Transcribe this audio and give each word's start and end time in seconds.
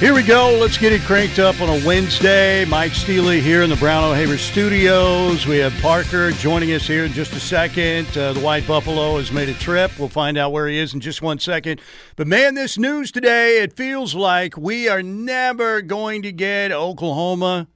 Here 0.00 0.14
we 0.14 0.22
go. 0.22 0.56
Let's 0.58 0.78
get 0.78 0.94
it 0.94 1.02
cranked 1.02 1.38
up 1.38 1.60
on 1.60 1.68
a 1.68 1.86
Wednesday. 1.86 2.64
Mike 2.64 2.94
Steely 2.94 3.42
here 3.42 3.62
in 3.62 3.68
the 3.68 3.76
Brown 3.76 4.02
O'Haver 4.02 4.38
studios. 4.38 5.46
We 5.46 5.58
have 5.58 5.74
Parker 5.82 6.30
joining 6.30 6.72
us 6.72 6.86
here 6.86 7.04
in 7.04 7.12
just 7.12 7.34
a 7.34 7.38
second. 7.38 8.08
Uh, 8.16 8.32
the 8.32 8.40
White 8.40 8.66
Buffalo 8.66 9.18
has 9.18 9.30
made 9.30 9.50
a 9.50 9.54
trip. 9.54 9.90
We'll 9.98 10.08
find 10.08 10.38
out 10.38 10.52
where 10.52 10.68
he 10.68 10.78
is 10.78 10.94
in 10.94 11.00
just 11.00 11.20
one 11.20 11.38
second. 11.38 11.82
But 12.16 12.26
man, 12.26 12.54
this 12.54 12.78
news 12.78 13.12
today, 13.12 13.58
it 13.58 13.74
feels 13.74 14.14
like 14.14 14.56
we 14.56 14.88
are 14.88 15.02
never 15.02 15.82
going 15.82 16.22
to 16.22 16.32
get 16.32 16.72
Oklahoma 16.72 17.68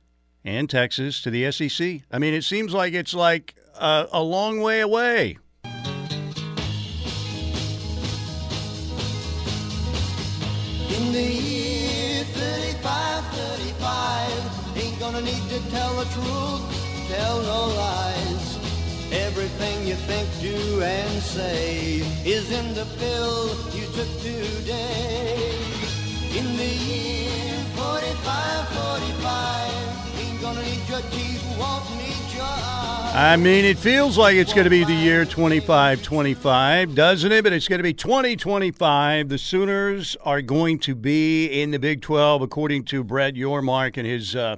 and 0.43 0.71
Texas 0.71 1.21
to 1.21 1.31
the 1.31 1.53
SEC. 1.53 2.05
I 2.11 2.19
mean, 2.19 2.33
it 2.33 2.45
seems 2.45 2.73
like 2.73 2.95
it's 2.95 3.13
like 3.13 3.55
a, 3.79 4.09
a 4.11 4.23
long 4.23 4.63
way 4.63 4.81
away. 4.81 5.37
In 10.89 11.13
the 11.13 11.54
to 15.55 15.71
tell 15.71 15.95
the 15.95 16.05
truth, 16.07 17.09
tell 17.09 17.41
no 17.43 17.69
lies. 17.77 18.59
Everything 19.13 19.87
you 19.87 19.95
think, 19.95 20.29
do, 20.41 20.83
and 20.83 21.23
say 21.23 22.03
is 22.25 22.51
in 22.51 22.75
the 22.75 22.85
pill 22.99 23.51
you 23.71 23.87
took 23.95 24.11
today. 24.21 25.55
In 26.37 26.57
the 26.57 26.67
year 26.67 27.53
45, 27.77 28.69
45, 28.69 30.19
ain't 30.19 30.41
gonna 30.43 30.63
need 30.63 30.89
your 30.89 31.03
teeth, 31.13 31.45
won't 31.57 31.89
need 31.99 32.35
your 32.35 32.43
eyes. 32.43 33.15
I 33.15 33.37
mean, 33.37 33.65
it 33.65 33.79
feels 33.79 34.19
like 34.19 34.35
it's 34.35 34.53
going 34.53 34.65
to 34.65 34.71
be 34.71 34.83
the 34.83 34.93
year 34.93 35.25
25 35.25 36.03
25, 36.03 36.97
doesn't 36.97 37.31
it? 37.31 37.45
But 37.45 37.53
it's 37.53 37.69
going 37.69 37.79
to 37.79 37.85
be 37.85 37.95
2025. 37.95 39.29
The 39.29 39.39
Sooners 39.39 40.17
are 40.25 40.43
going 40.43 40.81
to 40.81 40.97
be 40.97 41.47
in 41.47 41.71
the 41.71 41.79
Big 41.79 42.03
12, 42.03 42.43
according 42.43 42.87
to 42.87 43.05
Brett 43.05 43.35
Yormark 43.35 43.97
and 43.97 44.05
his. 44.05 44.35
Uh, 44.35 44.57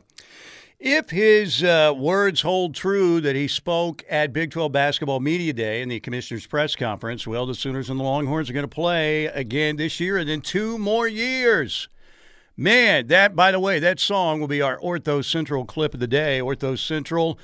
if 0.78 1.10
his 1.10 1.62
uh, 1.62 1.94
words 1.96 2.42
hold 2.42 2.74
true 2.74 3.20
that 3.22 3.34
he 3.34 3.48
spoke 3.48 4.04
at 4.10 4.32
Big 4.32 4.50
12 4.50 4.72
Basketball 4.72 5.20
Media 5.20 5.52
Day 5.52 5.80
in 5.80 5.88
the 5.88 6.00
commissioner's 6.00 6.46
press 6.46 6.76
conference, 6.76 7.26
well, 7.26 7.46
the 7.46 7.54
Sooners 7.54 7.88
and 7.88 7.98
the 7.98 8.04
Longhorns 8.04 8.50
are 8.50 8.52
going 8.52 8.62
to 8.62 8.68
play 8.68 9.26
again 9.26 9.76
this 9.76 10.00
year 10.00 10.18
and 10.18 10.28
then 10.28 10.40
two 10.40 10.78
more 10.78 11.08
years. 11.08 11.88
Man, 12.58 13.06
that, 13.08 13.36
by 13.36 13.52
the 13.52 13.60
way, 13.60 13.78
that 13.78 14.00
song 14.00 14.40
will 14.40 14.48
be 14.48 14.62
our 14.62 14.78
Ortho 14.78 15.24
Central 15.24 15.64
clip 15.64 15.94
of 15.94 16.00
the 16.00 16.06
day. 16.06 16.40
Ortho 16.40 16.78
Central, 16.78 17.38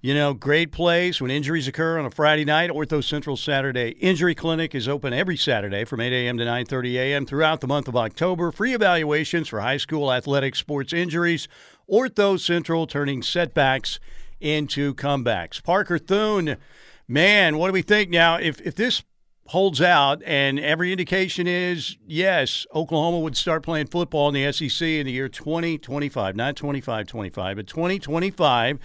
you 0.00 0.14
know, 0.14 0.34
great 0.34 0.72
place 0.72 1.20
when 1.20 1.30
injuries 1.30 1.66
occur 1.66 1.98
on 1.98 2.04
a 2.04 2.10
Friday 2.10 2.44
night. 2.44 2.70
Ortho 2.70 3.02
Central 3.02 3.36
Saturday 3.36 3.90
Injury 4.00 4.34
Clinic 4.34 4.74
is 4.74 4.86
open 4.86 5.14
every 5.14 5.38
Saturday 5.38 5.84
from 5.84 6.00
8 6.00 6.12
a.m. 6.12 6.36
to 6.36 6.44
9:30 6.44 6.94
a.m. 6.94 7.24
throughout 7.26 7.60
the 7.60 7.66
month 7.66 7.88
of 7.88 7.96
October. 7.96 8.52
Free 8.52 8.74
evaluations 8.74 9.48
for 9.48 9.60
high 9.60 9.78
school 9.78 10.12
athletic 10.12 10.54
sports 10.54 10.92
injuries. 10.92 11.48
Ortho 11.90 12.38
Central 12.38 12.86
turning 12.86 13.22
setbacks 13.22 13.98
into 14.40 14.94
comebacks. 14.94 15.62
Parker 15.62 15.98
Thune, 15.98 16.56
man, 17.06 17.58
what 17.58 17.68
do 17.68 17.72
we 17.72 17.82
think 17.82 18.10
now? 18.10 18.36
If 18.36 18.60
if 18.60 18.74
this 18.74 19.02
holds 19.48 19.80
out, 19.80 20.22
and 20.26 20.60
every 20.60 20.92
indication 20.92 21.46
is 21.46 21.96
yes, 22.06 22.66
Oklahoma 22.74 23.18
would 23.20 23.36
start 23.36 23.62
playing 23.62 23.86
football 23.86 24.28
in 24.28 24.34
the 24.34 24.52
SEC 24.52 24.86
in 24.86 25.06
the 25.06 25.12
year 25.12 25.28
2025, 25.28 26.36
not 26.36 26.54
25 26.54 27.06
25, 27.06 27.56
but 27.56 27.66
2025. 27.66 28.78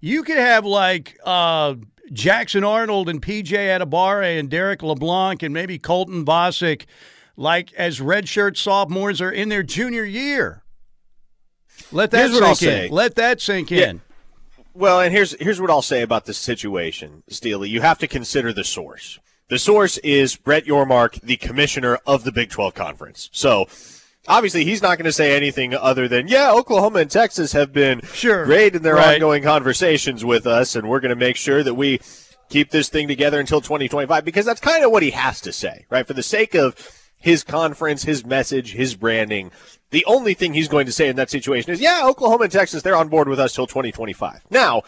You 0.00 0.22
could 0.22 0.36
have 0.36 0.66
like 0.66 1.18
uh, 1.24 1.74
Jackson 2.12 2.64
Arnold 2.64 3.08
and 3.08 3.22
PJ 3.22 3.52
Adebawore 3.52 4.38
and 4.38 4.50
Derek 4.50 4.82
LeBlanc 4.82 5.42
and 5.42 5.54
maybe 5.54 5.78
Colton 5.78 6.24
Vasek, 6.24 6.84
like 7.36 7.72
as 7.74 8.00
redshirt 8.00 8.58
sophomores 8.58 9.20
are 9.22 9.30
in 9.30 9.48
their 9.48 9.62
junior 9.62 10.04
year. 10.04 10.62
Let 11.92 12.10
that 12.12 12.30
Here's 12.30 12.38
sink 12.38 12.48
in. 12.50 12.54
say. 12.56 12.88
Let 12.90 13.14
that 13.16 13.40
sink 13.40 13.70
Yeah. 13.70 13.90
in. 13.90 14.00
Well, 14.74 15.00
and 15.00 15.12
here's 15.12 15.34
here's 15.40 15.60
what 15.60 15.70
I'll 15.70 15.82
say 15.82 16.02
about 16.02 16.26
this 16.26 16.38
situation, 16.38 17.22
Steely. 17.28 17.68
You 17.68 17.80
have 17.80 17.98
to 17.98 18.06
consider 18.06 18.52
the 18.52 18.64
source. 18.64 19.18
The 19.48 19.58
source 19.58 19.98
is 19.98 20.36
Brett 20.36 20.64
Yormark, 20.64 21.20
the 21.22 21.36
commissioner 21.36 21.98
of 22.06 22.22
the 22.22 22.30
Big 22.30 22.50
12 22.50 22.72
Conference. 22.74 23.28
So 23.32 23.66
obviously 24.28 24.64
he's 24.64 24.80
not 24.80 24.96
going 24.96 25.06
to 25.06 25.12
say 25.12 25.34
anything 25.36 25.74
other 25.74 26.06
than, 26.06 26.28
yeah, 26.28 26.52
Oklahoma 26.52 27.00
and 27.00 27.10
Texas 27.10 27.50
have 27.52 27.72
been 27.72 28.00
Sure. 28.14 28.44
great 28.44 28.76
in 28.76 28.82
their 28.82 28.94
Right. 28.94 29.14
ongoing 29.14 29.42
conversations 29.42 30.24
with 30.24 30.46
us, 30.46 30.76
and 30.76 30.88
we're 30.88 31.00
going 31.00 31.08
to 31.10 31.16
make 31.16 31.34
sure 31.36 31.64
that 31.64 31.74
we 31.74 32.00
keep 32.48 32.70
this 32.70 32.88
thing 32.88 33.08
together 33.08 33.40
until 33.40 33.60
2025 33.60 34.24
because 34.24 34.46
that's 34.46 34.60
kind 34.60 34.84
of 34.84 34.92
what 34.92 35.02
he 35.02 35.10
has 35.10 35.40
to 35.40 35.52
say, 35.52 35.84
right? 35.90 36.06
For 36.06 36.12
the 36.14 36.22
sake 36.22 36.54
of 36.54 36.76
his 37.18 37.42
conference, 37.42 38.04
his 38.04 38.24
message, 38.24 38.72
his 38.74 38.94
branding. 38.94 39.50
The 39.90 40.04
only 40.04 40.34
thing 40.34 40.54
he's 40.54 40.68
going 40.68 40.86
to 40.86 40.92
say 40.92 41.08
in 41.08 41.16
that 41.16 41.30
situation 41.30 41.72
is, 41.72 41.80
yeah, 41.80 42.02
Oklahoma 42.04 42.44
and 42.44 42.52
Texas, 42.52 42.82
they're 42.82 42.96
on 42.96 43.08
board 43.08 43.28
with 43.28 43.40
us 43.40 43.54
till 43.54 43.66
2025. 43.66 44.42
Now, 44.50 44.82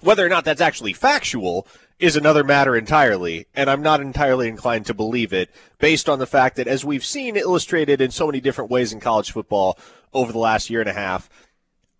whether 0.00 0.24
or 0.24 0.28
not 0.28 0.44
that's 0.44 0.60
actually 0.60 0.92
factual 0.92 1.66
is 1.98 2.14
another 2.14 2.44
matter 2.44 2.76
entirely, 2.76 3.46
and 3.54 3.68
I'm 3.68 3.82
not 3.82 4.00
entirely 4.00 4.48
inclined 4.48 4.86
to 4.86 4.94
believe 4.94 5.32
it 5.32 5.50
based 5.78 6.08
on 6.08 6.18
the 6.18 6.26
fact 6.26 6.56
that, 6.56 6.68
as 6.68 6.84
we've 6.84 7.04
seen 7.04 7.36
illustrated 7.36 8.00
in 8.00 8.10
so 8.10 8.26
many 8.26 8.40
different 8.40 8.70
ways 8.70 8.92
in 8.92 9.00
college 9.00 9.32
football 9.32 9.78
over 10.12 10.30
the 10.30 10.38
last 10.38 10.70
year 10.70 10.80
and 10.80 10.88
a 10.88 10.94
half, 10.94 11.28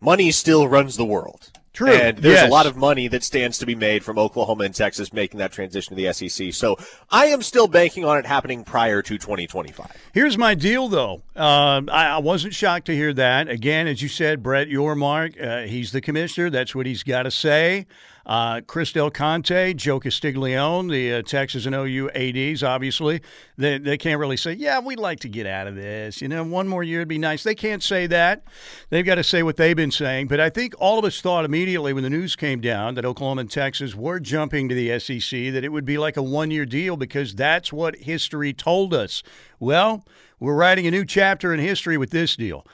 money 0.01 0.31
still 0.31 0.69
runs 0.69 0.97
the 0.97 1.05
world. 1.05 1.51
True. 1.79 1.93
And 1.93 2.19
there's 2.19 2.35
Yes. 2.35 2.49
a 2.49 2.51
lot 2.51 2.67
of 2.67 2.77
money 2.77 3.07
that 3.07 3.23
stands 3.23 3.57
to 3.59 3.67
be 3.67 3.77
made 3.77 4.03
from 4.03 4.19
Oklahoma 4.19 4.65
and 4.65 4.75
Texas 4.75 5.13
making 5.13 5.39
that 5.39 5.53
transition 5.53 5.91
to 5.91 6.03
the 6.03 6.13
SEC. 6.13 6.53
So 6.53 6.77
I 7.09 7.27
am 7.27 7.41
still 7.41 7.69
banking 7.69 8.05
on 8.05 8.19
it 8.19 8.27
happening 8.27 8.65
prior 8.65 9.01
to 9.01 9.17
2025. 9.17 9.87
Here's 10.13 10.37
my 10.37 10.57
deal, 10.57 10.89
though. 10.89 11.23
Uh, 11.37 11.83
I, 11.89 12.07
I 12.07 12.19
wasn't 12.19 12.53
shocked 12.53 12.87
to 12.87 12.95
hear 12.97 13.13
that. 13.13 13.49
Again, 13.49 13.87
as 13.87 14.03
you 14.03 14.09
said, 14.09 14.43
Brett 14.43 14.67
Yormark, 14.67 15.41
uh, 15.41 15.69
he's 15.69 15.93
the 15.93 16.01
commissioner. 16.01 16.51
That's 16.51 16.75
what 16.75 16.85
he's 16.87 17.05
got 17.05 17.23
to 17.23 17.31
say. 17.31 17.87
Uh, 18.29 18.61
Chris 18.61 18.93
Del 18.93 19.11
Conte, 19.11 19.73
Joe 19.73 19.99
Castiglione, 19.99 20.93
the 20.93 21.15
uh, 21.15 21.23
Texas 21.23 21.65
and 21.65 21.75
OU 21.75 22.11
ADs, 22.11 22.63
obviously, 22.63 23.23
they, 23.57 23.79
they 23.79 23.97
can't 23.97 24.21
really 24.21 24.37
say, 24.37 24.53
yeah, 24.53 24.81
we'd 24.81 24.99
like 24.99 25.21
to 25.21 25.31
get 25.31 25.47
out 25.47 25.67
of 25.67 25.75
this. 25.75 26.21
You 26.21 26.29
know, 26.29 26.45
one 26.45 26.69
more 26.69 26.83
year 26.83 26.99
would 26.99 27.09
be 27.09 27.17
nice. 27.17 27.43
They 27.43 27.55
can't 27.55 27.83
say 27.83 28.07
that. 28.09 28.45
They've 28.91 29.05
got 29.05 29.15
to 29.15 29.25
say 29.25 29.43
what 29.43 29.57
they've 29.57 29.75
been 29.75 29.91
saying. 29.91 30.29
But 30.29 30.41
I 30.41 30.51
think 30.51 30.75
all 30.79 30.99
of 30.99 31.07
us 31.07 31.23
thought 31.23 31.47
immediately 31.47 31.95
when 31.95 32.05
the 32.05 32.11
news 32.11 32.37
came 32.37 32.61
down 32.61 32.97
that 32.97 33.07
Oklahoma 33.07 33.41
and 33.41 33.51
Texas 33.51 33.95
were 33.95 34.21
jumping 34.21 34.69
to 34.69 34.75
the 34.75 34.99
SEC 34.99 35.31
that 35.55 35.65
it 35.65 35.73
would 35.73 35.87
be 35.87 35.97
like 35.97 36.19
a 36.19 36.23
one 36.23 36.51
year 36.51 36.67
deal 36.67 36.99
because 36.99 37.35
that's 37.35 37.73
what 37.73 37.97
history 37.97 38.53
told 38.53 38.93
us. 38.93 39.23
Well, 39.59 40.05
we're 40.39 40.55
writing 40.55 40.87
a 40.87 40.91
new 40.91 41.07
chapter 41.07 41.55
in 41.55 41.61
history 41.61 41.97
with 41.97 42.11
this 42.11 42.37
deal. 42.37 42.67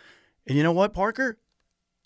And 0.48 0.56
you 0.56 0.64
know 0.64 0.72
what, 0.72 0.92
Parker? 0.92 1.38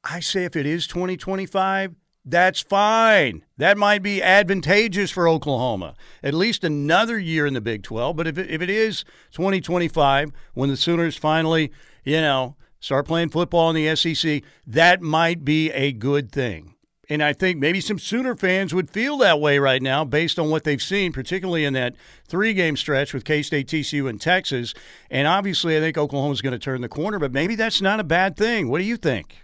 I 0.05 0.21
say 0.21 0.45
if 0.45 0.55
it 0.55 0.67
is 0.67 0.87
2025, 0.87 1.95
that's 2.31 2.61
fine. 2.61 3.45
That 3.57 3.79
might 3.79 4.03
be 4.03 4.23
advantageous 4.23 5.11
for 5.11 5.29
Oklahoma. 5.29 5.95
At 6.23 6.35
least 6.35 6.65
another 6.65 7.19
year 7.19 7.47
in 7.47 7.55
the 7.55 7.61
Big 7.61 7.83
12. 7.83 8.17
But 8.17 8.27
if 8.27 8.39
it, 8.39 8.51
if 8.51 8.61
it 8.61 8.71
is 8.71 9.05
2025, 9.33 10.31
when 10.55 10.69
the 10.69 10.77
Sooners 10.77 11.17
finally, 11.17 11.73
you 12.05 12.21
know, 12.21 12.57
start 12.81 13.07
playing 13.07 13.31
football 13.31 13.71
in 13.71 13.77
the 13.77 13.97
SEC, 13.97 14.43
that 14.67 15.01
might 15.01 15.45
be 15.45 15.71
a 15.71 15.93
good 15.93 16.31
thing. 16.31 16.75
And 17.11 17.23
I 17.23 17.33
think 17.33 17.59
maybe 17.59 17.81
some 17.81 17.99
Sooner 17.99 18.37
fans 18.37 18.75
would 18.75 18.91
feel 18.91 19.17
that 19.19 19.41
way 19.41 19.59
right 19.59 19.81
now 19.81 20.05
based 20.05 20.39
on 20.39 20.51
what 20.51 20.65
they've 20.65 20.83
seen, 20.83 21.11
particularly 21.13 21.65
in 21.65 21.73
that 21.73 21.97
three 22.27 22.53
game 22.53 22.77
stretch 22.77 23.15
with 23.15 23.25
K 23.25 23.41
State, 23.41 23.67
TCU, 23.67 24.11
and 24.11 24.21
Texas. 24.21 24.75
And 25.11 25.27
obviously, 25.27 25.77
I 25.77 25.81
think 25.81 25.97
Oklahoma's 25.97 26.43
going 26.43 26.53
to 26.53 26.59
turn 26.59 26.83
the 26.83 26.89
corner, 26.89 27.19
but 27.19 27.33
maybe 27.33 27.55
that's 27.55 27.81
not 27.81 27.99
a 27.99 28.05
bad 28.05 28.37
thing. 28.37 28.69
What 28.69 28.79
do 28.79 28.85
you 28.85 28.99
think? 28.99 29.39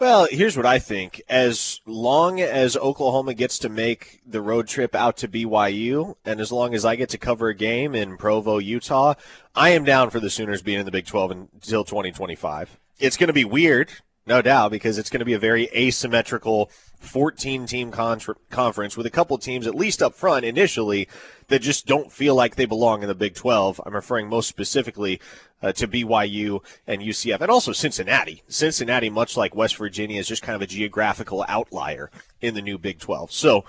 Well, 0.00 0.26
here's 0.28 0.56
what 0.56 0.66
I 0.66 0.80
think. 0.80 1.22
As 1.28 1.80
long 1.86 2.40
as 2.40 2.76
Oklahoma 2.76 3.32
gets 3.32 3.60
to 3.60 3.68
make 3.68 4.20
the 4.26 4.40
road 4.40 4.66
trip 4.66 4.92
out 4.92 5.16
to 5.18 5.28
BYU, 5.28 6.16
and 6.24 6.40
as 6.40 6.50
long 6.50 6.74
as 6.74 6.84
I 6.84 6.96
get 6.96 7.10
to 7.10 7.18
cover 7.18 7.48
a 7.48 7.54
game 7.54 7.94
in 7.94 8.16
Provo, 8.16 8.58
Utah, 8.58 9.14
I 9.54 9.70
am 9.70 9.84
down 9.84 10.10
for 10.10 10.18
the 10.18 10.30
Sooners 10.30 10.62
being 10.62 10.80
in 10.80 10.84
the 10.84 10.90
Big 10.90 11.06
12 11.06 11.30
until 11.30 11.84
2025. 11.84 12.76
It's 12.98 13.16
going 13.16 13.28
to 13.28 13.32
be 13.32 13.44
weird, 13.44 13.92
no 14.26 14.42
doubt, 14.42 14.72
because 14.72 14.98
it's 14.98 15.10
going 15.10 15.20
to 15.20 15.24
be 15.24 15.32
a 15.32 15.38
very 15.38 15.68
asymmetrical 15.72 16.72
14 17.04 17.66
team 17.66 17.90
conference 17.90 18.96
with 18.96 19.06
a 19.06 19.10
couple 19.10 19.38
teams, 19.38 19.66
at 19.66 19.74
least 19.74 20.02
up 20.02 20.14
front 20.14 20.44
initially, 20.44 21.08
that 21.48 21.60
just 21.60 21.86
don't 21.86 22.10
feel 22.10 22.34
like 22.34 22.56
they 22.56 22.64
belong 22.64 23.02
in 23.02 23.08
the 23.08 23.14
Big 23.14 23.34
12. 23.34 23.80
I'm 23.84 23.94
referring 23.94 24.28
most 24.28 24.48
specifically 24.48 25.20
uh, 25.62 25.72
to 25.72 25.88
BYU 25.88 26.60
and 26.86 27.00
UCF, 27.00 27.40
and 27.40 27.50
also 27.50 27.72
Cincinnati. 27.72 28.42
Cincinnati, 28.48 29.10
much 29.10 29.36
like 29.36 29.54
West 29.54 29.76
Virginia, 29.76 30.20
is 30.20 30.28
just 30.28 30.42
kind 30.42 30.56
of 30.56 30.62
a 30.62 30.66
geographical 30.66 31.44
outlier 31.48 32.10
in 32.40 32.54
the 32.54 32.62
new 32.62 32.78
Big 32.78 32.98
12. 32.98 33.32
So, 33.32 33.64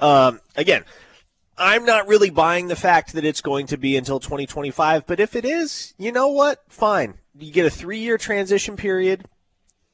um, 0.00 0.40
again, 0.56 0.84
I'm 1.56 1.84
not 1.84 2.06
really 2.06 2.30
buying 2.30 2.68
the 2.68 2.76
fact 2.76 3.14
that 3.14 3.24
it's 3.24 3.40
going 3.40 3.66
to 3.68 3.76
be 3.76 3.96
until 3.96 4.20
2025, 4.20 5.06
but 5.06 5.20
if 5.20 5.34
it 5.34 5.44
is, 5.44 5.94
you 5.98 6.12
know 6.12 6.28
what? 6.28 6.62
Fine. 6.68 7.14
You 7.38 7.52
get 7.52 7.66
a 7.66 7.70
three 7.70 7.98
year 7.98 8.18
transition 8.18 8.76
period, 8.76 9.26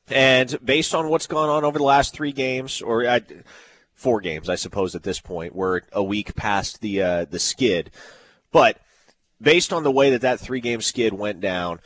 and 0.09 0.57
based 0.65 0.95
on 0.95 1.09
what's 1.09 1.27
gone 1.27 1.49
on 1.49 1.65
over 1.65 1.79
the 1.79 1.85
last 1.85 2.15
three 2.15 2.33
games, 2.33 2.83
or 2.83 3.07
uh, 3.07 3.21
four 3.95 4.21
games, 4.21 4.49
I 4.49 4.57
suppose, 4.57 4.95
at 4.95 5.03
this 5.03 5.21
point, 5.21 5.55
we're 5.55 5.83
a 5.93 6.03
week 6.03 6.35
past 6.35 6.81
the 6.81 7.03
uh, 7.03 7.25
the 7.25 7.39
skid, 7.39 7.91
but 8.53 8.79
based 9.41 9.73
on 9.73 9.83
the 9.83 9.91
way 9.91 10.11
that 10.11 10.23
that 10.23 10.41
three 10.41 10.61
game 10.61 10.81
skid 10.81 11.13
went 11.13 11.41
down, 11.41 11.81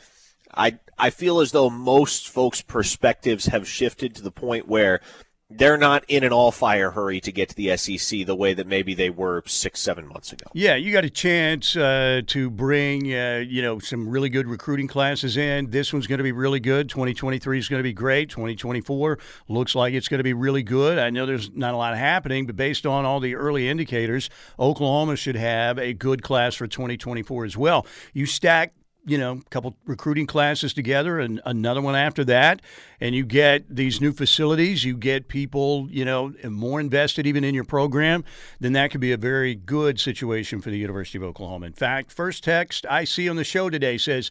I 0.53 0.79
I 0.97 1.09
feel 1.11 1.39
as 1.39 1.51
though 1.51 1.69
most 1.69 2.27
folks' 2.27 2.61
perspectives 2.61 3.45
have 3.47 3.67
shifted 3.67 4.15
to 4.15 4.21
the 4.21 4.31
point 4.31 4.67
where 4.67 5.01
they're 5.49 5.77
not 5.77 6.05
in 6.07 6.23
an 6.23 6.31
all 6.31 6.51
fire 6.51 6.91
hurry 6.91 7.19
to 7.21 7.31
get 7.31 7.49
to 7.49 7.55
the 7.55 7.75
SEC 7.75 8.25
the 8.25 8.35
way 8.35 8.53
that 8.53 8.67
maybe 8.67 8.93
they 8.93 9.09
were 9.09 9.41
six, 9.47 9.79
seven 9.79 10.07
months 10.07 10.31
ago. 10.31 10.45
Yeah, 10.53 10.75
you 10.75 10.91
got 10.91 11.05
a 11.05 11.09
chance 11.09 11.75
uh, 11.75 12.21
to 12.27 12.49
bring 12.51 13.11
uh, 13.13 13.43
you 13.47 13.61
know 13.61 13.79
some 13.79 14.07
really 14.07 14.29
good 14.29 14.47
recruiting 14.47 14.87
classes 14.87 15.37
in. 15.37 15.71
This 15.71 15.91
one's 15.91 16.05
going 16.05 16.19
to 16.19 16.23
be 16.23 16.31
really 16.31 16.59
good. 16.59 16.87
2023 16.89 17.57
is 17.57 17.67
going 17.67 17.79
to 17.79 17.83
be 17.83 17.93
great. 17.93 18.29
2024 18.29 19.17
looks 19.47 19.73
like 19.73 19.93
it's 19.93 20.07
going 20.07 20.19
to 20.19 20.23
be 20.23 20.33
really 20.33 20.63
good. 20.63 20.99
I 20.99 21.09
know 21.09 21.25
there's 21.25 21.49
not 21.55 21.73
a 21.73 21.77
lot 21.77 21.97
happening, 21.97 22.45
but 22.45 22.55
based 22.55 22.85
on 22.85 23.05
all 23.05 23.19
the 23.19 23.35
early 23.35 23.67
indicators, 23.67 24.29
Oklahoma 24.59 25.15
should 25.15 25.35
have 25.35 25.79
a 25.79 25.93
good 25.93 26.21
class 26.21 26.53
for 26.53 26.67
2024 26.67 27.45
as 27.45 27.57
well. 27.57 27.87
You 28.13 28.27
stack 28.27 28.73
you 29.09 29.17
know, 29.17 29.41
a 29.45 29.49
couple 29.49 29.75
recruiting 29.85 30.27
classes 30.27 30.73
together 30.73 31.19
and 31.19 31.41
another 31.45 31.81
one 31.81 31.95
after 31.95 32.23
that. 32.25 32.61
And 33.01 33.15
you 33.15 33.25
get 33.25 33.63
these 33.73 33.99
new 33.99 34.11
facilities, 34.11 34.83
you 34.83 34.95
get 34.95 35.27
people, 35.27 35.87
you 35.89 36.05
know, 36.05 36.33
more 36.43 36.79
invested 36.79 37.25
even 37.25 37.43
in 37.43 37.55
your 37.55 37.63
program, 37.63 38.23
then 38.59 38.73
that 38.73 38.91
could 38.91 39.01
be 39.01 39.11
a 39.11 39.17
very 39.17 39.55
good 39.55 39.99
situation 39.99 40.61
for 40.61 40.69
the 40.69 40.77
University 40.77 41.17
of 41.17 41.23
Oklahoma. 41.23 41.65
In 41.65 41.73
fact, 41.73 42.11
first 42.11 42.43
text 42.43 42.85
I 42.89 43.03
see 43.03 43.27
on 43.27 43.35
the 43.35 43.43
show 43.43 43.69
today 43.69 43.97
says, 43.97 44.29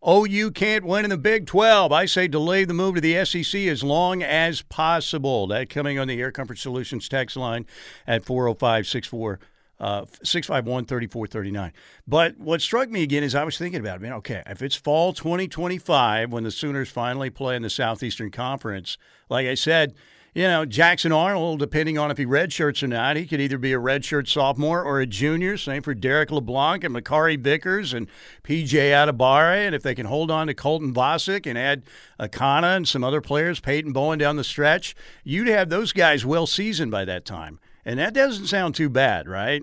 Oh, 0.00 0.24
you 0.24 0.52
can't 0.52 0.84
win 0.84 1.04
in 1.04 1.10
the 1.10 1.18
Big 1.18 1.46
12. 1.46 1.90
I 1.90 2.04
say 2.04 2.28
delay 2.28 2.64
the 2.64 2.72
move 2.72 2.94
to 2.94 3.00
the 3.00 3.24
SEC 3.24 3.62
as 3.62 3.82
long 3.82 4.22
as 4.22 4.62
possible. 4.62 5.48
That 5.48 5.70
coming 5.70 5.98
on 5.98 6.06
the 6.06 6.20
Air 6.20 6.30
Comfort 6.30 6.58
Solutions 6.58 7.08
text 7.08 7.36
line 7.36 7.66
at 8.06 8.24
405 8.24 8.86
64 8.86 9.32
uh, 9.32 9.36
Uh, 9.80 10.04
651 10.24 10.86
3439. 10.86 11.72
But 12.06 12.36
what 12.36 12.60
struck 12.60 12.90
me 12.90 13.04
again 13.04 13.22
is 13.22 13.36
I 13.36 13.44
was 13.44 13.56
thinking 13.56 13.78
about 13.78 13.96
it, 13.96 14.02
man, 14.02 14.14
okay, 14.14 14.42
if 14.46 14.60
it's 14.60 14.74
fall 14.74 15.12
2025 15.12 16.32
when 16.32 16.42
the 16.42 16.50
Sooners 16.50 16.88
finally 16.88 17.30
play 17.30 17.54
in 17.54 17.62
the 17.62 17.70
Southeastern 17.70 18.32
Conference, 18.32 18.98
like 19.28 19.46
I 19.46 19.54
said, 19.54 19.94
you 20.38 20.44
know, 20.44 20.64
Jackson 20.64 21.10
Arnold, 21.10 21.58
depending 21.58 21.98
on 21.98 22.10
if 22.10 22.18
he 22.18 22.26
redshirts 22.26 22.82
or 22.82 22.86
not, 22.86 23.16
he 23.16 23.26
could 23.26 23.40
either 23.40 23.58
be 23.58 23.72
a 23.72 23.78
redshirt 23.78 24.28
sophomore 24.28 24.84
or 24.84 25.00
a 25.00 25.06
junior. 25.06 25.56
Same 25.56 25.82
for 25.82 25.94
Derek 25.94 26.30
LeBlanc 26.30 26.84
and 26.84 26.94
Makari 26.94 27.36
Vickers 27.36 27.92
and 27.92 28.06
PJ 28.44 28.68
Adebawore. 28.68 29.66
And 29.66 29.74
if 29.74 29.82
they 29.82 29.94
can 29.94 30.06
hold 30.06 30.30
on 30.30 30.46
to 30.46 30.54
Colton 30.54 30.94
Vasek 30.94 31.46
and 31.46 31.58
add 31.58 31.82
Akana 32.20 32.76
and 32.76 32.86
some 32.86 33.02
other 33.02 33.20
players, 33.20 33.58
Peyton 33.58 33.92
Bowen 33.92 34.18
down 34.18 34.36
the 34.36 34.44
stretch, 34.44 34.94
you'd 35.24 35.48
have 35.48 35.70
those 35.70 35.92
guys 35.92 36.24
well 36.24 36.46
seasoned 36.46 36.92
by 36.92 37.04
that 37.04 37.24
time. 37.24 37.58
And 37.88 37.98
that 37.98 38.12
doesn't 38.12 38.48
sound 38.48 38.74
too 38.74 38.90
bad, 38.90 39.26
right? 39.26 39.62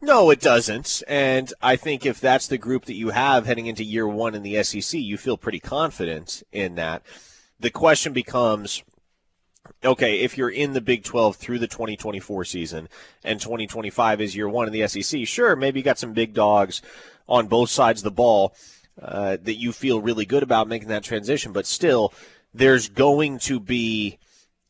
No, 0.00 0.30
it 0.30 0.40
doesn't. 0.40 1.02
And 1.06 1.52
I 1.60 1.76
think 1.76 2.06
if 2.06 2.20
that's 2.20 2.46
the 2.46 2.56
group 2.56 2.86
that 2.86 2.94
you 2.94 3.10
have 3.10 3.44
heading 3.44 3.66
into 3.66 3.84
year 3.84 4.08
one 4.08 4.34
in 4.34 4.42
the 4.42 4.62
SEC, 4.62 4.98
you 4.98 5.18
feel 5.18 5.36
pretty 5.36 5.60
confident 5.60 6.42
in 6.50 6.76
that. 6.76 7.02
The 7.60 7.68
question 7.68 8.14
becomes 8.14 8.82
okay, 9.84 10.20
if 10.20 10.38
you're 10.38 10.48
in 10.48 10.72
the 10.72 10.80
Big 10.80 11.04
12 11.04 11.36
through 11.36 11.58
the 11.58 11.66
2024 11.66 12.46
season 12.46 12.88
and 13.22 13.38
2025 13.38 14.22
is 14.22 14.34
year 14.34 14.48
one 14.48 14.66
in 14.66 14.72
the 14.72 14.88
SEC, 14.88 15.26
sure, 15.26 15.54
maybe 15.54 15.80
you 15.80 15.84
got 15.84 15.98
some 15.98 16.14
big 16.14 16.32
dogs 16.32 16.80
on 17.28 17.46
both 17.46 17.68
sides 17.68 18.00
of 18.00 18.04
the 18.04 18.10
ball 18.10 18.54
uh, 19.02 19.36
that 19.42 19.60
you 19.60 19.70
feel 19.70 20.00
really 20.00 20.24
good 20.24 20.42
about 20.42 20.66
making 20.66 20.88
that 20.88 21.04
transition, 21.04 21.52
but 21.52 21.66
still, 21.66 22.10
there's 22.54 22.88
going 22.88 23.38
to 23.38 23.60
be 23.60 24.18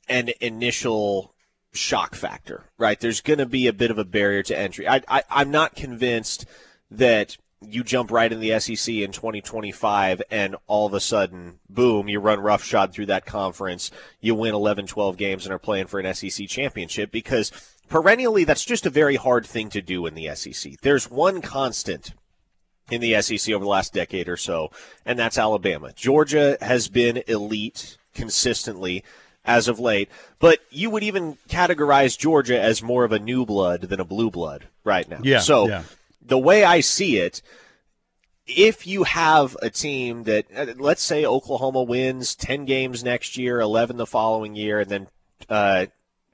an 0.09 0.31
initial 0.41 1.32
shock 1.73 2.15
factor, 2.15 2.65
right? 2.79 3.01
There's 3.01 3.21
going 3.21 3.39
to 3.39 3.47
be 3.47 3.67
a 3.67 3.73
bit 3.73 3.91
of 3.91 3.99
a 3.99 4.05
barrier 4.05 4.43
to 4.45 4.59
entry. 4.59 4.87
I, 4.89 5.03
I, 5.09 5.23
I'm 5.31 5.51
not 5.51 5.75
convinced 5.75 6.45
that 6.91 7.37
you 7.67 7.85
jump 7.85 8.11
right 8.11 8.33
in 8.33 8.41
the 8.41 8.59
SEC 8.59 8.95
in 8.95 9.13
2025 9.13 10.23
and 10.31 10.57
all 10.67 10.87
of 10.87 10.95
a 10.95 11.01
sudden, 11.01 11.59
boom, 11.69 12.09
you 12.09 12.21
run 12.21 12.41
roughshod 12.41 12.93
through 12.93 13.07
that 13.07 13.25
conference. 13.25 13.91
You 14.21 14.35
win 14.35 14.55
11, 14.55 14.87
12 14.87 15.17
games 15.17 15.47
and 15.47 15.53
are 15.53 15.59
playing 15.59 15.87
for 15.87 16.01
an 16.01 16.15
SEC 16.15 16.49
championship 16.49 17.11
because 17.11 17.53
perennially 17.89 18.45
that's 18.45 18.65
just 18.65 18.87
a 18.87 18.91
very 18.91 19.17
hard 19.17 19.47
thing 19.47 19.69
to 19.71 19.83
do 19.83 20.07
in 20.07 20.15
the 20.15 20.35
SEC. 20.35 20.81
There's 20.83 21.11
one 21.11 21.41
constant 21.41 22.13
in 22.91 23.01
the 23.01 23.21
SEC 23.23 23.55
over 23.55 23.65
the 23.65 23.71
last 23.71 23.93
decade 23.95 24.29
or 24.29 24.37
so, 24.37 24.71
and 25.07 25.19
that's 25.19 25.39
Alabama. 25.39 25.93
Georgia 25.95 26.59
has 26.61 26.89
been 26.89 27.23
elite 27.27 27.97
consistently 28.13 29.05
as 29.45 29.69
of 29.69 29.81
late. 29.81 30.09
But 30.39 30.61
you 30.71 30.91
would 30.91 31.03
even 31.03 31.37
categorize 31.49 32.19
Georgia 32.19 32.61
as 32.61 32.83
more 32.83 33.05
of 33.05 33.13
a 33.13 33.19
new 33.19 33.45
blood 33.45 33.83
than 33.83 34.01
a 34.01 34.05
blue 34.05 34.31
blood 34.31 34.69
right 34.85 35.09
now. 35.09 35.21
Yeah. 35.23 35.41
So 35.41 35.69
yeah. 35.69 35.83
the 36.21 36.39
way 36.39 36.65
I 36.65 36.81
see 36.81 37.19
it, 37.19 37.43
if 38.47 38.87
you 38.87 39.05
have 39.05 39.57
a 39.63 39.71
team 39.71 40.25
that, 40.25 40.47
uh, 40.55 40.67
let's 40.79 41.03
say 41.03 41.25
Oklahoma 41.25 41.83
wins 41.83 42.35
10 42.35 42.65
games 42.65 43.05
next 43.05 43.37
year, 43.37 43.61
11 43.61 43.97
the 43.97 44.07
following 44.07 44.55
year, 44.55 44.81
and 44.81 44.91
then 44.91 45.07
uh, 45.49 45.87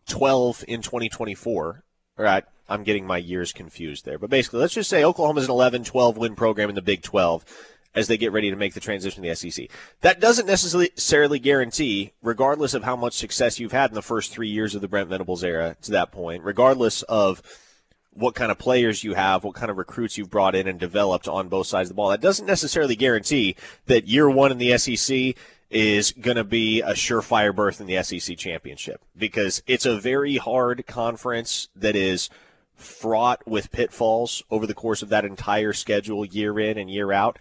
12 0.08 0.64
in 0.68 0.82
2024, 0.82 1.82
right? 2.16 2.44
I'm 2.68 2.82
getting 2.82 3.06
my 3.06 3.18
years 3.18 3.52
confused 3.52 4.04
there. 4.04 4.18
But 4.18 4.30
basically, 4.30 4.60
let's 4.60 4.74
just 4.74 4.90
say 4.90 5.04
Oklahoma's 5.04 5.44
an 5.44 5.50
11 5.50 5.84
12 5.84 6.16
win 6.18 6.34
program 6.34 6.68
in 6.68 6.74
the 6.74 6.82
Big 6.82 7.02
12 7.02 7.44
as 7.94 8.06
they 8.06 8.16
get 8.16 8.32
ready 8.32 8.50
to 8.50 8.56
make 8.56 8.74
the 8.74 8.80
transition 8.80 9.22
to 9.22 9.28
the 9.28 9.34
SEC. 9.34 9.68
That 10.02 10.20
doesn't 10.20 10.46
necessarily 10.46 11.38
guarantee, 11.38 12.12
regardless 12.22 12.74
of 12.74 12.84
how 12.84 12.96
much 12.96 13.14
success 13.14 13.58
you've 13.58 13.72
had 13.72 13.90
in 13.90 13.94
the 13.94 14.02
first 14.02 14.32
three 14.32 14.48
years 14.48 14.74
of 14.74 14.80
the 14.80 14.88
Brent 14.88 15.08
Venables 15.08 15.42
era 15.42 15.76
to 15.82 15.90
that 15.92 16.12
point, 16.12 16.44
regardless 16.44 17.02
of 17.02 17.42
what 18.12 18.34
kind 18.34 18.50
of 18.50 18.58
players 18.58 19.04
you 19.04 19.14
have, 19.14 19.44
what 19.44 19.54
kind 19.54 19.70
of 19.70 19.78
recruits 19.78 20.18
you've 20.18 20.30
brought 20.30 20.54
in 20.54 20.66
and 20.66 20.80
developed 20.80 21.28
on 21.28 21.48
both 21.48 21.66
sides 21.66 21.88
of 21.88 21.94
the 21.94 21.96
ball. 21.96 22.10
That 22.10 22.20
doesn't 22.20 22.46
necessarily 22.46 22.96
guarantee 22.96 23.54
that 23.86 24.08
year 24.08 24.28
one 24.28 24.50
in 24.50 24.58
the 24.58 24.76
SEC 24.76 25.36
is 25.70 26.12
going 26.12 26.36
to 26.36 26.44
be 26.44 26.80
a 26.80 26.92
surefire 26.92 27.54
berth 27.54 27.80
in 27.80 27.86
the 27.86 28.02
SEC 28.02 28.36
championship 28.36 29.02
because 29.16 29.62
it's 29.66 29.86
a 29.86 29.98
very 29.98 30.36
hard 30.36 30.86
conference 30.86 31.68
that 31.76 31.94
is 31.94 32.30
fraught 32.74 33.46
with 33.46 33.70
pitfalls 33.70 34.42
over 34.50 34.66
the 34.66 34.74
course 34.74 35.02
of 35.02 35.10
that 35.10 35.24
entire 35.24 35.72
schedule 35.72 36.24
year 36.24 36.58
in 36.58 36.78
and 36.78 36.90
year 36.90 37.12
out 37.12 37.38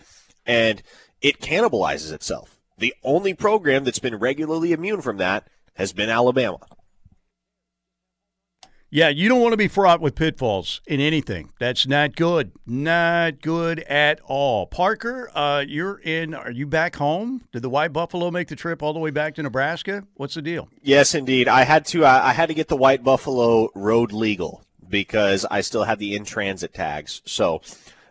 and 0.48 0.82
it 1.22 1.40
cannibalizes 1.40 2.12
itself. 2.12 2.58
The 2.78 2.94
only 3.04 3.34
program 3.34 3.84
that's 3.84 4.00
been 4.00 4.16
regularly 4.16 4.72
immune 4.72 5.02
from 5.02 5.18
that 5.18 5.48
has 5.76 5.94
been 5.94 6.10
Alabama. 6.10 6.60
Yeah, 8.90 9.10
you 9.10 9.28
don't 9.28 9.42
want 9.42 9.52
to 9.52 9.58
be 9.58 9.68
fraught 9.68 10.00
with 10.00 10.16
pitfalls 10.16 10.80
in 10.88 11.02
anything. 11.02 11.52
That's 11.60 11.86
not 11.86 12.16
good. 12.16 12.54
Not 12.66 13.42
good 13.42 13.80
at 13.82 14.22
all. 14.24 14.66
Parker, 14.66 15.30
uh, 15.36 15.66
you're 15.68 16.00
in. 16.00 16.34
Are 16.34 16.52
you 16.52 16.66
back 16.66 16.96
home? 16.96 17.44
Did 17.52 17.64
the 17.64 17.70
White 17.70 17.92
Buffalo 17.92 18.32
make 18.32 18.48
the 18.48 18.56
trip 18.56 18.82
all 18.82 18.94
the 18.94 19.00
way 19.00 19.10
back 19.10 19.36
to 19.36 19.44
Nebraska? 19.44 20.06
What's 20.16 20.36
the 20.36 20.42
deal? 20.42 20.70
Yes, 20.82 21.16
indeed. 21.16 21.50
I 21.50 21.66
had 21.66 21.86
to. 21.88 22.06
Uh, 22.06 22.22
I 22.24 22.32
had 22.32 22.48
to 22.48 22.54
get 22.54 22.70
the 22.70 22.78
White 22.78 23.04
Buffalo 23.04 23.70
road 23.76 24.14
legal 24.14 24.64
because 24.88 25.46
I 25.52 25.62
still 25.62 25.84
have 25.84 26.00
the 26.00 26.16
in 26.16 26.24
transit 26.24 26.74
tags. 26.74 27.22
So 27.26 27.62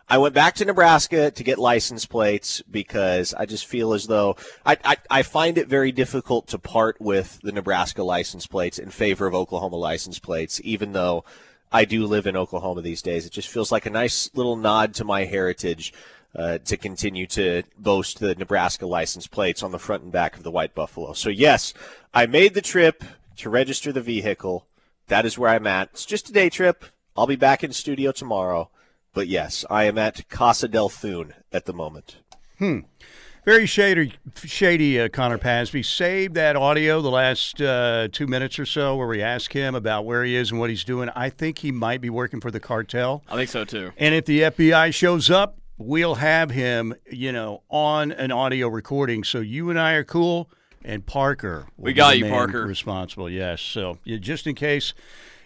I 0.09 0.19
went 0.19 0.35
back 0.35 0.55
to 0.57 0.65
Nebraska 0.65 1.33
to 1.33 1.43
get 1.43 1.59
license 1.59 2.07
plates 2.07 2.63
because 2.71 3.35
I 3.35 3.45
just 3.45 3.67
feel 3.67 3.93
as 3.93 4.07
though 4.07 4.37
I, 4.65 4.77
I, 4.85 4.97
I, 5.11 5.23
find 5.23 5.59
it 5.59 5.67
very 5.67 5.91
difficult 5.91 6.47
to 6.49 6.59
part 6.59 7.01
with 7.01 7.41
the 7.43 7.51
Nebraska 7.51 8.05
license 8.05 8.47
plates 8.47 8.79
in 8.79 8.91
favor 8.91 9.27
of 9.27 9.35
Oklahoma 9.35 9.77
license 9.77 10.21
plates, 10.21 10.61
even 10.63 10.93
though 10.93 11.25
I 11.73 11.87
do 11.87 12.07
live 12.07 12.29
in 12.29 12.37
Oklahoma 12.37 12.83
these 12.83 13.03
days. 13.03 13.27
It 13.27 13.33
just 13.33 13.49
feels 13.49 13.73
like 13.73 13.85
a 13.85 13.91
nice 13.91 14.31
little 14.33 14.55
nod 14.55 14.95
to 14.95 15.05
my 15.05 15.25
heritage 15.25 15.93
uh, 16.37 16.59
to 16.59 16.77
continue 16.77 17.27
to 17.27 17.65
boast 17.77 18.21
the 18.21 18.37
Nebraska 18.37 18.87
license 18.87 19.27
plates 19.27 19.65
on 19.65 19.73
the 19.73 19.79
front 19.79 20.05
and 20.05 20.13
back 20.13 20.37
of 20.37 20.45
the 20.45 20.53
White 20.53 20.75
Buffalo. 20.75 21.15
So, 21.15 21.31
yes, 21.31 21.75
I 22.15 22.27
made 22.27 22.55
the 22.55 22.63
trip 22.63 23.03
to 23.39 23.51
register 23.51 23.91
the 23.91 24.01
vehicle. 24.01 24.67
That 25.09 25.27
is 25.27 25.37
where 25.37 25.51
I'm 25.51 25.67
at. 25.67 25.91
It's 25.95 26.07
just 26.07 26.31
a 26.31 26.33
day 26.33 26.49
trip. 26.49 26.85
I'll 27.17 27.27
be 27.27 27.35
back 27.35 27.65
in 27.65 27.73
studio 27.73 28.13
tomorrow. 28.13 28.71
But 29.17 29.29
yes, 29.29 29.65
I 29.71 29.85
am 29.85 29.97
at 29.97 30.29
Casa 30.29 30.69
del 30.69 30.91
Thune 30.91 31.33
at 31.51 31.65
the 31.65 31.73
moment. 31.73 32.19
Hmm. 32.59 32.81
Very 33.47 33.65
shady, 33.65 34.13
shady 34.45 35.01
uh, 35.01 35.09
Connor 35.09 35.39
Pasby. 35.39 35.83
Save 35.83 36.35
that 36.35 36.55
audio 36.55 37.01
the 37.01 37.09
last 37.09 37.63
uh, 37.63 38.09
two 38.13 38.27
minutes 38.27 38.59
or 38.59 38.67
so 38.67 38.95
where 38.95 39.07
we 39.07 39.23
ask 39.23 39.55
him 39.55 39.75
about 39.75 40.05
where 40.05 40.23
he 40.23 40.37
is 40.37 40.51
and 40.51 40.61
what 40.61 40.69
he's 40.69 40.85
doing. 40.85 41.09
I 41.17 41.31
think 41.31 41.61
he 41.61 41.73
might 41.73 42.03
be 42.03 42.11
working 42.11 42.43
for 42.43 42.51
the 42.51 42.61
cartel. 42.61 43.23
I 43.27 43.37
think 43.37 43.49
so 43.49 43.65
too. 43.65 43.91
And 43.97 44.15
if 44.15 44.27
the 44.27 44.43
FBI 44.43 44.93
shows 44.93 45.31
up, 45.31 45.57
we'll 45.79 46.17
have 46.17 46.51
him, 46.51 46.95
you 47.11 47.33
know, 47.33 47.63
on 47.71 48.13
an 48.13 48.31
audio 48.31 48.69
recording. 48.69 49.25
So 49.25 49.41
you 49.41 49.71
and 49.71 49.81
I 49.81 49.95
are 49.95 50.05
cool, 50.05 50.51
and 50.85 51.07
Parker. 51.07 51.69
we 51.79 51.95
got 51.95 52.19
you, 52.19 52.27
Parker. 52.27 52.67
Responsible, 52.67 53.31
yes. 53.31 53.63
So 53.63 53.97
just 54.05 54.47
in 54.47 54.55
case 54.55 54.93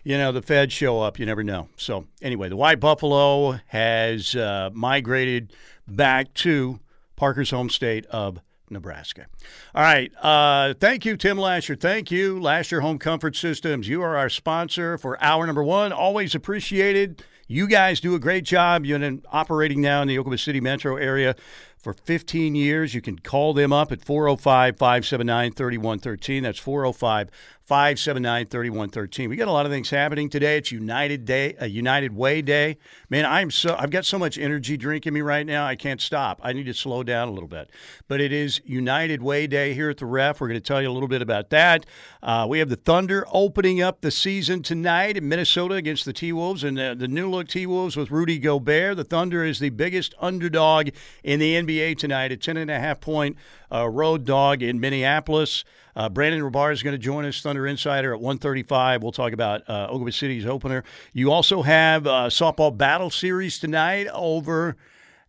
you 0.05 0.17
know, 0.17 0.33
the 0.33 0.43
feds 0.43 0.73
show 0.73 1.01
up. 1.01 1.19
You 1.19 1.27
never 1.27 1.43
know. 1.43 1.69
So, 1.77 2.07
anyway, 2.23 2.49
the 2.49 2.57
White 2.57 2.81
Buffalo 2.81 3.59
has 3.67 4.35
uh, 4.35 4.71
migrated 4.73 5.53
back 5.87 6.33
to 6.35 6.81
Parker's 7.17 7.51
home 7.51 7.71
state 7.71 8.07
of 8.07 8.41
Nebraska. 8.71 9.27
All 9.75 9.83
right. 9.83 10.13
Uh, 10.23 10.75
thank 10.75 11.05
you, 11.05 11.17
Tim 11.17 11.37
Lasher. 11.37 11.75
Thank 11.75 12.11
you, 12.11 12.41
Lasher 12.41 12.81
Home 12.81 12.99
Comfort 12.99 13.37
Systems. 13.37 13.89
You 13.89 14.03
are 14.03 14.17
our 14.17 14.29
sponsor 14.29 14.97
for 14.97 15.23
hour 15.23 15.47
number 15.47 15.65
one. 15.65 15.93
Always 15.93 16.35
appreciated. 16.35 17.23
You 17.49 17.67
guys 17.67 17.99
do 18.01 18.15
a 18.15 18.21
great 18.21 18.45
job. 18.45 18.87
You're 18.87 19.19
operating 19.33 19.81
now 19.81 20.03
in 20.03 20.09
the 20.09 20.17
Oklahoma 20.21 20.39
City 20.39 20.61
metro 20.61 20.95
area 20.95 21.35
for 21.81 21.93
15 21.93 22.55
years. 22.55 22.95
You 22.95 23.01
can 23.01 23.19
call 23.19 23.55
them 23.55 23.73
up 23.73 23.91
at 23.91 24.05
405 24.05 24.77
579 24.77 25.53
3113. 25.53 26.43
That's 26.43 26.59
405 26.59 27.31
579 27.71 28.47
3113. 28.47 29.31
We 29.31 29.37
got 29.37 29.47
a 29.47 29.53
lot 29.53 29.65
of 29.65 29.71
things 29.71 29.91
happening 29.91 30.29
today. 30.29 30.57
It's 30.57 30.73
United 30.73 31.25
Day, 31.25 31.55
a 31.61 31.69
United 31.69 32.17
Way 32.17 32.43
Day. 32.43 32.79
Man, 33.09 33.25
I'm 33.25 33.53
so 33.53 33.77
I've 33.79 33.91
got 33.91 34.05
so 34.05 34.19
much 34.19 34.37
energy 34.39 34.77
drinking 34.77 35.13
me 35.13 35.21
right 35.21 35.47
now. 35.47 35.65
I 35.67 35.77
can't 35.77 36.01
stop. 36.01 36.41
I 36.43 36.53
need 36.53 36.67
to 36.67 36.75
slow 36.75 37.05
down 37.05 37.29
a 37.29 37.31
little 37.31 37.49
bit. 37.49 37.71
But 38.09 38.21
it 38.21 38.33
is 38.33 38.61
United 38.65 39.23
Way 39.23 39.47
Day 39.47 39.73
here 39.73 39.89
at 39.89 39.99
the 39.99 40.07
Ref. 40.07 40.41
We're 40.41 40.49
going 40.49 40.59
to 40.59 40.67
tell 40.67 40.83
you 40.83 40.91
a 40.91 40.93
little 40.93 41.09
bit 41.09 41.23
about 41.23 41.51
that. 41.51 41.87
Uh, 42.21 42.45
we 42.49 42.59
have 42.59 42.71
the 42.71 42.77
Thunder 42.77 43.25
opening 43.33 43.81
up 43.81 44.01
the 44.01 44.11
season 44.11 44.65
tonight 44.65 45.17
in 45.17 45.29
Minnesota 45.29 45.75
against 45.75 46.05
the 46.05 46.13
T 46.13 46.33
Wolves 46.33 46.65
and 46.65 46.77
the, 46.77 46.97
the 46.99 47.07
new 47.07 47.31
look 47.31 47.47
T 47.47 47.67
Wolves 47.67 47.97
with 47.97 48.11
Rudy 48.11 48.41
Gobert. 48.41 48.97
The 48.97 49.05
Thunder 49.05 49.45
is 49.45 49.61
the 49.61 49.71
biggest 49.71 50.13
underdog 50.19 50.89
in 51.23 51.39
the 51.39 51.55
NBA 51.55 51.70
tonight, 51.97 52.33
a 52.33 52.37
10.5 52.37 53.01
point 53.01 53.37
uh, 53.73 53.89
road 53.89 54.25
dog 54.25 54.63
in 54.63 54.81
Minneapolis. 54.81 55.65
Uh, 55.95 56.09
Brandon 56.09 56.41
Rahbar 56.43 56.73
is 56.73 56.83
going 56.83 56.95
to 56.95 56.99
join 56.99 57.25
us, 57.25 57.41
Thunder 57.41 57.67
Insider, 57.67 58.13
at 58.15 58.21
135. 58.21 59.03
We'll 59.03 59.13
talk 59.13 59.33
about 59.33 59.69
uh, 59.69 60.11
City's 60.11 60.47
opener. 60.47 60.85
You 61.13 61.33
also 61.33 61.63
have 61.63 62.07
uh, 62.07 62.29
softball 62.29 62.77
battle 62.77 63.11
series 63.11 63.59
tonight 63.59 64.07
over 64.13 64.77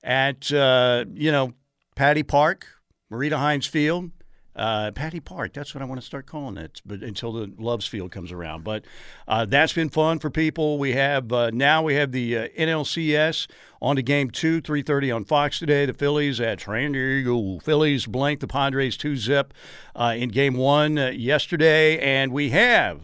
at, 0.03 0.51
uh, 0.51 1.05
you 1.13 1.31
know, 1.31 1.53
Patty 1.95 2.23
Park, 2.23 2.67
Marita 3.11 3.37
Hines 3.37 3.67
Field. 3.67 4.11
Uh, 4.53 4.91
Patty 4.91 5.21
Park, 5.21 5.53
that's 5.53 5.73
what 5.73 5.81
I 5.81 5.85
want 5.85 6.01
to 6.01 6.05
start 6.05 6.25
calling 6.25 6.57
it, 6.57 6.81
but 6.85 7.01
until 7.01 7.31
the 7.31 7.53
Loves 7.57 7.87
Field 7.87 8.11
comes 8.11 8.33
around. 8.33 8.65
But 8.65 8.83
uh, 9.25 9.45
that's 9.45 9.71
been 9.71 9.89
fun 9.89 10.19
for 10.19 10.29
people. 10.29 10.77
We 10.77 10.91
have 10.91 11.31
uh, 11.31 11.51
now 11.51 11.83
we 11.83 11.95
have 11.95 12.11
the 12.11 12.37
uh, 12.37 12.47
NLCS 12.59 13.47
on 13.81 13.95
to 13.95 14.01
game 14.01 14.29
two, 14.29 14.61
three 14.61 14.81
thirty 14.81 15.11
on 15.11 15.25
Fox 15.25 15.59
today. 15.59 15.85
The 15.85 15.93
Phillies 15.93 16.39
at 16.39 16.61
San 16.61 16.91
Diego. 16.91 17.59
Phillies 17.59 18.05
blank 18.05 18.39
the 18.39 18.47
Padres 18.47 18.95
two 18.95 19.15
zip 19.15 19.53
uh, 19.95 20.13
in 20.15 20.29
game 20.29 20.55
one 20.55 20.97
uh, 20.97 21.07
yesterday, 21.07 21.97
and 21.97 22.31
we 22.31 22.51
have 22.51 23.01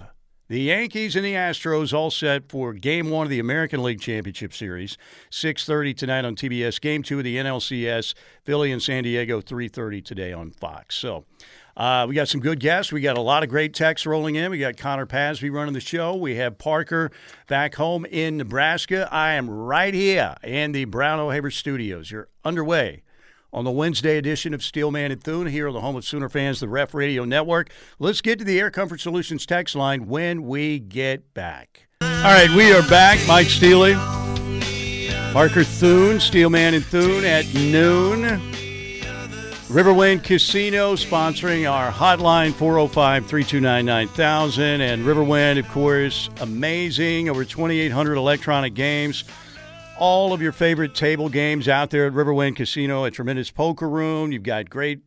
the 0.50 0.62
Yankees 0.62 1.16
and 1.16 1.26
the 1.26 1.34
Astros 1.34 1.94
all 1.94 2.12
set 2.12 2.50
for 2.50 2.74
Game 2.74 3.10
One 3.10 3.26
of 3.26 3.30
the 3.30 3.40
American 3.40 3.82
League 3.84 4.00
Championship 4.00 4.54
Series, 4.54 4.98
six 5.30 5.66
thirty 5.66 5.94
tonight 5.94 6.26
on 6.26 6.36
TBS. 6.36 6.80
Game 6.80 7.02
Two 7.02 7.18
of 7.18 7.24
the 7.24 7.38
NLCS, 7.38 8.14
Philly 8.44 8.72
and 8.72 8.82
San 8.82 9.04
Diego, 9.04 9.42
three 9.42 9.68
thirty 9.68 10.02
today 10.02 10.32
on 10.32 10.52
Fox. 10.52 10.96
So. 10.96 11.26
Uh, 11.78 12.08
we 12.10 12.16
got 12.16 12.28
some 12.28 12.42
good 12.42 12.60
guests. 12.60 12.92
We 12.92 13.02
got 13.02 13.20
a 13.20 13.22
lot 13.22 13.44
of 13.44 13.50
great 13.50 13.76
texts 13.76 14.08
rolling 14.08 14.36
in. 14.36 14.50
We 14.50 14.58
got 14.58 14.78
Connor 14.78 15.06
Pasby 15.06 15.52
running 15.52 15.76
the 15.76 15.80
show. 15.80 16.16
We 16.16 16.36
have 16.36 16.58
Parker 16.58 17.12
back 17.48 17.76
home 17.76 18.04
in 18.06 18.38
Nebraska. 18.38 19.08
I 19.12 19.34
am 19.34 19.48
right 19.48 19.94
here 19.94 20.36
in 20.44 20.72
the 20.72 20.86
Brown 20.86 21.20
O'Haver 21.20 21.52
Studios. 21.52 22.10
You're 22.10 22.30
underway 22.44 23.04
on 23.54 23.64
the 23.64 23.70
Wednesday 23.70 24.18
edition 24.18 24.56
of 24.56 24.64
Steelman 24.64 25.12
and 25.12 25.24
Thune 25.24 25.46
here 25.48 25.68
on 25.68 25.74
the 25.76 25.82
home 25.82 25.96
of 25.96 26.04
Sooner 26.04 26.30
fans, 26.30 26.60
the 26.60 26.68
Ref 26.68 26.96
Radio 26.96 27.26
Network. 27.26 27.70
Let's 28.00 28.22
get 28.22 28.40
to 28.40 28.46
the 28.46 28.60
Air 28.60 28.72
Comfort 28.72 29.00
Solutions 29.00 29.46
text 29.46 29.76
line 29.76 30.08
when 30.08 30.48
we 30.48 30.80
get 30.80 31.36
back. 31.36 31.88
All 32.02 32.08
right, 32.08 32.50
we 32.56 32.74
are 32.74 32.88
back. 32.90 33.20
Mike 33.28 33.48
Steely, 33.48 33.94
Parker 35.32 35.64
Thune, 35.64 36.20
Steelman 36.20 36.74
and 36.74 36.84
Thune 36.84 37.24
at 37.24 37.46
noon. 37.54 38.67
Riverwind 39.68 40.24
Casino 40.24 40.96
sponsoring 40.96 41.70
our 41.70 41.92
hotline 41.92 42.54
405 42.54 43.26
329 43.26 43.86
9000. 43.86 44.82
And 44.82 45.04
Riverwind, 45.04 45.60
of 45.60 45.68
course, 45.68 46.30
amazing. 46.40 47.28
Over 47.28 47.44
2,800 47.44 48.16
electronic 48.16 48.74
games 48.74 49.26
all 50.00 50.32
of 50.34 50.42
your 50.42 50.52
favorite 50.52 50.94
table 50.94 51.28
games 51.30 51.68
out 51.68 51.90
there 51.90 52.06
at 52.06 52.14
Riverwind 52.14 52.56
Casino, 52.56 53.04
a 53.04 53.12
tremendous 53.12 53.50
poker 53.50 53.90
room. 53.90 54.32
You've 54.32 54.44
got 54.44 54.70
great 54.70 55.02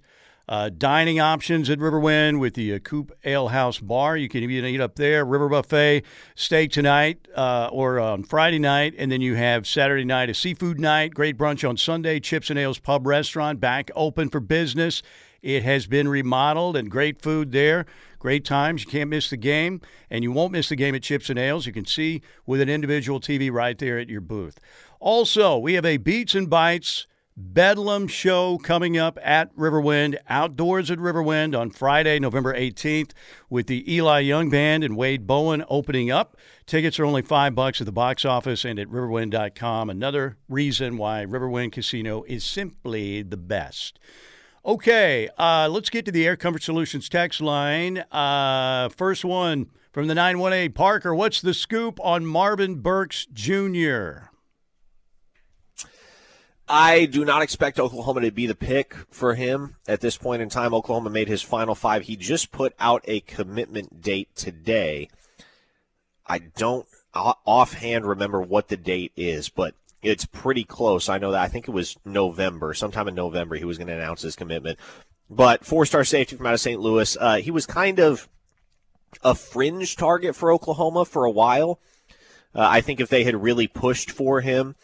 uh, 0.51 0.69
dining 0.69 1.21
options 1.21 1.71
at 1.71 1.79
Riverwind 1.79 2.41
with 2.41 2.55
the 2.55 2.75
uh, 2.75 2.79
Coop 2.81 3.17
Ale 3.25 3.49
House 3.49 3.79
Bar. 3.79 4.17
You 4.17 4.29
can 4.29 4.43
even 4.43 4.65
eat 4.65 4.81
up 4.81 4.97
there. 4.97 5.25
River 5.25 5.49
Buffet 5.49 6.03
steak 6.35 6.73
tonight 6.73 7.29
uh, 7.37 7.69
or 7.71 8.01
on 8.01 8.25
Friday 8.25 8.59
night. 8.59 8.93
And 8.99 9.13
then 9.13 9.21
you 9.21 9.37
have 9.37 9.65
Saturday 9.65 10.05
night 10.05 10.29
a 10.29 10.35
seafood 10.35 10.81
night. 10.81 11.15
Great 11.15 11.39
brunch 11.39 11.67
on 11.67 11.77
Sunday. 11.77 12.19
Chips 12.19 12.51
and 12.51 12.59
Ales 12.59 12.81
Pub 12.81 13.07
Restaurant 13.07 13.61
back 13.61 13.93
open 13.95 14.29
for 14.29 14.41
business. 14.41 15.03
It 15.41 15.63
has 15.63 15.87
been 15.87 16.09
remodeled 16.09 16.77
and 16.77 16.91
great 16.91 17.23
food 17.23 17.53
there. 17.53 17.87
Great 18.19 18.45
times. 18.45 18.85
You 18.85 18.91
can't 18.91 19.09
miss 19.09 19.31
the 19.31 19.37
game, 19.37 19.81
and 20.11 20.25
you 20.25 20.33
won't 20.33 20.53
miss 20.53 20.69
the 20.69 20.77
game 20.77 20.97
at 20.97 21.03
Chips 21.05 21.31
and 21.31 21.39
Ales. 21.39 21.65
You 21.65 21.73
can 21.73 21.87
see 21.87 22.23
with 22.45 22.61
an 22.61 22.69
individual 22.69 23.21
TV 23.21 23.53
right 23.53 23.79
there 23.79 24.01
at 24.01 24.09
your 24.09 24.21
booth. 24.21 24.59
Also, 24.99 25.57
we 25.57 25.75
have 25.75 25.87
a 25.87 25.97
Beats 25.97 26.35
and 26.35 26.51
Bites 26.51 27.07
Bedlam 27.37 28.07
show 28.07 28.59
coming 28.59 28.99
up 28.99 29.19
at 29.23 29.55
Riverwind, 29.57 30.19
outdoors 30.29 30.91
at 30.91 30.99
Riverwind 30.99 31.59
on 31.59 31.71
Friday, 31.71 32.19
November 32.19 32.55
18th, 32.55 33.13
with 33.49 33.67
the 33.67 33.93
Eli 33.93 34.21
Young 34.21 34.51
Band 34.51 34.85
and 34.85 34.97
Wade 34.97 35.27
Bowen 35.27 35.65
opening 35.69 36.11
up. 36.11 36.37
Tickets 36.67 36.99
are 36.99 37.05
only 37.05 37.23
five 37.23 37.55
bucks 37.55 37.81
at 37.81 37.87
the 37.87 37.93
box 37.93 38.25
office 38.25 38.65
and 38.65 38.79
at 38.79 38.89
riverwind.com. 38.89 39.89
Another 39.89 40.37
reason 40.49 40.97
why 40.97 41.25
Riverwind 41.25 41.73
Casino 41.73 42.25
is 42.25 42.45
simply 42.45 43.23
the 43.23 43.37
best. 43.37 43.99
Okay, 44.65 45.29
uh, 45.39 45.69
let's 45.71 45.89
get 45.89 46.05
to 46.05 46.13
the 46.13 46.27
Air 46.27 46.37
Comfort 46.37 46.63
Solutions 46.63 47.09
text 47.09 47.41
line. 47.41 48.05
Uh, 48.13 48.91
first 48.91 49.25
one 49.25 49.71
from 49.93 50.07
the 50.07 50.15
918 50.15 50.73
Parker. 50.73 51.15
What's 51.15 51.41
the 51.41 51.55
scoop 51.55 51.99
on 52.03 52.27
Marvin 52.27 52.77
Burks 52.77 53.27
Jr.? 53.33 54.30
I 56.73 57.07
do 57.07 57.25
not 57.25 57.43
expect 57.43 57.81
Oklahoma 57.81 58.21
to 58.21 58.31
be 58.31 58.47
the 58.47 58.55
pick 58.55 58.95
for 59.11 59.35
him 59.35 59.75
at 59.89 60.01
this 60.01 60.17
point 60.17 60.41
in 60.41 60.49
time. 60.49 60.73
Oklahoma 60.73 61.11
made 61.11 61.27
his 61.27 61.43
final 61.43 61.75
five. 61.75 62.05
He 62.05 62.15
just 62.15 62.53
put 62.53 62.75
out 62.79 63.05
a 63.09 63.21
commitment 63.21 64.01
date 64.01 64.29
today. 64.37 65.09
I 66.25 66.39
don't 66.39 66.87
offhand 67.13 68.07
remember 68.07 68.41
what 68.41 68.69
the 68.69 68.77
date 68.77 69.11
is, 69.17 69.49
but 69.49 69.75
it's 70.01 70.27
pretty 70.27 70.63
close. 70.63 71.09
I 71.09 71.19
know 71.19 71.33
that 71.33 71.43
I 71.43 71.49
think 71.49 71.67
it 71.67 71.73
was 71.73 71.97
November, 72.05 72.73
sometime 72.73 73.09
in 73.09 73.17
November, 73.17 73.57
he 73.57 73.65
was 73.65 73.77
going 73.77 73.89
to 73.89 73.95
announce 73.95 74.23
his 74.23 74.37
commitment. 74.37 74.79
But 75.29 75.65
four 75.65 75.85
star 75.87 76.05
safety 76.05 76.37
from 76.37 76.47
out 76.47 76.55
of 76.55 76.61
St. 76.61 76.81
Louis, 76.81 77.17
uh, 77.21 77.39
he 77.39 77.51
was 77.51 77.67
kind 77.67 77.99
of 77.99 78.29
a 79.25 79.35
fringe 79.35 79.97
target 79.97 80.37
for 80.37 80.53
Oklahoma 80.53 81.05
for 81.05 81.25
a 81.25 81.31
while. 81.33 81.81
Uh, 82.55 82.61
I 82.61 82.81
think 82.81 83.01
if 83.01 83.09
they 83.09 83.25
had 83.25 83.43
really 83.43 83.67
pushed 83.67 84.13
for 84.13 84.41
him, 84.41 84.77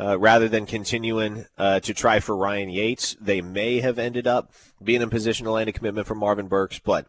uh, 0.00 0.18
rather 0.18 0.48
than 0.48 0.64
continuing 0.64 1.44
uh, 1.58 1.80
to 1.80 1.92
try 1.92 2.20
for 2.20 2.34
Ryan 2.34 2.70
Yates, 2.70 3.16
they 3.20 3.40
may 3.40 3.80
have 3.80 3.98
ended 3.98 4.26
up 4.26 4.50
being 4.82 5.02
in 5.02 5.10
position 5.10 5.44
to 5.44 5.52
land 5.52 5.68
a 5.68 5.72
commitment 5.72 6.06
from 6.06 6.18
Marvin 6.18 6.48
Burks. 6.48 6.78
But 6.78 7.06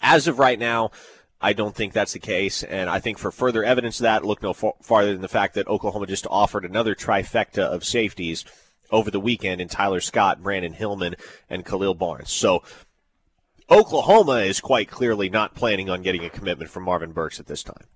as 0.00 0.26
of 0.26 0.38
right 0.38 0.58
now, 0.58 0.90
I 1.40 1.52
don't 1.52 1.74
think 1.74 1.92
that's 1.92 2.14
the 2.14 2.18
case. 2.18 2.62
And 2.64 2.90
I 2.90 2.98
think 2.98 3.18
for 3.18 3.30
further 3.30 3.62
evidence 3.62 4.00
of 4.00 4.04
that, 4.04 4.24
look 4.24 4.42
no 4.42 4.52
farther 4.52 5.12
than 5.12 5.22
the 5.22 5.28
fact 5.28 5.54
that 5.54 5.68
Oklahoma 5.68 6.06
just 6.06 6.26
offered 6.28 6.64
another 6.64 6.94
trifecta 6.94 7.62
of 7.62 7.84
safeties 7.84 8.44
over 8.90 9.10
the 9.10 9.20
weekend 9.20 9.60
in 9.60 9.68
Tyler 9.68 10.00
Scott, 10.00 10.42
Brandon 10.42 10.72
Hillman, 10.72 11.14
and 11.48 11.64
Khalil 11.64 11.94
Barnes. 11.94 12.30
So 12.30 12.62
Oklahoma 13.70 14.38
is 14.38 14.60
quite 14.60 14.88
clearly 14.88 15.28
not 15.28 15.54
planning 15.54 15.88
on 15.88 16.02
getting 16.02 16.24
a 16.24 16.30
commitment 16.30 16.70
from 16.70 16.82
Marvin 16.82 17.12
Burks 17.12 17.38
at 17.38 17.46
this 17.46 17.62
time. 17.62 17.86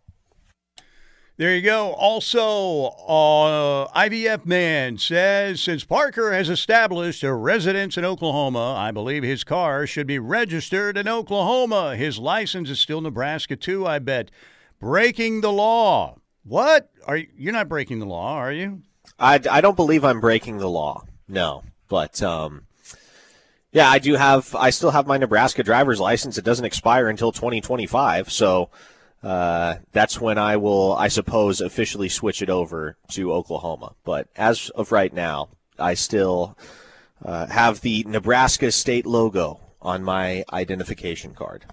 There 1.38 1.54
you 1.54 1.62
go. 1.62 1.92
Also, 1.92 2.86
uh, 3.06 3.86
IVF 3.92 4.44
man 4.44 4.98
says 4.98 5.62
since 5.62 5.84
Parker 5.84 6.32
has 6.32 6.48
established 6.48 7.22
a 7.22 7.32
residence 7.32 7.96
in 7.96 8.04
Oklahoma, 8.04 8.74
I 8.74 8.90
believe 8.90 9.22
his 9.22 9.44
car 9.44 9.86
should 9.86 10.08
be 10.08 10.18
registered 10.18 10.98
in 10.98 11.06
Oklahoma. 11.06 11.94
His 11.94 12.18
license 12.18 12.70
is 12.70 12.80
still 12.80 13.00
Nebraska 13.00 13.54
too. 13.54 13.86
I 13.86 14.00
bet. 14.00 14.32
Breaking 14.80 15.40
the 15.40 15.52
law. 15.52 16.16
What? 16.42 16.90
Are 17.06 17.18
you, 17.18 17.28
you're 17.36 17.52
not 17.52 17.68
breaking 17.68 18.00
the 18.00 18.06
law, 18.06 18.34
are 18.34 18.52
you? 18.52 18.82
I, 19.16 19.40
I 19.48 19.60
don't 19.60 19.76
believe 19.76 20.04
I'm 20.04 20.20
breaking 20.20 20.58
the 20.58 20.68
law. 20.68 21.04
No, 21.28 21.62
but 21.88 22.20
um, 22.20 22.62
yeah, 23.70 23.88
I 23.88 24.00
do 24.00 24.14
have. 24.14 24.56
I 24.56 24.70
still 24.70 24.90
have 24.90 25.06
my 25.06 25.18
Nebraska 25.18 25.62
driver's 25.62 26.00
license. 26.00 26.36
It 26.36 26.44
doesn't 26.44 26.64
expire 26.64 27.08
until 27.08 27.30
2025. 27.30 28.32
So 28.32 28.70
uh, 29.22 29.76
that's 29.92 30.20
when 30.20 30.38
I 30.38 30.56
will, 30.56 30.94
I 30.94 31.08
suppose, 31.08 31.60
officially 31.60 32.08
switch 32.08 32.42
it 32.42 32.50
over 32.50 32.96
to 33.10 33.32
Oklahoma. 33.32 33.94
But 34.04 34.28
as 34.36 34.70
of 34.70 34.92
right 34.92 35.12
now, 35.12 35.48
I 35.78 35.94
still 35.94 36.56
uh, 37.24 37.46
have 37.46 37.80
the 37.80 38.04
Nebraska 38.06 38.70
state 38.70 39.06
logo 39.06 39.60
on 39.82 40.04
my 40.04 40.44
identification 40.52 41.34
card. 41.34 41.64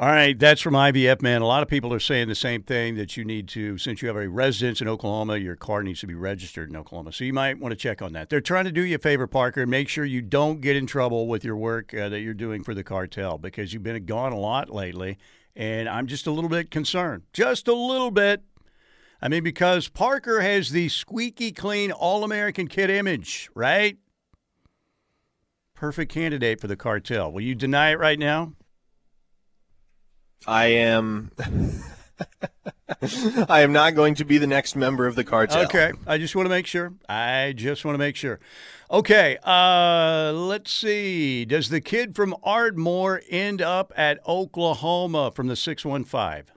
All 0.00 0.08
right, 0.08 0.38
that's 0.38 0.60
from 0.60 0.74
IVF 0.74 1.22
Man. 1.22 1.42
A 1.42 1.46
lot 1.46 1.64
of 1.64 1.68
people 1.68 1.92
are 1.92 1.98
saying 1.98 2.28
the 2.28 2.36
same 2.36 2.62
thing 2.62 2.94
that 2.94 3.16
you 3.16 3.24
need 3.24 3.48
to, 3.48 3.78
since 3.78 4.00
you 4.00 4.06
have 4.06 4.16
a 4.16 4.28
residence 4.28 4.80
in 4.80 4.86
Oklahoma, 4.86 5.38
your 5.38 5.56
car 5.56 5.82
needs 5.82 5.98
to 6.02 6.06
be 6.06 6.14
registered 6.14 6.70
in 6.70 6.76
Oklahoma. 6.76 7.12
So 7.12 7.24
you 7.24 7.32
might 7.32 7.58
want 7.58 7.72
to 7.72 7.76
check 7.76 8.00
on 8.00 8.12
that. 8.12 8.30
They're 8.30 8.40
trying 8.40 8.66
to 8.66 8.70
do 8.70 8.82
you 8.82 8.94
a 8.94 8.98
favor, 8.98 9.26
Parker, 9.26 9.66
make 9.66 9.88
sure 9.88 10.04
you 10.04 10.22
don't 10.22 10.60
get 10.60 10.76
in 10.76 10.86
trouble 10.86 11.26
with 11.26 11.44
your 11.44 11.56
work 11.56 11.92
uh, 11.92 12.08
that 12.10 12.20
you're 12.20 12.32
doing 12.32 12.62
for 12.62 12.74
the 12.74 12.84
cartel 12.84 13.38
because 13.38 13.72
you've 13.72 13.82
been 13.82 14.04
gone 14.04 14.32
a 14.32 14.38
lot 14.38 14.70
lately 14.70 15.18
and 15.58 15.90
I'm 15.90 16.06
just 16.06 16.26
a 16.26 16.30
little 16.30 16.48
bit 16.48 16.70
concerned. 16.70 17.24
Just 17.34 17.68
a 17.68 17.74
little 17.74 18.10
bit. 18.10 18.42
I 19.20 19.28
mean, 19.28 19.42
because 19.42 19.88
Parker 19.88 20.40
has 20.40 20.70
the 20.70 20.88
squeaky 20.88 21.52
clean 21.52 21.92
All 21.92 22.24
American 22.24 22.68
kid 22.68 22.88
image, 22.88 23.50
right? 23.54 23.98
perfect 25.78 26.12
candidate 26.12 26.60
for 26.60 26.66
the 26.66 26.76
cartel. 26.76 27.30
Will 27.30 27.40
you 27.40 27.54
deny 27.54 27.90
it 27.90 27.98
right 27.98 28.18
now? 28.18 28.52
I 30.46 30.66
am. 30.66 31.30
I 33.48 33.60
am 33.60 33.72
not 33.72 33.94
going 33.94 34.16
to 34.16 34.24
be 34.24 34.38
the 34.38 34.46
next 34.46 34.74
member 34.74 35.06
of 35.06 35.14
the 35.14 35.22
cartel. 35.22 35.62
Okay, 35.64 35.92
I 36.06 36.18
just 36.18 36.34
want 36.34 36.46
to 36.46 36.50
make 36.50 36.66
sure. 36.66 36.94
I 37.08 37.54
just 37.56 37.84
want 37.84 37.94
to 37.94 37.98
make 37.98 38.16
sure. 38.16 38.40
Okay, 38.90 39.36
uh, 39.44 40.32
let's 40.34 40.72
see. 40.72 41.44
Does 41.44 41.68
the 41.68 41.80
kid 41.80 42.16
from 42.16 42.34
Ardmore 42.42 43.20
end 43.28 43.60
up 43.60 43.92
at 43.96 44.18
Oklahoma 44.26 45.30
from 45.30 45.46
the 45.48 45.56
615? 45.56 46.54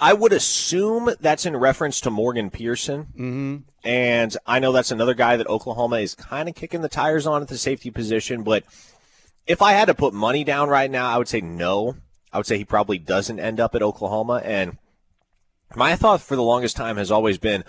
I 0.00 0.14
would 0.14 0.32
assume 0.32 1.10
that's 1.20 1.44
in 1.44 1.56
reference 1.56 2.00
to 2.00 2.10
Morgan 2.10 2.48
Pearson. 2.48 3.04
Mm-hmm. 3.04 3.56
And 3.84 4.36
I 4.46 4.58
know 4.60 4.72
that's 4.72 4.90
another 4.90 5.14
guy 5.14 5.36
that 5.36 5.46
Oklahoma 5.46 5.96
is 5.96 6.14
kind 6.14 6.48
of 6.48 6.54
kicking 6.54 6.80
the 6.80 6.88
tires 6.88 7.26
on 7.26 7.42
at 7.42 7.48
the 7.48 7.58
safety 7.58 7.90
position. 7.90 8.44
But 8.44 8.64
if 9.46 9.60
I 9.60 9.72
had 9.72 9.86
to 9.86 9.94
put 9.94 10.14
money 10.14 10.42
down 10.42 10.70
right 10.70 10.90
now, 10.90 11.10
I 11.10 11.18
would 11.18 11.28
say 11.28 11.42
no. 11.42 11.96
I 12.32 12.38
would 12.38 12.46
say 12.46 12.56
he 12.56 12.64
probably 12.64 12.98
doesn't 12.98 13.38
end 13.38 13.60
up 13.60 13.74
at 13.74 13.82
Oklahoma. 13.82 14.40
And 14.42 14.78
my 15.76 15.96
thought 15.96 16.22
for 16.22 16.34
the 16.34 16.42
longest 16.42 16.76
time 16.76 16.96
has 16.96 17.10
always 17.10 17.36
been 17.36 17.62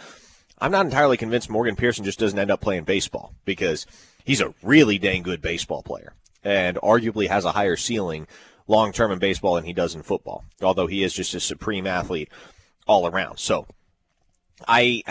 I'm 0.60 0.72
not 0.72 0.86
entirely 0.86 1.18
convinced 1.18 1.50
Morgan 1.50 1.76
Pearson 1.76 2.06
just 2.06 2.20
doesn't 2.20 2.40
end 2.40 2.52
up 2.52 2.62
playing 2.62 2.86
baseball 2.86 3.34
because 3.44 3.86
he's 4.24 4.42
a 4.42 4.54
really 4.64 4.98
dang 4.98 5.24
good 5.24 5.42
baseball 5.42 5.84
player 5.84 6.14
and 6.44 6.78
arguably 6.78 7.28
has 7.28 7.46
a 7.46 7.52
higher 7.52 7.76
ceiling 7.76 8.28
long 8.68 8.92
term 8.92 9.12
in 9.12 9.20
baseball 9.20 9.56
than 9.56 9.66
he 9.66 9.74
does 9.74 9.96
in 9.96 10.04
football, 10.04 10.44
although 10.62 10.88
he 10.88 11.04
is 11.04 11.14
just 11.14 11.34
a 11.34 11.40
supreme 11.40 11.86
athlete 11.86 12.30
all 12.88 13.08
around. 13.08 13.38
So 13.40 13.68
I 14.68 15.04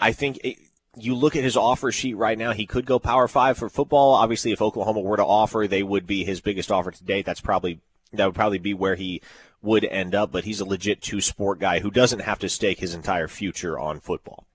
I 0.00 0.12
think 0.12 0.38
it, 0.44 0.58
you 0.96 1.14
look 1.14 1.36
at 1.36 1.44
his 1.44 1.56
offer 1.56 1.92
sheet 1.92 2.14
right 2.14 2.38
now, 2.38 2.52
he 2.52 2.66
could 2.66 2.86
go 2.86 2.98
power 2.98 3.28
five 3.28 3.58
for 3.58 3.68
football. 3.68 4.14
Obviously, 4.14 4.52
if 4.52 4.62
Oklahoma 4.62 5.00
were 5.00 5.16
to 5.16 5.24
offer, 5.24 5.66
they 5.66 5.82
would 5.82 6.06
be 6.06 6.24
his 6.24 6.40
biggest 6.40 6.70
offer 6.70 6.90
to 6.90 7.04
date. 7.04 7.26
That's 7.26 7.40
probably 7.40 7.80
that 8.12 8.26
would 8.26 8.34
probably 8.34 8.58
be 8.58 8.74
where 8.74 8.94
he 8.94 9.22
would 9.62 9.84
end 9.84 10.14
up, 10.14 10.32
but 10.32 10.44
he's 10.44 10.60
a 10.60 10.64
legit 10.64 11.02
two 11.02 11.20
sport 11.20 11.58
guy 11.58 11.80
who 11.80 11.90
doesn't 11.90 12.20
have 12.20 12.38
to 12.40 12.48
stake 12.48 12.78
his 12.78 12.94
entire 12.94 13.28
future 13.28 13.78
on 13.78 14.00
football. 14.00 14.46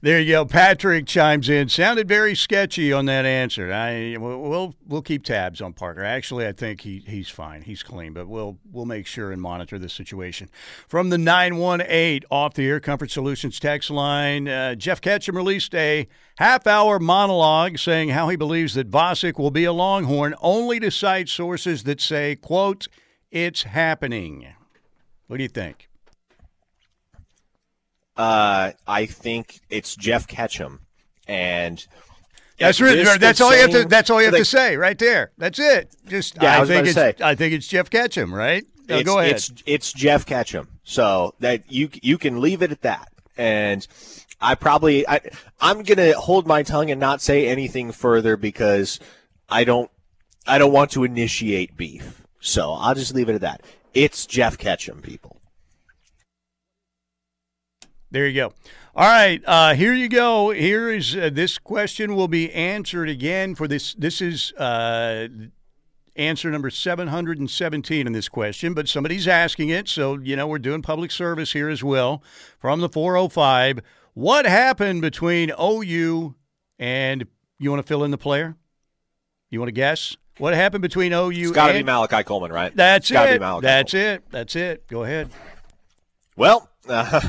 There 0.00 0.20
you 0.20 0.30
go. 0.30 0.44
Patrick 0.44 1.06
chimes 1.06 1.48
in. 1.48 1.68
Sounded 1.68 2.06
very 2.06 2.36
sketchy 2.36 2.92
on 2.92 3.06
that 3.06 3.26
answer. 3.26 3.72
I 3.72 4.16
we'll 4.16 4.76
we'll 4.86 5.02
keep 5.02 5.24
tabs 5.24 5.60
on 5.60 5.72
Parker. 5.72 6.04
Actually, 6.04 6.46
I 6.46 6.52
think 6.52 6.82
he 6.82 7.02
he's 7.04 7.28
fine. 7.28 7.62
He's 7.62 7.82
clean, 7.82 8.12
but 8.12 8.28
we'll 8.28 8.58
we'll 8.70 8.86
make 8.86 9.08
sure 9.08 9.32
and 9.32 9.42
monitor 9.42 9.76
the 9.76 9.88
situation. 9.88 10.50
From 10.86 11.10
the 11.10 11.18
nine 11.18 11.56
one 11.56 11.82
eight 11.84 12.24
off 12.30 12.54
the 12.54 12.64
Air 12.68 12.78
Comfort 12.78 13.10
Solutions 13.10 13.58
text 13.58 13.90
line, 13.90 14.46
uh, 14.46 14.76
Jeff 14.76 15.00
Ketchum 15.00 15.36
released 15.36 15.74
a 15.74 16.06
half 16.36 16.68
hour 16.68 17.00
monologue 17.00 17.76
saying 17.78 18.10
how 18.10 18.28
he 18.28 18.36
believes 18.36 18.74
that 18.74 18.92
Vasek 18.92 19.36
will 19.36 19.50
be 19.50 19.64
a 19.64 19.72
Longhorn, 19.72 20.36
only 20.40 20.78
to 20.78 20.92
cite 20.92 21.28
sources 21.28 21.82
that 21.82 22.00
say, 22.00 22.36
"quote 22.36 22.86
It's 23.30 23.62
happening." 23.62 24.46
What 25.26 25.36
do 25.36 25.42
you 25.42 25.48
think? 25.48 25.88
Uh, 28.16 28.72
I 28.86 29.06
think 29.06 29.60
it's 29.70 29.94
Jeff 29.94 30.26
Ketchum, 30.26 30.80
and 31.26 31.86
that's 32.58 32.80
really, 32.80 33.04
that's 33.18 33.40
all 33.40 33.54
you 33.54 33.60
have 33.60 33.70
to. 33.70 33.84
That's 33.84 34.10
all 34.10 34.20
you 34.20 34.26
have 34.26 34.32
like, 34.32 34.40
to 34.40 34.44
say 34.44 34.76
right 34.76 34.98
there. 34.98 35.30
That's 35.38 35.58
it. 35.58 35.94
Just 36.08 36.36
yeah, 36.42 36.58
I, 36.58 36.62
I 36.62 36.66
think 36.66 36.86
it's. 36.86 36.94
Say, 36.94 37.14
I 37.20 37.34
think 37.34 37.54
it's 37.54 37.68
Jeff 37.68 37.90
Ketchum, 37.90 38.34
right? 38.34 38.64
No, 38.88 39.02
go 39.02 39.18
ahead. 39.18 39.36
It's 39.36 39.52
it's 39.66 39.92
Jeff 39.92 40.26
Ketchum. 40.26 40.68
So 40.82 41.34
that 41.40 41.70
you 41.70 41.90
you 42.02 42.18
can 42.18 42.40
leave 42.40 42.62
it 42.62 42.72
at 42.72 42.82
that. 42.82 43.12
And 43.36 43.86
I 44.40 44.54
probably 44.54 45.06
I 45.06 45.20
I'm 45.60 45.82
gonna 45.82 46.18
hold 46.18 46.46
my 46.46 46.62
tongue 46.62 46.90
and 46.90 46.98
not 46.98 47.20
say 47.20 47.46
anything 47.46 47.92
further 47.92 48.36
because 48.36 48.98
I 49.48 49.64
don't 49.64 49.90
I 50.46 50.58
don't 50.58 50.72
want 50.72 50.90
to 50.92 51.04
initiate 51.04 51.76
beef. 51.76 52.26
So 52.40 52.72
I'll 52.72 52.94
just 52.94 53.14
leave 53.14 53.28
it 53.28 53.34
at 53.34 53.40
that. 53.42 53.62
It's 53.94 54.26
Jeff 54.26 54.58
Ketchum, 54.58 55.00
people. 55.00 55.40
There 58.10 58.26
you 58.26 58.34
go. 58.34 58.54
All 58.94 59.06
right, 59.06 59.42
uh, 59.46 59.74
here 59.74 59.92
you 59.92 60.08
go. 60.08 60.50
Here 60.50 60.90
is 60.90 61.14
uh, 61.14 61.30
this 61.32 61.58
question 61.58 62.16
will 62.16 62.28
be 62.28 62.50
answered 62.52 63.08
again 63.08 63.54
for 63.54 63.68
this. 63.68 63.94
This 63.94 64.20
is 64.20 64.52
uh, 64.54 65.28
answer 66.16 66.50
number 66.50 66.70
717 66.70 68.06
in 68.06 68.12
this 68.12 68.28
question, 68.28 68.74
but 68.74 68.88
somebody's 68.88 69.28
asking 69.28 69.68
it, 69.68 69.88
so 69.88 70.18
you 70.18 70.36
know 70.36 70.46
we're 70.46 70.58
doing 70.58 70.82
public 70.82 71.10
service 71.10 71.52
here 71.52 71.68
as 71.68 71.84
well. 71.84 72.22
From 72.58 72.80
the 72.80 72.88
405, 72.88 73.80
what 74.14 74.46
happened 74.46 75.02
between 75.02 75.52
OU 75.60 76.34
and 76.78 77.26
you 77.58 77.70
want 77.70 77.80
to 77.80 77.86
fill 77.86 78.04
in 78.04 78.10
the 78.10 78.18
player? 78.18 78.56
You 79.50 79.60
want 79.60 79.68
to 79.68 79.72
guess? 79.72 80.16
What 80.38 80.54
happened 80.54 80.82
between 80.82 81.12
OU? 81.12 81.30
It's 81.30 81.50
got 81.50 81.68
to 81.68 81.74
be 81.74 81.82
Malachi 81.82 82.22
Coleman, 82.22 82.52
right? 82.52 82.74
That's 82.74 83.10
it. 83.10 83.14
That's 83.14 83.38
Coleman. 83.38 83.64
it. 83.94 84.22
That's 84.30 84.56
it. 84.56 84.86
Go 84.86 85.02
ahead. 85.02 85.30
Well, 86.36 86.68
uh, 86.88 87.20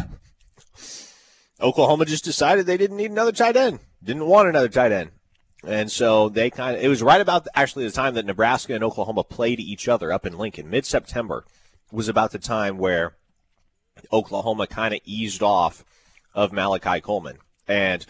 Oklahoma 1.61 2.05
just 2.05 2.23
decided 2.23 2.65
they 2.65 2.77
didn't 2.77 2.97
need 2.97 3.11
another 3.11 3.31
tight 3.31 3.57
end, 3.57 3.79
didn't 4.03 4.27
want 4.27 4.47
another 4.47 4.69
tight 4.69 4.91
end. 4.91 5.11
And 5.65 5.91
so 5.91 6.29
they 6.29 6.49
kind 6.49 6.77
of, 6.77 6.83
it 6.83 6.87
was 6.87 7.03
right 7.03 7.19
about 7.19 7.47
actually 7.53 7.85
the 7.85 7.91
time 7.91 8.13
that 8.13 8.25
Nebraska 8.25 8.73
and 8.73 8.83
Oklahoma 8.83 9.23
played 9.23 9.59
each 9.59 9.87
other 9.87 10.13
up 10.13 10.25
in 10.25 10.37
Lincoln. 10.37 10.69
Mid 10.69 10.85
September 10.85 11.43
was 11.91 12.07
about 12.07 12.31
the 12.31 12.39
time 12.39 12.77
where 12.77 13.15
Oklahoma 14.13 14.67
kind 14.67 14.93
of 14.93 15.01
eased 15.03 15.43
off 15.43 15.83
of 16.33 16.53
Malachi 16.53 17.01
Coleman. 17.01 17.39
And 17.67 18.05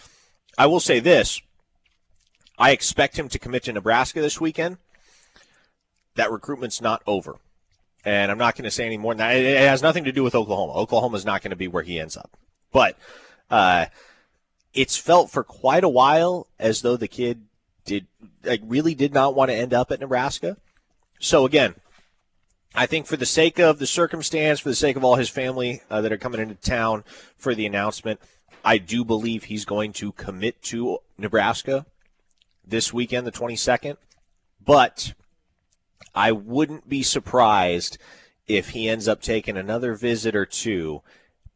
I 0.57 0.67
will 0.67 0.79
say 0.79 0.99
this 0.99 1.41
I 2.57 2.71
expect 2.71 3.17
him 3.17 3.29
to 3.29 3.39
commit 3.39 3.63
to 3.63 3.73
Nebraska 3.73 4.21
this 4.21 4.39
weekend. 4.41 4.77
That 6.19 6.31
recruitment's 6.31 6.81
not 6.81 7.01
over. 7.07 7.37
And 8.03 8.29
I'm 8.29 8.37
not 8.37 8.55
going 8.55 8.65
to 8.65 8.71
say 8.71 8.85
any 8.85 8.97
more 8.97 9.13
than 9.13 9.19
that. 9.19 9.37
It 9.37 9.57
has 9.57 9.81
nothing 9.81 10.03
to 10.03 10.11
do 10.11 10.21
with 10.21 10.35
Oklahoma. 10.35 10.73
Oklahoma's 10.73 11.23
not 11.23 11.41
going 11.41 11.51
to 11.51 11.55
be 11.55 11.69
where 11.69 11.81
he 11.81 11.97
ends 11.97 12.17
up. 12.17 12.37
But 12.73 12.97
uh, 13.49 13.85
it's 14.73 14.97
felt 14.97 15.29
for 15.29 15.45
quite 15.45 15.85
a 15.85 15.89
while 15.89 16.47
as 16.59 16.81
though 16.81 16.97
the 16.97 17.07
kid 17.07 17.43
did 17.85 18.05
like 18.43 18.61
really 18.65 18.93
did 18.93 19.13
not 19.13 19.33
want 19.33 19.49
to 19.49 19.55
end 19.55 19.73
up 19.73 19.93
at 19.93 20.01
Nebraska. 20.01 20.57
So 21.19 21.45
again, 21.45 21.75
I 22.75 22.85
think 22.85 23.05
for 23.05 23.15
the 23.15 23.25
sake 23.25 23.57
of 23.57 23.79
the 23.79 23.87
circumstance, 23.87 24.59
for 24.59 24.67
the 24.67 24.75
sake 24.75 24.97
of 24.97 25.05
all 25.05 25.15
his 25.15 25.29
family 25.29 25.83
uh, 25.89 26.01
that 26.01 26.11
are 26.11 26.17
coming 26.17 26.41
into 26.41 26.55
town 26.55 27.05
for 27.37 27.55
the 27.55 27.65
announcement, 27.65 28.19
I 28.65 28.77
do 28.77 29.05
believe 29.05 29.45
he's 29.45 29.63
going 29.63 29.93
to 29.93 30.11
commit 30.11 30.61
to 30.63 30.99
Nebraska 31.17 31.85
this 32.67 32.93
weekend, 32.93 33.25
the 33.25 33.31
22nd. 33.31 33.95
But 34.63 35.13
I 36.13 36.31
wouldn't 36.31 36.89
be 36.89 37.03
surprised 37.03 37.97
if 38.47 38.69
he 38.69 38.89
ends 38.89 39.07
up 39.07 39.21
taking 39.21 39.57
another 39.57 39.93
visit 39.93 40.35
or 40.35 40.45
two 40.45 41.01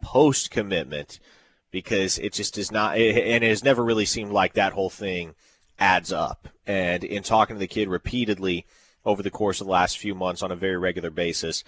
post 0.01 0.51
commitment 0.51 1.19
because 1.71 2.19
it 2.19 2.33
just 2.33 2.57
is 2.57 2.71
not, 2.71 2.95
and 2.97 3.43
it 3.43 3.49
has 3.49 3.63
never 3.63 3.83
really 3.83 4.05
seemed 4.05 4.31
like 4.31 4.53
that 4.53 4.73
whole 4.73 4.91
thing 4.91 5.33
adds 5.79 6.13
up. 6.13 6.47
And 6.67 7.03
in 7.03 7.23
talking 7.23 7.55
to 7.55 7.59
the 7.59 7.67
kid 7.67 7.89
repeatedly 7.89 8.65
over 9.03 9.23
the 9.23 9.31
course 9.31 9.59
of 9.59 9.67
the 9.67 9.73
last 9.73 9.97
few 9.97 10.13
months 10.13 10.43
on 10.43 10.51
a 10.51 10.55
very 10.55 10.77
regular 10.77 11.09
basis, 11.09 11.63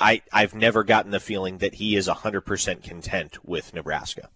I, 0.00 0.22
I've 0.32 0.54
never 0.54 0.82
gotten 0.82 1.10
the 1.10 1.20
feeling 1.20 1.58
that 1.58 1.74
he 1.74 1.94
is 1.94 2.08
100% 2.08 2.82
content 2.82 3.44
with 3.44 3.74
Nebraska. 3.74 4.30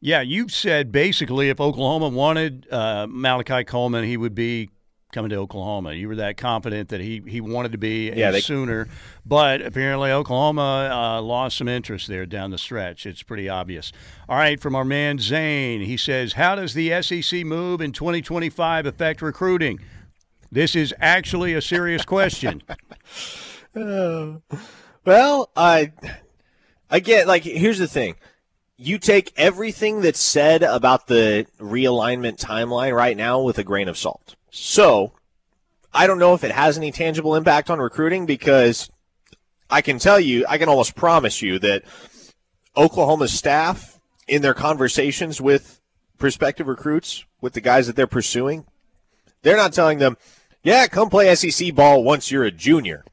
Yeah, 0.00 0.20
you've 0.20 0.52
said 0.52 0.92
basically 0.92 1.48
if 1.48 1.60
Oklahoma 1.60 2.08
wanted 2.08 2.70
uh, 2.70 3.06
Malachi 3.08 3.64
Coleman, 3.64 4.04
he 4.04 4.16
would 4.16 4.34
be 4.34 4.70
coming 5.12 5.30
to 5.30 5.36
Oklahoma. 5.36 5.94
You 5.94 6.08
were 6.08 6.16
that 6.16 6.36
confident 6.36 6.90
that 6.90 7.00
he, 7.00 7.22
he 7.26 7.40
wanted 7.40 7.72
to 7.72 7.78
be 7.78 8.10
yeah, 8.10 8.30
they, 8.30 8.40
sooner, 8.40 8.88
but 9.24 9.62
apparently 9.62 10.10
Oklahoma 10.10 10.90
uh, 10.92 11.22
lost 11.22 11.56
some 11.56 11.68
interest 11.68 12.08
there 12.08 12.26
down 12.26 12.50
the 12.50 12.58
stretch. 12.58 13.06
It's 13.06 13.22
pretty 13.22 13.48
obvious. 13.48 13.92
All 14.28 14.36
right, 14.36 14.60
from 14.60 14.74
our 14.74 14.84
man 14.84 15.18
Zane, 15.18 15.80
he 15.80 15.96
says, 15.96 16.34
"How 16.34 16.54
does 16.54 16.74
the 16.74 17.02
SEC 17.02 17.44
move 17.44 17.80
in 17.80 17.92
2025 17.92 18.86
affect 18.86 19.22
recruiting?" 19.22 19.80
This 20.50 20.74
is 20.74 20.94
actually 20.98 21.54
a 21.54 21.62
serious 21.62 22.04
question. 22.04 22.62
uh, 23.74 24.34
well, 25.04 25.50
I 25.56 25.92
I 26.90 27.00
get 27.00 27.26
like 27.26 27.44
here's 27.44 27.78
the 27.78 27.88
thing. 27.88 28.16
You 28.76 28.98
take 28.98 29.32
everything 29.36 30.02
that's 30.02 30.20
said 30.20 30.62
about 30.62 31.08
the 31.08 31.46
realignment 31.58 32.38
timeline 32.38 32.94
right 32.94 33.16
now 33.16 33.42
with 33.42 33.58
a 33.58 33.64
grain 33.64 33.88
of 33.88 33.98
salt 33.98 34.36
so, 34.50 35.12
I 35.92 36.06
don't 36.06 36.18
know 36.18 36.34
if 36.34 36.44
it 36.44 36.52
has 36.52 36.76
any 36.76 36.92
tangible 36.92 37.34
impact 37.34 37.70
on 37.70 37.78
recruiting 37.78 38.26
because 38.26 38.90
I 39.70 39.82
can 39.82 39.98
tell 39.98 40.20
you, 40.20 40.44
I 40.48 40.58
can 40.58 40.68
almost 40.68 40.94
promise 40.94 41.42
you 41.42 41.58
that 41.60 41.84
Oklahoma's 42.76 43.32
staff, 43.32 43.98
in 44.28 44.42
their 44.42 44.54
conversations 44.54 45.40
with 45.40 45.80
prospective 46.18 46.68
recruits, 46.68 47.24
with 47.40 47.54
the 47.54 47.60
guys 47.60 47.86
that 47.86 47.96
they're 47.96 48.06
pursuing, 48.06 48.66
they're 49.42 49.56
not 49.56 49.72
telling 49.72 49.98
them, 49.98 50.16
yeah, 50.62 50.86
come 50.86 51.08
play 51.08 51.34
SEC 51.34 51.74
ball 51.74 52.04
once 52.04 52.30
you're 52.30 52.44
a 52.44 52.50
junior. 52.50 53.04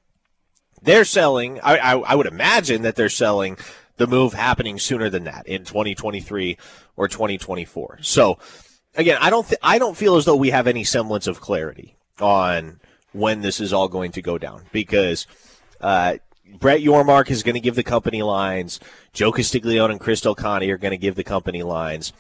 They're 0.82 1.06
selling, 1.06 1.60
I, 1.62 1.78
I, 1.78 1.98
I 2.00 2.16
would 2.16 2.28
imagine 2.28 2.82
that 2.82 2.96
they're 2.96 3.10
selling 3.10 3.58
the 3.98 4.08
move 4.08 4.34
happening 4.34 4.78
sooner 4.78 5.10
than 5.10 5.24
that 5.24 5.48
in 5.48 5.64
2023 5.64 6.58
or 6.98 7.08
2024. 7.08 8.00
So 8.02 8.38
again, 8.96 9.18
I 9.22 9.30
don't 9.30 9.48
th- 9.48 9.60
I 9.62 9.80
don't 9.80 9.98
feel 9.98 10.16
as 10.16 10.26
though 10.26 10.36
we 10.36 10.50
have 10.50 10.68
any 10.68 10.84
semblance 10.84 11.28
of 11.28 11.42
clarity 11.42 11.96
on 12.20 12.80
when 13.14 13.42
this 13.42 13.60
is 13.60 13.74
all 13.74 13.88
going 13.88 14.12
to 14.14 14.22
go 14.22 14.38
down 14.38 14.64
because 14.72 15.28
uh, 15.82 16.18
Brett 16.60 16.82
Yormark 16.82 17.30
is 17.30 17.44
going 17.44 17.56
to 17.56 17.62
give 17.62 17.76
the 17.76 17.84
company 17.84 18.22
lines. 18.22 18.80
Joe 19.14 19.32
Castiglione 19.32 19.92
and 19.92 20.00
Chris 20.00 20.22
Del 20.22 20.36
are 20.38 20.78
going 20.78 20.92
to 20.92 20.98
give 20.98 21.16
the 21.16 21.24
company 21.24 21.64
lines. 21.64 22.14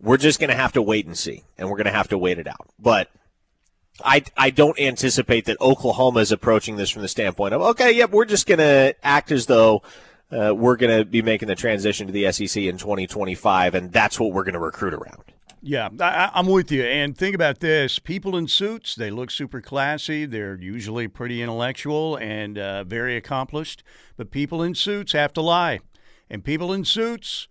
We're 0.00 0.16
just 0.16 0.40
going 0.40 0.50
to 0.50 0.56
have 0.56 0.72
to 0.72 0.82
wait 0.82 1.06
and 1.06 1.16
see, 1.16 1.44
and 1.58 1.68
we're 1.68 1.76
going 1.76 1.84
to 1.86 1.92
have 1.92 2.08
to 2.08 2.18
wait 2.18 2.38
it 2.38 2.46
out. 2.46 2.68
But 2.78 3.10
I, 4.02 4.24
I 4.36 4.50
don't 4.50 4.78
anticipate 4.80 5.44
that 5.44 5.60
Oklahoma 5.60 6.20
is 6.20 6.32
approaching 6.32 6.76
this 6.76 6.90
from 6.90 7.02
the 7.02 7.08
standpoint 7.08 7.54
of, 7.54 7.60
okay, 7.60 7.92
yep, 7.92 8.10
we're 8.10 8.24
just 8.24 8.46
going 8.46 8.58
to 8.58 8.94
act 9.02 9.30
as 9.30 9.44
though 9.44 9.82
uh, 10.32 10.54
we're 10.54 10.76
going 10.76 10.96
to 10.96 11.04
be 11.04 11.20
making 11.20 11.48
the 11.48 11.54
transition 11.54 12.06
to 12.06 12.12
the 12.12 12.30
SEC 12.32 12.62
in 12.62 12.78
2025, 12.78 13.74
and 13.74 13.92
that's 13.92 14.18
what 14.18 14.32
we're 14.32 14.44
going 14.44 14.54
to 14.54 14.60
recruit 14.60 14.94
around. 14.94 15.22
Yeah, 15.62 15.90
I, 16.00 16.30
am 16.34 16.46
with 16.46 16.72
you. 16.72 16.82
And 16.82 17.16
think 17.16 17.34
about 17.34 17.60
this 17.60 17.98
people 17.98 18.36
in 18.36 18.48
suits, 18.48 18.94
they 18.94 19.10
look 19.10 19.30
super 19.30 19.60
classy. 19.60 20.24
They're 20.24 20.58
usually 20.58 21.06
pretty 21.06 21.42
intellectual 21.42 22.16
and 22.16 22.56
uh, 22.58 22.84
very 22.84 23.16
accomplished. 23.16 23.82
But 24.16 24.30
people 24.30 24.62
in 24.62 24.74
suits 24.74 25.12
have 25.12 25.32
to 25.34 25.42
lie. 25.42 25.80
And 26.30 26.42
people 26.42 26.72
in 26.72 26.84
suits 26.84 27.48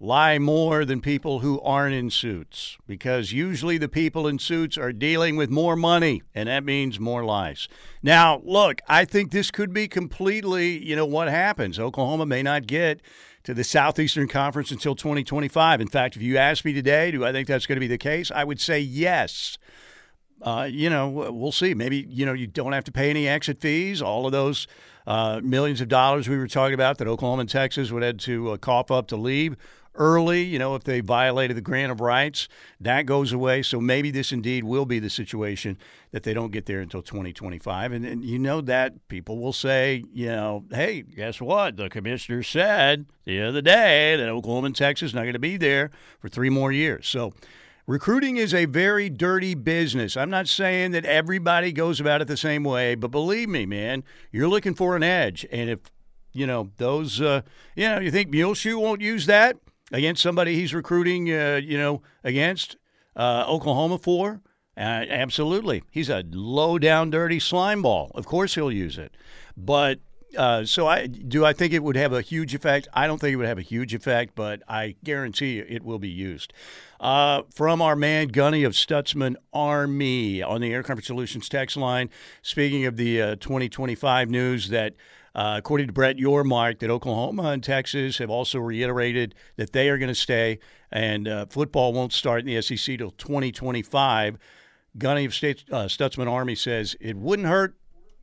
lie 0.00 0.38
more 0.38 0.84
than 0.84 1.00
people 1.00 1.40
who 1.40 1.60
aren't 1.60 1.94
in 1.94 2.10
suits 2.10 2.76
because 2.86 3.32
usually 3.32 3.78
the 3.78 3.88
people 3.88 4.26
in 4.26 4.38
suits 4.38 4.76
are 4.76 4.92
dealing 4.92 5.36
with 5.36 5.50
more 5.50 5.76
money 5.76 6.22
and 6.34 6.48
that 6.48 6.64
means 6.64 6.98
more 6.98 7.24
lies. 7.24 7.68
Now, 8.02 8.42
look, 8.44 8.80
I 8.88 9.04
think 9.04 9.30
this 9.30 9.50
could 9.50 9.72
be 9.72 9.86
completely, 9.86 10.84
you 10.84 10.96
know, 10.96 11.06
what 11.06 11.28
happens. 11.28 11.78
Oklahoma 11.78 12.26
may 12.26 12.42
not 12.42 12.66
get 12.66 13.00
to 13.44 13.54
the 13.54 13.64
Southeastern 13.64 14.26
Conference 14.26 14.70
until 14.70 14.94
2025. 14.94 15.80
In 15.80 15.88
fact, 15.88 16.16
if 16.16 16.22
you 16.22 16.36
ask 16.36 16.64
me 16.64 16.72
today, 16.72 17.10
do 17.10 17.24
I 17.24 17.32
think 17.32 17.46
that's 17.46 17.66
going 17.66 17.76
to 17.76 17.80
be 17.80 17.86
the 17.86 17.98
case? 17.98 18.30
I 18.30 18.42
would 18.42 18.60
say 18.60 18.80
yes. 18.80 19.58
Uh, 20.42 20.68
you 20.70 20.90
know, 20.90 21.08
we'll 21.08 21.52
see. 21.52 21.74
Maybe, 21.74 22.06
you 22.08 22.26
know, 22.26 22.32
you 22.32 22.46
don't 22.46 22.72
have 22.72 22.84
to 22.84 22.92
pay 22.92 23.08
any 23.08 23.28
exit 23.28 23.60
fees. 23.60 24.02
All 24.02 24.26
of 24.26 24.32
those 24.32 24.66
uh, 25.06 25.40
millions 25.42 25.80
of 25.80 25.88
dollars 25.88 26.28
we 26.28 26.36
were 26.36 26.48
talking 26.48 26.74
about 26.74 26.98
that 26.98 27.08
Oklahoma 27.08 27.42
and 27.42 27.48
Texas 27.48 27.90
would 27.92 28.02
have 28.02 28.18
to 28.18 28.52
uh, 28.52 28.56
cough 28.56 28.90
up 28.90 29.06
to 29.08 29.16
leave 29.16 29.56
early, 29.94 30.42
you 30.42 30.58
know, 30.58 30.74
if 30.74 30.84
they 30.84 31.00
violated 31.00 31.56
the 31.56 31.60
grant 31.60 31.92
of 31.92 32.00
rights, 32.00 32.48
that 32.80 33.06
goes 33.06 33.32
away. 33.32 33.62
So 33.62 33.80
maybe 33.80 34.10
this 34.10 34.32
indeed 34.32 34.64
will 34.64 34.86
be 34.86 34.98
the 34.98 35.10
situation 35.10 35.78
that 36.10 36.22
they 36.22 36.34
don't 36.34 36.52
get 36.52 36.66
there 36.66 36.80
until 36.80 37.02
2025. 37.02 37.92
And, 37.92 38.04
and 38.04 38.24
you 38.24 38.38
know 38.38 38.60
that 38.62 39.08
people 39.08 39.38
will 39.38 39.52
say, 39.52 40.04
you 40.12 40.26
know, 40.26 40.64
hey, 40.70 41.02
guess 41.02 41.40
what? 41.40 41.76
The 41.76 41.88
commissioner 41.88 42.42
said 42.42 43.06
the 43.24 43.42
other 43.42 43.62
day 43.62 44.16
that 44.16 44.28
Oklahoma 44.28 44.66
and 44.66 44.76
Texas 44.76 45.14
not 45.14 45.22
going 45.22 45.34
to 45.34 45.38
be 45.38 45.56
there 45.56 45.90
for 46.18 46.28
three 46.28 46.50
more 46.50 46.72
years. 46.72 47.08
So 47.08 47.32
recruiting 47.86 48.36
is 48.36 48.52
a 48.54 48.64
very 48.64 49.08
dirty 49.08 49.54
business. 49.54 50.16
I'm 50.16 50.30
not 50.30 50.48
saying 50.48 50.92
that 50.92 51.04
everybody 51.04 51.72
goes 51.72 52.00
about 52.00 52.20
it 52.20 52.28
the 52.28 52.36
same 52.36 52.64
way, 52.64 52.94
but 52.94 53.10
believe 53.10 53.48
me, 53.48 53.66
man, 53.66 54.04
you're 54.32 54.48
looking 54.48 54.74
for 54.74 54.96
an 54.96 55.02
edge. 55.02 55.46
And 55.52 55.70
if 55.70 55.80
you 56.34 56.46
know 56.46 56.70
those 56.76 57.20
uh, 57.20 57.42
you 57.76 57.88
know 57.88 58.00
you 58.00 58.10
think 58.10 58.28
muleshoe 58.28 58.78
won't 58.78 59.00
use 59.00 59.26
that 59.26 59.56
against 59.94 60.22
somebody 60.22 60.56
he's 60.56 60.74
recruiting, 60.74 61.32
uh, 61.32 61.60
you 61.62 61.78
know, 61.78 62.02
against 62.24 62.76
uh, 63.14 63.44
Oklahoma 63.48 63.96
for? 63.96 64.42
Uh, 64.76 65.06
absolutely. 65.08 65.84
He's 65.92 66.10
a 66.10 66.24
low 66.32 66.78
down, 66.80 67.10
dirty 67.10 67.38
slime 67.38 67.82
ball. 67.82 68.10
Of 68.14 68.26
course 68.26 68.56
he'll 68.56 68.72
use 68.72 68.98
it. 68.98 69.16
But 69.56 70.00
uh, 70.36 70.64
so 70.64 70.88
I 70.88 71.06
do 71.06 71.44
I 71.44 71.52
think 71.52 71.72
it 71.72 71.84
would 71.84 71.94
have 71.94 72.12
a 72.12 72.20
huge 72.20 72.56
effect? 72.56 72.88
I 72.92 73.06
don't 73.06 73.20
think 73.20 73.34
it 73.34 73.36
would 73.36 73.46
have 73.46 73.58
a 73.58 73.62
huge 73.62 73.94
effect, 73.94 74.34
but 74.34 74.62
I 74.66 74.96
guarantee 75.04 75.58
you 75.58 75.66
it 75.68 75.84
will 75.84 76.00
be 76.00 76.08
used. 76.08 76.52
Uh, 76.98 77.42
from 77.54 77.80
our 77.80 77.94
man 77.94 78.28
Gunny 78.28 78.64
of 78.64 78.72
Stutzman 78.72 79.36
Army 79.52 80.42
on 80.42 80.60
the 80.60 80.72
Air 80.72 80.82
Comfort 80.82 81.04
Solutions 81.04 81.48
text 81.48 81.76
line, 81.76 82.10
speaking 82.42 82.84
of 82.84 82.96
the 82.96 83.22
uh, 83.22 83.36
2025 83.36 84.28
news 84.28 84.70
that 84.70 84.94
uh, 85.34 85.54
according 85.58 85.88
to 85.88 85.92
Brett 85.92 86.16
Yormark, 86.16 86.78
that 86.78 86.90
Oklahoma 86.90 87.44
and 87.50 87.62
Texas 87.62 88.18
have 88.18 88.30
also 88.30 88.58
reiterated 88.58 89.34
that 89.56 89.72
they 89.72 89.88
are 89.88 89.98
going 89.98 90.08
to 90.08 90.14
stay, 90.14 90.58
and 90.92 91.26
uh, 91.26 91.46
football 91.46 91.92
won't 91.92 92.12
start 92.12 92.40
in 92.40 92.46
the 92.46 92.60
SEC 92.62 92.98
till 92.98 93.10
2025. 93.10 94.38
Gunny 94.96 95.24
of 95.24 95.34
State, 95.34 95.64
uh, 95.72 95.84
Stutzman 95.84 96.30
Army 96.30 96.54
says 96.54 96.96
it 97.00 97.16
wouldn't 97.16 97.48
hurt 97.48 97.76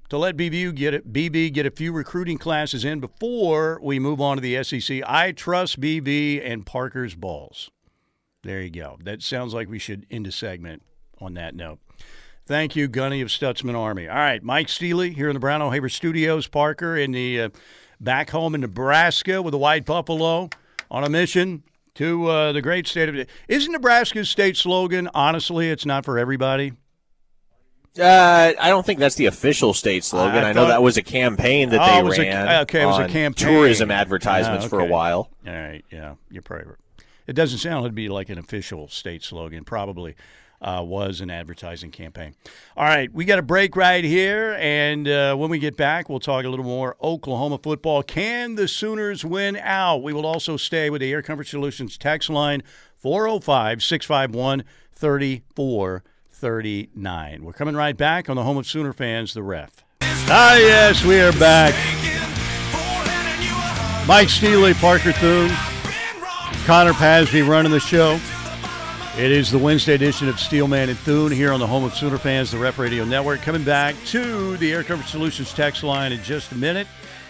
to 0.09 0.17
let 0.17 0.37
BBU 0.37 0.75
get 0.75 0.93
it, 0.93 1.11
BB 1.11 1.53
get 1.53 1.65
a 1.65 1.71
few 1.71 1.91
recruiting 1.91 2.37
classes 2.37 2.85
in 2.85 2.99
before 2.99 3.79
we 3.81 3.99
move 3.99 4.21
on 4.21 4.37
to 4.37 4.41
the 4.41 4.63
SEC. 4.63 5.01
I 5.05 5.31
trust 5.31 5.79
BB 5.79 6.45
and 6.45 6.65
Parker's 6.65 7.15
balls. 7.15 7.71
There 8.43 8.61
you 8.61 8.71
go. 8.71 8.97
That 9.03 9.21
sounds 9.21 9.53
like 9.53 9.69
we 9.69 9.79
should 9.79 10.05
end 10.09 10.27
a 10.27 10.31
segment 10.31 10.83
on 11.19 11.33
that 11.35 11.55
note. 11.55 11.79
Thank 12.45 12.75
you, 12.75 12.87
Gunny 12.87 13.21
of 13.21 13.29
Stutzman 13.29 13.77
Army. 13.77 14.07
All 14.07 14.15
right, 14.15 14.41
Mike 14.41 14.67
Steely 14.67 15.11
here 15.11 15.29
in 15.29 15.33
the 15.33 15.39
Brown 15.39 15.61
O'Haver 15.61 15.89
Studios. 15.89 16.47
Parker 16.47 16.97
in 16.97 17.11
the 17.11 17.41
uh, 17.41 17.49
back 17.99 18.31
home 18.31 18.55
in 18.55 18.61
Nebraska 18.61 19.41
with 19.41 19.51
the 19.51 19.57
White 19.57 19.85
Buffalo 19.85 20.49
on 20.89 21.03
a 21.03 21.09
mission 21.09 21.63
to 21.95 22.27
uh, 22.27 22.51
the 22.51 22.61
great 22.61 22.87
state 22.87 23.09
of. 23.09 23.27
Isn't 23.47 23.71
Nebraska's 23.71 24.29
state 24.29 24.57
slogan? 24.57 25.09
Honestly, 25.13 25.69
it's 25.69 25.85
not 25.85 26.03
for 26.03 26.17
everybody. 26.17 26.73
Uh, 27.99 28.53
I 28.57 28.69
don't 28.69 28.85
think 28.85 28.99
that's 28.99 29.15
the 29.15 29.25
official 29.25 29.73
state 29.73 30.03
slogan. 30.05 30.43
I, 30.43 30.49
I 30.49 30.53
know 30.53 30.67
that 30.67 30.81
was 30.81 30.95
a 30.95 31.03
campaign 31.03 31.69
that 31.69 31.81
oh, 31.81 32.09
they 32.09 32.19
ran. 32.19 32.47
A, 32.47 32.61
okay, 32.61 32.83
it 32.83 32.85
was 32.85 32.99
a 32.99 33.07
campaign. 33.07 33.53
Tourism 33.53 33.91
advertisements 33.91 34.65
okay. 34.65 34.69
for 34.69 34.79
a 34.79 34.85
while. 34.85 35.29
All 35.45 35.53
right, 35.53 35.83
yeah, 35.91 36.15
you're 36.29 36.41
probably. 36.41 36.75
It 37.27 37.33
doesn't 37.33 37.59
sound 37.59 37.85
to 37.85 37.91
be 37.91 38.09
like 38.09 38.29
an 38.29 38.37
official 38.37 38.87
state 38.87 39.23
slogan. 39.23 39.65
Probably 39.65 40.15
uh, 40.61 40.83
was 40.85 41.21
an 41.21 41.29
advertising 41.29 41.91
campaign. 41.91 42.35
All 42.77 42.85
right, 42.85 43.11
we 43.13 43.25
got 43.25 43.39
a 43.39 43.43
break 43.43 43.75
right 43.75 44.03
here, 44.03 44.55
and 44.59 45.07
uh, 45.07 45.35
when 45.35 45.49
we 45.49 45.59
get 45.59 45.75
back, 45.75 46.09
we'll 46.09 46.19
talk 46.19 46.45
a 46.45 46.49
little 46.49 46.65
more 46.65 46.95
Oklahoma 47.01 47.57
football. 47.57 48.03
Can 48.03 48.55
the 48.55 48.67
Sooners 48.67 49.25
win 49.25 49.57
out? 49.57 50.03
We 50.03 50.13
will 50.13 50.25
also 50.25 50.57
stay 50.57 50.89
with 50.89 51.01
the 51.01 51.11
Air 51.11 51.21
Comfort 51.21 51.47
Solutions 51.47 51.97
text 51.97 52.29
line 52.29 52.63
405 52.97 53.81
651 53.81 54.63
3439. 54.93 57.43
We're 57.43 57.53
coming 57.53 57.75
right 57.75 57.97
back 57.97 58.29
on 58.29 58.35
the 58.35 58.43
home 58.43 58.57
of 58.57 58.67
Sooner 58.67 58.93
fans, 58.93 59.33
the 59.33 59.43
ref. 59.43 59.83
Ah, 60.03 60.57
yes, 60.57 61.03
we 61.03 61.19
are 61.19 61.33
back. 61.33 61.73
Mike 64.07 64.29
Steely, 64.29 64.73
Parker 64.75 65.11
Thune, 65.11 65.51
Connor 66.65 66.93
Pasby 66.93 67.41
running 67.41 67.71
the 67.71 67.79
show. 67.79 68.19
It 69.21 69.31
is 69.31 69.51
the 69.51 69.59
Wednesday 69.59 69.93
edition 69.93 70.27
of 70.29 70.39
Steelman 70.39 70.89
and 70.89 70.97
Thune 70.97 71.31
here 71.31 71.53
on 71.53 71.59
the 71.59 71.67
home 71.67 71.83
of 71.83 71.93
Sooner 71.93 72.17
fans, 72.17 72.49
the 72.49 72.57
Ref 72.57 72.79
Radio 72.79 73.05
Network. 73.05 73.43
Coming 73.43 73.63
back 73.63 73.95
to 74.07 74.57
the 74.57 74.73
Air 74.73 74.83
Comfort 74.83 75.07
Solutions 75.07 75.53
text 75.53 75.83
line 75.83 76.11
in 76.11 76.23
just 76.23 76.51
a 76.51 76.55
minute. 76.55 76.87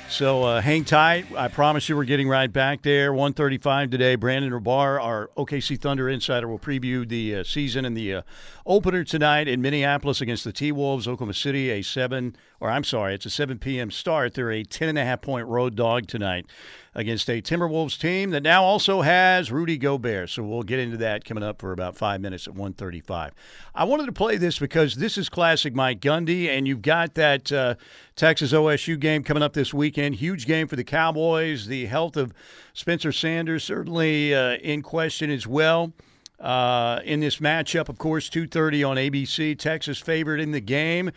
So 0.08 0.44
uh, 0.44 0.62
hang 0.62 0.86
tight. 0.86 1.26
I 1.36 1.50
promise 1.50 1.90
you 1.90 1.98
we're 1.98 2.06
getting 2.06 2.30
right 2.30 2.52
back 2.52 2.82
there. 2.82 3.12
135 3.12 3.90
today. 3.90 4.16
Brandon 4.16 4.54
Rahbar, 4.54 5.04
our 5.04 5.32
OKC 5.36 5.78
Thunder 5.78 6.08
insider, 6.08 6.48
will 6.48 6.60
preview 6.60 7.06
the 7.06 7.36
uh, 7.36 7.44
season 7.44 7.84
and 7.84 7.98
the 7.98 8.16
uh, 8.16 8.22
opener 8.66 9.04
tonight 9.04 9.50
in 9.50 9.62
Minneapolis 9.62 10.22
against 10.22 10.46
the 10.46 10.54
T-Wolves. 10.54 11.10
Oklahoma 11.10 11.34
City, 11.34 11.72
a 11.72 11.82
7, 11.82 12.38
or 12.62 12.70
I'm 12.70 12.84
sorry, 12.84 13.16
it's 13.16 13.26
a 13.26 13.30
7 13.32 13.58
p.m. 13.58 13.90
start. 13.90 14.36
They're 14.36 14.52
a 14.52 14.64
10.5 14.64 15.22
point 15.22 15.48
road 15.48 15.76
dog 15.76 16.06
tonight 16.06 16.46
against 16.94 17.28
a 17.28 17.42
Timberwolves 17.42 18.00
team 18.00 18.30
that 18.30 18.44
now 18.44 18.64
also 18.64 19.02
has 19.02 19.52
Rudy 19.52 19.80
Gobert. 19.80 20.30
So 20.30 20.44
we'll 20.44 20.62
get 20.62 20.78
into 20.78 20.98
that 20.98 21.26
coming 21.26 21.44
up 21.44 21.60
for 21.60 21.72
about 21.72 21.98
five 21.98 22.22
minutes 22.22 22.48
at 22.48 22.54
1:35. 22.54 23.32
I 23.74 23.84
wanted 23.84 24.06
to 24.06 24.12
play 24.12 24.38
this 24.38 24.60
because 24.60 24.96
this 24.96 25.18
is 25.18 25.28
classic 25.28 25.74
Mike 25.74 26.02
Gundy, 26.02 26.48
and 26.50 26.68
you've 26.68 26.84
got 26.84 27.16
that 27.16 27.52
uh, 27.52 27.76
Texas 28.16 28.54
OSU 28.54 29.00
game 29.00 29.24
coming 29.24 29.42
up 29.42 29.54
this 29.54 29.74
weekend. 29.74 30.16
Huge 30.16 30.46
game 30.46 30.68
for 30.68 30.76
the 30.76 30.84
Cowboys. 30.84 31.66
The 31.66 31.88
health 31.88 32.16
of 32.16 32.32
Spencer 32.74 33.12
Sanders 33.12 33.64
certainly 33.64 34.36
uh, 34.36 34.58
in 34.58 34.84
question 34.84 35.32
as 35.32 35.48
well. 35.48 35.94
Uh, 36.40 37.00
in 37.06 37.20
this 37.20 37.38
matchup, 37.38 37.90
of 37.90 37.98
course, 37.98 38.30
2:30 38.30 38.88
on 38.88 38.98
ABC. 38.98 39.58
Texas 39.58 39.98
favored 39.98 40.40
in 40.40 40.52
the 40.52 40.62
game. 40.62 41.12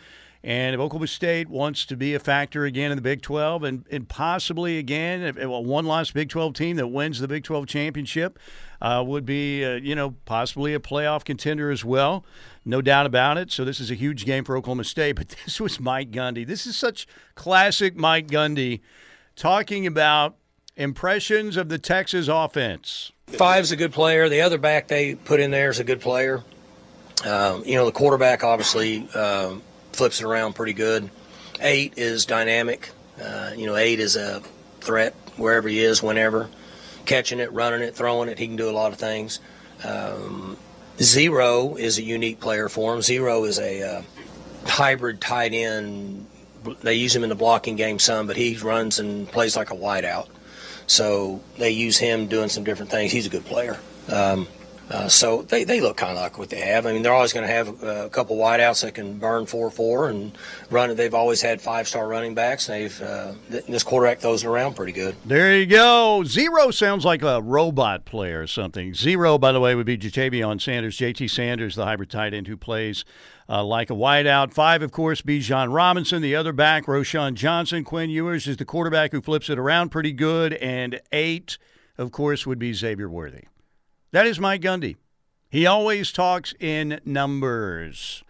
And 0.45 0.75
if 0.75 0.79
Oklahoma 0.79 1.07
State 1.07 1.49
wants 1.49 1.87
to 1.87 1.97
be 1.97 2.13
a 2.13 2.19
factor 2.19 2.65
again 2.65 2.91
in 2.91 2.97
the 2.97 3.01
Big 3.01 3.23
12 3.23 3.63
and, 3.63 3.83
and 3.89 4.07
possibly 4.07 4.77
again, 4.77 5.35
a 5.39 5.49
one 5.49 5.85
loss 5.85 6.11
Big 6.11 6.29
12 6.29 6.53
team 6.53 6.75
that 6.75 6.85
wins 6.85 7.19
the 7.19 7.27
Big 7.27 7.43
12 7.43 7.65
championship 7.65 8.37
uh, 8.79 9.03
would 9.05 9.25
be, 9.25 9.65
uh, 9.65 9.77
you 9.77 9.95
know, 9.95 10.13
possibly 10.25 10.75
a 10.75 10.79
playoff 10.79 11.25
contender 11.25 11.71
as 11.71 11.83
well. 11.83 12.23
No 12.63 12.79
doubt 12.79 13.07
about 13.07 13.39
it. 13.39 13.51
So 13.51 13.65
this 13.65 13.79
is 13.79 13.89
a 13.89 13.95
huge 13.95 14.23
game 14.23 14.43
for 14.43 14.55
Oklahoma 14.55 14.83
State. 14.83 15.13
But 15.13 15.29
this 15.45 15.59
was 15.59 15.79
Mike 15.79 16.11
Gundy. 16.11 16.45
This 16.45 16.67
is 16.67 16.77
such 16.77 17.07
classic 17.33 17.95
Mike 17.95 18.27
Gundy 18.27 18.81
talking 19.35 19.87
about 19.87 20.35
impressions 20.75 21.57
of 21.57 21.69
the 21.69 21.79
Texas 21.79 22.27
offense. 22.27 23.11
Five's 23.25 23.71
a 23.71 23.75
good 23.75 23.93
player. 23.93 24.29
The 24.29 24.41
other 24.41 24.59
back 24.59 24.89
they 24.89 25.15
put 25.15 25.39
in 25.39 25.49
there 25.49 25.71
is 25.71 25.79
a 25.79 25.83
good 25.83 26.01
player. 26.01 26.43
Um, 27.25 27.63
you 27.65 27.73
know, 27.73 27.85
the 27.85 27.91
quarterback 27.91 28.43
obviously. 28.43 29.09
Um, 29.09 29.63
flips 29.95 30.19
it 30.19 30.25
around 30.25 30.53
pretty 30.53 30.73
good. 30.73 31.09
Eight 31.59 31.93
is 31.97 32.25
dynamic. 32.25 32.91
Uh, 33.21 33.51
you 33.55 33.65
know, 33.65 33.75
eight 33.75 33.99
is 33.99 34.15
a 34.15 34.41
threat 34.81 35.13
wherever 35.37 35.67
he 35.67 35.79
is, 35.79 36.03
whenever, 36.03 36.49
catching 37.05 37.39
it, 37.39 37.51
running 37.53 37.81
it, 37.81 37.95
throwing 37.95 38.29
it. 38.29 38.37
He 38.37 38.47
can 38.47 38.55
do 38.55 38.69
a 38.69 38.71
lot 38.71 38.91
of 38.91 38.99
things. 38.99 39.39
Um, 39.83 40.57
Zero 41.01 41.75
is 41.75 41.97
a 41.97 42.03
unique 42.03 42.39
player 42.39 42.69
for 42.69 42.93
him. 42.93 43.01
Zero 43.01 43.43
is 43.43 43.59
a 43.59 43.97
uh, 43.97 44.01
hybrid 44.65 45.19
tight 45.19 45.53
end. 45.53 46.27
They 46.81 46.95
use 46.95 47.15
him 47.15 47.23
in 47.23 47.29
the 47.29 47.35
blocking 47.35 47.75
game 47.75 47.99
some, 47.99 48.27
but 48.27 48.37
he 48.37 48.55
runs 48.57 48.99
and 48.99 49.27
plays 49.27 49.55
like 49.55 49.71
a 49.71 49.75
wideout. 49.75 50.27
So 50.87 51.41
they 51.57 51.71
use 51.71 51.97
him 51.97 52.27
doing 52.27 52.49
some 52.49 52.63
different 52.63 52.91
things. 52.91 53.11
He's 53.11 53.25
a 53.25 53.29
good 53.29 53.45
player. 53.45 53.77
Um, 54.09 54.47
uh, 54.89 55.07
so 55.07 55.41
they, 55.41 55.63
they 55.63 55.81
look 55.81 55.97
kind 55.97 56.11
of 56.11 56.17
like 56.17 56.37
what 56.37 56.49
they 56.49 56.59
have. 56.59 56.85
I 56.85 56.93
mean, 56.93 57.01
they're 57.01 57.13
always 57.13 57.33
going 57.33 57.47
to 57.47 57.53
have 57.53 57.83
a, 57.83 58.05
a 58.05 58.09
couple 58.09 58.37
wideouts 58.37 58.83
that 58.83 58.93
can 58.93 59.17
burn 59.17 59.45
four 59.45 59.71
four 59.71 60.09
and 60.09 60.37
run 60.69 60.91
it. 60.91 60.95
They've 60.95 61.13
always 61.13 61.41
had 61.41 61.61
five 61.61 61.87
star 61.87 62.07
running 62.07 62.35
backs. 62.35 62.67
They've 62.67 63.01
uh, 63.01 63.33
th- 63.49 63.65
this 63.65 63.83
quarterback 63.83 64.19
throws 64.19 64.43
it 64.43 64.47
around 64.47 64.75
pretty 64.75 64.91
good. 64.91 65.15
There 65.25 65.57
you 65.57 65.65
go. 65.65 66.23
Zero 66.23 66.69
sounds 66.71 67.03
like 67.03 67.23
a 67.23 67.41
robot 67.41 68.05
player 68.05 68.41
or 68.41 68.47
something. 68.47 68.93
Zero, 68.93 69.37
by 69.37 69.51
the 69.51 69.59
way, 69.59 69.73
would 69.73 69.85
be 69.85 69.97
Ja'Tavion 69.97 70.61
Sanders, 70.61 70.97
JT 70.97 71.29
Sanders, 71.29 71.75
the 71.75 71.85
hybrid 71.85 72.11
tight 72.11 72.33
end 72.33 72.47
who 72.47 72.57
plays 72.57 73.05
uh, 73.49 73.63
like 73.63 73.89
a 73.89 73.93
wideout. 73.93 74.53
Five, 74.53 74.81
of 74.83 74.91
course, 74.91 75.21
Bijan 75.21 75.73
Robinson. 75.73 76.21
The 76.21 76.35
other 76.35 76.53
back, 76.53 76.85
Roschon 76.85 77.33
Johnson. 77.33 77.83
Quinn 77.83 78.09
Ewers 78.09 78.47
is 78.47 78.57
the 78.57 78.65
quarterback 78.65 79.11
who 79.11 79.21
flips 79.21 79.49
it 79.49 79.57
around 79.57 79.89
pretty 79.89 80.11
good. 80.11 80.53
And 80.53 81.01
eight, 81.11 81.57
of 81.97 82.11
course, 82.11 82.45
would 82.45 82.59
be 82.59 82.73
Xavier 82.73 83.09
Worthy. 83.09 83.45
That 84.15 84.27
is 84.27 84.39
Mike 84.39 84.61
Gundy. 84.61 84.95
He 85.49 85.65
always 85.65 86.13
talks 86.13 86.53
in 86.57 87.01
numbers 87.03 88.23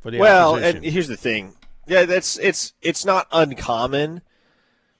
for 0.00 0.12
the 0.12 0.20
well, 0.20 0.52
opposition. 0.52 0.76
and 0.76 0.86
here's 0.86 1.08
the 1.08 1.16
thing. 1.16 1.54
Yeah, 1.88 2.04
that's 2.04 2.38
it's 2.38 2.72
it's 2.80 3.04
not 3.04 3.26
uncommon 3.32 4.22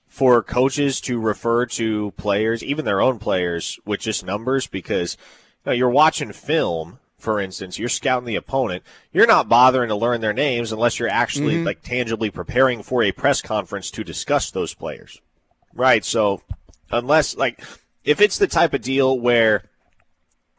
for 0.09 0.43
coaches 0.43 1.01
to 1.03 1.21
refer 1.21 1.67
to 1.67 2.11
players, 2.17 2.65
even 2.65 2.85
their 2.85 3.01
own 3.01 3.21
players, 3.21 3.79
with 3.87 4.01
just 4.01 4.27
numbers 4.27 4.67
because 4.67 5.17
you 5.65 5.71
know, 5.71 5.73
you're 5.73 5.89
watching 5.89 6.33
film, 6.33 6.99
for 7.17 7.41
instance, 7.41 7.79
you're 7.79 7.89
scouting 7.89 8.27
the 8.27 8.35
opponent. 8.35 8.83
You're 9.13 9.29
not 9.29 9.49
bothering 9.49 9.89
to 9.91 9.95
learn 9.95 10.21
their 10.21 10.33
names 10.33 10.73
unless 10.73 10.99
you're 10.99 11.09
actually 11.09 11.55
Mm-hmm. 11.55 11.67
like 11.67 11.83
tangibly 11.83 12.31
preparing 12.31 12.83
for 12.83 13.05
a 13.05 13.13
press 13.13 13.41
conference 13.41 13.89
to 13.93 14.03
discuss 14.03 14.51
those 14.51 14.75
players. 14.75 15.21
Right. 15.73 16.05
So 16.05 16.43
unless 16.91 17.37
like 17.37 17.63
if 18.03 18.21
it's 18.21 18.39
the 18.39 18.49
type 18.49 18.75
of 18.75 18.83
deal 18.83 19.17
where 19.17 19.71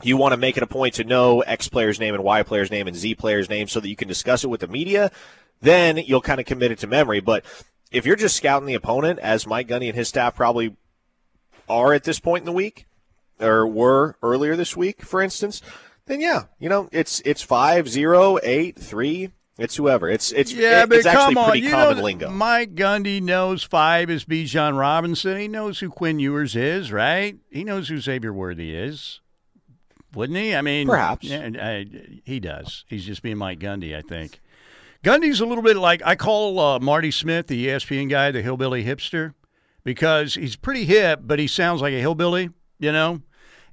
you 0.04 0.18
want 0.18 0.34
to 0.34 0.38
make 0.38 0.58
it 0.58 0.64
a 0.64 0.68
point 0.68 0.96
to 0.96 1.04
know 1.04 1.42
X 1.42 1.68
player's 1.70 2.00
name 2.00 2.14
and 2.14 2.24
Y 2.24 2.44
player's 2.44 2.70
name 2.72 2.88
and 2.88 2.96
Z 2.96 3.16
player's 3.16 3.50
name 3.50 3.68
so 3.68 3.80
that 3.80 3.90
you 3.90 3.96
can 3.96 4.08
discuss 4.08 4.44
it 4.44 4.48
with 4.50 4.62
the 4.62 4.68
media, 4.68 5.12
then 5.62 5.98
you'll 5.98 6.22
kind 6.22 6.40
of 6.40 6.46
commit 6.46 6.72
it 6.72 6.80
to 6.80 6.88
memory. 6.88 7.20
But 7.22 7.46
if 7.92 8.06
you're 8.06 8.16
just 8.18 8.36
scouting 8.36 8.68
the 8.68 8.74
opponent, 8.74 9.20
as 9.20 9.48
Mike 9.48 9.68
Gundy 9.68 9.88
and 9.88 9.96
his 9.96 10.10
staff 10.10 10.36
probably 10.36 10.76
are 11.70 11.94
at 11.94 12.04
this 12.04 12.20
point 12.20 12.42
in 12.42 12.46
the 12.46 12.52
week, 12.52 12.86
or 13.40 13.66
were 13.68 14.18
earlier 14.22 14.56
this 14.56 14.76
week, 14.78 15.02
for 15.02 15.22
instance, 15.22 15.62
then 16.06 16.22
yeah, 16.22 16.44
you 16.60 16.70
know, 16.70 16.90
it's 16.92 17.22
it's 17.26 17.42
five, 17.42 17.88
zero, 17.90 18.38
eight, 18.44 18.78
three. 18.78 19.32
It's 19.58 19.78
whoever. 19.78 20.10
It's 20.10 20.32
it's 20.34 20.52
yeah, 20.54 20.84
it- 20.84 20.90
but 20.90 20.98
it's 20.98 21.08
actually 21.08 21.36
come 21.36 21.44
on, 21.46 21.50
pretty 21.52 21.66
you 21.66 21.72
common 21.72 21.98
know, 21.98 22.04
lingo. 22.04 22.30
Mike 22.30 22.76
Gundy 22.76 23.22
knows 23.22 23.64
five 23.64 24.10
is 24.10 24.26
Bijan 24.26 24.78
Robinson. 24.78 25.38
He 25.38 25.48
knows 25.48 25.80
who 25.80 25.90
Quinn 25.90 26.20
Ewers 26.20 26.56
is, 26.58 26.92
right? 26.92 27.38
He 27.50 27.64
knows 27.64 27.88
who 27.88 28.00
Xavier 28.00 28.34
Worthy 28.34 28.76
is, 28.76 29.22
wouldn't 30.16 30.38
he? 30.40 30.56
I 30.56 30.62
mean, 30.62 30.88
Perhaps. 30.88 31.26
Yeah, 31.28 31.50
I, 31.60 31.86
he 32.24 32.40
does. 32.40 32.86
He's 32.88 33.06
just 33.06 33.22
being 33.22 33.38
Mike 33.38 33.60
Gundy, 33.60 33.96
I 33.96 34.02
think. 34.02 34.40
Gundy's 35.04 35.40
a 35.40 35.46
little 35.46 35.64
bit 35.64 35.78
like 35.78 36.02
I 36.06 36.16
call 36.16 36.60
uh, 36.60 36.80
Marty 36.80 37.12
Smith, 37.12 37.48
the 37.48 37.68
ESPN 37.68 38.10
guy, 38.10 38.32
the 38.32 38.42
hillbilly 38.42 38.84
hipster, 38.84 39.34
because 39.84 40.34
he's 40.36 40.56
pretty 40.56 40.86
hip, 40.86 41.20
but 41.24 41.38
he 41.38 41.48
sounds 41.48 41.82
like 41.82 41.94
a 41.94 42.00
hillbilly, 42.00 42.50
you 42.80 42.92
know. 42.92 43.22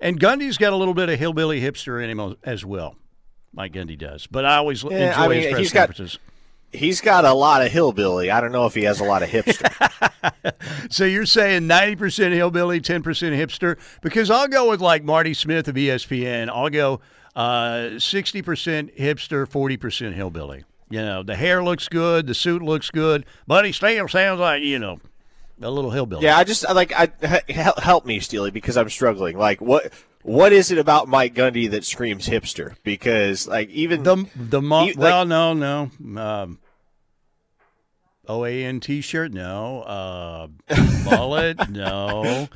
And 0.01 0.21
Gundy's 0.21 0.59
got 0.59 0.73
a 0.73 0.77
little 0.77 0.95
bit 0.95 1.09
of 1.09 1.19
hillbilly 1.19 1.61
hipster 1.61 2.03
in 2.03 2.11
him 2.11 2.37
as 2.43 2.65
well. 2.65 2.97
Mike 3.55 3.73
Gundy 3.73 3.97
does, 3.97 4.27
but 4.27 4.45
I 4.45 4.57
always 4.57 4.83
enjoy 4.83 4.97
I 4.97 5.29
mean, 5.29 5.39
his 5.43 5.47
press 5.51 5.59
he's 5.61 5.73
got- 5.73 5.87
conferences. 5.89 6.19
He's 6.73 7.01
got 7.01 7.25
a 7.25 7.33
lot 7.35 7.65
of 7.65 7.71
hillbilly. 7.71 8.31
I 8.31 8.41
don't 8.41 8.53
know 8.53 8.67
if 8.67 8.75
he 8.75 8.83
has 8.85 9.01
a 9.01 9.05
lot 9.05 9.23
of 9.23 9.29
hipster. 9.31 9.69
So 10.91 11.05
you're 11.05 11.27
saying 11.27 11.63
90% 11.63 12.33
hillbilly, 12.33 12.81
10% 12.81 13.03
hipster? 13.03 13.79
Because 14.03 14.31
I'll 14.31 14.49
go 14.49 14.69
with 14.71 14.81
like 14.81 15.03
Marty 15.05 15.35
Smith 15.35 15.67
of 15.69 15.75
ESPN. 15.75 16.49
I'll 16.49 16.69
go 16.71 17.01
uh, 17.35 17.91
60% 17.97 18.97
hipster, 18.97 19.47
40% 19.49 20.13
hillbilly. 20.15 20.65
You 20.91 21.01
know, 21.01 21.23
the 21.23 21.35
hair 21.37 21.63
looks 21.65 21.89
good, 21.89 22.27
the 22.27 22.35
suit 22.35 22.63
looks 22.63 22.91
good, 22.91 23.25
but 23.47 23.65
he 23.65 23.73
still 23.73 24.07
sounds 24.09 24.41
like, 24.41 24.63
you 24.63 24.79
know, 24.79 25.01
a 25.61 25.71
little 25.71 25.91
hillbilly. 25.91 26.25
Yeah, 26.25 26.37
I 26.37 26.45
just 26.45 26.69
like 26.73 26.93
I 26.95 27.11
help 27.49 28.05
me, 28.05 28.21
Steely, 28.21 28.51
because 28.51 28.77
I'm 28.77 28.91
struggling. 28.91 29.39
Like 29.39 29.61
what 29.61 29.93
what 30.23 30.53
is 30.53 30.71
it 30.71 30.79
about 30.79 31.09
Mike 31.09 31.35
Gundy 31.35 31.71
that 31.71 31.85
screams 31.85 32.29
hipster? 32.29 32.75
Because 32.83 33.49
like 33.49 33.71
even 33.71 34.03
The, 34.03 34.27
the 34.37 34.61
mo- 34.63 34.85
like- 34.85 34.97
well, 34.99 35.25
no, 35.25 35.55
no. 35.55 35.91
Um, 36.21 36.59
OAN 38.41 38.81
t 38.81 39.01
shirt? 39.01 39.33
No. 39.33 39.83
Uh, 39.83 40.49
mullet? 41.05 41.69
no. 41.71 42.49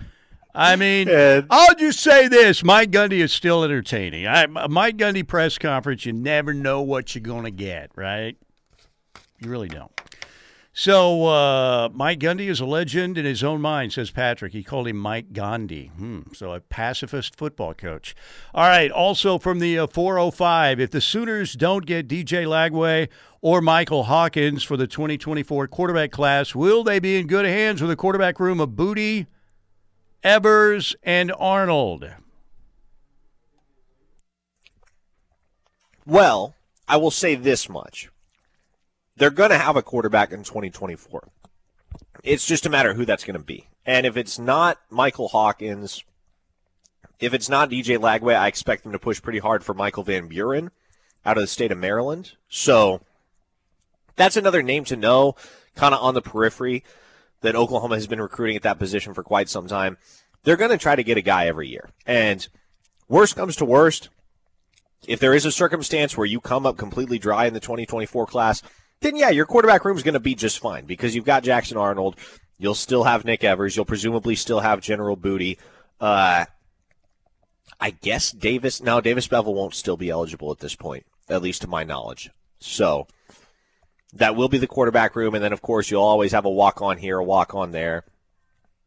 I 0.55 0.77
mean, 0.77 1.09
Yeah. 1.09 1.43
I'll 1.51 1.75
just 1.75 2.01
say 2.01 2.29
this: 2.29 2.65
Mike 2.65 2.91
Gundy 2.91 3.19
is 3.23 3.33
still 3.33 3.63
entertaining. 3.63 4.27
I, 4.27 4.47
Mike 4.47 4.97
Gundy 4.97 5.27
press 5.27 5.59
conference, 5.59 6.07
you 6.07 6.13
never 6.15 6.55
know 6.55 6.81
what 6.81 7.15
you're 7.15 7.23
going 7.23 7.45
to 7.45 7.51
get, 7.51 7.91
right? 7.95 8.37
You 9.41 9.51
really 9.51 9.69
don't. 9.69 9.93
So 10.79 11.25
uh, 11.27 11.89
Mike 11.95 12.21
Gundy 12.21 12.49
is 12.51 12.61
a 12.61 12.67
legend 12.67 13.17
in 13.17 13.25
his 13.25 13.43
own 13.43 13.63
mind, 13.63 13.95
says 13.95 14.11
Patrick. 14.11 14.53
He 14.53 14.63
called 14.63 14.87
him 14.89 14.97
Mike 14.99 15.33
Gandhi. 15.33 15.87
Hmm, 15.97 16.21
so 16.35 16.53
a 16.53 16.61
pacifist 16.61 17.35
football 17.35 17.73
coach. 17.73 18.15
All 18.55 18.69
right. 18.69 18.91
Also 18.91 19.39
from 19.39 19.59
the 19.59 19.79
uh, 19.79 19.87
405, 19.87 20.79
if 20.79 20.91
the 20.91 21.01
Sooners 21.01 21.55
don't 21.55 21.87
get 21.87 22.09
DJ 22.09 22.45
Lagway 22.47 23.09
or 23.47 23.61
Michael 23.61 24.03
Hawkins 24.03 24.65
for 24.65 24.77
the 24.77 24.89
2024 24.89 25.69
quarterback 25.69 26.11
class, 26.11 26.53
will 26.53 26.83
they 26.83 26.99
be 26.99 27.17
in 27.17 27.29
good 27.29 27.45
hands 27.45 27.81
with 27.81 27.93
a 27.93 27.95
quarterback 27.95 28.41
room 28.41 28.59
of 28.59 28.75
Booty, 28.75 29.29
Evers, 30.25 30.97
and 31.05 31.33
Arnold? 31.39 32.11
well, 36.05 36.57
I 36.89 36.97
will 36.97 37.13
say 37.13 37.37
this 37.37 37.69
much: 37.69 38.11
they're 39.17 39.31
going 39.31 39.51
to 39.51 39.59
have 39.59 39.77
a 39.77 39.83
quarterback 39.83 40.33
in 40.33 40.43
2024. 40.43 41.29
It's 42.25 42.49
just 42.49 42.67
a 42.67 42.71
matter 42.71 42.91
of 42.91 42.97
who 42.97 43.05
that's 43.05 43.23
going 43.23 43.39
to 43.39 43.45
be, 43.45 43.69
and 43.85 44.07
if 44.07 44.17
it's 44.17 44.41
not 44.41 44.81
Michael 44.91 45.29
Hawkins, 45.29 46.03
if 47.21 47.33
it's 47.33 47.49
not 47.49 47.71
DJ 47.71 47.97
Lagway, 47.97 48.35
I 48.35 48.49
expect 48.49 48.83
them 48.83 48.91
to 48.91 48.99
push 48.99 49.23
pretty 49.23 49.39
hard 49.39 49.63
for 49.63 49.73
Michael 49.73 50.03
Van 50.03 50.27
Buren 50.27 50.73
out 51.25 51.37
of 51.37 51.45
the 51.45 51.47
state 51.47 51.71
of 51.71 51.79
Maryland. 51.79 52.33
So 52.49 53.03
that's 54.17 54.37
another 54.37 54.63
name 54.63 54.85
to 54.85 54.97
know, 54.97 55.37
kind 55.75 55.95
of 55.95 56.03
on 56.03 56.15
the 56.15 56.23
periphery 56.23 56.85
that 57.43 57.55
Oklahoma 57.55 57.95
has 57.95 58.07
been 58.07 58.21
recruiting 58.21 58.57
at 58.57 58.63
that 58.63 58.79
position 58.79 59.15
for 59.15 59.23
quite 59.23 59.49
some 59.49 59.67
time. 59.67 59.99
They're 60.43 60.57
going 60.57 60.71
to 60.71 60.79
try 60.79 60.97
to 60.97 61.05
get 61.05 61.19
a 61.19 61.23
guy 61.23 61.47
every 61.47 61.69
year. 61.69 61.91
And 62.07 62.47
worst 63.09 63.37
comes 63.37 63.57
to 63.57 63.65
worst, 63.65 64.09
if 65.07 65.21
there 65.21 65.35
is 65.35 65.45
a 65.45 65.53
circumstance 65.53 66.17
where 66.17 66.27
you 66.27 66.41
come 66.41 66.67
up 66.67 66.77
completely 66.77 67.19
dry 67.19 67.47
in 67.47 67.55
the 67.55 67.61
2024 67.61 68.27
class, 68.27 68.63
then 69.01 69.17
yeah, 69.17 69.31
your 69.31 69.47
quarterback 69.47 69.85
room 69.85 69.97
is 69.97 70.03
going 70.03 70.15
to 70.15 70.21
be 70.21 70.35
just 70.35 70.59
fine 70.59 70.87
because 70.87 71.15
you've 71.15 71.25
got 71.25 71.45
Jackson 71.45 71.77
Arnold. 71.77 72.17
You'll 72.59 72.75
still 72.75 73.05
have 73.05 73.25
Nick 73.25 73.45
Evers. 73.45 73.77
You'll 73.77 73.85
presumably 73.85 74.35
still 74.35 74.61
have 74.61 74.81
General 74.81 75.17
Booty. 75.17 75.59
Uh, 76.01 76.47
I 77.79 77.91
guess 77.91 78.33
Davis. 78.33 78.83
Now 78.83 79.01
Davis 79.01 79.29
Beville 79.29 79.55
won't 79.55 79.75
still 79.75 79.99
be 79.99 80.09
eligible 80.09 80.51
at 80.51 80.61
this 80.61 80.75
point, 80.75 81.05
at 81.29 81.43
least 81.43 81.63
to 81.63 81.69
my 81.69 81.85
knowledge. 81.85 82.31
So 82.59 83.07
that 84.19 84.37
will 84.37 84.49
be 84.49 84.59
the 84.59 84.67
quarterback 84.67 85.17
room, 85.17 85.35
and 85.35 85.43
then 85.43 85.53
of 85.53 85.63
course 85.63 85.91
you'll 85.91 86.03
always 86.03 86.33
have 86.33 86.45
a 86.45 86.51
walk 86.51 86.83
on 86.83 86.99
here, 86.99 87.19
a 87.19 87.25
walk 87.25 87.55
on 87.55 87.71
there. 87.73 88.05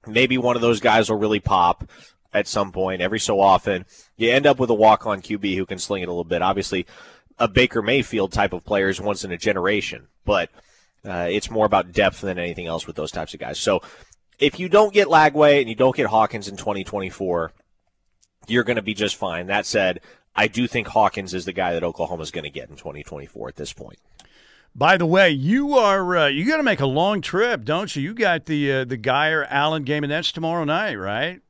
Maybe 0.07 0.37
one 0.37 0.55
of 0.55 0.61
those 0.61 0.79
guys 0.79 1.09
will 1.09 1.17
really 1.17 1.39
pop 1.39 1.89
at 2.33 2.47
some 2.47 2.71
point. 2.71 3.01
Every 3.01 3.19
so 3.19 3.39
often, 3.39 3.85
you 4.17 4.29
end 4.29 4.45
up 4.45 4.59
with 4.59 4.69
a 4.69 4.75
walk 4.75 5.05
on 5.05 5.21
QB 5.21 5.55
who 5.55 5.65
can 5.65 5.79
sling 5.79 6.03
it 6.03 6.07
a 6.07 6.11
little 6.11 6.23
bit. 6.23 6.41
Obviously, 6.41 6.85
a 7.37 7.47
Baker 7.47 7.81
Mayfield 7.81 8.31
type 8.31 8.53
of 8.53 8.65
player 8.65 8.89
is 8.89 9.01
once 9.01 9.23
in 9.23 9.31
a 9.31 9.37
generation, 9.37 10.07
but 10.25 10.49
uh, 11.05 11.27
it's 11.29 11.49
more 11.49 11.65
about 11.65 11.91
depth 11.91 12.21
than 12.21 12.37
anything 12.37 12.67
else 12.67 12.85
with 12.85 12.95
those 12.95 13.11
types 13.11 13.33
of 13.33 13.39
guys. 13.39 13.59
So 13.59 13.81
if 14.39 14.59
you 14.59 14.69
don't 14.69 14.93
get 14.93 15.07
Lagway 15.07 15.59
and 15.59 15.69
you 15.69 15.75
don't 15.75 15.95
get 15.95 16.07
Hawkins 16.07 16.47
in 16.47 16.57
2024, 16.57 17.51
you're 18.47 18.63
going 18.63 18.75
to 18.75 18.81
be 18.81 18.93
just 18.93 19.15
fine. 19.15 19.47
That 19.47 19.65
said, 19.65 20.01
I 20.35 20.47
do 20.47 20.67
think 20.67 20.87
Hawkins 20.87 21.33
is 21.33 21.45
the 21.45 21.53
guy 21.53 21.73
that 21.73 21.83
Oklahoma's 21.83 22.31
going 22.31 22.43
to 22.43 22.49
get 22.49 22.69
in 22.69 22.75
2024 22.75 23.49
at 23.49 23.55
this 23.55 23.73
point. 23.73 23.99
By 24.75 24.97
the 24.97 25.05
way, 25.05 25.31
you 25.31 25.73
are 25.77 26.17
uh, 26.17 26.27
you 26.27 26.45
got 26.45 26.57
to 26.57 26.63
make 26.63 26.79
a 26.79 26.85
long 26.85 27.21
trip, 27.21 27.65
don't 27.65 27.93
you? 27.95 28.01
You 28.01 28.13
got 28.13 28.45
the 28.45 28.71
uh, 28.71 28.85
the 28.85 28.97
Guyer 28.97 29.45
Allen 29.49 29.83
game, 29.83 30.03
and 30.03 30.11
that's 30.11 30.31
tomorrow 30.31 30.63
night, 30.63 30.95
right? 30.95 31.41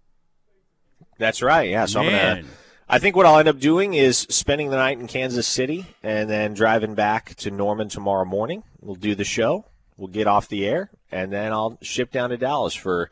That's 1.17 1.41
right. 1.41 1.69
Yeah. 1.69 1.85
So 1.85 1.99
I'm 1.99 2.05
gonna. 2.05 2.43
I 2.91 2.97
think 2.97 3.15
what 3.15 3.27
I'll 3.27 3.37
end 3.37 3.47
up 3.47 3.59
doing 3.59 3.93
is 3.93 4.17
spending 4.17 4.71
the 4.71 4.77
night 4.77 4.99
in 4.99 5.05
Kansas 5.05 5.45
City 5.45 5.85
and 6.01 6.27
then 6.27 6.55
driving 6.55 6.95
back 6.95 7.35
to 7.35 7.51
Norman 7.51 7.87
tomorrow 7.87 8.25
morning. 8.25 8.63
We'll 8.81 8.95
do 8.95 9.13
the 9.13 9.23
show. 9.23 9.65
We'll 9.95 10.07
get 10.07 10.25
off 10.25 10.47
the 10.47 10.65
air 10.65 10.89
and 11.11 11.31
then 11.31 11.51
I'll 11.51 11.77
ship 11.81 12.11
down 12.11 12.29
to 12.29 12.37
Dallas 12.37 12.73
for 12.73 13.09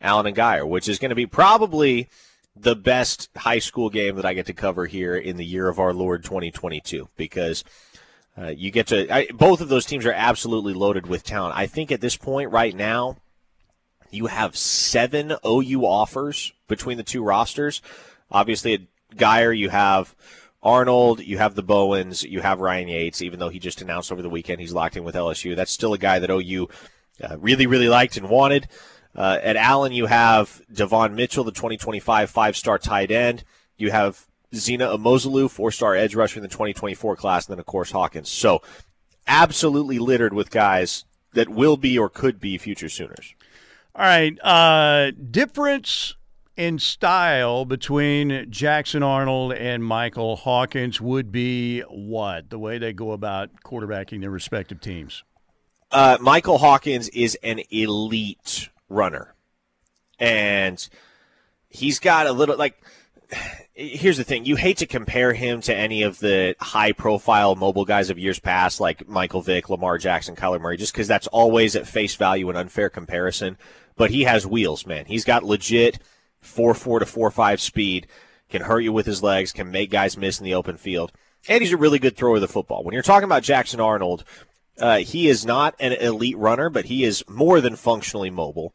Allen 0.00 0.26
and 0.26 0.36
Guyer, 0.36 0.68
which 0.68 0.88
is 0.88 0.98
going 0.98 1.08
to 1.08 1.14
be 1.14 1.26
probably 1.26 2.08
the 2.54 2.76
best 2.76 3.28
high 3.36 3.58
school 3.58 3.90
game 3.90 4.16
that 4.16 4.24
I 4.24 4.34
get 4.34 4.46
to 4.46 4.52
cover 4.52 4.86
here 4.86 5.16
in 5.16 5.36
the 5.36 5.44
year 5.44 5.68
of 5.68 5.78
our 5.78 5.92
Lord 5.92 6.24
2022 6.24 7.08
because 7.16 7.64
uh, 8.38 8.48
you 8.48 8.70
get 8.70 8.88
to 8.88 9.12
I, 9.12 9.28
both 9.32 9.60
of 9.60 9.68
those 9.68 9.86
teams 9.86 10.04
are 10.04 10.12
absolutely 10.12 10.74
loaded 10.74 11.06
with 11.06 11.24
talent. 11.24 11.56
I 11.56 11.66
think 11.66 11.90
at 11.90 12.00
this 12.00 12.16
point 12.16 12.50
right 12.50 12.74
now 12.74 13.16
you 14.10 14.26
have 14.26 14.56
seven 14.56 15.36
OU 15.44 15.84
offers 15.84 16.52
between 16.68 16.96
the 16.96 17.02
two 17.02 17.22
rosters. 17.22 17.82
Obviously, 18.30 18.74
at 18.74 18.80
Guyer 19.14 19.56
you 19.56 19.70
have 19.70 20.14
Arnold, 20.62 21.20
you 21.20 21.38
have 21.38 21.54
the 21.54 21.62
Bowens, 21.62 22.22
you 22.22 22.40
have 22.40 22.60
Ryan 22.60 22.88
Yates. 22.88 23.22
Even 23.22 23.38
though 23.38 23.48
he 23.48 23.58
just 23.58 23.80
announced 23.80 24.12
over 24.12 24.22
the 24.22 24.30
weekend 24.30 24.60
he's 24.60 24.72
locked 24.72 24.96
in 24.96 25.04
with 25.04 25.14
LSU, 25.14 25.56
that's 25.56 25.72
still 25.72 25.94
a 25.94 25.98
guy 25.98 26.18
that 26.18 26.30
OU 26.30 26.68
uh, 27.22 27.38
really 27.38 27.66
really 27.66 27.88
liked 27.88 28.16
and 28.16 28.28
wanted. 28.28 28.68
Uh, 29.14 29.38
at 29.42 29.56
Allen, 29.56 29.92
you 29.92 30.04
have 30.04 30.60
Devon 30.70 31.14
Mitchell, 31.14 31.42
the 31.42 31.50
2025 31.50 32.28
five-star 32.28 32.78
tight 32.78 33.10
end. 33.10 33.44
You 33.78 33.90
have 33.90 34.26
Zina 34.54 34.86
Umeozulu, 34.88 35.50
four-star 35.50 35.94
edge 35.94 36.14
rusher 36.14 36.38
in 36.38 36.42
the 36.42 36.48
2024 36.48 37.16
class, 37.16 37.46
and 37.46 37.54
then 37.54 37.60
of 37.60 37.66
course 37.66 37.90
Hawkins. 37.90 38.28
So, 38.28 38.62
absolutely 39.26 39.98
littered 39.98 40.32
with 40.32 40.50
guys 40.50 41.04
that 41.32 41.48
will 41.48 41.76
be 41.76 41.98
or 41.98 42.08
could 42.08 42.40
be 42.40 42.58
future 42.58 42.88
Sooners. 42.88 43.34
All 43.94 44.04
right, 44.04 44.38
uh, 44.42 45.10
difference 45.10 46.14
in 46.56 46.78
style 46.78 47.64
between 47.64 48.50
Jackson 48.50 49.02
Arnold 49.02 49.52
and 49.52 49.84
Michael 49.84 50.36
Hawkins 50.36 51.00
would 51.00 51.30
be 51.30 51.80
what 51.82 52.50
the 52.50 52.58
way 52.58 52.78
they 52.78 52.92
go 52.92 53.12
about 53.12 53.50
quarterbacking 53.64 54.20
their 54.20 54.30
respective 54.30 54.80
teams. 54.80 55.22
Uh, 55.90 56.18
Michael 56.20 56.58
Hawkins 56.58 57.08
is 57.10 57.36
an 57.42 57.60
elite 57.70 58.70
runner. 58.88 59.34
And 60.18 60.88
he's 61.68 61.98
got 61.98 62.26
a 62.26 62.32
little 62.32 62.56
like 62.56 62.82
here's 63.76 64.16
the 64.16 64.24
thing. 64.24 64.46
You 64.46 64.56
hate 64.56 64.78
to 64.78 64.86
compare 64.86 65.34
him 65.34 65.60
to 65.62 65.74
any 65.74 66.02
of 66.02 66.18
the 66.18 66.56
high 66.58 66.92
profile 66.92 67.54
mobile 67.54 67.84
guys 67.84 68.08
of 68.08 68.18
years 68.18 68.38
past 68.38 68.80
like 68.80 69.06
michael 69.06 69.42
vick 69.42 69.68
lamar 69.68 69.98
jackson 69.98 70.34
kyler 70.34 70.60
murray 70.60 70.78
just 70.78 70.92
because 70.92 71.06
that's 71.06 71.26
always 71.26 71.76
at 71.76 71.86
face 71.86 72.14
value 72.16 72.48
an 72.48 72.56
unfair 72.56 72.88
comparison. 72.88 73.58
But 73.94 74.10
he 74.10 74.24
has 74.24 74.46
wheels 74.46 74.86
man. 74.86 75.04
He's 75.04 75.24
got 75.24 75.44
legit 75.44 75.98
4-4 76.42 77.00
to 77.00 77.04
4-5 77.06 77.60
speed 77.60 78.06
can 78.48 78.62
hurt 78.62 78.80
you 78.80 78.92
with 78.92 79.06
his 79.06 79.22
legs 79.22 79.52
can 79.52 79.70
make 79.70 79.90
guys 79.90 80.16
miss 80.16 80.38
in 80.38 80.44
the 80.44 80.54
open 80.54 80.76
field 80.76 81.12
and 81.48 81.60
he's 81.60 81.72
a 81.72 81.76
really 81.76 81.98
good 81.98 82.16
thrower 82.16 82.36
of 82.36 82.40
the 82.40 82.48
football. 82.48 82.82
When 82.82 82.94
you're 82.94 83.02
talking 83.02 83.24
about 83.24 83.42
jackson 83.42 83.80
arnold 83.80 84.24
uh, 84.78 84.98
he 84.98 85.28
is 85.28 85.46
not 85.46 85.74
an 85.80 85.92
elite 85.92 86.36
runner, 86.36 86.68
but 86.68 86.84
he 86.84 87.02
is 87.02 87.24
more 87.28 87.62
than 87.62 87.76
functionally 87.76 88.28
mobile. 88.28 88.74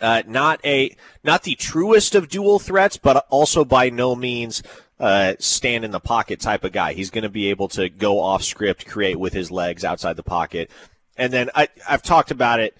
Uh, 0.00 0.22
not 0.26 0.60
a 0.64 0.96
not 1.22 1.42
the 1.42 1.54
truest 1.54 2.14
of 2.14 2.28
dual 2.28 2.58
threats, 2.58 2.96
but 2.96 3.26
also 3.30 3.64
by 3.64 3.90
no 3.90 4.14
means 4.14 4.62
uh, 4.98 5.34
stand 5.38 5.84
in 5.84 5.90
the 5.90 6.00
pocket 6.00 6.40
type 6.40 6.64
of 6.64 6.72
guy. 6.72 6.92
He's 6.92 7.10
going 7.10 7.22
to 7.22 7.28
be 7.28 7.50
able 7.50 7.68
to 7.68 7.88
go 7.88 8.20
off 8.20 8.42
script, 8.42 8.86
create 8.86 9.18
with 9.18 9.32
his 9.32 9.50
legs 9.50 9.84
outside 9.84 10.16
the 10.16 10.22
pocket, 10.22 10.70
and 11.16 11.32
then 11.32 11.50
I, 11.54 11.68
I've 11.88 12.02
talked 12.02 12.30
about 12.30 12.60
it 12.60 12.76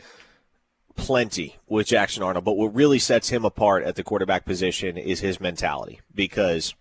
plenty 0.94 1.56
with 1.68 1.86
Jackson 1.86 2.22
Arnold. 2.22 2.44
But 2.44 2.56
what 2.56 2.74
really 2.74 2.98
sets 2.98 3.30
him 3.30 3.44
apart 3.44 3.84
at 3.84 3.96
the 3.96 4.04
quarterback 4.04 4.44
position 4.44 4.96
is 4.96 5.20
his 5.20 5.40
mentality 5.40 6.00
because 6.14 6.74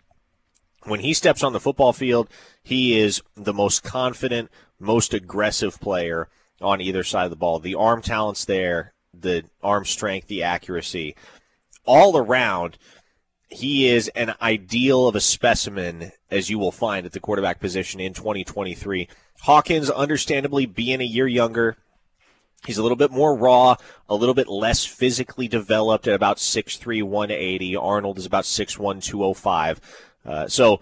when 0.84 1.02
he 1.02 1.14
steps 1.14 1.44
on 1.44 1.54
the 1.54 1.60
football 1.60 1.94
field, 1.94 2.30
he 2.64 3.00
is 3.00 3.22
the 3.36 3.54
most 3.54 3.84
confident, 3.84 4.50
most 4.80 5.14
aggressive 5.14 5.80
player 5.80 6.28
on 6.60 6.82
either 6.82 7.04
side 7.04 7.26
of 7.26 7.30
the 7.30 7.36
ball. 7.36 7.60
The 7.60 7.76
arm 7.76 8.02
talent's 8.02 8.46
there, 8.46 8.94
the 9.14 9.44
arm 9.64 9.86
strength, 9.86 10.28
the 10.28 10.44
accuracy. 10.44 11.16
All 11.86 12.18
around, 12.18 12.78
he 13.50 13.88
is 13.88 14.08
an 14.10 14.34
ideal 14.42 15.08
of 15.08 15.16
a 15.16 15.22
specimen 15.22 16.12
as 16.30 16.50
you 16.50 16.58
will 16.58 16.72
find 16.72 17.06
at 17.06 17.12
the 17.12 17.20
quarterback 17.20 17.60
position 17.60 18.00
in 18.00 18.14
2023. 18.14 19.08
Hawkins, 19.42 19.90
understandably, 19.90 20.66
being 20.66 21.02
a 21.02 21.06
year 21.06 21.28
younger, 21.28 21.78
he's 22.66 22.78
a 22.78 22.84
little 22.84 22.96
bit 22.96 23.12
more 23.12 23.36
raw, 23.36 23.76
a 24.08 24.16
little 24.16 24.36
bit 24.36 24.48
less 24.48 24.86
physically 24.86 25.48
developed 25.48 26.08
at 26.08 26.14
about 26.14 26.38
6'3, 26.38 27.04
180. 27.04 27.76
Arnold 27.76 28.18
is 28.18 28.26
about 28.26 28.46
6'1, 28.46 29.04
205. 29.04 29.82
Uh, 30.26 30.48
so 30.48 30.80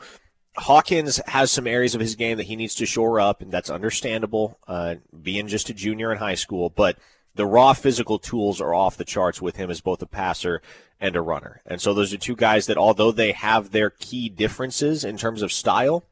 Hawkins 0.57 1.19
has 1.27 1.51
some 1.51 1.65
areas 1.65 1.95
of 1.95 2.01
his 2.01 2.15
game 2.15 2.37
that 2.37 2.47
he 2.47 2.55
needs 2.55 2.75
to 2.75 2.85
shore 2.85 3.19
up, 3.19 3.41
and 3.41 3.51
that's 3.51 3.69
understandable, 3.69 4.59
uh, 4.67 4.95
being 5.23 5.47
just 5.47 5.69
a 5.69 5.73
junior 5.73 6.11
in 6.11 6.17
high 6.17 6.35
school. 6.35 6.69
But 6.69 6.97
the 7.35 7.45
raw 7.45 7.73
physical 7.73 8.19
tools 8.19 8.59
are 8.59 8.73
off 8.73 8.97
the 8.97 9.05
charts 9.05 9.41
with 9.41 9.55
him 9.55 9.69
as 9.69 9.81
both 9.81 10.01
a 10.01 10.05
passer 10.05 10.61
and 10.99 11.15
a 11.15 11.21
runner. 11.21 11.61
And 11.65 11.79
so 11.81 11.93
those 11.93 12.13
are 12.13 12.17
two 12.17 12.35
guys 12.35 12.65
that, 12.65 12.77
although 12.77 13.11
they 13.11 13.31
have 13.31 13.71
their 13.71 13.89
key 13.89 14.29
differences 14.29 15.03
in 15.03 15.17
terms 15.17 15.41
of 15.41 15.51
style, 15.51 16.03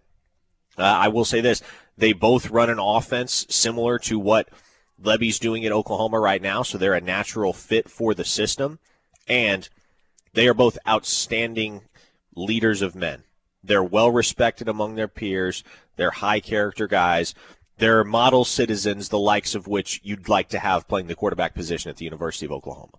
uh, 0.77 0.83
I 0.83 1.07
will 1.09 1.25
say 1.25 1.41
this: 1.41 1.61
they 1.97 2.13
both 2.13 2.49
run 2.49 2.69
an 2.69 2.79
offense 2.79 3.45
similar 3.49 3.99
to 3.99 4.19
what 4.19 4.49
Lebby's 5.01 5.39
doing 5.39 5.65
at 5.65 5.71
Oklahoma 5.71 6.19
right 6.19 6.41
now. 6.41 6.63
So 6.63 6.77
they're 6.77 6.93
a 6.93 7.01
natural 7.01 7.53
fit 7.53 7.89
for 7.89 8.13
the 8.13 8.25
system, 8.25 8.79
and 9.27 9.67
they 10.33 10.47
are 10.47 10.53
both 10.53 10.77
outstanding 10.87 11.81
leaders 12.35 12.81
of 12.81 12.95
men. 12.95 13.23
They're 13.63 13.83
well 13.83 14.11
respected 14.11 14.69
among 14.69 14.95
their 14.95 15.07
peers. 15.07 15.63
They're 15.97 16.11
high 16.11 16.39
character 16.39 16.87
guys. 16.87 17.33
They're 17.77 18.03
model 18.03 18.43
citizens, 18.43 19.09
the 19.09 19.19
likes 19.19 19.53
of 19.55 19.67
which 19.67 20.01
you'd 20.03 20.29
like 20.29 20.49
to 20.49 20.59
have 20.59 20.87
playing 20.87 21.07
the 21.07 21.15
quarterback 21.15 21.53
position 21.53 21.89
at 21.89 21.97
the 21.97 22.05
University 22.05 22.45
of 22.45 22.51
Oklahoma. 22.51 22.93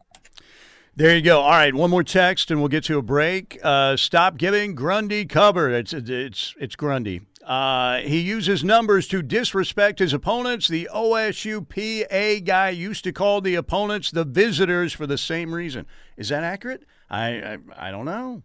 There 0.94 1.14
you 1.14 1.22
go. 1.22 1.40
All 1.40 1.50
right, 1.50 1.74
one 1.74 1.90
more 1.90 2.02
text, 2.02 2.50
and 2.50 2.60
we'll 2.60 2.68
get 2.68 2.84
to 2.84 2.98
a 2.98 3.02
break. 3.02 3.58
Uh, 3.62 3.96
stop 3.96 4.36
giving 4.36 4.74
Grundy 4.74 5.26
cover. 5.26 5.70
It's 5.70 5.92
it's 5.92 6.54
it's 6.58 6.74
Grundy. 6.74 7.20
Uh, 7.44 7.98
he 7.98 8.18
uses 8.20 8.64
numbers 8.64 9.06
to 9.08 9.22
disrespect 9.22 10.00
his 10.00 10.12
opponents. 10.12 10.66
The 10.66 10.88
OSU 10.92 11.66
PA 11.68 12.44
guy 12.44 12.70
used 12.70 13.04
to 13.04 13.12
call 13.12 13.40
the 13.40 13.54
opponents 13.54 14.10
the 14.10 14.24
visitors 14.24 14.92
for 14.92 15.06
the 15.06 15.16
same 15.16 15.54
reason. 15.54 15.86
Is 16.16 16.30
that 16.30 16.42
accurate? 16.42 16.82
I 17.08 17.28
I, 17.28 17.58
I 17.76 17.90
don't 17.92 18.04
know. 18.04 18.42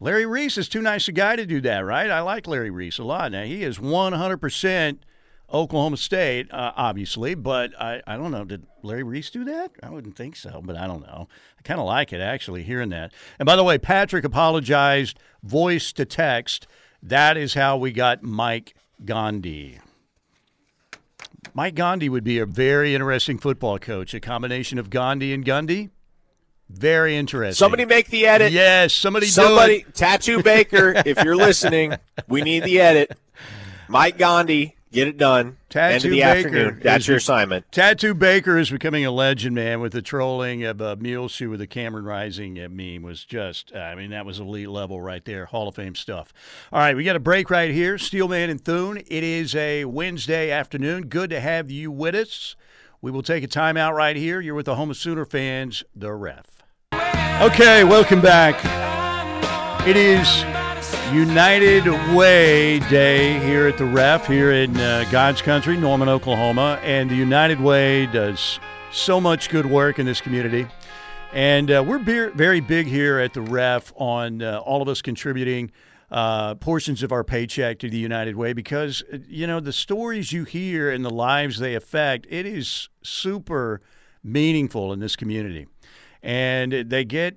Larry 0.00 0.24
Reece 0.24 0.56
is 0.56 0.68
too 0.68 0.80
nice 0.80 1.08
a 1.08 1.12
guy 1.12 1.34
to 1.34 1.44
do 1.44 1.60
that, 1.62 1.80
right? 1.80 2.10
I 2.10 2.20
like 2.20 2.46
Larry 2.46 2.70
Reece 2.70 2.98
a 2.98 3.04
lot. 3.04 3.32
Now, 3.32 3.42
he 3.42 3.64
is 3.64 3.78
100% 3.78 4.98
Oklahoma 5.52 5.96
State, 5.96 6.52
uh, 6.52 6.72
obviously, 6.76 7.34
but 7.34 7.72
I, 7.80 8.02
I 8.06 8.16
don't 8.16 8.30
know. 8.30 8.44
Did 8.44 8.66
Larry 8.82 9.02
Reece 9.02 9.30
do 9.30 9.44
that? 9.44 9.70
I 9.82 9.88
wouldn't 9.88 10.16
think 10.16 10.36
so, 10.36 10.60
but 10.62 10.76
I 10.76 10.86
don't 10.86 11.00
know. 11.00 11.28
I 11.58 11.62
kind 11.62 11.80
of 11.80 11.86
like 11.86 12.12
it, 12.12 12.20
actually, 12.20 12.62
hearing 12.62 12.90
that. 12.90 13.12
And 13.38 13.46
by 13.46 13.56
the 13.56 13.64
way, 13.64 13.78
Patrick 13.78 14.24
apologized 14.24 15.18
voice 15.42 15.92
to 15.94 16.04
text. 16.04 16.66
That 17.02 17.36
is 17.36 17.54
how 17.54 17.78
we 17.78 17.92
got 17.92 18.22
Mike 18.22 18.74
Gandhi. 19.04 19.80
Mike 21.54 21.74
Gandhi 21.74 22.08
would 22.08 22.24
be 22.24 22.38
a 22.38 22.46
very 22.46 22.94
interesting 22.94 23.38
football 23.38 23.78
coach, 23.78 24.12
a 24.12 24.20
combination 24.20 24.78
of 24.78 24.90
Gandhi 24.90 25.32
and 25.32 25.44
Gundy. 25.44 25.90
Very 26.68 27.16
interesting. 27.16 27.54
Somebody 27.58 27.86
make 27.86 28.08
the 28.08 28.26
edit. 28.26 28.52
Yes, 28.52 28.92
somebody. 28.92 29.26
Somebody, 29.26 29.86
Tattoo 29.94 30.42
Baker. 30.42 30.92
if 31.06 31.24
you're 31.24 31.36
listening, 31.36 31.94
we 32.28 32.42
need 32.42 32.64
the 32.64 32.80
edit. 32.80 33.16
Mike 33.88 34.18
Gandhi, 34.18 34.76
get 34.92 35.08
it 35.08 35.16
done. 35.16 35.56
Tattoo 35.68 35.94
End 35.94 36.04
of 36.04 36.10
the 36.10 36.20
Baker 36.20 36.48
afternoon. 36.48 36.80
That's 36.82 37.06
your 37.06 37.18
assignment. 37.18 37.70
Tattoo 37.72 38.14
Baker 38.14 38.58
is 38.58 38.70
becoming 38.70 39.04
a 39.04 39.10
legend, 39.10 39.54
man. 39.54 39.80
With 39.80 39.92
the 39.92 40.02
trolling 40.02 40.64
of 40.64 40.80
a 40.80 40.96
mule 40.96 41.28
shoe 41.28 41.50
with 41.50 41.60
a 41.60 41.66
Cameron 41.66 42.04
Rising 42.04 42.58
uh, 42.58 42.68
meme 42.68 43.02
was 43.02 43.24
just, 43.24 43.74
I 43.74 43.94
mean, 43.94 44.10
that 44.10 44.26
was 44.26 44.40
elite 44.40 44.68
level 44.68 45.00
right 45.00 45.24
there. 45.24 45.46
Hall 45.46 45.68
of 45.68 45.74
Fame 45.74 45.94
stuff. 45.94 46.32
All 46.72 46.80
right, 46.80 46.96
we 46.96 47.04
got 47.04 47.16
a 47.16 47.20
break 47.20 47.50
right 47.50 47.70
here. 47.70 47.98
Steelman 47.98 48.50
and 48.50 48.60
Thune. 48.64 48.98
It 48.98 49.24
is 49.24 49.54
a 49.54 49.84
Wednesday 49.84 50.50
afternoon. 50.50 51.06
Good 51.06 51.30
to 51.30 51.40
have 51.40 51.70
you 51.70 51.90
with 51.90 52.14
us. 52.14 52.56
We 53.00 53.10
will 53.10 53.22
take 53.22 53.44
a 53.44 53.48
timeout 53.48 53.94
right 53.94 54.16
here. 54.16 54.40
You're 54.40 54.54
with 54.56 54.66
the 54.66 54.74
Home 54.74 54.90
of 54.90 54.96
Sooner 54.96 55.24
fans, 55.24 55.84
the 55.94 56.12
ref. 56.12 56.46
Okay, 57.40 57.84
welcome 57.84 58.20
back. 58.20 58.56
It 59.86 59.96
is 59.96 60.44
United 61.12 61.86
Way 62.14 62.78
Day 62.80 63.38
here 63.40 63.66
at 63.66 63.78
the 63.78 63.84
Ref 63.84 64.26
here 64.26 64.52
in 64.52 64.76
uh, 64.76 65.04
God's 65.10 65.42
country, 65.42 65.76
Norman, 65.76 66.08
Oklahoma, 66.08 66.80
and 66.82 67.10
the 67.10 67.14
United 67.14 67.60
Way 67.60 68.06
does 68.06 68.60
so 68.92 69.20
much 69.20 69.48
good 69.48 69.66
work 69.66 69.98
in 69.98 70.06
this 70.06 70.20
community. 70.20 70.66
And 71.32 71.70
uh, 71.70 71.84
we're 71.86 71.98
very 71.98 72.60
big 72.60 72.86
here 72.86 73.18
at 73.18 73.34
the 73.34 73.40
Ref 73.40 73.92
on 73.96 74.42
uh, 74.42 74.58
all 74.64 74.82
of 74.82 74.88
us 74.88 75.02
contributing 75.02 75.70
uh, 76.10 76.54
portions 76.56 77.02
of 77.02 77.12
our 77.12 77.24
paycheck 77.24 77.78
to 77.80 77.90
the 77.90 77.98
United 77.98 78.36
Way 78.36 78.52
because, 78.52 79.02
you 79.28 79.46
know, 79.46 79.60
the 79.60 79.72
stories 79.72 80.32
you 80.32 80.44
hear 80.44 80.90
and 80.90 81.04
the 81.04 81.10
lives 81.10 81.58
they 81.58 81.74
affect, 81.74 82.26
it 82.30 82.46
is 82.46 82.88
super 83.02 83.80
meaningful 84.22 84.92
in 84.92 85.00
this 85.00 85.16
community 85.16 85.66
and 86.22 86.72
they 86.72 87.04
get 87.04 87.36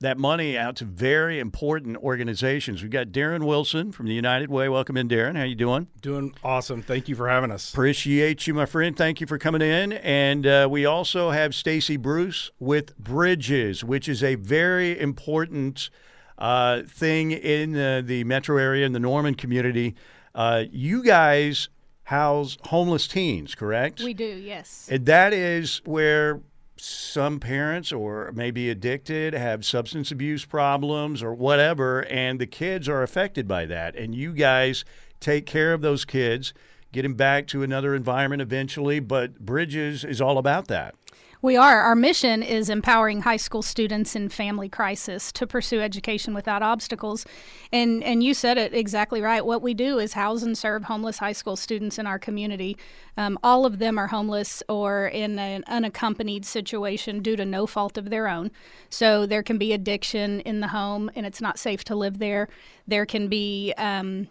that 0.00 0.16
money 0.16 0.56
out 0.56 0.76
to 0.76 0.84
very 0.84 1.40
important 1.40 1.96
organizations. 1.96 2.82
We've 2.82 2.90
got 2.90 3.08
Darren 3.08 3.44
Wilson 3.44 3.90
from 3.90 4.06
the 4.06 4.14
United 4.14 4.48
Way. 4.48 4.68
Welcome 4.68 4.96
in, 4.96 5.08
Darren. 5.08 5.36
How 5.36 5.42
you 5.42 5.56
doing? 5.56 5.88
Doing 6.00 6.32
awesome. 6.44 6.82
Thank 6.82 7.08
you 7.08 7.16
for 7.16 7.28
having 7.28 7.50
us. 7.50 7.72
Appreciate 7.72 8.46
you, 8.46 8.54
my 8.54 8.64
friend. 8.64 8.96
Thank 8.96 9.20
you 9.20 9.26
for 9.26 9.38
coming 9.38 9.60
in. 9.60 9.94
And 9.94 10.46
uh, 10.46 10.68
we 10.70 10.86
also 10.86 11.30
have 11.30 11.52
Stacy 11.52 11.96
Bruce 11.96 12.52
with 12.60 12.96
Bridges, 12.96 13.82
which 13.82 14.08
is 14.08 14.22
a 14.22 14.36
very 14.36 14.96
important 15.00 15.90
uh, 16.38 16.82
thing 16.82 17.32
in 17.32 17.76
uh, 17.76 18.02
the 18.04 18.22
metro 18.22 18.56
area 18.56 18.86
in 18.86 18.92
the 18.92 19.00
Norman 19.00 19.34
community. 19.34 19.96
Uh, 20.32 20.62
you 20.70 21.02
guys 21.02 21.70
house 22.04 22.56
homeless 22.66 23.08
teens, 23.08 23.56
correct? 23.56 24.00
We 24.00 24.14
do, 24.14 24.24
yes. 24.24 24.88
And 24.92 25.04
that 25.06 25.32
is 25.32 25.82
where 25.84 26.40
some 26.78 27.40
parents 27.40 27.92
or 27.92 28.32
maybe 28.32 28.70
addicted 28.70 29.34
have 29.34 29.64
substance 29.64 30.10
abuse 30.10 30.44
problems 30.44 31.22
or 31.22 31.34
whatever 31.34 32.04
and 32.06 32.40
the 32.40 32.46
kids 32.46 32.88
are 32.88 33.02
affected 33.02 33.46
by 33.48 33.66
that. 33.66 33.96
And 33.96 34.14
you 34.14 34.32
guys 34.32 34.84
take 35.20 35.46
care 35.46 35.72
of 35.72 35.80
those 35.80 36.04
kids 36.04 36.54
get 36.92 37.02
them 37.02 37.14
back 37.14 37.46
to 37.48 37.62
another 37.62 37.94
environment 37.94 38.40
eventually 38.40 39.00
but 39.00 39.38
bridges 39.38 40.04
is 40.04 40.20
all 40.20 40.38
about 40.38 40.68
that 40.68 40.94
we 41.40 41.56
are. 41.56 41.80
Our 41.80 41.94
mission 41.94 42.42
is 42.42 42.68
empowering 42.68 43.22
high 43.22 43.36
school 43.36 43.62
students 43.62 44.16
in 44.16 44.28
family 44.28 44.68
crisis 44.68 45.30
to 45.32 45.46
pursue 45.46 45.80
education 45.80 46.34
without 46.34 46.62
obstacles. 46.62 47.24
And 47.72 48.02
and 48.02 48.22
you 48.22 48.34
said 48.34 48.58
it 48.58 48.74
exactly 48.74 49.20
right. 49.20 49.44
What 49.44 49.62
we 49.62 49.72
do 49.72 49.98
is 49.98 50.14
house 50.14 50.42
and 50.42 50.58
serve 50.58 50.84
homeless 50.84 51.18
high 51.18 51.32
school 51.32 51.54
students 51.54 51.98
in 51.98 52.06
our 52.06 52.18
community. 52.18 52.76
Um, 53.16 53.38
all 53.42 53.64
of 53.64 53.78
them 53.78 53.98
are 53.98 54.08
homeless 54.08 54.62
or 54.68 55.06
in 55.08 55.38
an 55.38 55.64
unaccompanied 55.68 56.44
situation 56.44 57.20
due 57.20 57.36
to 57.36 57.44
no 57.44 57.66
fault 57.66 57.96
of 57.96 58.10
their 58.10 58.28
own. 58.28 58.50
So 58.90 59.24
there 59.26 59.42
can 59.42 59.58
be 59.58 59.72
addiction 59.72 60.40
in 60.40 60.60
the 60.60 60.68
home, 60.68 61.10
and 61.14 61.24
it's 61.24 61.40
not 61.40 61.58
safe 61.58 61.84
to 61.84 61.94
live 61.94 62.18
there. 62.18 62.48
There 62.86 63.06
can 63.06 63.28
be 63.28 63.72
um, 63.76 64.28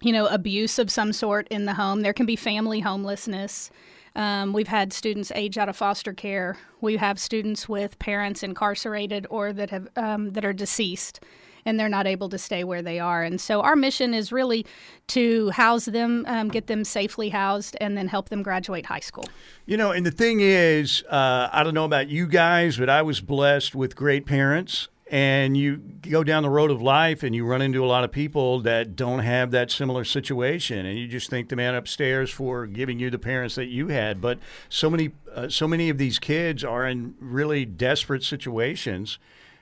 you 0.00 0.12
know, 0.12 0.26
abuse 0.26 0.78
of 0.78 0.90
some 0.90 1.12
sort 1.12 1.48
in 1.48 1.64
the 1.64 1.74
home. 1.74 2.02
There 2.02 2.12
can 2.12 2.26
be 2.26 2.36
family 2.36 2.80
homelessness. 2.80 3.70
Um, 4.18 4.52
we've 4.52 4.66
had 4.66 4.92
students 4.92 5.30
age 5.36 5.56
out 5.56 5.68
of 5.68 5.76
foster 5.76 6.12
care. 6.12 6.58
We 6.80 6.96
have 6.96 7.20
students 7.20 7.68
with 7.68 8.00
parents 8.00 8.42
incarcerated 8.42 9.28
or 9.30 9.52
that 9.52 9.70
have 9.70 9.86
um, 9.94 10.32
that 10.32 10.44
are 10.44 10.52
deceased, 10.52 11.20
and 11.64 11.78
they're 11.78 11.88
not 11.88 12.04
able 12.04 12.28
to 12.30 12.36
stay 12.36 12.64
where 12.64 12.82
they 12.82 12.98
are. 12.98 13.22
And 13.22 13.40
so 13.40 13.60
our 13.60 13.76
mission 13.76 14.14
is 14.14 14.32
really 14.32 14.66
to 15.08 15.50
house 15.50 15.84
them, 15.84 16.24
um, 16.26 16.48
get 16.48 16.66
them 16.66 16.82
safely 16.82 17.28
housed, 17.28 17.76
and 17.80 17.96
then 17.96 18.08
help 18.08 18.28
them 18.28 18.42
graduate 18.42 18.86
high 18.86 18.98
school. 18.98 19.28
You 19.66 19.76
know, 19.76 19.92
and 19.92 20.04
the 20.04 20.10
thing 20.10 20.40
is, 20.40 21.04
uh, 21.08 21.48
I 21.52 21.62
don't 21.62 21.74
know 21.74 21.84
about 21.84 22.08
you 22.08 22.26
guys, 22.26 22.76
but 22.76 22.90
I 22.90 23.02
was 23.02 23.20
blessed 23.20 23.76
with 23.76 23.94
great 23.94 24.26
parents 24.26 24.88
and 25.10 25.56
you 25.56 25.76
go 25.76 26.22
down 26.22 26.42
the 26.42 26.50
road 26.50 26.70
of 26.70 26.82
life 26.82 27.22
and 27.22 27.34
you 27.34 27.44
run 27.44 27.62
into 27.62 27.84
a 27.84 27.86
lot 27.86 28.04
of 28.04 28.12
people 28.12 28.60
that 28.60 28.94
don't 28.94 29.20
have 29.20 29.50
that 29.52 29.70
similar 29.70 30.04
situation. 30.04 30.84
And 30.84 30.98
you 30.98 31.06
just 31.06 31.30
thank 31.30 31.48
the 31.48 31.56
man 31.56 31.74
upstairs 31.74 32.30
for 32.30 32.66
giving 32.66 32.98
you 32.98 33.10
the 33.10 33.18
parents 33.18 33.54
that 33.54 33.66
you 33.66 33.88
had. 33.88 34.20
But 34.20 34.38
so 34.68 34.90
many 34.90 35.12
uh, 35.34 35.48
so 35.48 35.66
many 35.66 35.88
of 35.88 35.98
these 35.98 36.18
kids 36.18 36.62
are 36.62 36.86
in 36.86 37.14
really 37.20 37.64
desperate 37.64 38.22
situations 38.22 39.18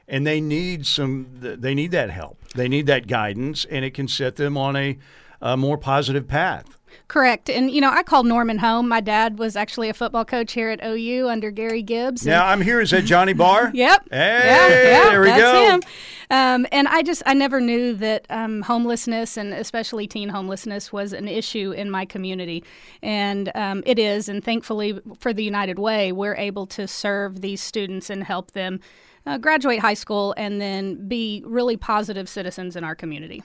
and 0.09 0.27
they 0.27 0.41
need 0.41 0.87
some 0.87 1.29
they 1.41 1.75
need 1.75 1.93
that 1.93 2.11
help. 2.11 2.39
They 2.55 2.69
need 2.69 2.87
that 2.87 3.07
guidance 3.07 3.65
and 3.65 3.85
it 3.85 3.95
can 3.95 4.09
set 4.09 4.37
them 4.37 4.57
on 4.57 4.75
a, 4.75 4.99
a 5.41 5.57
more 5.57 5.79
positive 5.79 6.27
path 6.27 6.77
Correct. 7.09 7.49
And, 7.49 7.71
you 7.71 7.81
know, 7.81 7.91
I 7.91 8.03
called 8.03 8.27
Norman 8.27 8.59
home. 8.59 8.89
My 8.89 9.01
dad 9.01 9.39
was 9.39 9.55
actually 9.55 9.89
a 9.89 9.95
football 9.95 10.25
coach 10.25 10.53
here 10.53 10.71
at 10.71 10.85
OU 10.85 11.29
under 11.29 11.53
Gary 11.53 11.83
Gibbs. 11.83 12.27
Now, 12.27 12.45
I'm 12.45 12.61
here. 12.61 12.81
Is 12.81 12.91
that 12.91 13.03
Johnny 13.05 13.33
Barr? 13.33 13.71
yep. 13.75 14.09
Hey, 14.11 14.43
yeah, 14.45 14.69
yeah, 14.69 15.11
there 15.11 15.21
we 15.21 15.29
that's 15.29 15.41
go. 15.41 15.71
Him. 15.71 15.83
Um, 16.31 16.67
and 16.73 16.89
I 16.89 17.03
just, 17.03 17.23
I 17.25 17.35
never 17.35 17.61
knew 17.61 17.95
that 17.95 18.27
um, 18.29 18.63
homelessness 18.63 19.37
and 19.37 19.55
especially 19.55 20.09
teen 20.09 20.31
homelessness 20.31 20.93
was 20.93 21.13
an 21.13 21.29
issue 21.29 21.71
in 21.71 21.93
my 21.93 22.05
community. 22.05 22.65
And 23.03 23.53
um, 23.55 23.85
it 23.87 24.01
is. 24.01 24.29
And 24.29 24.43
thankfully 24.43 25.01
for 25.21 25.33
the 25.33 25.45
United 25.45 25.79
Way, 25.79 26.11
we're 26.11 26.35
able 26.35 26.67
to 26.69 26.89
serve 26.89 27.41
these 27.41 27.63
students 27.63 28.11
and 28.11 28.25
help 28.25 28.51
them 28.51 28.81
uh, 29.27 29.39
graduate 29.39 29.79
high 29.79 29.95
school 29.95 30.35
and 30.37 30.61
then 30.61 31.07
be 31.07 31.45
really 31.47 31.77
positive 31.77 32.29
citizens 32.29 32.75
in 32.75 32.83
our 32.83 32.97
community. 32.97 33.45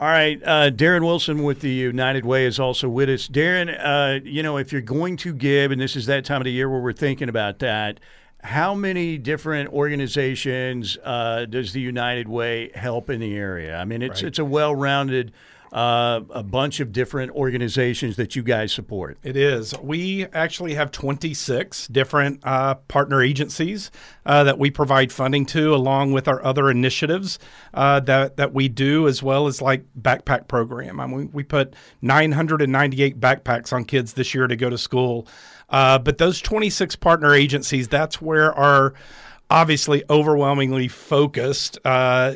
All 0.00 0.08
right, 0.08 0.40
uh, 0.42 0.70
Darren 0.70 1.02
Wilson 1.02 1.42
with 1.42 1.60
the 1.60 1.68
United 1.68 2.24
Way 2.24 2.46
is 2.46 2.58
also 2.58 2.88
with 2.88 3.10
us. 3.10 3.28
Darren, 3.28 3.68
uh, 3.78 4.20
you 4.24 4.42
know, 4.42 4.56
if 4.56 4.72
you're 4.72 4.80
going 4.80 5.18
to 5.18 5.34
give, 5.34 5.72
and 5.72 5.78
this 5.78 5.94
is 5.94 6.06
that 6.06 6.24
time 6.24 6.40
of 6.40 6.46
the 6.46 6.52
year 6.52 6.70
where 6.70 6.80
we're 6.80 6.94
thinking 6.94 7.28
about 7.28 7.58
that, 7.58 8.00
how 8.42 8.74
many 8.74 9.18
different 9.18 9.68
organizations 9.74 10.96
uh, 11.04 11.44
does 11.44 11.74
the 11.74 11.82
United 11.82 12.28
Way 12.28 12.70
help 12.74 13.10
in 13.10 13.20
the 13.20 13.36
area? 13.36 13.76
I 13.76 13.84
mean, 13.84 14.00
it's 14.00 14.22
Right. 14.22 14.28
it's 14.28 14.38
a 14.38 14.44
well-rounded, 14.46 15.32
uh, 15.72 16.20
a 16.30 16.42
bunch 16.42 16.80
of 16.80 16.92
different 16.92 17.32
organizations 17.32 18.16
that 18.16 18.34
you 18.34 18.42
guys 18.42 18.72
support. 18.72 19.18
It 19.22 19.36
is. 19.36 19.78
We 19.80 20.26
actually 20.26 20.74
have 20.74 20.90
26 20.90 21.86
different 21.88 22.40
uh, 22.42 22.74
partner 22.74 23.22
agencies 23.22 23.90
uh, 24.26 24.44
that 24.44 24.58
we 24.58 24.70
provide 24.70 25.12
funding 25.12 25.46
to, 25.46 25.74
along 25.74 26.12
with 26.12 26.26
our 26.26 26.44
other 26.44 26.70
initiatives 26.70 27.38
uh, 27.72 28.00
that 28.00 28.36
that 28.36 28.52
we 28.52 28.68
do, 28.68 29.06
as 29.06 29.22
well 29.22 29.46
as 29.46 29.62
like 29.62 29.84
backpack 30.00 30.48
program. 30.48 30.98
I 30.98 31.06
mean, 31.06 31.30
we 31.32 31.44
put 31.44 31.74
998 32.02 33.20
backpacks 33.20 33.72
on 33.72 33.84
kids 33.84 34.14
this 34.14 34.34
year 34.34 34.46
to 34.46 34.56
go 34.56 34.70
to 34.70 34.78
school. 34.78 35.26
Uh, 35.68 35.98
but 35.98 36.18
those 36.18 36.40
26 36.40 36.96
partner 36.96 37.32
agencies, 37.32 37.86
that's 37.86 38.20
where 38.20 38.52
our 38.54 38.92
obviously 39.50 40.02
overwhelmingly 40.10 40.88
focused 40.88 41.78
uh, 41.84 42.34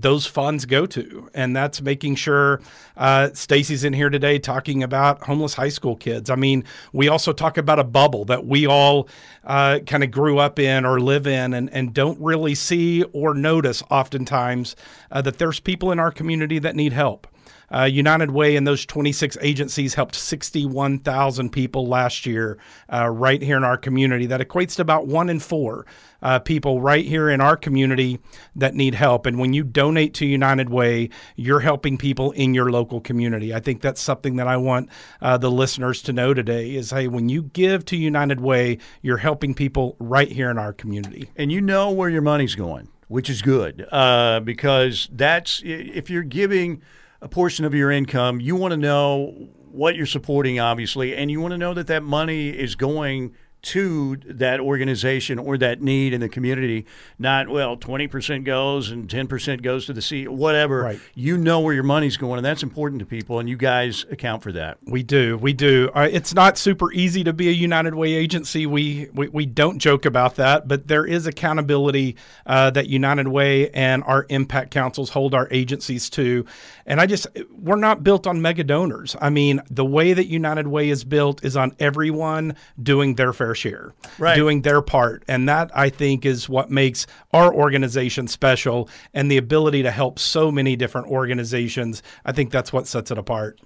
those 0.00 0.26
funds 0.26 0.66
go 0.66 0.86
to, 0.86 1.30
and 1.34 1.54
that's 1.54 1.80
making 1.80 2.16
sure 2.16 2.60
uh, 2.96 3.30
Stacy's 3.32 3.84
in 3.84 3.92
here 3.92 4.10
today 4.10 4.38
talking 4.38 4.82
about 4.82 5.22
homeless 5.22 5.54
high 5.54 5.68
school 5.68 5.94
kids. 5.94 6.30
I 6.30 6.34
mean, 6.34 6.64
we 6.92 7.08
also 7.08 7.32
talk 7.32 7.56
about 7.56 7.78
a 7.78 7.84
bubble 7.84 8.24
that 8.24 8.44
we 8.44 8.66
all 8.66 9.08
uh, 9.44 9.78
kind 9.86 10.02
of 10.02 10.10
grew 10.10 10.38
up 10.38 10.58
in 10.58 10.84
or 10.84 10.98
live 10.98 11.26
in, 11.26 11.54
and, 11.54 11.70
and 11.70 11.94
don't 11.94 12.20
really 12.20 12.54
see 12.54 13.04
or 13.12 13.34
notice 13.34 13.82
oftentimes 13.90 14.74
uh, 15.12 15.22
that 15.22 15.38
there's 15.38 15.60
people 15.60 15.92
in 15.92 16.00
our 16.00 16.10
community 16.10 16.58
that 16.58 16.74
need 16.74 16.92
help. 16.92 17.28
Uh, 17.72 17.84
United 17.84 18.30
Way 18.30 18.56
and 18.56 18.66
those 18.66 18.86
26 18.86 19.36
agencies 19.40 19.94
helped 19.94 20.14
61,000 20.14 21.50
people 21.50 21.86
last 21.86 22.26
year 22.26 22.58
uh, 22.92 23.08
right 23.08 23.42
here 23.42 23.56
in 23.56 23.64
our 23.64 23.76
community. 23.76 24.26
That 24.26 24.40
equates 24.40 24.76
to 24.76 24.82
about 24.82 25.06
one 25.06 25.28
in 25.28 25.40
four 25.40 25.86
uh, 26.22 26.38
people 26.38 26.80
right 26.80 27.04
here 27.04 27.28
in 27.28 27.40
our 27.40 27.56
community 27.56 28.18
that 28.56 28.74
need 28.74 28.94
help. 28.94 29.26
And 29.26 29.38
when 29.38 29.52
you 29.52 29.62
donate 29.62 30.14
to 30.14 30.26
United 30.26 30.70
Way, 30.70 31.10
you're 31.36 31.60
helping 31.60 31.98
people 31.98 32.32
in 32.32 32.54
your 32.54 32.70
local 32.70 33.00
community. 33.00 33.54
I 33.54 33.60
think 33.60 33.82
that's 33.82 34.00
something 34.00 34.36
that 34.36 34.48
I 34.48 34.56
want 34.56 34.88
uh, 35.20 35.36
the 35.36 35.50
listeners 35.50 36.02
to 36.02 36.12
know 36.12 36.34
today 36.34 36.74
is 36.74 36.90
hey, 36.90 37.08
when 37.08 37.28
you 37.28 37.42
give 37.42 37.84
to 37.86 37.96
United 37.96 38.40
Way, 38.40 38.78
you're 39.02 39.18
helping 39.18 39.54
people 39.54 39.96
right 39.98 40.30
here 40.30 40.50
in 40.50 40.58
our 40.58 40.72
community. 40.72 41.30
and 41.36 41.52
you 41.52 41.60
know 41.60 41.90
where 41.90 42.08
your 42.08 42.22
money's 42.22 42.54
going, 42.54 42.88
which 43.08 43.28
is 43.28 43.42
good 43.42 43.86
uh, 43.92 44.40
because 44.40 45.08
that's 45.12 45.60
if 45.64 46.08
you're 46.10 46.22
giving 46.22 46.82
a 47.24 47.28
portion 47.28 47.64
of 47.64 47.74
your 47.74 47.90
income, 47.90 48.38
you 48.38 48.54
want 48.54 48.72
to 48.72 48.76
know 48.76 49.48
what 49.72 49.96
you're 49.96 50.04
supporting, 50.04 50.60
obviously, 50.60 51.16
and 51.16 51.30
you 51.30 51.40
want 51.40 51.52
to 51.52 51.58
know 51.58 51.72
that 51.72 51.86
that 51.86 52.02
money 52.02 52.50
is 52.50 52.76
going 52.76 53.34
to 53.64 54.16
that 54.26 54.60
organization 54.60 55.38
or 55.38 55.58
that 55.58 55.80
need 55.80 56.12
in 56.12 56.20
the 56.20 56.28
community. 56.28 56.86
Not 57.18 57.48
well, 57.48 57.76
twenty 57.76 58.06
percent 58.06 58.44
goes 58.44 58.90
and 58.90 59.08
ten 59.08 59.26
percent 59.26 59.62
goes 59.62 59.86
to 59.86 59.92
the 59.92 60.02
C, 60.02 60.28
whatever. 60.28 60.82
Right. 60.82 61.00
You 61.14 61.36
know 61.36 61.60
where 61.60 61.74
your 61.74 61.82
money's 61.82 62.16
going, 62.16 62.38
and 62.38 62.44
that's 62.44 62.62
important 62.62 63.00
to 63.00 63.06
people, 63.06 63.38
and 63.38 63.48
you 63.48 63.56
guys 63.56 64.04
account 64.10 64.42
for 64.42 64.52
that. 64.52 64.78
We 64.84 65.02
do, 65.02 65.38
we 65.38 65.52
do. 65.52 65.90
Uh, 65.94 66.08
it's 66.10 66.34
not 66.34 66.58
super 66.58 66.92
easy 66.92 67.24
to 67.24 67.32
be 67.32 67.48
a 67.48 67.52
United 67.52 67.94
Way 67.94 68.12
agency. 68.14 68.66
We 68.66 69.08
we, 69.14 69.28
we 69.28 69.46
don't 69.46 69.78
joke 69.78 70.04
about 70.04 70.36
that, 70.36 70.68
but 70.68 70.88
there 70.88 71.06
is 71.06 71.26
accountability 71.26 72.16
uh, 72.46 72.70
that 72.70 72.88
United 72.88 73.28
Way 73.28 73.70
and 73.70 74.04
our 74.04 74.26
impact 74.28 74.70
councils 74.70 75.10
hold 75.10 75.34
our 75.34 75.48
agencies 75.50 76.10
to. 76.10 76.44
And 76.86 77.00
I 77.00 77.06
just 77.06 77.26
we're 77.50 77.76
not 77.76 78.04
built 78.04 78.26
on 78.26 78.42
mega 78.42 78.64
donors. 78.64 79.16
I 79.20 79.30
mean, 79.30 79.62
the 79.70 79.84
way 79.84 80.12
that 80.12 80.26
United 80.26 80.66
Way 80.66 80.90
is 80.90 81.04
built 81.04 81.44
is 81.44 81.56
on 81.56 81.74
everyone 81.78 82.56
doing 82.82 83.14
their 83.14 83.32
fair 83.32 83.53
share, 83.54 83.92
Right. 84.18 84.34
doing 84.36 84.62
their 84.62 84.82
part, 84.82 85.24
and 85.28 85.48
that 85.48 85.70
I 85.74 85.88
think 85.88 86.24
is 86.26 86.48
what 86.48 86.70
makes 86.70 87.06
our 87.32 87.52
organization 87.52 88.26
special 88.28 88.88
and 89.12 89.30
the 89.30 89.36
ability 89.36 89.82
to 89.82 89.90
help 89.90 90.18
so 90.18 90.50
many 90.50 90.76
different 90.76 91.08
organizations. 91.08 92.02
I 92.24 92.32
think 92.32 92.50
that's 92.50 92.72
what 92.72 92.86
sets 92.86 93.10
it 93.10 93.18
apart. 93.18 93.60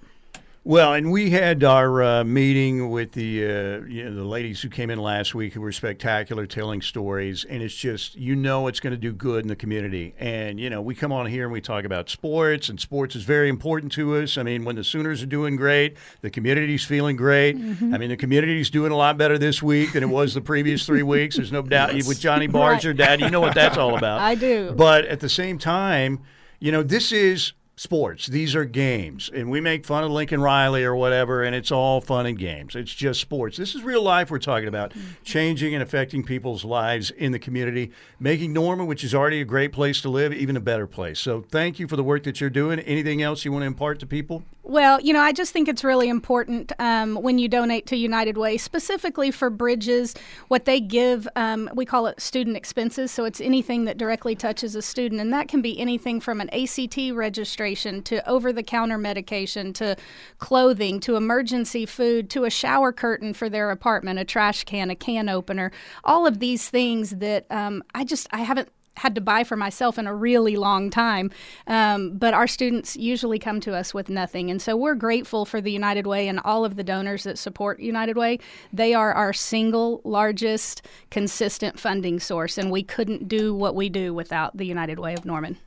Well, 0.65 0.93
and 0.93 1.09
we 1.09 1.29
had 1.29 1.63
our 1.63 2.03
uh, 2.03 2.23
meeting 2.25 2.89
with 2.89 3.13
the 3.13 3.45
uh, 3.45 3.85
you 3.85 4.03
know, 4.03 4.13
the 4.13 4.25
ladies 4.25 4.61
who 4.61 4.67
came 4.67 4.89
in 4.89 4.99
last 4.99 5.33
week 5.33 5.53
who 5.53 5.61
were 5.61 5.71
spectacular, 5.71 6.45
telling 6.45 6.81
stories, 6.81 7.45
and 7.45 7.63
it's 7.63 7.73
just 7.73 8.15
you 8.17 8.35
know 8.35 8.67
it's 8.67 8.81
going 8.81 8.91
to 8.91 8.97
do 8.97 9.13
good 9.13 9.43
in 9.43 9.47
the 9.47 9.55
community. 9.55 10.13
And 10.19 10.59
you 10.59 10.69
know 10.69 10.81
we 10.81 10.95
come 10.95 11.13
on 11.13 11.27
here 11.27 11.45
and 11.45 11.53
we 11.53 11.61
talk 11.61 11.85
about 11.85 12.09
sports, 12.09 12.67
and 12.67 12.79
sports 12.79 13.15
is 13.15 13.23
very 13.23 13.47
important 13.47 13.93
to 13.93 14.17
us. 14.17 14.37
I 14.37 14.43
mean, 14.43 14.65
when 14.65 14.75
the 14.75 14.83
Sooners 14.83 15.23
are 15.23 15.27
doing 15.27 15.55
great, 15.55 15.95
the 16.21 16.29
community's 16.29 16.83
feeling 16.83 17.15
great. 17.15 17.55
I 17.55 17.97
mean, 17.97 18.09
the 18.09 18.17
community's 18.17 18.69
doing 18.69 18.91
a 18.91 18.97
lot 18.97 19.17
better 19.17 19.37
this 19.37 19.63
week 19.63 19.93
than 19.93 20.03
it 20.03 20.09
was 20.09 20.33
the 20.33 20.41
previous 20.41 20.85
three 20.85 21.03
weeks. 21.03 21.37
There's 21.37 21.53
no 21.53 21.61
doubt. 21.61 21.93
With 21.93 22.19
Johnny 22.19 22.47
Barger, 22.59 22.93
Dad, 22.93 23.21
you 23.21 23.29
know 23.29 23.39
what 23.39 23.55
that's 23.55 23.77
all 23.77 23.97
about. 23.97 24.19
I 24.21 24.35
do. 24.35 24.73
But 24.75 25.05
at 25.05 25.21
the 25.21 25.29
same 25.29 25.57
time, 25.57 26.19
you 26.59 26.73
know, 26.73 26.83
this 26.83 27.13
is 27.13 27.53
sports. 27.79 28.27
These 28.27 28.55
are 28.55 28.65
games. 28.65 29.31
And 29.33 29.49
we 29.49 29.61
make 29.61 29.85
fun 29.85 30.03
of 30.03 30.11
Lincoln 30.11 30.41
Riley 30.41 30.83
or 30.83 30.93
whatever, 30.95 31.43
and 31.43 31.55
it's 31.55 31.71
all 31.71 32.01
fun 32.01 32.25
and 32.25 32.37
games. 32.37 32.75
It's 32.75 32.93
just 32.93 33.21
sports. 33.21 33.55
This 33.55 33.73
is 33.73 33.83
real 33.83 34.01
life 34.01 34.29
we're 34.29 34.37
talking 34.39 34.67
about, 34.67 34.93
changing 35.23 35.73
and 35.73 35.81
affecting 35.81 36.21
people's 36.21 36.65
lives 36.65 37.09
in 37.09 37.31
the 37.31 37.39
community, 37.39 37.91
making 38.19 38.51
Norman, 38.51 38.85
which 38.85 39.05
is 39.05 39.15
already 39.15 39.39
a 39.39 39.45
great 39.45 39.71
place 39.71 40.01
to 40.01 40.09
live, 40.09 40.33
even 40.33 40.57
a 40.57 40.59
better 40.59 40.87
place. 40.87 41.19
So 41.19 41.45
thank 41.49 41.79
you 41.79 41.87
for 41.87 41.95
the 41.95 42.03
work 42.03 42.23
that 42.23 42.41
you're 42.41 42.49
doing. 42.49 42.79
Anything 42.81 43.21
else 43.21 43.45
you 43.45 43.53
want 43.53 43.61
to 43.61 43.67
impart 43.67 43.99
to 43.99 44.05
people? 44.05 44.43
Well, 44.63 44.99
you 45.01 45.13
know, 45.13 45.21
I 45.21 45.31
just 45.31 45.53
think 45.53 45.67
it's 45.67 45.83
really 45.83 46.09
important 46.09 46.73
um, 46.79 47.15
when 47.15 47.39
you 47.39 47.47
donate 47.47 47.87
to 47.87 47.95
United 47.95 48.37
Way, 48.37 48.57
specifically 48.57 49.31
for 49.31 49.49
bridges, 49.49 50.13
what 50.49 50.65
they 50.65 50.79
give, 50.79 51.27
um, 51.35 51.69
we 51.73 51.85
call 51.85 52.07
it 52.07 52.19
student 52.19 52.57
expenses. 52.57 53.09
So 53.09 53.23
it's 53.23 53.39
anything 53.39 53.85
that 53.85 53.97
directly 53.97 54.35
touches 54.35 54.75
a 54.75 54.81
student. 54.81 55.21
And 55.21 55.33
that 55.33 55.47
can 55.47 55.61
be 55.61 55.79
anything 55.79 56.19
from 56.19 56.41
an 56.41 56.49
ACT 56.49 56.97
registration 57.13 58.03
to 58.03 58.27
over 58.29 58.51
the 58.51 58.61
counter 58.61 58.97
medication 58.97 59.71
to 59.73 59.95
clothing 60.37 60.99
to 60.99 61.15
emergency 61.15 61.85
food 61.85 62.29
to 62.31 62.43
a 62.43 62.49
shower 62.49 62.91
curtain 62.91 63.33
for 63.33 63.49
their 63.49 63.71
apartment, 63.71 64.19
a 64.19 64.25
trash 64.25 64.65
can, 64.65 64.89
a 64.91 64.95
can 64.95 65.29
opener. 65.29 65.71
All 66.03 66.27
of 66.27 66.39
these 66.39 66.69
things 66.69 67.11
that 67.11 67.47
um, 67.49 67.81
I 67.95 68.03
just, 68.03 68.27
I 68.31 68.39
haven't 68.39 68.69
had 68.99 69.15
to 69.15 69.21
buy 69.21 69.43
for 69.43 69.55
myself 69.55 69.97
in 69.97 70.07
a 70.07 70.13
really 70.13 70.55
long 70.55 70.89
time. 70.89 71.31
Um, 71.67 72.17
but 72.17 72.33
our 72.33 72.47
students 72.47 72.95
usually 72.95 73.39
come 73.39 73.59
to 73.61 73.75
us 73.75 73.93
with 73.93 74.09
nothing. 74.09 74.49
And 74.51 74.61
so 74.61 74.75
we're 74.75 74.95
grateful 74.95 75.45
for 75.45 75.61
the 75.61 75.71
United 75.71 76.05
Way 76.05 76.27
and 76.27 76.39
all 76.43 76.65
of 76.65 76.75
the 76.75 76.83
donors 76.83 77.23
that 77.23 77.37
support 77.37 77.79
United 77.79 78.17
Way. 78.17 78.39
They 78.71 78.93
are 78.93 79.13
our 79.13 79.33
single 79.33 80.01
largest 80.03 80.81
consistent 81.09 81.79
funding 81.79 82.19
source, 82.19 82.57
and 82.57 82.71
we 82.71 82.83
couldn't 82.83 83.27
do 83.27 83.53
what 83.53 83.75
we 83.75 83.89
do 83.89 84.13
without 84.13 84.57
the 84.57 84.65
United 84.65 84.99
Way 84.99 85.13
of 85.13 85.25
Norman. 85.25 85.57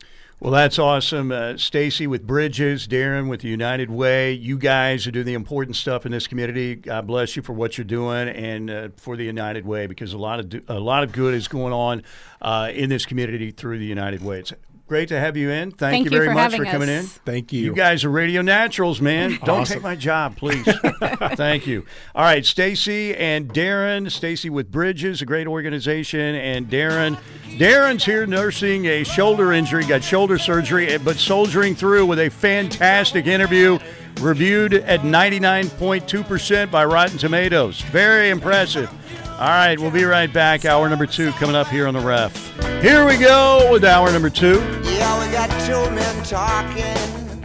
Well, 0.43 0.51
that's 0.51 0.77
awesome. 0.77 1.31
Uh, 1.31 1.57
Stacy 1.57 2.09
with 2.09 2.27
Bridges, 2.27 2.89
Darren 2.89 3.31
with 3.31 3.43
the 3.43 3.49
United 3.49 3.93
Way. 3.93 4.33
You 4.33 4.59
guys 4.59 5.05
who 5.05 5.13
do 5.13 5.23
the 5.23 5.35
important 5.35 5.77
stuff 5.77 6.05
in 6.05 6.11
this 6.11 6.27
community. 6.27 6.75
God 6.75 7.07
bless 7.07 7.37
you 7.37 7.43
for 7.43 7.53
what 7.53 7.79
you're 7.79 7.85
doing 7.85 8.29
and 8.29 8.69
uh, 8.69 8.89
for 8.97 9.17
the 9.17 9.23
United 9.23 9.65
Way 9.65 9.87
because 9.87 10.13
a 10.15 10.19
lot 10.19 10.41
of 10.41 10.49
do, 10.49 10.61
a 10.67 10.81
lot 10.81 11.05
of 11.05 11.13
good 11.13 11.35
is 11.35 11.47
going 11.47 11.73
on 11.73 12.03
uh, 12.41 12.73
in 12.75 12.89
this 12.89 13.07
community 13.07 13.53
through 13.53 13.79
the 13.79 13.87
United 13.87 14.25
Way. 14.25 14.41
It's 14.41 14.53
great 14.89 15.11
to 15.11 15.21
have 15.21 15.37
you 15.37 15.49
in. 15.49 15.71
Thank, 15.71 15.79
Thank 15.79 16.05
you 16.07 16.11
you 16.11 16.17
very 16.17 16.27
for 16.31 16.35
much 16.35 16.57
for 16.57 16.65
coming 16.65 16.89
in. 16.89 17.05
Thank 17.05 17.53
you. 17.53 17.61
You 17.65 17.73
guys 17.73 18.05
are 18.05 18.11
radio 18.11 18.43
naturals, 18.43 19.01
man. 19.01 19.39
Don't 19.45 19.61
Awesome. 19.61 19.75
take 19.75 19.83
my 19.85 19.95
job, 19.95 20.37
please. 20.37 20.65
Thank 21.37 21.69
you. 21.69 21.87
All 22.17 22.25
right, 22.25 22.45
Stacy 22.45 23.15
and 23.15 23.49
Darren. 23.49 24.11
Stacy 24.11 24.51
with 24.51 24.73
Bridges, 24.73 25.23
a 25.23 25.25
great 25.25 25.47
organization, 25.47 26.35
and 26.35 26.69
Darren. 26.69 27.17
Darren's 27.63 28.05
here 28.05 28.27
nursing 28.27 28.87
a 28.87 29.05
shoulder 29.05 29.53
injury, 29.53 29.85
got 29.85 30.03
shoulder 30.03 30.37
surgery, 30.37 30.89
eh, 30.89 30.99
but 30.99 31.17
soldiering 31.17 31.77
through 31.77 32.05
with 32.07 32.19
a 32.19 32.29
fantastic 32.29 33.29
interview 33.29 33.79
reviewed 34.21 34.75
at 34.75 35.03
99.2% 35.03 36.73
by 36.73 36.85
Rotten 36.85 37.19
Tomatoes. 37.19 37.81
Very 37.83 38.31
impressive. 38.31 38.91
All 39.35 39.47
right, 39.47 39.79
we'll 39.79 39.93
be 39.93 40.03
right 40.03 40.33
back. 40.33 40.65
Hour 40.65 40.89
number 40.89 41.07
two 41.07 41.31
coming 41.35 41.55
up 41.55 41.69
here 41.69 41.87
on 41.87 41.95
the 41.95 42.01
ref. 42.01 42.35
Here 42.83 43.07
we 43.07 43.17
go 43.17 43.69
with 43.71 43.85
hour 43.85 44.11
number 44.11 44.29
two. 44.29 44.59
Yeah, 44.83 45.25
we 45.25 45.33
got 45.33 45.49
two 45.65 45.89
men 45.95 46.25
talking 46.25 47.41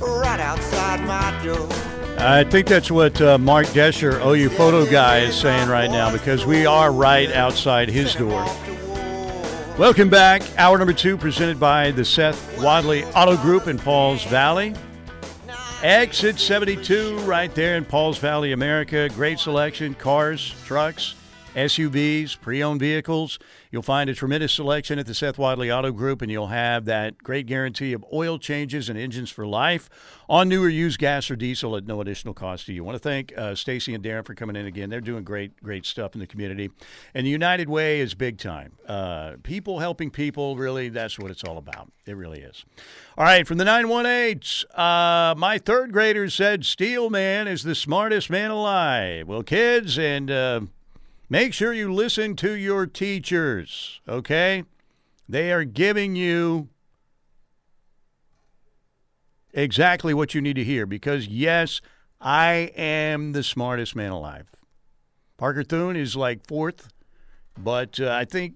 right 0.00 0.40
outside 0.40 1.04
my 1.06 1.44
door. 1.44 1.68
I 2.16 2.44
think 2.44 2.66
that's 2.66 2.90
what 2.90 3.20
uh, 3.20 3.36
Mark 3.36 3.66
Desher, 3.66 4.24
OU 4.24 4.48
photo 4.48 4.90
guy, 4.90 5.18
is 5.18 5.34
saying 5.34 5.68
right 5.68 5.90
now 5.90 6.10
because 6.10 6.46
we 6.46 6.64
are 6.64 6.90
right 6.90 7.30
outside 7.30 7.90
his 7.90 8.14
door. 8.14 8.46
Welcome 9.76 10.08
back. 10.08 10.42
Hour 10.56 10.78
number 10.78 10.92
two 10.92 11.16
presented 11.16 11.58
by 11.58 11.90
the 11.90 12.04
Seth 12.04 12.62
Wadley 12.62 13.02
Auto 13.06 13.36
Group 13.36 13.66
in 13.66 13.76
Pauls 13.76 14.22
Valley. 14.22 14.72
Exit 15.82 16.38
72 16.38 17.18
right 17.22 17.52
there 17.56 17.76
in 17.76 17.84
Pauls 17.84 18.16
Valley, 18.18 18.52
America. 18.52 19.08
Great 19.08 19.40
selection 19.40 19.94
cars, 19.94 20.54
trucks, 20.64 21.16
SUVs, 21.54 22.40
pre 22.40 22.62
owned 22.62 22.80
vehicles. 22.80 23.38
You'll 23.70 23.82
find 23.82 24.10
a 24.10 24.14
tremendous 24.14 24.52
selection 24.52 24.98
at 24.98 25.06
the 25.06 25.14
Seth 25.14 25.38
Wadley 25.38 25.70
Auto 25.70 25.92
Group, 25.92 26.22
and 26.22 26.30
you'll 26.30 26.48
have 26.48 26.84
that 26.86 27.18
great 27.18 27.46
guarantee 27.46 27.92
of 27.92 28.04
oil 28.12 28.38
changes 28.38 28.88
and 28.88 28.98
engines 28.98 29.30
for 29.30 29.46
life 29.46 29.88
on 30.28 30.48
new 30.48 30.64
or 30.64 30.68
used 30.68 30.98
gas 30.98 31.30
or 31.30 31.36
diesel 31.36 31.76
at 31.76 31.86
no 31.86 32.00
additional 32.00 32.34
cost 32.34 32.66
to 32.66 32.72
you. 32.72 32.82
I 32.82 32.86
want 32.86 32.96
to 32.96 32.98
thank 32.98 33.36
uh, 33.36 33.54
Stacy 33.54 33.94
and 33.94 34.02
Darren 34.02 34.24
for 34.24 34.34
coming 34.34 34.56
in 34.56 34.66
again. 34.66 34.90
They're 34.90 35.00
doing 35.00 35.24
great, 35.24 35.62
great 35.62 35.86
stuff 35.86 36.14
in 36.14 36.20
the 36.20 36.26
community. 36.26 36.70
And 37.14 37.26
the 37.26 37.30
United 37.30 37.68
Way 37.68 38.00
is 38.00 38.14
big 38.14 38.38
time. 38.38 38.72
Uh, 38.86 39.34
people 39.42 39.78
helping 39.78 40.10
people, 40.10 40.56
really, 40.56 40.88
that's 40.88 41.18
what 41.18 41.30
it's 41.30 41.44
all 41.44 41.58
about. 41.58 41.90
It 42.06 42.16
really 42.16 42.40
is. 42.40 42.64
All 43.16 43.24
right, 43.24 43.46
from 43.46 43.58
the 43.58 43.64
918, 43.64 44.68
uh, 44.76 45.34
my 45.36 45.58
third 45.58 45.92
grader 45.92 46.28
said 46.28 46.64
Steel 46.64 47.10
Man 47.10 47.46
is 47.46 47.62
the 47.62 47.74
smartest 47.74 48.28
man 48.28 48.50
alive. 48.50 49.28
Well, 49.28 49.42
kids, 49.42 49.98
and 49.98 50.30
uh, 50.30 50.60
make 51.34 51.52
sure 51.52 51.72
you 51.72 51.92
listen 51.92 52.36
to 52.36 52.52
your 52.52 52.86
teachers, 52.86 54.00
okay? 54.08 54.62
They 55.28 55.50
are 55.50 55.64
giving 55.64 56.14
you 56.14 56.68
exactly 59.52 60.14
what 60.14 60.32
you 60.32 60.40
need 60.40 60.54
to 60.54 60.62
hear 60.62 60.86
because, 60.86 61.26
yes, 61.26 61.80
I 62.20 62.70
am 62.76 63.32
the 63.32 63.42
smartest 63.42 63.96
man 63.96 64.12
alive. 64.12 64.46
Parker 65.36 65.64
Thune 65.64 65.96
is 65.96 66.14
like 66.14 66.46
fourth, 66.46 66.92
but 67.58 67.98
uh, 67.98 68.12
I 68.12 68.26
think 68.26 68.54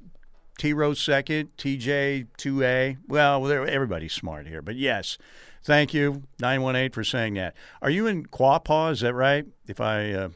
T 0.57 0.72
Rose 0.72 1.01
second, 1.01 1.57
TJ 1.59 2.29
2A. 2.39 2.99
Well, 3.09 3.51
everybody's 3.51 4.12
smart 4.12 4.47
here, 4.47 4.62
but 4.62 4.76
yes. 4.76 5.18
Thank 5.64 5.93
you, 5.95 6.22
918, 6.41 6.93
for 6.93 7.03
saying 7.03 7.35
that. 7.35 7.57
Are 7.83 7.91
you 7.91 8.07
in 8.07 8.26
Quapaw? 8.26 8.93
Is 8.93 9.01
that 9.01 9.14
right? 9.14 9.47
If 9.66 9.81
I. 9.81 10.12
Uh, 10.12 10.29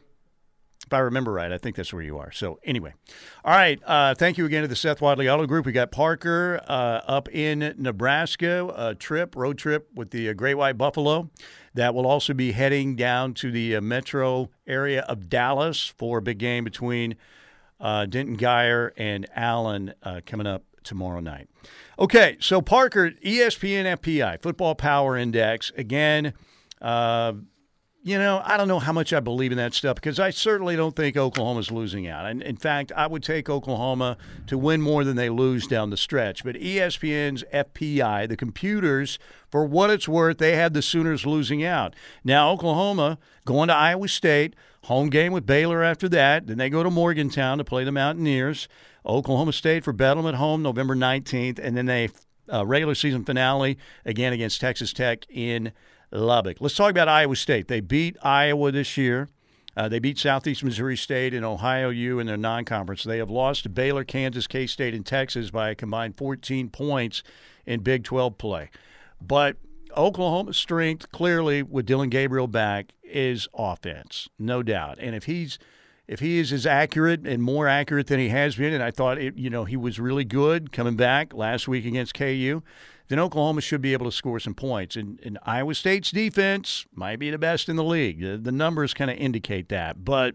if 0.92 0.96
I 0.96 1.00
remember 1.00 1.32
right, 1.32 1.50
I 1.50 1.56
think 1.56 1.74
that's 1.74 1.90
where 1.90 2.02
you 2.02 2.18
are. 2.18 2.30
So 2.30 2.58
anyway, 2.64 2.92
all 3.46 3.54
right. 3.54 3.80
Uh, 3.86 4.14
thank 4.14 4.36
you 4.36 4.44
again 4.44 4.60
to 4.60 4.68
the 4.68 4.76
Seth 4.76 5.00
Wadley 5.00 5.26
Auto 5.26 5.46
Group. 5.46 5.64
We 5.64 5.72
got 5.72 5.90
Parker 5.90 6.60
uh, 6.68 7.00
up 7.06 7.30
in 7.30 7.74
Nebraska, 7.78 8.70
a 8.76 8.94
trip, 8.94 9.34
road 9.34 9.56
trip 9.56 9.88
with 9.94 10.10
the 10.10 10.28
uh, 10.28 10.34
Great 10.34 10.56
White 10.56 10.76
Buffalo. 10.76 11.30
That 11.72 11.94
will 11.94 12.06
also 12.06 12.34
be 12.34 12.52
heading 12.52 12.94
down 12.94 13.32
to 13.34 13.50
the 13.50 13.76
uh, 13.76 13.80
metro 13.80 14.50
area 14.66 15.00
of 15.08 15.30
Dallas 15.30 15.86
for 15.96 16.18
a 16.18 16.22
big 16.22 16.36
game 16.36 16.62
between 16.62 17.16
uh, 17.80 18.04
Denton 18.04 18.36
Guyer 18.36 18.90
and 18.98 19.26
Allen 19.34 19.94
uh, 20.02 20.20
coming 20.26 20.46
up 20.46 20.64
tomorrow 20.84 21.20
night. 21.20 21.48
Okay, 21.98 22.36
so 22.38 22.60
Parker, 22.60 23.12
ESPN 23.24 23.96
FPI, 23.96 24.42
Football 24.42 24.74
Power 24.74 25.16
Index. 25.16 25.72
Again, 25.74 26.34
you 28.04 28.18
know, 28.18 28.42
I 28.44 28.56
don't 28.56 28.66
know 28.66 28.80
how 28.80 28.92
much 28.92 29.12
I 29.12 29.20
believe 29.20 29.52
in 29.52 29.58
that 29.58 29.74
stuff 29.74 29.94
because 29.94 30.18
I 30.18 30.30
certainly 30.30 30.74
don't 30.74 30.96
think 30.96 31.16
Oklahoma's 31.16 31.70
losing 31.70 32.08
out. 32.08 32.26
And 32.26 32.42
in 32.42 32.56
fact, 32.56 32.90
I 32.96 33.06
would 33.06 33.22
take 33.22 33.48
Oklahoma 33.48 34.16
to 34.48 34.58
win 34.58 34.82
more 34.82 35.04
than 35.04 35.14
they 35.14 35.30
lose 35.30 35.68
down 35.68 35.90
the 35.90 35.96
stretch. 35.96 36.42
But 36.42 36.56
ESPN's 36.56 37.44
FPI, 37.54 38.28
the 38.28 38.36
computers, 38.36 39.20
for 39.48 39.64
what 39.64 39.90
it's 39.90 40.08
worth, 40.08 40.38
they 40.38 40.56
had 40.56 40.74
the 40.74 40.82
Sooners 40.82 41.24
losing 41.24 41.64
out. 41.64 41.94
Now, 42.24 42.50
Oklahoma 42.50 43.18
going 43.44 43.68
to 43.68 43.74
Iowa 43.74 44.08
State, 44.08 44.56
home 44.84 45.08
game 45.08 45.32
with 45.32 45.46
Baylor 45.46 45.84
after 45.84 46.08
that. 46.08 46.48
Then 46.48 46.58
they 46.58 46.70
go 46.70 46.82
to 46.82 46.90
Morgantown 46.90 47.58
to 47.58 47.64
play 47.64 47.84
the 47.84 47.92
Mountaineers. 47.92 48.66
Oklahoma 49.06 49.52
State 49.52 49.84
for 49.84 49.92
Bedlam 49.92 50.26
at 50.26 50.34
home 50.34 50.60
November 50.60 50.96
19th. 50.96 51.60
And 51.60 51.76
then 51.76 51.86
they 51.86 52.08
uh, 52.52 52.66
regular 52.66 52.96
season 52.96 53.24
finale 53.24 53.78
again 54.04 54.32
against 54.32 54.60
Texas 54.60 54.92
Tech 54.92 55.24
in 55.30 55.72
Lubbock. 56.12 56.58
Let's 56.60 56.74
talk 56.74 56.90
about 56.90 57.08
Iowa 57.08 57.36
State. 57.36 57.68
They 57.68 57.80
beat 57.80 58.16
Iowa 58.22 58.70
this 58.70 58.96
year. 58.96 59.28
Uh, 59.76 59.88
they 59.88 59.98
beat 59.98 60.18
Southeast 60.18 60.62
Missouri 60.62 60.96
State 60.96 61.32
and 61.32 61.44
Ohio 61.44 61.88
U 61.88 62.18
in 62.18 62.26
their 62.26 62.36
non-conference. 62.36 63.04
They 63.04 63.18
have 63.18 63.30
lost 63.30 63.62
to 63.62 63.70
Baylor, 63.70 64.04
Kansas, 64.04 64.46
K-State, 64.46 64.94
and 64.94 65.06
Texas 65.06 65.50
by 65.50 65.70
a 65.70 65.74
combined 65.74 66.18
14 66.18 66.68
points 66.68 67.22
in 67.64 67.80
Big 67.80 68.04
12 68.04 68.36
play. 68.36 68.68
But 69.20 69.56
Oklahoma's 69.96 70.58
strength, 70.58 71.10
clearly, 71.10 71.62
with 71.62 71.86
Dillon 71.86 72.10
Gabriel 72.10 72.46
back, 72.46 72.92
is 73.02 73.48
offense, 73.54 74.28
no 74.38 74.62
doubt. 74.62 74.98
And 75.00 75.14
if 75.14 75.24
he's 75.24 75.58
if 76.08 76.20
he 76.20 76.38
is 76.38 76.52
as 76.52 76.66
accurate 76.66 77.26
and 77.26 77.42
more 77.42 77.68
accurate 77.68 78.08
than 78.08 78.18
he 78.18 78.28
has 78.28 78.56
been, 78.56 78.74
and 78.74 78.82
I 78.82 78.90
thought 78.90 79.18
it, 79.18 79.36
you 79.36 79.48
know 79.48 79.64
he 79.64 79.76
was 79.76 79.98
really 79.98 80.24
good 80.24 80.72
coming 80.72 80.96
back 80.96 81.32
last 81.32 81.68
week 81.68 81.86
against 81.86 82.14
KU, 82.14 82.62
then 83.08 83.18
Oklahoma 83.18 83.60
should 83.60 83.82
be 83.82 83.92
able 83.92 84.06
to 84.06 84.12
score 84.12 84.40
some 84.40 84.54
points. 84.54 84.96
And, 84.96 85.20
and 85.24 85.38
Iowa 85.44 85.74
State's 85.74 86.10
defense 86.10 86.86
might 86.94 87.18
be 87.18 87.30
the 87.30 87.38
best 87.38 87.68
in 87.68 87.76
the 87.76 87.84
league. 87.84 88.20
The, 88.20 88.38
the 88.38 88.52
numbers 88.52 88.94
kind 88.94 89.10
of 89.10 89.16
indicate 89.16 89.68
that. 89.68 90.04
But 90.04 90.34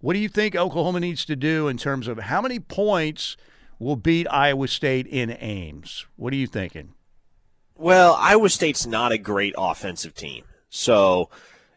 what 0.00 0.14
do 0.14 0.18
you 0.18 0.28
think 0.28 0.56
Oklahoma 0.56 1.00
needs 1.00 1.24
to 1.26 1.36
do 1.36 1.68
in 1.68 1.76
terms 1.76 2.08
of 2.08 2.18
how 2.18 2.40
many 2.40 2.58
points 2.58 3.36
will 3.78 3.96
beat 3.96 4.26
Iowa 4.30 4.68
State 4.68 5.06
in 5.06 5.36
Ames? 5.40 6.06
What 6.16 6.32
are 6.32 6.36
you 6.36 6.46
thinking? 6.46 6.94
Well, 7.76 8.14
Iowa 8.18 8.50
State's 8.50 8.86
not 8.86 9.12
a 9.12 9.18
great 9.18 9.54
offensive 9.56 10.14
team. 10.14 10.44
So 10.68 11.30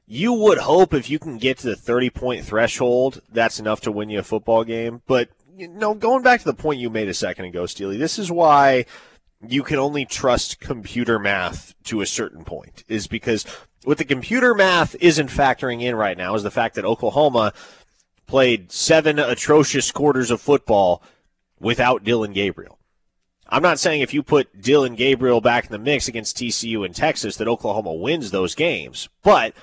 you 0.05 0.33
would 0.33 0.57
hope 0.57 0.93
if 0.93 1.09
you 1.09 1.19
can 1.19 1.37
get 1.37 1.59
to 1.59 1.67
the 1.67 1.75
30 1.75 2.09
point 2.09 2.45
threshold, 2.45 3.21
that's 3.31 3.59
enough 3.59 3.81
to 3.81 3.91
win 3.91 4.09
you 4.09 4.19
a 4.19 4.23
football 4.23 4.63
game. 4.63 5.01
But, 5.07 5.29
you 5.57 5.67
know, 5.67 5.93
going 5.93 6.23
back 6.23 6.41
to 6.41 6.45
the 6.45 6.53
point 6.53 6.79
you 6.79 6.89
made 6.89 7.07
a 7.07 7.13
second 7.13 7.45
ago, 7.45 7.65
Steely, 7.65 7.97
this 7.97 8.19
is 8.19 8.31
why 8.31 8.85
you 9.47 9.63
can 9.63 9.79
only 9.79 10.05
trust 10.05 10.59
computer 10.59 11.19
math 11.19 11.75
to 11.85 12.01
a 12.01 12.05
certain 12.05 12.43
point, 12.43 12.83
is 12.87 13.07
because 13.07 13.45
what 13.83 13.97
the 13.97 14.05
computer 14.05 14.53
math 14.53 14.95
isn't 14.99 15.29
factoring 15.29 15.81
in 15.81 15.95
right 15.95 16.17
now 16.17 16.35
is 16.35 16.43
the 16.43 16.51
fact 16.51 16.75
that 16.75 16.85
Oklahoma 16.85 17.53
played 18.27 18.71
seven 18.71 19.19
atrocious 19.19 19.91
quarters 19.91 20.31
of 20.31 20.41
football 20.41 21.03
without 21.59 22.03
Dillon 22.03 22.33
Gabriel. 22.33 22.79
I'm 23.47 23.61
not 23.61 23.79
saying 23.79 24.01
if 24.01 24.13
you 24.13 24.23
put 24.23 24.61
Dillon 24.61 24.95
Gabriel 24.95 25.41
back 25.41 25.65
in 25.65 25.71
the 25.71 25.77
mix 25.77 26.07
against 26.07 26.37
TCU 26.37 26.85
and 26.85 26.95
Texas 26.95 27.37
that 27.37 27.47
Oklahoma 27.47 27.93
wins 27.93 28.31
those 28.31 28.55
games, 28.55 29.09
but 29.21 29.53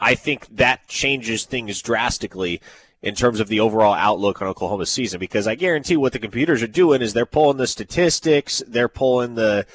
I 0.00 0.16
think 0.16 0.48
that 0.56 0.88
changes 0.88 1.44
things 1.44 1.80
drastically 1.80 2.60
in 3.02 3.14
terms 3.14 3.40
of 3.40 3.48
the 3.48 3.60
overall 3.60 3.94
outlook 3.94 4.40
on 4.40 4.48
Oklahoma's 4.48 4.90
season 4.90 5.18
because 5.18 5.46
I 5.46 5.56
guarantee 5.56 5.96
what 5.96 6.12
the 6.12 6.18
computers 6.18 6.62
are 6.62 6.68
doing 6.68 7.02
is 7.02 7.12
they're 7.12 7.26
pulling 7.26 7.56
the 7.56 7.66
statistics, 7.66 8.62
they're 8.66 8.88
pulling 8.88 9.34
the 9.34 9.66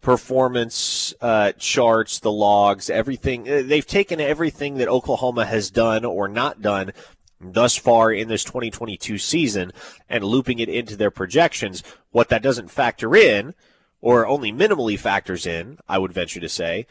performance 0.00 1.12
uh, 1.20 1.50
charts, 1.58 2.20
the 2.20 2.30
logs, 2.30 2.88
everything. 2.88 3.50
Uh, 3.50 3.62
they've 3.64 3.86
taken 3.86 4.20
everything 4.20 4.76
that 4.76 4.88
Oklahoma 4.88 5.44
has 5.46 5.68
done 5.68 6.04
or 6.04 6.28
not 6.28 6.62
done 6.62 6.92
thus 7.40 7.76
far 7.76 8.12
in 8.12 8.28
this 8.28 8.44
2022 8.44 9.18
season 9.18 9.72
and 10.08 10.22
looping 10.22 10.60
it 10.60 10.68
into 10.68 10.96
their 10.96 11.10
projections. 11.10 11.82
What 12.12 12.28
that 12.28 12.42
doesn't 12.42 12.70
factor 12.70 13.16
in, 13.16 13.54
or 14.00 14.26
only 14.26 14.52
minimally 14.52 14.98
factors 14.98 15.44
in, 15.44 15.78
I 15.88 15.98
would 15.98 16.12
venture 16.12 16.40
to 16.40 16.48
say, 16.48 16.86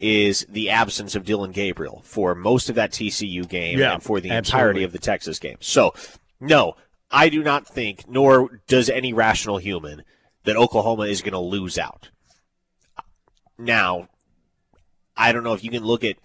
is 0.00 0.46
the 0.48 0.70
absence 0.70 1.14
of 1.14 1.24
Dillon 1.24 1.52
Gabriel 1.52 2.00
for 2.04 2.34
most 2.34 2.70
of 2.70 2.74
that 2.76 2.90
TCU 2.90 3.46
game 3.46 3.78
yeah, 3.78 3.94
and 3.94 4.02
for 4.02 4.18
the 4.20 4.30
absolutely. 4.30 4.58
entirety 4.58 4.82
of 4.82 4.92
the 4.92 4.98
Texas 4.98 5.38
game. 5.38 5.58
So, 5.60 5.94
no, 6.40 6.74
I 7.10 7.28
do 7.28 7.42
not 7.42 7.66
think, 7.66 8.08
nor 8.08 8.60
does 8.66 8.88
any 8.88 9.12
rational 9.12 9.58
human, 9.58 10.02
that 10.44 10.56
Oklahoma 10.56 11.02
is 11.04 11.20
going 11.20 11.32
to 11.32 11.38
lose 11.38 11.78
out. 11.78 12.10
Now, 13.58 14.08
I 15.16 15.32
don't 15.32 15.44
know 15.44 15.52
if 15.52 15.62
you 15.62 15.70
can 15.70 15.84
look 15.84 16.02
at 16.02 16.16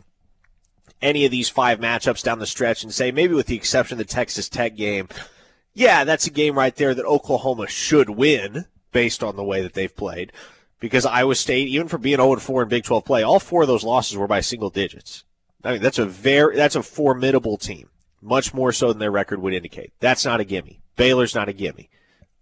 any 1.01 1.25
of 1.25 1.31
these 1.31 1.49
five 1.49 1.79
matchups 1.79 2.23
down 2.23 2.39
the 2.39 2.47
stretch 2.47 2.81
and 2.83 2.93
say, 2.93 3.11
maybe 3.11 3.33
with 3.33 3.47
the 3.47 3.57
exception 3.57 3.95
of 3.95 4.07
the 4.07 4.13
Texas 4.13 4.47
Tech 4.47 4.75
game, 4.77 5.09
yeah, 5.73 6.05
that's 6.05 6.27
a 6.27 6.31
game 6.31 6.57
right 6.57 6.75
there 6.75 6.95
that 6.95 7.05
Oklahoma 7.05 7.67
should 7.67 8.09
win 8.09 8.65
based 8.93 9.21
on 9.21 9.35
the 9.35 9.43
way 9.43 9.61
that 9.61 9.73
they've 9.73 9.95
played. 9.95 10.31
Because 10.85 11.07
Iowa 11.07 11.33
State, 11.33 11.67
even 11.69 11.87
for 11.87 11.97
being 11.97 12.17
0 12.17 12.35
4 12.35 12.61
in 12.61 12.69
Big 12.69 12.83
12 12.83 13.05
play, 13.05 13.23
all 13.23 13.39
four 13.39 13.63
of 13.63 13.67
those 13.67 13.83
losses 13.83 14.17
were 14.17 14.27
by 14.27 14.41
single 14.41 14.69
digits. 14.69 15.23
I 15.63 15.71
mean, 15.71 15.81
that's 15.81 15.97
a 15.97 16.05
very, 16.05 16.55
that's 16.55 16.75
a 16.75 16.83
formidable 16.83 17.57
team. 17.57 17.89
Much 18.21 18.53
more 18.53 18.71
so 18.71 18.89
than 18.89 18.99
their 18.99 19.09
record 19.09 19.41
would 19.41 19.55
indicate. 19.55 19.93
That's 19.99 20.25
not 20.25 20.41
a 20.41 20.43
gimme. 20.43 20.79
Baylor's 20.95 21.33
not 21.33 21.49
a 21.49 21.53
gimme. 21.53 21.89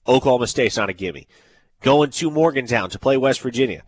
Oklahoma 0.06 0.48
State's 0.48 0.76
not 0.76 0.90
a 0.90 0.94
gimme. 0.94 1.26
Going 1.80 2.10
to 2.10 2.30
Morgantown 2.30 2.90
to 2.90 3.00
play 3.00 3.16
West 3.16 3.40
Virginia. 3.40 3.84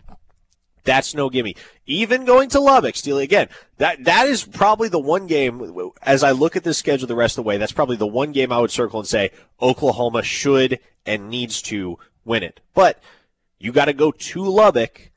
That's 0.86 1.14
no 1.14 1.30
gimme. 1.30 1.58
Even 1.86 2.24
going 2.24 2.48
to 2.52 2.62
Lubbock, 2.62 2.96
Steely 2.96 3.26
again. 3.26 3.50
That 3.76 4.06
that 4.06 4.28
is 4.28 4.46
probably 4.46 4.88
the 4.88 5.00
one 5.00 5.28
game. 5.28 5.76
As 6.02 6.24
I 6.24 6.32
look 6.32 6.56
at 6.56 6.64
this 6.64 6.78
schedule 6.78 7.10
the 7.10 7.16
rest 7.16 7.38
of 7.38 7.44
the 7.44 7.48
way, 7.50 7.58
that's 7.58 7.74
probably 7.74 7.98
the 7.98 8.08
one 8.08 8.32
game 8.32 8.54
I 8.54 8.60
would 8.60 8.72
circle 8.72 9.02
and 9.02 9.08
say 9.08 9.32
Oklahoma 9.62 10.24
should 10.24 10.80
and 11.06 11.30
needs 11.30 11.62
to 11.64 12.00
win 12.24 12.42
it. 12.42 12.62
But 12.74 13.02
you 13.60 13.72
got 13.72 13.86
to 13.86 13.94
go 13.94 14.12
to 14.12 14.44
Lubbock 14.44 15.12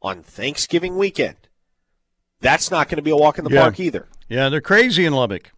on 0.00 0.22
Thanksgiving 0.22 0.96
weekend. 0.96 1.36
That's 2.40 2.70
not 2.70 2.88
going 2.88 2.96
to 2.96 3.02
be 3.02 3.10
a 3.10 3.16
walk 3.16 3.38
in 3.38 3.44
the 3.44 3.50
Yeah. 3.50 3.62
park 3.62 3.78
either. 3.80 4.08
Yeah, 4.28 4.48
they're 4.48 4.60
crazy 4.60 5.04
in 5.04 5.12
Lubbock. 5.12 5.52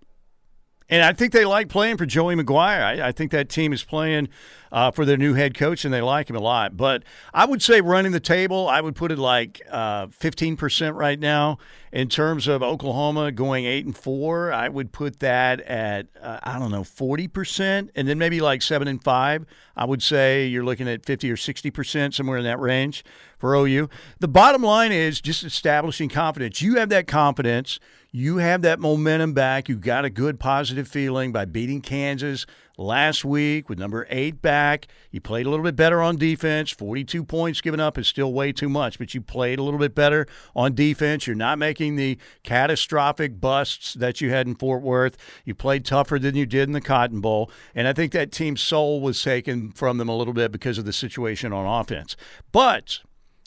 And 0.90 1.02
I 1.02 1.12
think 1.14 1.32
they 1.32 1.46
like 1.46 1.68
playing 1.68 1.96
for 1.96 2.04
Joey 2.04 2.34
McGuire. 2.34 2.82
I, 2.82 3.08
I 3.08 3.12
think 3.12 3.30
that 3.32 3.48
team 3.48 3.72
is 3.72 3.82
playing 3.84 4.28
uh, 4.74 4.90
for 4.90 5.04
their 5.04 5.16
new 5.16 5.34
head 5.34 5.54
coach, 5.54 5.84
and 5.84 5.94
they 5.94 6.02
like 6.02 6.28
him 6.28 6.34
a 6.34 6.40
lot. 6.40 6.76
But 6.76 7.04
I 7.32 7.44
would 7.44 7.62
say 7.62 7.80
running 7.80 8.10
the 8.10 8.18
table, 8.18 8.68
I 8.68 8.80
would 8.80 8.96
put 8.96 9.12
it 9.12 9.18
like 9.18 9.62
uh, 9.70 10.08
fifteen 10.08 10.56
percent 10.56 10.96
right 10.96 11.18
now 11.18 11.58
in 11.92 12.08
terms 12.08 12.48
of 12.48 12.60
Oklahoma 12.60 13.30
going 13.30 13.66
eight 13.66 13.86
and 13.86 13.96
four. 13.96 14.52
I 14.52 14.68
would 14.68 14.90
put 14.90 15.20
that 15.20 15.60
at 15.60 16.08
uh, 16.20 16.40
I 16.42 16.58
don't 16.58 16.72
know 16.72 16.82
forty 16.82 17.28
percent, 17.28 17.92
and 17.94 18.08
then 18.08 18.18
maybe 18.18 18.40
like 18.40 18.62
seven 18.62 18.88
and 18.88 19.02
five. 19.02 19.46
I 19.76 19.84
would 19.84 20.02
say 20.02 20.48
you're 20.48 20.64
looking 20.64 20.88
at 20.88 21.06
fifty 21.06 21.30
or 21.30 21.36
sixty 21.36 21.70
percent, 21.70 22.12
somewhere 22.12 22.38
in 22.38 22.44
that 22.44 22.58
range 22.58 23.04
for 23.38 23.54
OU. 23.54 23.88
The 24.18 24.28
bottom 24.28 24.62
line 24.64 24.90
is 24.90 25.20
just 25.20 25.44
establishing 25.44 26.08
confidence. 26.08 26.60
You 26.60 26.78
have 26.78 26.88
that 26.88 27.06
confidence. 27.06 27.78
You 28.10 28.38
have 28.38 28.62
that 28.62 28.80
momentum 28.80 29.34
back. 29.34 29.68
You 29.68 29.76
got 29.76 30.04
a 30.04 30.10
good 30.10 30.40
positive 30.40 30.88
feeling 30.88 31.30
by 31.30 31.44
beating 31.44 31.80
Kansas 31.80 32.44
last 32.76 33.24
week 33.24 33.68
with 33.68 33.78
number 33.78 34.06
eight 34.10 34.42
back. 34.42 34.88
You 35.10 35.20
played 35.20 35.46
a 35.46 35.50
little 35.50 35.64
bit 35.64 35.76
better 35.76 36.02
on 36.02 36.16
defense. 36.16 36.70
42 36.70 37.24
points 37.24 37.60
given 37.60 37.80
up 37.80 37.98
is 37.98 38.08
still 38.08 38.32
way 38.32 38.52
too 38.52 38.68
much, 38.68 38.98
but 38.98 39.14
you 39.14 39.20
played 39.20 39.58
a 39.58 39.62
little 39.62 39.78
bit 39.78 39.94
better 39.94 40.26
on 40.54 40.74
defense. 40.74 41.26
You're 41.26 41.36
not 41.36 41.58
making 41.58 41.96
the 41.96 42.18
catastrophic 42.42 43.40
busts 43.40 43.94
that 43.94 44.20
you 44.20 44.30
had 44.30 44.46
in 44.46 44.54
Fort 44.54 44.82
Worth. 44.82 45.16
You 45.44 45.54
played 45.54 45.84
tougher 45.84 46.18
than 46.18 46.34
you 46.34 46.46
did 46.46 46.68
in 46.68 46.72
the 46.72 46.80
Cotton 46.80 47.20
Bowl. 47.20 47.50
And 47.74 47.86
I 47.86 47.92
think 47.92 48.12
that 48.12 48.32
team's 48.32 48.60
soul 48.60 49.00
was 49.00 49.22
taken 49.22 49.70
from 49.72 49.98
them 49.98 50.08
a 50.08 50.16
little 50.16 50.34
bit 50.34 50.52
because 50.52 50.78
of 50.78 50.84
the 50.84 50.92
situation 50.92 51.52
on 51.52 51.66
offense. 51.66 52.16
But 52.52 53.00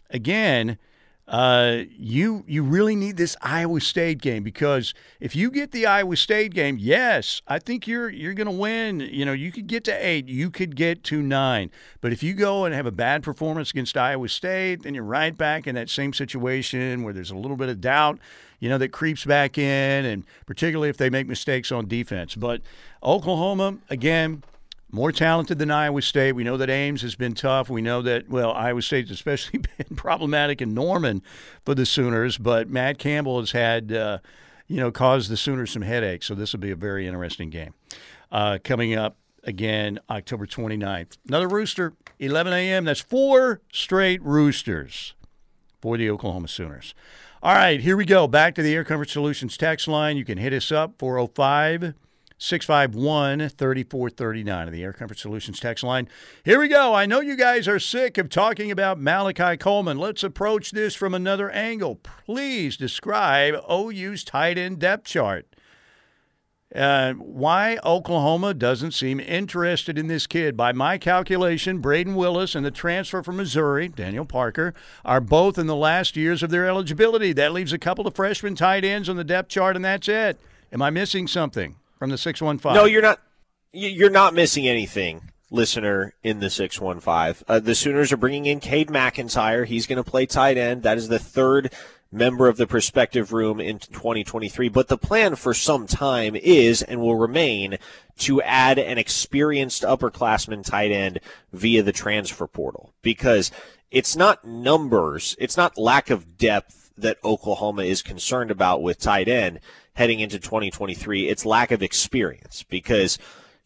again, 0.10 0.78
uh, 1.28 1.80
you 1.90 2.46
you 2.48 2.64
really 2.64 2.96
need 2.96 3.18
this 3.18 3.36
Iowa 3.42 3.82
State 3.82 4.22
game 4.22 4.44
because 4.44 4.94
if 5.20 5.36
you 5.36 5.52
get 5.52 5.72
the 5.72 5.86
Iowa 5.86 6.16
State 6.16 6.54
game, 6.54 6.78
yes, 6.80 7.42
I 7.48 7.60
think 7.60 7.86
you're 7.86 8.10
you're 8.10 8.34
going 8.34 8.48
to 8.48 8.52
win. 8.52 9.02
You 9.02 9.26
know, 9.26 9.34
you 9.34 9.52
could 9.52 9.68
get 9.68 9.84
to 9.86 10.06
eight, 10.06 10.30
you 10.30 10.50
could 10.50 10.78
get 10.78 11.04
to 11.06 11.22
nine, 11.22 11.70
but 12.00 12.14
if 12.14 12.24
you 12.24 12.34
go 12.34 12.64
and 12.64 12.74
have 12.74 12.86
a 12.86 12.92
bad 12.92 13.24
performance 13.24 13.72
against 13.72 13.98
Iowa 13.98 14.30
State, 14.30 14.84
then 14.84 14.96
you're 14.96 15.04
right 15.04 15.38
back 15.38 15.68
in 15.68 15.76
that 15.76 15.90
same 15.90 16.14
situation 16.14 17.04
where 17.04 17.14
there's 17.14 17.32
a 17.32 17.36
little 17.38 17.58
bit 17.58 17.68
of 17.68 17.82
doubt. 17.82 18.20
You 18.60 18.70
know 18.70 18.78
that 18.78 18.94
creeps 18.94 19.26
back 19.26 19.58
in, 19.58 20.06
and 20.06 20.24
particularly 20.46 20.90
if 20.90 20.96
they 20.96 21.10
make 21.10 21.28
mistakes 21.28 21.74
on 21.74 21.88
defense. 21.88 22.36
But 22.36 22.62
Oklahoma, 23.04 23.80
again, 23.90 24.44
more 24.92 25.12
talented 25.12 25.60
than 25.60 25.70
Iowa 25.70 26.02
State. 26.02 26.34
We 26.34 26.44
know 26.44 26.58
that 26.58 26.70
Ames 26.70 27.02
has 27.02 27.16
been 27.16 27.34
tough. 27.34 27.70
We 27.70 27.82
know 27.82 28.02
that, 28.02 28.30
well, 28.30 28.54
Iowa 28.54 28.82
State's 28.82 29.12
especially 29.12 29.60
been 29.78 29.96
problematic 29.96 30.62
in 30.62 30.74
Norman 30.74 31.22
for 31.66 31.76
the 31.76 31.86
Sooners, 31.86 32.38
but 32.38 32.70
Matt 32.70 32.98
Campbell 32.98 33.40
has 33.40 33.52
had, 33.52 33.92
uh, 33.92 34.20
you 34.68 34.78
know, 34.78 34.92
caused 34.92 35.30
the 35.30 35.38
Sooners 35.38 35.72
some 35.72 35.82
headaches. 35.82 36.26
So 36.28 36.36
this 36.36 36.54
will 36.54 36.60
be 36.60 36.72
a 36.72 36.76
very 36.76 37.08
interesting 37.08 37.50
game. 37.50 37.74
Uh, 38.32 38.60
coming 38.64 38.96
up 38.96 39.18
again, 39.44 40.00
October 40.10 40.46
29th. 40.46 41.18
Another 41.28 41.48
rooster, 41.48 41.94
11 42.20 42.54
a.m. 42.54 42.86
That's 42.86 43.00
four 43.00 43.62
straight 43.72 44.22
roosters 44.24 45.16
for 45.82 45.98
the 45.98 46.10
Oklahoma 46.10 46.48
Sooners. 46.48 46.94
All 47.44 47.54
right, 47.54 47.80
here 47.80 47.96
we 47.96 48.06
go. 48.06 48.28
Back 48.28 48.56
to 48.56 48.64
the 48.64 48.74
Air 48.74 48.84
Comfort 48.84 49.10
Solutions 49.10 49.58
text 49.58 49.88
line. 49.88 50.18
You 50.18 50.26
can 50.26 50.38
hit 50.38 50.54
us 50.54 50.72
up 50.72 50.96
405 50.98 51.94
651 52.40 53.50
3439 53.50 54.68
of 54.68 54.74
the 54.74 54.84
Air 54.84 54.94
Comfort 54.94 55.18
Solutions 55.18 55.60
text 55.60 55.84
line. 55.84 56.08
Here 56.46 56.60
we 56.60 56.68
go. 56.68 56.94
I 56.94 57.06
know 57.06 57.20
you 57.20 57.36
guys 57.36 57.68
are 57.68 57.80
sick 57.80 58.18
of 58.18 58.30
talking 58.30 58.70
about 58.70 59.00
Malachi 59.00 59.58
Coleman. 59.58 59.98
Let's 59.98 60.24
approach 60.24 60.72
this 60.72 60.94
from 60.94 61.14
another 61.14 61.50
angle. 61.50 61.96
Please 61.96 62.78
describe 62.78 63.56
OU's 63.70 64.24
tight 64.24 64.58
end 64.58 64.80
depth 64.80 65.06
chart. 65.06 65.48
Uh, 66.76 67.14
why 67.14 67.80
Oklahoma 67.84 68.54
doesn't 68.54 68.92
seem 68.92 69.22
interested 69.22 69.98
in 69.98 70.08
this 70.08 70.28
kid. 70.28 70.58
By 70.58 70.74
my 70.74 70.98
calculation, 70.98 71.82
Brayden 71.82 72.14
Willis 72.14 72.56
and 72.56 72.66
the 72.66 72.72
transfer 72.72 73.24
from 73.24 73.38
Missouri, 73.38 73.88
Daniel 73.88 74.26
Parker, 74.26 74.74
are 75.06 75.22
both 75.22 75.58
in 75.58 75.66
the 75.66 75.78
last 75.78 76.18
years 76.18 76.44
of 76.44 76.50
their 76.50 76.68
eligibility. 76.68 77.32
That 77.32 77.54
leaves 77.54 77.72
a 77.72 77.80
couple 77.80 78.06
of 78.06 78.16
freshman 78.16 78.56
tight 78.56 78.84
ends 78.84 79.08
on 79.08 79.16
the 79.16 79.24
depth 79.24 79.50
chart, 79.50 79.78
and 79.78 79.86
that's 79.86 80.10
it. 80.10 80.40
Am 80.72 80.82
I 80.82 80.90
missing 80.90 81.26
something 81.26 81.78
from 81.98 82.10
the 82.10 82.18
615? 82.18 82.74
No, 82.74 82.86
you're 82.86 83.02
not. 83.02 83.20
you- 83.74 83.90
You're 83.90 84.10
not 84.10 84.34
missing 84.34 84.68
anything, 84.68 85.30
listener. 85.52 86.14
In 86.24 86.40
the 86.40 86.50
six 86.50 86.80
one 86.80 87.00
five, 87.00 87.44
uh, 87.48 87.60
the 87.60 87.76
Sooners 87.76 88.12
are 88.12 88.18
bringing 88.18 88.46
in 88.46 88.60
Cade 88.60 88.90
McIntyre. 88.90 89.66
He's 89.66 89.88
going 89.88 90.02
to 90.04 90.10
play 90.10 90.26
tight 90.26 90.58
end. 90.58 90.84
That 90.84 90.98
is 90.98 91.08
the 91.10 91.20
third 91.20 91.74
member 92.12 92.48
of 92.48 92.56
the 92.58 92.66
prospective 92.68 93.34
room 93.34 93.60
in 93.60 93.80
2023. 93.80 94.70
But 94.70 94.88
the 94.88 94.98
plan 94.98 95.36
for 95.36 95.54
some 95.54 95.86
time 95.88 96.36
is 96.38 96.82
and 96.82 97.02
will 97.02 97.18
remain 97.18 97.78
to 98.20 98.42
add 98.42 98.80
an 98.80 98.98
experienced 98.98 99.84
upperclassman 99.84 100.64
tight 100.64 100.92
end 100.92 101.20
via 101.52 101.84
the 101.84 101.92
transfer 101.92 102.48
portal 102.48 102.94
because 103.02 103.52
it's 103.92 104.16
not 104.16 104.46
numbers, 104.46 105.36
it's 105.38 105.58
not 105.58 105.78
lack 105.78 106.10
of 106.10 106.38
depth 106.38 106.92
that 106.98 107.18
Oklahoma 107.24 107.84
is 107.84 108.02
concerned 108.02 108.52
about 108.52 108.82
with 108.82 109.00
tight 109.00 109.28
end 109.28 109.60
heading 109.98 110.20
into 110.20 110.38
2023. 110.38 111.28
It's 111.28 111.44
lack 111.44 111.72
of 111.72 111.82
experience 111.82 112.62
because 112.62 113.18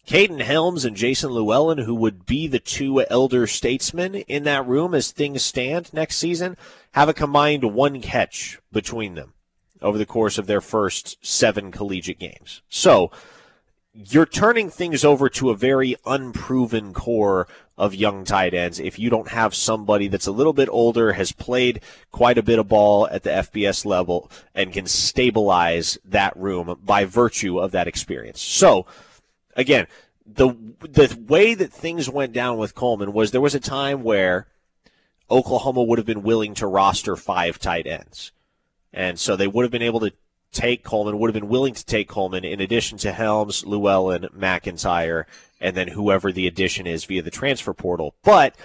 Kaden 0.08 0.42
Helms 0.42 0.86
and 0.86 0.96
Jason 0.96 1.30
Llewellyn, 1.32 1.80
who 1.80 1.94
would 1.94 2.26
be 2.26 2.48
the 2.48 2.58
two 2.58 3.06
elder 3.10 3.46
statesmen 3.46 4.16
in 4.16 4.44
that 4.44 4.66
room 4.66 4.96
as 4.96 5.12
things 5.12 5.44
stand 5.44 5.94
next 5.94 6.16
season, 6.16 6.56
have 6.94 7.10
a 7.10 7.14
combined 7.14 7.66
one 7.74 8.02
catch 8.02 8.60
between 8.72 9.16
them 9.16 9.34
over 9.82 9.98
the 9.98 10.06
course 10.06 10.38
of 10.38 10.48
their 10.48 10.62
first 10.62 11.18
seven 11.22 11.70
collegiate 11.70 12.20
games. 12.20 12.62
So 12.70 13.12
you're 13.94 14.26
turning 14.26 14.70
things 14.70 15.04
over 15.04 15.28
to 15.28 15.50
a 15.50 15.56
very 15.56 15.98
unproven 16.06 16.94
core 16.94 17.46
of 17.82 17.96
young 17.96 18.24
tight 18.24 18.54
ends 18.54 18.80
if 18.80 19.00
you 19.00 19.10
don't 19.10 19.30
have 19.30 19.56
somebody 19.56 20.08
that's 20.08 20.28
a 20.28 20.32
little 20.32 20.54
bit 20.54 20.70
older, 20.70 21.14
has 21.14 21.32
played 21.32 21.82
quite 22.12 22.38
a 22.38 22.44
bit 22.44 22.60
of 22.60 22.68
ball 22.68 23.08
at 23.08 23.24
the 23.24 23.32
FBS 23.32 23.86
level, 23.86 24.30
and 24.54 24.72
can 24.72 24.86
stabilize 24.86 25.98
that 26.06 26.38
room 26.38 26.80
by 26.86 27.06
virtue 27.06 27.58
of 27.58 27.72
that 27.72 27.88
experience. 27.88 28.40
So, 28.40 28.86
again, 29.56 29.88
the 30.28 30.50
the 30.82 31.18
way 31.28 31.56
that 31.56 31.74
things 31.74 32.08
went 32.08 32.34
down 32.34 32.60
with 32.60 32.76
Coleman 32.76 33.14
was 33.14 33.32
there 33.32 33.42
was 33.42 33.56
a 33.56 33.60
time 33.60 34.04
where 34.04 34.46
Oklahoma 35.32 35.82
would 35.82 35.98
have 35.98 36.06
been 36.06 36.22
willing 36.22 36.54
to 36.56 36.68
roster 36.68 37.16
five 37.16 37.58
tight 37.58 37.88
ends. 37.88 38.32
And 38.94 39.18
so 39.20 39.36
they 39.36 39.48
would 39.48 39.64
have 39.64 39.72
been 39.72 39.82
able 39.82 40.02
to 40.02 40.14
take 40.52 40.84
Coleman, 40.84 41.18
would 41.18 41.34
have 41.34 41.42
been 41.42 41.50
willing 41.50 41.74
to 41.74 41.86
take 41.86 42.08
Coleman 42.08 42.44
in 42.44 42.62
addition 42.62 42.98
to 43.00 43.12
Helms, 43.12 43.66
Llewellyn, 43.66 44.28
McIntyre, 44.38 45.26
and 45.60 45.76
then 45.76 45.90
whoever 45.90 46.32
the 46.32 46.48
addition 46.48 46.88
is 46.88 47.06
via 47.06 47.22
the 47.22 47.32
transfer 47.32 47.74
portal. 47.74 48.16
But 48.24 48.56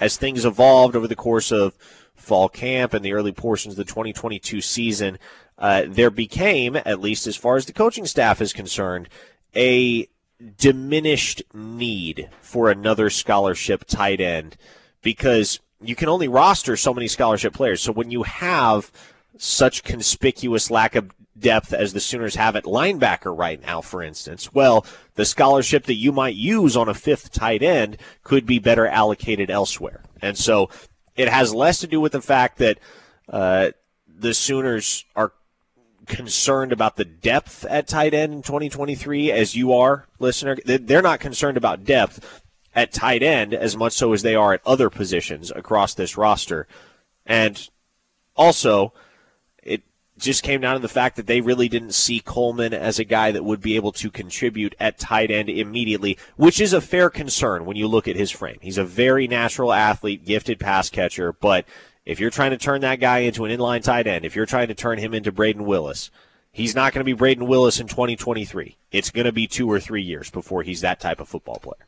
as 0.00 0.16
things 0.16 0.44
evolved 0.44 0.96
over 0.96 1.06
the 1.06 1.16
course 1.16 1.52
of 1.52 1.74
fall 2.14 2.48
camp 2.48 2.94
and 2.94 3.04
the 3.04 3.12
early 3.12 3.32
portions 3.32 3.74
of 3.74 3.76
the 3.76 3.84
2022 3.84 4.60
season, 4.60 5.18
uh, 5.58 5.84
there 5.86 6.10
became, 6.10 6.76
at 6.76 7.00
least 7.00 7.26
as 7.26 7.36
far 7.36 7.56
as 7.56 7.66
the 7.66 7.72
coaching 7.72 8.06
staff 8.06 8.40
is 8.40 8.52
concerned, 8.52 9.08
a 9.56 10.08
diminished 10.56 11.42
need 11.52 12.28
for 12.40 12.70
another 12.70 13.10
scholarship 13.10 13.84
tight 13.86 14.20
end 14.20 14.56
because 15.02 15.58
you 15.80 15.96
can 15.96 16.08
only 16.08 16.28
roster 16.28 16.76
so 16.76 16.94
many 16.94 17.08
scholarship 17.08 17.52
players. 17.52 17.80
So 17.80 17.92
when 17.92 18.10
you 18.10 18.22
have 18.22 18.92
such 19.36 19.84
conspicuous 19.84 20.70
lack 20.70 20.94
of 20.94 21.12
depth 21.40 21.72
as 21.72 21.92
the 21.92 22.00
Sooners 22.00 22.34
have 22.36 22.56
at 22.56 22.64
linebacker 22.64 23.36
right 23.36 23.60
now, 23.60 23.80
for 23.80 24.02
instance, 24.02 24.52
well, 24.52 24.86
the 25.14 25.24
scholarship 25.24 25.84
that 25.84 25.94
you 25.94 26.12
might 26.12 26.34
use 26.34 26.76
on 26.76 26.88
a 26.88 26.94
fifth 26.94 27.32
tight 27.32 27.62
end 27.62 27.96
could 28.22 28.46
be 28.46 28.58
better 28.58 28.86
allocated 28.86 29.50
elsewhere. 29.50 30.02
And 30.20 30.36
so 30.36 30.70
it 31.16 31.28
has 31.28 31.54
less 31.54 31.80
to 31.80 31.86
do 31.86 32.00
with 32.00 32.12
the 32.12 32.22
fact 32.22 32.58
that 32.58 32.78
uh, 33.28 33.70
the 34.06 34.34
Sooners 34.34 35.04
are 35.14 35.32
concerned 36.06 36.72
about 36.72 36.96
the 36.96 37.04
depth 37.04 37.64
at 37.66 37.86
tight 37.86 38.14
end 38.14 38.32
in 38.32 38.42
2023 38.42 39.30
as 39.30 39.54
you 39.54 39.72
are, 39.74 40.06
listener. 40.18 40.56
They're 40.64 41.02
not 41.02 41.20
concerned 41.20 41.56
about 41.56 41.84
depth 41.84 42.42
at 42.74 42.92
tight 42.92 43.22
end 43.22 43.54
as 43.54 43.76
much 43.76 43.92
so 43.92 44.12
as 44.12 44.22
they 44.22 44.34
are 44.34 44.54
at 44.54 44.60
other 44.64 44.90
positions 44.90 45.52
across 45.54 45.94
this 45.94 46.16
roster. 46.16 46.66
And 47.26 47.68
also, 48.36 48.92
just 50.18 50.42
came 50.42 50.60
down 50.60 50.74
to 50.74 50.80
the 50.80 50.88
fact 50.88 51.16
that 51.16 51.26
they 51.26 51.40
really 51.40 51.68
didn't 51.68 51.92
see 51.92 52.20
Coleman 52.20 52.74
as 52.74 52.98
a 52.98 53.04
guy 53.04 53.32
that 53.32 53.44
would 53.44 53.60
be 53.60 53.76
able 53.76 53.92
to 53.92 54.10
contribute 54.10 54.74
at 54.78 54.98
tight 54.98 55.30
end 55.30 55.48
immediately, 55.48 56.18
which 56.36 56.60
is 56.60 56.72
a 56.72 56.80
fair 56.80 57.10
concern 57.10 57.64
when 57.64 57.76
you 57.76 57.86
look 57.88 58.08
at 58.08 58.16
his 58.16 58.30
frame. 58.30 58.58
He's 58.60 58.78
a 58.78 58.84
very 58.84 59.26
natural 59.26 59.72
athlete, 59.72 60.24
gifted 60.24 60.58
pass 60.60 60.90
catcher, 60.90 61.32
but 61.32 61.64
if 62.04 62.18
you're 62.18 62.30
trying 62.30 62.52
to 62.52 62.56
turn 62.56 62.80
that 62.80 63.00
guy 63.00 63.18
into 63.18 63.44
an 63.44 63.56
inline 63.56 63.82
tight 63.82 64.06
end, 64.06 64.24
if 64.24 64.34
you're 64.34 64.46
trying 64.46 64.68
to 64.68 64.74
turn 64.74 64.98
him 64.98 65.12
into 65.12 65.30
Brayden 65.30 65.66
Willis, 65.66 66.10
he's 66.50 66.74
not 66.74 66.92
going 66.92 67.04
to 67.04 67.14
be 67.14 67.18
Brayden 67.18 67.46
Willis 67.46 67.80
in 67.80 67.86
2023. 67.86 68.76
It's 68.90 69.10
going 69.10 69.26
to 69.26 69.32
be 69.32 69.46
two 69.46 69.70
or 69.70 69.78
three 69.78 70.02
years 70.02 70.30
before 70.30 70.62
he's 70.62 70.80
that 70.80 71.00
type 71.00 71.20
of 71.20 71.28
football 71.28 71.58
player. 71.62 71.86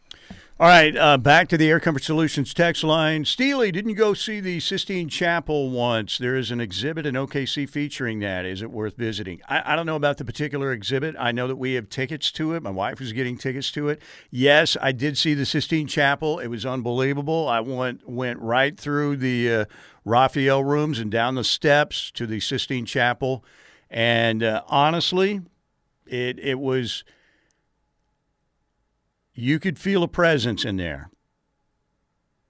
All 0.60 0.68
right, 0.68 0.94
uh, 0.94 1.16
back 1.16 1.48
to 1.48 1.56
the 1.56 1.70
Air 1.70 1.80
Comfort 1.80 2.02
Solutions 2.02 2.52
text 2.52 2.84
line. 2.84 3.24
Steely, 3.24 3.72
didn't 3.72 3.88
you 3.88 3.96
go 3.96 4.12
see 4.12 4.40
the 4.40 4.60
Sistine 4.60 5.08
Chapel 5.08 5.70
once? 5.70 6.18
There 6.18 6.36
is 6.36 6.50
an 6.50 6.60
exhibit 6.60 7.06
in 7.06 7.14
OKC 7.14 7.66
featuring 7.66 8.20
that. 8.20 8.44
Is 8.44 8.60
it 8.60 8.70
worth 8.70 8.94
visiting? 8.94 9.40
I, 9.48 9.72
I, 9.72 9.74
don't 9.74 9.86
know 9.86 9.96
about 9.96 10.18
the 10.18 10.24
particular 10.26 10.70
exhibit. 10.70 11.16
I 11.18 11.32
know 11.32 11.48
that 11.48 11.56
we 11.56 11.72
have 11.76 11.88
tickets 11.88 12.30
to 12.32 12.52
it. 12.52 12.62
My 12.62 12.68
wife 12.68 13.00
was 13.00 13.14
getting 13.14 13.38
tickets 13.38 13.72
to 13.72 13.88
it. 13.88 14.02
Yes, 14.30 14.76
I 14.82 14.92
did 14.92 15.16
see 15.16 15.32
the 15.32 15.46
Sistine 15.46 15.86
Chapel. 15.86 16.38
It 16.38 16.48
was 16.48 16.66
unbelievable. 16.66 17.48
I 17.48 17.60
went 17.60 18.06
went 18.06 18.38
right 18.40 18.78
through 18.78 19.16
the 19.16 19.50
uh, 19.50 19.64
Raphael 20.04 20.62
rooms 20.62 20.98
and 20.98 21.10
down 21.10 21.36
the 21.36 21.42
steps 21.42 22.10
to 22.10 22.26
the 22.26 22.38
Sistine 22.38 22.84
Chapel, 22.84 23.42
and 23.88 24.42
uh, 24.42 24.62
honestly, 24.68 25.40
it 26.06 26.38
it 26.38 26.58
was 26.58 27.02
you 29.40 29.58
could 29.58 29.78
feel 29.78 30.02
a 30.02 30.08
presence 30.08 30.64
in 30.64 30.76
there. 30.76 31.10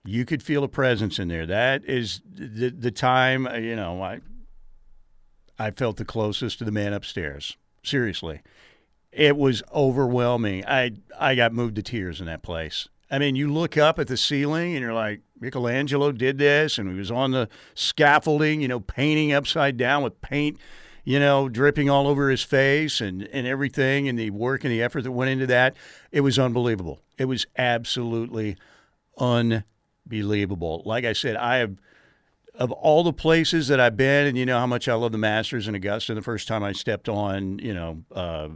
You 0.05 0.25
could 0.25 0.43
feel 0.43 0.65
a 0.65 0.69
presence 0.69 1.19
in 1.19 1.29
there. 1.29 1.47
That 1.47 1.85
is 1.85 2.23
the 2.25 2.71
the 2.71 2.91
time. 2.91 3.47
Uh, 3.47 3.55
you 3.55 3.77
know, 3.77 4.03
I 4.03 4.21
I 5.59 5.71
felt 5.71 5.99
the 5.99 6.05
closest 6.05 6.59
to 6.59 6.65
the 6.65 6.73
man 6.73 6.93
upstairs. 6.93 7.57
Seriously, 7.83 8.41
it 9.13 9.37
was 9.37 9.63
overwhelming. 9.75 10.65
I 10.67 10.93
I 11.19 11.35
got 11.35 11.53
moved 11.53 11.77
to 11.77 11.83
tears 11.83 12.21
in 12.21 12.27
that 12.27 12.43
place. 12.43 12.89
I 13.11 13.19
mean, 13.19 13.37
you 13.37 13.53
look 13.53 13.77
up 13.77 13.99
at 13.99 14.07
the 14.07 14.17
ceiling 14.17 14.75
and 14.75 14.81
you're 14.81 14.95
like, 14.95 15.21
Michelangelo 15.41 16.13
did 16.13 16.39
this, 16.39 16.79
and 16.79 16.91
he 16.91 16.97
was 16.97 17.11
on 17.11 17.33
the 17.33 17.49
scaffolding, 17.75 18.61
you 18.61 18.69
know, 18.69 18.81
painting 18.81 19.33
upside 19.33 19.77
down 19.77 20.03
with 20.03 20.21
paint 20.21 20.59
you 21.11 21.19
know, 21.19 21.49
dripping 21.49 21.91
all 21.91 22.07
over 22.07 22.31
his 22.31 22.45
face 22.45 23.01
and, 23.01 23.25
and 23.33 23.45
everything, 23.45 24.07
and 24.07 24.17
the 24.17 24.31
work 24.31 24.63
and 24.63 24.73
the 24.73 24.81
effort 24.81 25.03
that 25.03 25.11
went 25.11 25.29
into 25.29 25.45
that. 25.45 25.75
It 26.13 26.21
was 26.21 26.39
unbelievable. 26.39 27.01
It 27.19 27.25
was 27.25 27.49
absolutely 27.59 28.57
unbelievable. 29.19 30.83
Like 30.87 31.05
I 31.05 31.13
said, 31.13 31.35
I 31.35 31.57
have, 31.57 31.81
of 32.55 32.71
all 32.71 33.03
the 33.03 33.13
places 33.13 33.67
that 33.67 33.81
I've 33.81 33.97
been, 33.97 34.29
and 34.29 34.39
you 34.39 34.47
know 34.47 34.61
how 34.61 34.69
much 34.69 34.87
I 34.87 34.95
love 34.95 35.11
the 35.11 35.19
Masters 35.19 35.67
in 35.67 35.75
Augusta, 35.75 36.15
the 36.15 36.23
first 36.23 36.47
time 36.47 36.63
I 36.63 36.71
stepped 36.71 37.09
on, 37.09 37.59
you 37.59 37.75
know, 37.75 38.05
uh, 38.15 38.49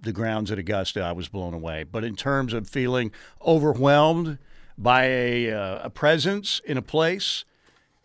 the 0.00 0.12
grounds 0.12 0.52
at 0.52 0.58
Augusta, 0.60 1.02
I 1.02 1.10
was 1.10 1.26
blown 1.26 1.52
away. 1.52 1.82
But 1.82 2.04
in 2.04 2.14
terms 2.14 2.52
of 2.52 2.68
feeling 2.68 3.10
overwhelmed 3.44 4.38
by 4.78 5.06
a, 5.06 5.50
uh, 5.50 5.86
a 5.86 5.90
presence 5.90 6.60
in 6.64 6.76
a 6.76 6.82
place, 6.82 7.44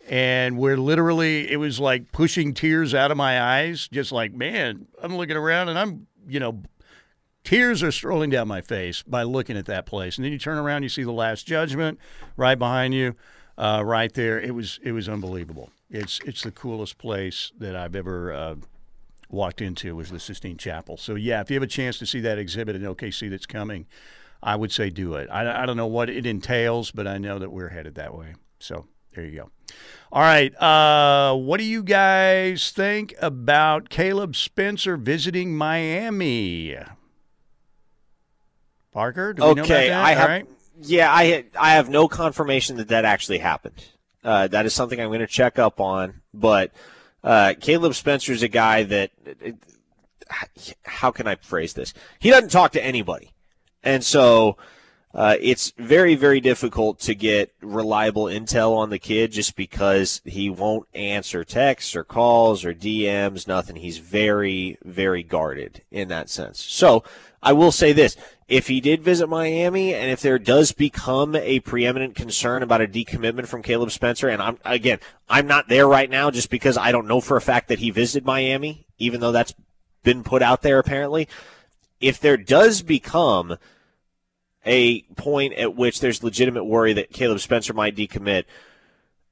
and 0.08 0.58
where 0.58 0.76
literally 0.76 1.50
it 1.50 1.56
was 1.56 1.80
like 1.80 2.12
pushing 2.12 2.52
tears 2.52 2.94
out 2.94 3.10
of 3.10 3.16
my 3.16 3.40
eyes, 3.40 3.88
just 3.88 4.12
like, 4.12 4.32
man, 4.32 4.86
I'm 5.02 5.16
looking 5.16 5.36
around 5.36 5.68
and 5.68 5.78
I'm, 5.78 6.06
you 6.26 6.40
know, 6.40 6.62
tears 7.42 7.82
are 7.82 7.92
strolling 7.92 8.30
down 8.30 8.48
my 8.48 8.60
face 8.60 9.02
by 9.02 9.22
looking 9.22 9.56
at 9.56 9.66
that 9.66 9.86
place. 9.86 10.16
And 10.16 10.24
then 10.24 10.32
you 10.32 10.38
turn 10.38 10.58
around, 10.58 10.82
you 10.82 10.88
see 10.88 11.04
the 11.04 11.12
Last 11.12 11.46
Judgment 11.46 11.98
right 12.36 12.58
behind 12.58 12.94
you, 12.94 13.14
uh, 13.56 13.82
right 13.84 14.12
there. 14.12 14.38
It 14.40 14.54
was 14.54 14.78
it 14.82 14.92
was 14.92 15.08
unbelievable. 15.08 15.70
It's 15.90 16.20
it's 16.24 16.42
the 16.42 16.50
coolest 16.50 16.98
place 16.98 17.52
that 17.58 17.76
I've 17.76 17.94
ever 17.94 18.32
uh, 18.32 18.54
walked 19.30 19.60
into 19.60 19.96
was 19.96 20.10
the 20.10 20.20
Sistine 20.20 20.56
Chapel. 20.56 20.96
So 20.96 21.14
yeah, 21.14 21.40
if 21.40 21.50
you 21.50 21.54
have 21.54 21.62
a 21.62 21.68
chance 21.68 21.98
to 21.98 22.06
see 22.06 22.20
that 22.20 22.38
exhibit 22.38 22.76
in 22.76 22.82
OKC 22.82 23.30
that's 23.30 23.46
coming, 23.46 23.86
I 24.42 24.56
would 24.56 24.72
say 24.72 24.90
do 24.90 25.14
it. 25.14 25.28
I, 25.30 25.62
I 25.62 25.66
don't 25.66 25.76
know 25.76 25.86
what 25.86 26.10
it 26.10 26.26
entails, 26.26 26.90
but 26.90 27.06
I 27.06 27.18
know 27.18 27.38
that 27.38 27.50
we're 27.50 27.68
headed 27.68 27.94
that 27.94 28.14
way. 28.14 28.34
So 28.58 28.86
there 29.14 29.24
you 29.24 29.36
go. 29.36 29.50
All 30.12 30.22
right. 30.22 30.54
Uh, 30.60 31.34
what 31.36 31.58
do 31.58 31.64
you 31.64 31.82
guys 31.82 32.70
think 32.70 33.14
about 33.20 33.88
Caleb 33.88 34.36
Spencer 34.36 34.96
visiting 34.96 35.56
Miami? 35.56 36.76
Parker, 38.92 39.34
okay, 39.36 39.90
I 39.90 40.12
have. 40.12 40.28
Right. 40.28 40.46
Yeah, 40.80 41.12
I 41.12 41.46
I 41.58 41.72
have 41.72 41.88
no 41.88 42.06
confirmation 42.06 42.76
that 42.76 42.88
that 42.88 43.04
actually 43.04 43.38
happened. 43.38 43.84
Uh, 44.22 44.46
that 44.46 44.66
is 44.66 44.72
something 44.72 45.00
I'm 45.00 45.08
going 45.08 45.18
to 45.18 45.26
check 45.26 45.58
up 45.58 45.80
on. 45.80 46.22
But 46.32 46.70
uh, 47.24 47.54
Caleb 47.60 47.94
Spencer 47.94 48.32
is 48.32 48.42
a 48.42 48.48
guy 48.48 48.84
that. 48.84 49.10
How 50.84 51.10
can 51.10 51.26
I 51.26 51.34
phrase 51.34 51.74
this? 51.74 51.92
He 52.18 52.30
doesn't 52.30 52.50
talk 52.50 52.72
to 52.72 52.84
anybody, 52.84 53.32
and 53.82 54.02
so 54.02 54.56
uh, 55.14 55.36
it's 55.40 55.72
very, 55.78 56.16
very 56.16 56.40
difficult 56.40 56.98
to 56.98 57.14
get 57.14 57.54
reliable 57.62 58.24
intel 58.24 58.76
on 58.76 58.90
the 58.90 58.98
kid 58.98 59.30
just 59.30 59.54
because 59.54 60.20
he 60.24 60.50
won't 60.50 60.88
answer 60.92 61.44
texts 61.44 61.94
or 61.94 62.02
calls 62.02 62.64
or 62.64 62.74
DMs, 62.74 63.46
nothing. 63.46 63.76
He's 63.76 63.98
very, 63.98 64.76
very 64.84 65.22
guarded 65.22 65.82
in 65.92 66.08
that 66.08 66.28
sense. 66.28 66.60
So 66.60 67.04
I 67.40 67.52
will 67.52 67.70
say 67.70 67.92
this. 67.92 68.16
If 68.48 68.66
he 68.66 68.80
did 68.80 69.02
visit 69.02 69.28
Miami 69.28 69.94
and 69.94 70.10
if 70.10 70.20
there 70.20 70.38
does 70.38 70.72
become 70.72 71.36
a 71.36 71.60
preeminent 71.60 72.16
concern 72.16 72.62
about 72.62 72.82
a 72.82 72.88
decommitment 72.88 73.46
from 73.46 73.62
Caleb 73.62 73.92
Spencer, 73.92 74.28
and 74.28 74.42
I'm, 74.42 74.58
again, 74.64 74.98
I'm 75.28 75.46
not 75.46 75.68
there 75.68 75.86
right 75.86 76.10
now 76.10 76.30
just 76.32 76.50
because 76.50 76.76
I 76.76 76.90
don't 76.90 77.06
know 77.06 77.20
for 77.20 77.36
a 77.36 77.40
fact 77.40 77.68
that 77.68 77.78
he 77.78 77.90
visited 77.90 78.26
Miami, 78.26 78.86
even 78.98 79.20
though 79.20 79.32
that's 79.32 79.54
been 80.02 80.24
put 80.24 80.42
out 80.42 80.62
there 80.62 80.80
apparently. 80.80 81.28
If 82.00 82.18
there 82.18 82.36
does 82.36 82.82
become 82.82 83.56
a 84.66 85.02
point 85.16 85.54
at 85.54 85.76
which 85.76 86.00
there's 86.00 86.22
legitimate 86.22 86.64
worry 86.64 86.92
that 86.94 87.12
Caleb 87.12 87.40
Spencer 87.40 87.72
might 87.72 87.96
decommit, 87.96 88.44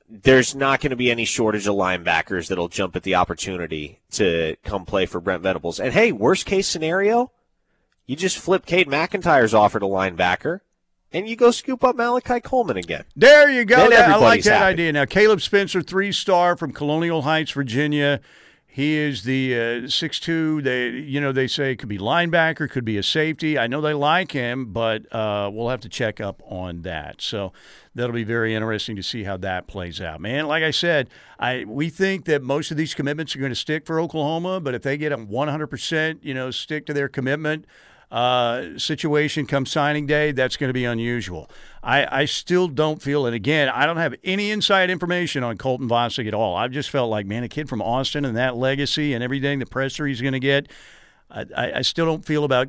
there's 0.08 0.54
not 0.54 0.80
going 0.80 0.90
to 0.90 0.96
be 0.96 1.10
any 1.10 1.24
shortage 1.24 1.66
of 1.66 1.74
linebackers 1.74 2.48
that'll 2.48 2.68
jump 2.68 2.96
at 2.96 3.02
the 3.02 3.14
opportunity 3.14 4.00
to 4.10 4.56
come 4.62 4.84
play 4.84 5.06
for 5.06 5.20
Brent 5.20 5.42
Venables. 5.42 5.80
And 5.80 5.92
hey, 5.92 6.12
worst 6.12 6.44
case 6.44 6.68
scenario, 6.68 7.32
you 8.06 8.16
just 8.16 8.38
flip 8.38 8.66
Cade 8.66 8.88
McIntyre's 8.88 9.54
offer 9.54 9.80
to 9.80 9.86
linebacker 9.86 10.60
and 11.12 11.28
you 11.28 11.36
go 11.36 11.50
scoop 11.50 11.84
up 11.84 11.96
Malachi 11.96 12.40
Coleman 12.40 12.76
again. 12.76 13.04
There 13.14 13.50
you 13.50 13.64
go. 13.64 13.76
I 13.76 14.16
like 14.16 14.42
that 14.44 14.58
happy. 14.58 14.72
idea. 14.72 14.92
Now, 14.92 15.04
Caleb 15.04 15.40
Spencer, 15.40 15.82
three 15.82 16.12
star 16.12 16.56
from 16.56 16.72
Colonial 16.72 17.22
Heights, 17.22 17.50
Virginia. 17.52 18.20
He 18.74 18.96
is 18.96 19.24
the 19.24 19.84
uh, 19.84 19.88
six 19.88 20.18
two. 20.18 20.62
They, 20.62 20.88
you 20.88 21.20
know, 21.20 21.30
they 21.30 21.46
say 21.46 21.76
could 21.76 21.90
be 21.90 21.98
linebacker, 21.98 22.70
could 22.70 22.86
be 22.86 22.96
a 22.96 23.02
safety. 23.02 23.58
I 23.58 23.66
know 23.66 23.82
they 23.82 23.92
like 23.92 24.32
him, 24.32 24.72
but 24.72 25.14
uh, 25.14 25.50
we'll 25.52 25.68
have 25.68 25.82
to 25.82 25.90
check 25.90 26.22
up 26.22 26.42
on 26.46 26.80
that. 26.80 27.20
So 27.20 27.52
that'll 27.94 28.14
be 28.14 28.24
very 28.24 28.54
interesting 28.54 28.96
to 28.96 29.02
see 29.02 29.24
how 29.24 29.36
that 29.36 29.66
plays 29.66 30.00
out. 30.00 30.22
Man, 30.22 30.46
like 30.46 30.62
I 30.62 30.70
said, 30.70 31.10
I 31.38 31.66
we 31.68 31.90
think 31.90 32.24
that 32.24 32.42
most 32.42 32.70
of 32.70 32.78
these 32.78 32.94
commitments 32.94 33.36
are 33.36 33.40
going 33.40 33.52
to 33.52 33.54
stick 33.56 33.84
for 33.84 34.00
Oklahoma, 34.00 34.58
but 34.58 34.74
if 34.74 34.80
they 34.80 34.96
get 34.96 35.12
a 35.12 35.18
one 35.18 35.48
hundred 35.48 35.66
percent, 35.66 36.24
you 36.24 36.32
know, 36.32 36.50
stick 36.50 36.86
to 36.86 36.94
their 36.94 37.10
commitment 37.10 37.66
uh, 38.10 38.78
situation 38.78 39.46
come 39.46 39.66
signing 39.66 40.06
day, 40.06 40.32
that's 40.32 40.56
going 40.56 40.68
to 40.68 40.74
be 40.74 40.86
unusual. 40.86 41.50
I, 41.82 42.20
I 42.20 42.24
still 42.26 42.68
don't 42.68 43.02
feel, 43.02 43.26
it. 43.26 43.34
again, 43.34 43.68
I 43.68 43.86
don't 43.86 43.96
have 43.96 44.14
any 44.22 44.52
inside 44.52 44.88
information 44.88 45.42
on 45.42 45.58
Colton 45.58 45.88
Vasek 45.88 46.28
at 46.28 46.34
all. 46.34 46.56
I've 46.56 46.70
just 46.70 46.90
felt 46.90 47.10
like, 47.10 47.26
man, 47.26 47.42
a 47.42 47.48
kid 47.48 47.68
from 47.68 47.82
Austin 47.82 48.24
and 48.24 48.36
that 48.36 48.56
legacy 48.56 49.14
and 49.14 49.24
everything, 49.24 49.58
the 49.58 49.66
pressure 49.66 50.06
he's 50.06 50.20
going 50.20 50.32
to 50.32 50.40
get, 50.40 50.68
I, 51.32 51.72
I, 51.76 51.82
still 51.82 52.04
don't 52.04 52.24
feel 52.24 52.44
about 52.44 52.68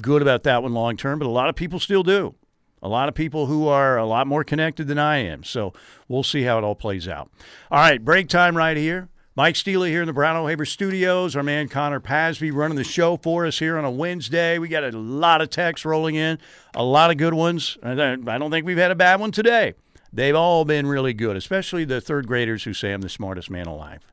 good 0.00 0.22
about 0.22 0.44
that 0.44 0.62
one 0.62 0.72
long 0.72 0.96
term, 0.96 1.18
but 1.18 1.26
a 1.26 1.30
lot 1.30 1.48
of 1.48 1.56
people 1.56 1.80
still 1.80 2.02
do. 2.02 2.34
A 2.80 2.88
lot 2.88 3.08
of 3.08 3.14
people 3.14 3.46
who 3.46 3.66
are 3.66 3.96
a 3.96 4.04
lot 4.04 4.26
more 4.26 4.44
connected 4.44 4.86
than 4.86 4.98
I 4.98 5.16
am. 5.16 5.42
So 5.42 5.72
we'll 6.06 6.22
see 6.22 6.42
how 6.42 6.58
it 6.58 6.64
all 6.64 6.74
plays 6.74 7.08
out. 7.08 7.30
All 7.70 7.78
right, 7.78 8.02
break 8.02 8.28
time 8.28 8.56
right 8.56 8.76
here. 8.76 9.08
Mike 9.36 9.56
Steele 9.56 9.82
here 9.82 10.00
in 10.00 10.06
the 10.06 10.12
Brown 10.12 10.36
O'Haver 10.36 10.64
Studios. 10.64 11.34
Our 11.34 11.42
man 11.42 11.68
Connor 11.68 11.98
Pasby 11.98 12.52
running 12.52 12.76
the 12.76 12.84
show 12.84 13.16
for 13.16 13.44
us 13.46 13.58
here 13.58 13.76
on 13.76 13.84
a 13.84 13.90
Wednesday. 13.90 14.60
We 14.60 14.68
got 14.68 14.84
a 14.84 14.96
lot 14.96 15.40
of 15.40 15.50
texts 15.50 15.84
rolling 15.84 16.14
in, 16.14 16.38
a 16.72 16.84
lot 16.84 17.10
of 17.10 17.16
good 17.16 17.34
ones. 17.34 17.76
I 17.82 17.94
don't 17.94 18.50
think 18.52 18.64
we've 18.64 18.78
had 18.78 18.92
a 18.92 18.94
bad 18.94 19.18
one 19.18 19.32
today. 19.32 19.74
They've 20.12 20.36
all 20.36 20.64
been 20.64 20.86
really 20.86 21.14
good, 21.14 21.36
especially 21.36 21.84
the 21.84 22.00
third 22.00 22.28
graders 22.28 22.62
who 22.62 22.72
say 22.72 22.92
I'm 22.92 23.00
the 23.00 23.08
smartest 23.08 23.50
man 23.50 23.66
alive. 23.66 24.12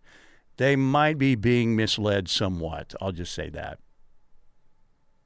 They 0.57 0.75
might 0.75 1.19
be 1.19 1.35
being 1.35 1.75
misled 1.75 2.27
somewhat. 2.27 2.95
I'll 2.99 3.11
just 3.11 3.35
say 3.35 3.49
that. 3.51 3.77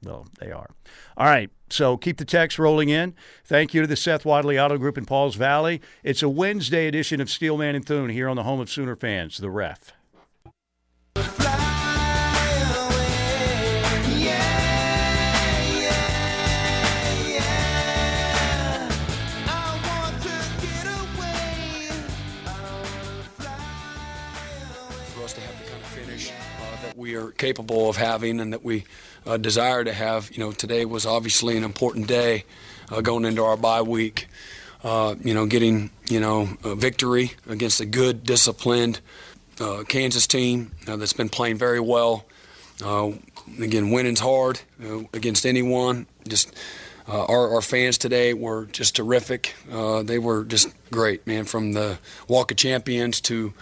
Well, 0.02 0.26
they 0.40 0.52
are. 0.52 0.68
All 1.16 1.26
right. 1.26 1.50
So 1.68 1.96
keep 1.96 2.18
the 2.18 2.24
text 2.24 2.58
rolling 2.58 2.88
in. 2.88 3.14
Thank 3.44 3.74
you 3.74 3.80
to 3.80 3.86
the 3.86 3.96
Seth 3.96 4.24
Wadley 4.24 4.58
Auto 4.58 4.78
Group 4.78 4.96
in 4.96 5.04
Pauls 5.04 5.34
Valley. 5.34 5.80
It's 6.04 6.22
a 6.22 6.28
Wednesday 6.28 6.86
edition 6.86 7.20
of 7.20 7.28
Steelman 7.28 7.74
and 7.74 7.84
Thune 7.84 8.10
here 8.10 8.28
on 8.28 8.36
the 8.36 8.44
home 8.44 8.60
of 8.60 8.70
Sooner 8.70 8.96
fans, 8.96 9.38
the 9.38 9.50
ref. 9.50 9.92
for 25.16 25.24
us 25.24 25.32
to 25.32 25.40
have 25.40 25.58
the 25.58 25.70
kind 25.70 25.82
of 25.82 25.88
finish 25.88 26.30
uh, 26.30 26.82
that 26.82 26.96
we 26.96 27.14
are 27.14 27.30
capable 27.32 27.88
of 27.88 27.96
having 27.96 28.38
and 28.38 28.52
that 28.52 28.62
we 28.62 28.84
uh, 29.26 29.36
desire 29.36 29.84
to 29.84 29.92
have. 29.92 30.30
You 30.30 30.40
know, 30.40 30.52
today 30.52 30.84
was 30.84 31.06
obviously 31.06 31.56
an 31.56 31.64
important 31.64 32.06
day 32.06 32.44
uh, 32.90 33.00
going 33.00 33.24
into 33.24 33.42
our 33.44 33.56
bye 33.56 33.82
week. 33.82 34.28
Uh, 34.84 35.16
you 35.22 35.34
know, 35.34 35.46
getting 35.46 35.90
you 36.08 36.20
know 36.20 36.48
a 36.64 36.74
victory 36.74 37.32
against 37.48 37.80
a 37.80 37.86
good, 37.86 38.24
disciplined 38.24 39.00
uh, 39.60 39.82
Kansas 39.88 40.26
team 40.26 40.72
uh, 40.86 40.96
that's 40.96 41.12
been 41.12 41.28
playing 41.28 41.58
very 41.58 41.80
well. 41.80 42.24
Again, 43.60 43.90
winning's 43.90 44.20
hard 44.20 44.60
against 45.14 45.46
anyone. 45.46 46.06
Just 46.28 46.52
uh, 47.08 47.24
our, 47.24 47.54
our 47.54 47.62
fans 47.62 47.98
today 47.98 48.34
were 48.34 48.66
just 48.66 48.96
terrific. 48.96 49.54
Uh, 49.70 50.02
they 50.02 50.18
were 50.18 50.44
just 50.44 50.68
great, 50.90 51.26
man. 51.26 51.44
From 51.44 51.72
the 51.72 51.98
Walk 52.28 52.50
of 52.50 52.56
Champions 52.56 53.20
to 53.22 53.54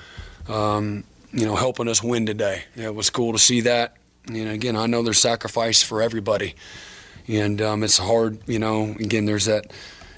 um, 0.48 1.04
you 1.32 1.44
know 1.44 1.54
helping 1.54 1.88
us 1.88 2.02
win 2.02 2.26
today. 2.26 2.64
It 2.74 2.94
was 2.94 3.10
cool 3.10 3.32
to 3.32 3.38
see 3.38 3.62
that. 3.62 3.96
And 4.26 4.48
again, 4.48 4.76
I 4.76 4.86
know 4.86 5.02
there's 5.02 5.18
sacrifice 5.18 5.82
for 5.82 6.00
everybody, 6.00 6.54
and 7.28 7.60
um, 7.60 7.82
it's 7.82 7.98
hard. 7.98 8.38
You 8.46 8.58
know, 8.58 8.94
again, 8.98 9.26
there's 9.26 9.46
that. 9.46 9.72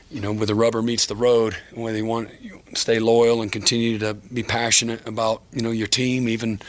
You 0.09 0.20
know, 0.20 0.32
where 0.32 0.46
the 0.46 0.54
rubber 0.54 0.82
meets 0.82 1.07
the 1.07 1.16
road, 1.16 1.57
where 1.74 1.92
they 1.92 2.00
want 2.00 2.30
to 2.40 2.76
stay 2.76 3.00
loyal 3.00 3.42
and 3.42 3.50
continue 3.50 3.98
to 3.98 4.14
be 4.14 4.44
passionate 4.44 5.04
about 5.07 5.42
you 5.52 5.62
know 5.62 5.72
your 5.72 5.88
team, 5.88 6.28
even 6.28 6.61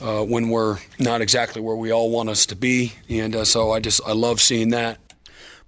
uh, 0.00 0.22
when 0.22 0.48
we're 0.48 0.78
not 0.98 1.20
exactly 1.20 1.60
where 1.60 1.74
we 1.74 1.92
all 1.92 2.10
want 2.10 2.28
us 2.28 2.46
to 2.46 2.56
be. 2.56 2.92
And 3.08 3.34
uh, 3.34 3.44
so 3.44 3.72
I 3.72 3.80
just 3.80 4.00
I 4.06 4.12
love 4.12 4.40
seeing 4.40 4.70
that. 4.70 4.98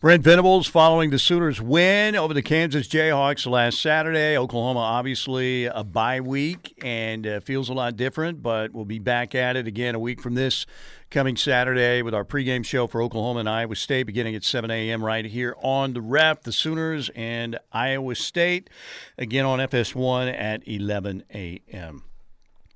Brent 0.00 0.24
Venables 0.24 0.66
following 0.66 1.10
the 1.10 1.18
Sooners' 1.18 1.60
win 1.60 2.16
over 2.16 2.32
the 2.32 2.40
Kansas 2.40 2.88
Jayhawks 2.88 3.46
last 3.46 3.82
Saturday. 3.82 4.34
Oklahoma, 4.34 4.80
obviously, 4.80 5.66
a 5.66 5.84
bye 5.84 6.22
week 6.22 6.72
and 6.82 7.26
uh, 7.26 7.40
feels 7.40 7.68
a 7.68 7.74
lot 7.74 7.96
different, 7.96 8.42
but 8.42 8.72
we'll 8.72 8.86
be 8.86 8.98
back 8.98 9.34
at 9.34 9.56
it 9.56 9.66
again 9.66 9.94
a 9.94 9.98
week 9.98 10.22
from 10.22 10.36
this 10.36 10.64
coming 11.10 11.36
Saturday 11.36 12.00
with 12.00 12.14
our 12.14 12.24
pregame 12.24 12.64
show 12.64 12.86
for 12.86 13.02
Oklahoma 13.02 13.40
and 13.40 13.48
Iowa 13.50 13.76
State 13.76 14.04
beginning 14.04 14.34
at 14.34 14.42
7 14.42 14.70
a.m. 14.70 15.04
right 15.04 15.26
here 15.26 15.54
on 15.62 15.92
the 15.92 16.00
rep. 16.00 16.44
The 16.44 16.52
Sooners 16.52 17.10
and 17.14 17.58
Iowa 17.70 18.14
State 18.14 18.70
again 19.18 19.44
on 19.44 19.58
FS1 19.58 20.32
at 20.34 20.66
11 20.66 21.24
a.m. 21.34 22.04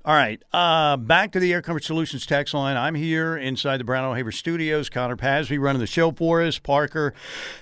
All 0.07 0.15
right, 0.15 0.43
uh, 0.53 0.99
back 0.99 1.33
to 1.33 1.41
the 1.41 1.51
Air 1.51 1.63
Comfort 1.63 1.83
Solutions 1.83 2.27
text 2.27 2.53
line. 2.53 2.77
I'm 2.77 2.95
here 2.95 3.39
inside 3.39 3.79
the 3.79 3.85
Brown 3.85 4.05
O'Haver 4.05 4.33
Studios. 4.33 4.91
Connor 4.91 5.17
Pasby 5.17 5.57
running 5.57 5.81
the 5.81 5.87
show 5.87 6.13
for 6.13 6.43
us. 6.43 6.59
Parker 6.59 7.15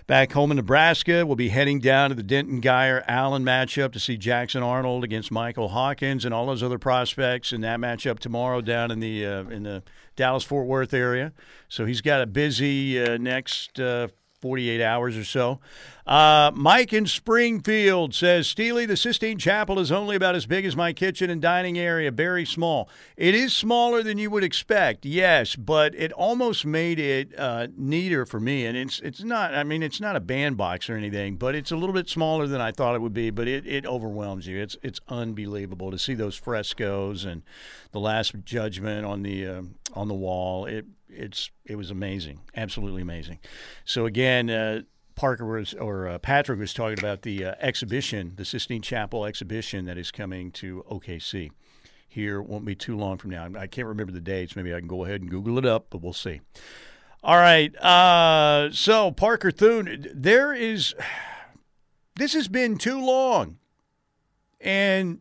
back 0.09 0.33
home 0.33 0.51
in 0.51 0.57
Nebraska. 0.57 1.25
We'll 1.25 1.37
be 1.37 1.51
heading 1.51 1.79
down 1.79 2.11
to 2.11 2.17
the 2.17 2.23
Denton 2.25 2.61
Guyer 2.61 3.05
Allen 3.07 3.45
matchup 3.45 3.93
to 3.93 4.01
see 4.01 4.17
Jackson 4.17 4.61
Arnold 4.61 5.05
against 5.05 5.31
Michael 5.31 5.69
Hawkins 5.69 6.25
and 6.25 6.35
all 6.35 6.47
those 6.47 6.65
other 6.65 6.81
prospects 6.81 7.53
in 7.53 7.61
that 7.61 7.79
matchup 7.79 8.19
tomorrow 8.19 8.61
down 8.61 8.91
in 8.91 8.99
the 8.99 9.25
uh, 9.25 9.45
in 9.45 9.63
the 9.63 9.85
Dallas 10.17 10.43
Fort 10.43 10.67
Worth 10.67 10.93
area. 10.93 11.33
So 11.69 11.87
he's 11.87 12.01
got 12.01 12.23
a 12.23 12.27
busy 12.27 13.01
uh, 13.01 13.19
next. 13.19 13.79
Uh, 14.43 14.53
48 14.53 14.83
hours 14.83 15.17
or 15.17 15.25
so. 15.25 15.61
Uh, 16.05 16.51
Mike 16.55 16.93
in 16.93 17.07
Springfield 17.07 18.13
says, 18.13 18.49
Steely, 18.49 18.87
the 18.87 18.97
Sistine 18.97 19.39
Chapel 19.39 19.79
is 19.79 19.93
only 19.93 20.17
about 20.17 20.35
as 20.35 20.47
big 20.47 20.65
as 20.65 20.75
my 20.75 20.93
kitchen 20.93 21.31
and 21.31 21.41
dining 21.41 21.79
area, 21.79 22.11
very 22.11 22.45
small. 22.45 22.89
It 23.17 23.37
is 23.37 23.55
smaller 23.55 24.03
than 24.03 24.19
you 24.19 24.31
would 24.31 24.43
expect, 24.43 25.07
yes, 25.07 25.55
but 25.55 25.95
it 25.95 26.11
almost 26.13 26.67
made 26.67 26.99
it 26.99 27.39
uh, 27.39 27.69
neater 27.77 28.27
for 28.27 28.41
me. 28.41 28.67
And 28.67 28.77
it's 28.77 28.99
it's 28.99 29.23
not, 29.23 29.55
I 29.55 29.63
mean, 29.63 29.81
it's 29.81 30.01
not 30.01 30.17
a 30.17 30.21
bandbox 30.21 30.91
or 30.91 30.97
anything, 30.97 31.37
but 31.37 31.55
it's 31.55 31.71
a 31.71 31.77
little 31.77 31.95
bit 31.95 32.09
smaller 32.09 32.49
than 32.49 32.61
I 32.61 32.73
thought 32.73 32.97
it 32.97 33.01
would 33.01 33.15
be, 33.15 33.31
but 33.31 33.47
it, 33.47 33.65
it 33.65 33.87
overwhelms 33.87 34.49
you. 34.49 34.61
It's, 34.61 34.77
it's 34.83 35.01
unbelievable 35.09 35.93
to 35.93 35.99
see 35.99 36.15
those 36.15 36.35
frescoes 36.35 37.25
and 37.25 37.43
the 37.93 38.01
Last 38.01 38.35
Judgment 38.45 39.07
on 39.07 39.23
the, 39.23 39.47
uh, 39.47 39.63
on 39.95 40.09
the 40.09 40.15
wall. 40.15 40.67
It, 40.67 40.87
it's 41.15 41.51
it 41.65 41.77
was 41.77 41.91
amazing, 41.91 42.41
absolutely 42.57 43.03
amazing. 43.03 43.39
So 43.85 44.07
again, 44.07 44.51
uh, 44.51 44.83
Parker 45.15 45.47
was 45.47 45.75
or 45.75 46.09
uh, 46.09 46.19
Patrick 46.19 46.59
was 46.59 46.75
talking 46.75 46.99
about 46.99 47.23
the 47.23 47.45
uh, 47.45 47.55
exhibition, 47.61 48.33
the 48.37 48.45
Sistine 48.45 48.83
Chapel 48.83 49.25
exhibition 49.25 49.85
that 49.87 49.99
is 49.99 50.11
coming 50.11 50.51
to 50.53 50.85
OKC. 50.91 51.51
Here 52.09 52.43
won't 52.43 52.65
be 52.65 52.75
too 52.75 52.97
long 52.97 53.17
from 53.17 53.31
now. 53.31 53.49
I 53.59 53.67
can't 53.67 53.89
remember 53.89 54.13
the 54.13 54.21
dates. 54.21 54.55
Maybe 54.55 54.75
I 54.75 54.79
can 54.79 54.89
go 54.89 55.05
ahead 55.05 55.23
and 55.23 55.31
Google 55.31 55.59
it 55.59 55.65
up, 55.65 55.87
but 55.89 56.03
we'll 56.03 56.13
see. 56.13 56.41
All 57.25 57.37
right. 57.37 57.75
Uh, 57.77 58.71
so 58.73 59.11
Parker 59.11 59.51
Thune, 59.51 60.07
there 60.15 60.53
is. 60.53 60.95
This 62.17 62.35
has 62.35 62.47
been 62.47 62.77
too 62.77 63.03
long, 63.03 63.57
and 64.61 65.21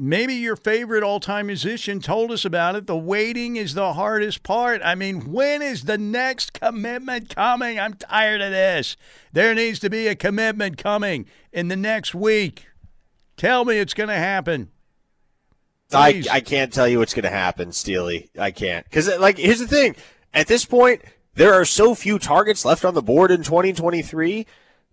maybe 0.00 0.34
your 0.34 0.56
favorite 0.56 1.02
all 1.02 1.20
time 1.20 1.46
musician 1.46 2.00
told 2.00 2.32
us 2.32 2.44
about 2.44 2.74
it. 2.74 2.86
The 2.86 2.96
waiting 2.96 3.56
is 3.56 3.74
the 3.74 3.92
hardest 3.92 4.42
part. 4.42 4.80
I 4.82 4.94
mean, 4.94 5.30
when 5.30 5.60
is 5.60 5.84
the 5.84 5.98
next 5.98 6.54
commitment 6.54 7.34
coming? 7.34 7.78
I'm 7.78 7.94
tired 7.94 8.40
of 8.40 8.50
this. 8.50 8.96
There 9.32 9.54
needs 9.54 9.78
to 9.80 9.90
be 9.90 10.08
a 10.08 10.14
commitment 10.14 10.78
coming 10.78 11.26
in 11.52 11.68
the 11.68 11.76
next 11.76 12.14
week. 12.14 12.66
Tell 13.36 13.64
me 13.64 13.78
it's 13.78 13.94
going 13.94 14.08
to 14.08 14.16
happen. 14.16 14.70
I, 15.92 16.22
I 16.30 16.40
can't 16.40 16.72
tell 16.72 16.88
you 16.88 16.98
what's 16.98 17.14
going 17.14 17.24
to 17.24 17.30
happen, 17.30 17.72
Steely. 17.72 18.30
I 18.38 18.52
can't. 18.52 18.84
Because, 18.84 19.08
uh, 19.08 19.18
like, 19.20 19.38
here's 19.38 19.58
the 19.58 19.66
thing. 19.66 19.96
At 20.32 20.46
this 20.46 20.64
point, 20.64 21.02
there 21.34 21.52
are 21.54 21.64
so 21.64 21.94
few 21.94 22.18
targets 22.18 22.64
left 22.64 22.84
on 22.84 22.94
the 22.94 23.02
board 23.02 23.30
in 23.30 23.42
2023 23.42 24.46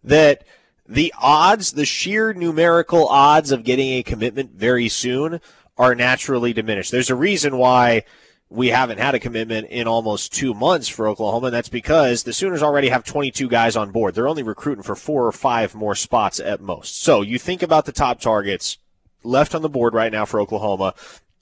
that 0.06 0.44
the 0.88 1.14
odds, 1.20 1.74
the 1.74 1.86
sheer 1.86 2.34
numerical 2.34 3.08
odds 3.08 3.52
of 3.52 3.64
getting 3.64 3.94
a 3.94 4.04
commitment 4.04 4.52
very 4.52 4.90
soon 4.90 5.42
are 5.78 5.96
naturally 5.96 6.54
diminished. 6.54 6.92
There's 6.92 7.10
a 7.10 7.16
reason 7.16 7.58
why 7.58 8.04
we 8.50 8.70
haven't 8.70 9.00
had 9.00 9.14
a 9.14 9.20
commitment 9.20 9.68
in 9.68 9.88
almost 9.88 10.34
two 10.34 10.54
months 10.54 10.88
for 10.88 11.08
Oklahoma, 11.08 11.48
and 11.48 11.56
that's 11.56 11.70
because 11.70 12.24
the 12.24 12.32
Sooners 12.32 12.64
already 12.64 12.88
have 12.88 13.04
22 13.04 13.50
guys 13.50 13.76
on 13.76 13.92
board. 13.92 14.16
They're 14.16 14.28
only 14.28 14.44
recruiting 14.44 14.84
for 14.84 14.96
four 14.96 15.26
or 15.28 15.34
five 15.34 15.76
more 15.76 15.96
spots 15.96 16.40
at 16.40 16.62
most. 16.62 17.04
So 17.04 17.22
you 17.22 17.38
think 17.38 17.62
about 17.62 17.86
the 17.86 17.92
top 17.92 18.22
targets 18.22 18.78
left 19.24 19.54
on 19.54 19.62
the 19.62 19.70
board 19.70 19.94
right 19.94 20.12
now 20.12 20.24
for 20.26 20.40
Oklahoma. 20.40 20.94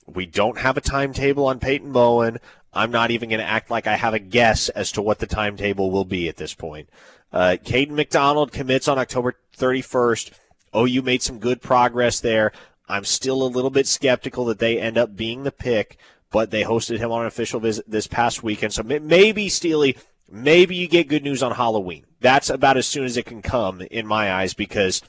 We 0.07 0.25
don't 0.25 0.57
have 0.57 0.77
a 0.77 0.81
timetable 0.81 1.45
on 1.45 1.59
Peyton 1.59 1.91
Bowen. 1.91 2.39
I'm 2.73 2.91
not 2.91 3.11
even 3.11 3.29
going 3.29 3.39
to 3.39 3.45
act 3.45 3.69
like 3.69 3.87
I 3.87 3.95
have 3.95 4.13
a 4.13 4.19
guess 4.19 4.69
as 4.69 4.91
to 4.93 5.01
what 5.01 5.19
the 5.19 5.27
timetable 5.27 5.91
will 5.91 6.05
be 6.05 6.27
at 6.27 6.37
this 6.37 6.53
point. 6.53 6.89
Uh, 7.35 7.57
Caden 7.61 7.91
McDonald 7.91 8.53
commits 8.53 8.87
on 8.87 8.97
October 8.97 9.35
31st. 9.57 10.31
OU 10.73 11.01
made 11.01 11.21
some 11.21 11.37
good 11.37 11.61
progress 11.61 12.21
there. 12.21 12.53
I'm 12.87 13.03
still 13.03 13.43
a 13.43 13.47
little 13.49 13.69
bit 13.69 13.87
skeptical 13.87 14.45
that 14.45 14.59
they 14.59 14.79
end 14.79 14.97
up 14.97 15.17
being 15.17 15.43
the 15.43 15.51
pick, 15.51 15.97
but 16.31 16.49
they 16.49 16.63
hosted 16.63 16.99
him 16.99 17.11
on 17.11 17.21
an 17.21 17.27
official 17.27 17.59
visit 17.59 17.91
this 17.91 18.07
past 18.07 18.41
weekend. 18.41 18.71
So 18.71 18.83
maybe, 18.83 19.49
Steely, 19.49 19.97
maybe 20.31 20.75
you 20.77 20.87
get 20.87 21.09
good 21.09 21.23
news 21.23 21.43
on 21.43 21.51
Halloween. 21.51 22.05
That's 22.21 22.49
about 22.49 22.77
as 22.77 22.87
soon 22.87 23.03
as 23.03 23.17
it 23.17 23.25
can 23.25 23.41
come 23.41 23.81
in 23.81 24.07
my 24.07 24.31
eyes 24.31 24.53
because 24.53 25.01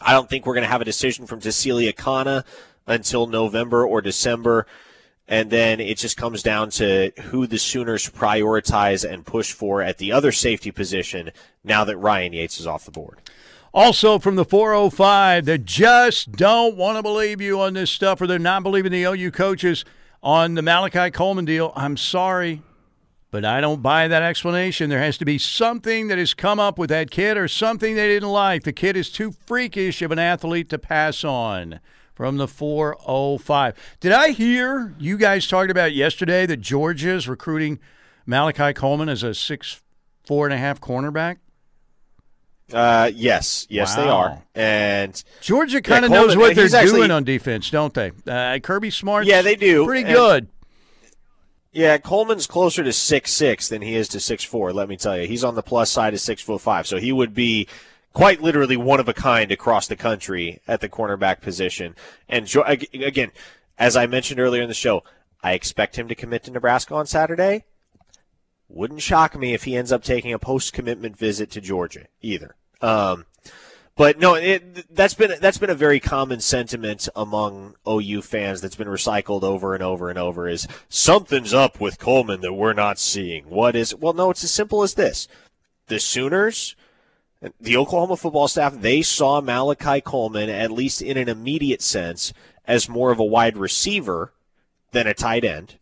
I 0.00 0.12
don't 0.12 0.30
think 0.30 0.46
we're 0.46 0.54
going 0.54 0.64
to 0.64 0.70
have 0.70 0.80
a 0.80 0.86
decision 0.86 1.26
from 1.26 1.40
Tausili 1.40 1.92
Akana 1.92 2.44
until 2.86 3.26
November 3.26 3.86
or 3.86 4.00
December. 4.00 4.66
And 5.26 5.50
then 5.50 5.80
it 5.80 5.96
just 5.96 6.16
comes 6.16 6.42
down 6.42 6.70
to 6.70 7.10
who 7.24 7.46
the 7.46 7.58
Sooners 7.58 8.10
prioritize 8.10 9.10
and 9.10 9.24
push 9.24 9.52
for 9.52 9.80
at 9.80 9.98
the 9.98 10.12
other 10.12 10.32
safety 10.32 10.70
position 10.70 11.30
now 11.62 11.84
that 11.84 11.96
Ryan 11.96 12.34
Yates 12.34 12.60
is 12.60 12.66
off 12.66 12.84
the 12.84 12.90
board. 12.90 13.18
Also 13.72 14.18
from 14.20 14.36
the 14.36 14.44
405 14.44 15.46
they 15.46 15.58
just 15.58 16.30
don't 16.32 16.76
want 16.76 16.96
to 16.96 17.02
believe 17.02 17.40
you 17.40 17.60
on 17.60 17.74
this 17.74 17.90
stuff 17.90 18.20
or 18.20 18.26
they're 18.26 18.38
not 18.38 18.62
believing 18.62 18.92
the 18.92 19.02
OU 19.02 19.32
coaches 19.32 19.84
on 20.22 20.54
the 20.54 20.62
Malachi 20.62 21.10
Coleman 21.10 21.44
deal. 21.44 21.72
I'm 21.74 21.96
sorry, 21.96 22.62
but 23.30 23.44
I 23.44 23.60
don't 23.60 23.82
buy 23.82 24.06
that 24.06 24.22
explanation. 24.22 24.90
There 24.90 25.00
has 25.00 25.18
to 25.18 25.24
be 25.24 25.38
something 25.38 26.06
that 26.08 26.18
has 26.18 26.34
come 26.34 26.60
up 26.60 26.78
with 26.78 26.90
that 26.90 27.10
kid 27.10 27.36
or 27.36 27.48
something 27.48 27.96
they 27.96 28.06
didn't 28.06 28.28
like. 28.28 28.62
The 28.62 28.72
kid 28.72 28.96
is 28.96 29.10
too 29.10 29.32
freakish 29.32 30.02
of 30.02 30.12
an 30.12 30.20
athlete 30.20 30.70
to 30.70 30.78
pass 30.78 31.24
on 31.24 31.80
from 32.14 32.36
the 32.36 32.48
405. 32.48 33.74
Did 34.00 34.12
I 34.12 34.30
hear 34.30 34.94
you 34.98 35.18
guys 35.18 35.46
talked 35.46 35.70
about 35.70 35.92
yesterday 35.92 36.46
that 36.46 36.58
Georgia 36.58 37.10
is 37.10 37.28
recruiting 37.28 37.80
Malachi 38.26 38.72
Coleman 38.72 39.08
as 39.08 39.22
a 39.22 39.34
six, 39.34 39.82
four 40.24 40.46
and 40.46 40.54
a 40.54 40.58
half 40.58 40.80
cornerback? 40.80 41.38
Uh, 42.72 43.10
yes, 43.14 43.66
yes, 43.68 43.96
wow. 43.96 44.02
they 44.02 44.08
are. 44.08 44.42
And 44.54 45.24
Georgia 45.42 45.82
kind 45.82 46.04
of 46.04 46.10
yeah, 46.10 46.20
knows 46.20 46.36
what 46.36 46.56
they're 46.56 46.64
actually, 46.64 47.00
doing 47.00 47.10
on 47.10 47.24
defense, 47.24 47.70
don't 47.70 47.92
they? 47.92 48.12
Uh, 48.26 48.58
Kirby 48.58 48.90
Smart, 48.90 49.26
yeah, 49.26 49.42
they 49.42 49.54
do, 49.54 49.84
pretty 49.84 50.06
and, 50.06 50.14
good. 50.14 50.48
Yeah, 51.72 51.98
Coleman's 51.98 52.46
closer 52.46 52.82
to 52.82 52.92
six 52.92 53.32
six 53.32 53.68
than 53.68 53.82
he 53.82 53.96
is 53.96 54.08
to 54.08 54.20
six 54.20 54.44
four. 54.44 54.72
Let 54.72 54.88
me 54.88 54.96
tell 54.96 55.18
you, 55.18 55.26
he's 55.26 55.44
on 55.44 55.56
the 55.56 55.62
plus 55.62 55.90
side 55.90 56.14
of 56.14 56.20
six 56.20 56.40
foot 56.40 56.60
five, 56.60 56.86
so 56.86 56.96
he 56.96 57.12
would 57.12 57.34
be 57.34 57.68
quite 58.14 58.40
literally 58.40 58.76
one 58.76 59.00
of 59.00 59.08
a 59.08 59.12
kind 59.12 59.52
across 59.52 59.86
the 59.86 59.96
country 59.96 60.60
at 60.66 60.80
the 60.80 60.88
cornerback 60.88 61.42
position. 61.42 61.94
And 62.28 62.50
again, 62.94 63.32
as 63.76 63.96
I 63.96 64.06
mentioned 64.06 64.40
earlier 64.40 64.62
in 64.62 64.68
the 64.68 64.74
show, 64.74 65.02
I 65.42 65.52
expect 65.52 65.96
him 65.96 66.08
to 66.08 66.14
commit 66.14 66.44
to 66.44 66.50
Nebraska 66.50 66.94
on 66.94 67.06
Saturday. 67.06 67.64
Wouldn't 68.68 69.02
shock 69.02 69.36
me 69.36 69.52
if 69.52 69.64
he 69.64 69.76
ends 69.76 69.92
up 69.92 70.02
taking 70.02 70.32
a 70.32 70.38
post 70.38 70.72
commitment 70.72 71.18
visit 71.18 71.50
to 71.50 71.60
Georgia 71.60 72.06
either. 72.22 72.54
Um, 72.80 73.26
but 73.96 74.18
no, 74.18 74.34
it, 74.34 74.94
that's 74.94 75.14
been 75.14 75.34
that's 75.40 75.58
been 75.58 75.70
a 75.70 75.74
very 75.74 76.00
common 76.00 76.40
sentiment 76.40 77.08
among 77.14 77.76
OU 77.88 78.22
fans 78.22 78.60
that's 78.60 78.74
been 78.74 78.88
recycled 78.88 79.42
over 79.42 79.74
and 79.74 79.82
over 79.82 80.08
and 80.08 80.18
over 80.18 80.48
is 80.48 80.66
something's 80.88 81.54
up 81.54 81.80
with 81.80 82.00
Coleman 82.00 82.40
that 82.40 82.54
we're 82.54 82.72
not 82.72 82.98
seeing. 82.98 83.44
What 83.44 83.76
is? 83.76 83.94
Well, 83.94 84.12
no, 84.12 84.30
it's 84.30 84.42
as 84.42 84.50
simple 84.50 84.82
as 84.82 84.94
this: 84.94 85.28
the 85.86 86.00
Sooners, 86.00 86.74
the 87.60 87.76
Oklahoma 87.76 88.16
football 88.16 88.48
staff, 88.48 88.74
they 88.74 89.02
saw 89.02 89.40
Malachi 89.40 90.00
Coleman 90.00 90.48
at 90.48 90.70
least 90.70 91.02
in 91.02 91.16
an 91.16 91.28
immediate 91.28 91.82
sense 91.82 92.32
as 92.66 92.88
more 92.88 93.10
of 93.10 93.18
a 93.18 93.24
wide 93.24 93.56
receiver 93.56 94.32
than 94.92 95.06
a 95.06 95.14
tight 95.14 95.44
end. 95.44 95.78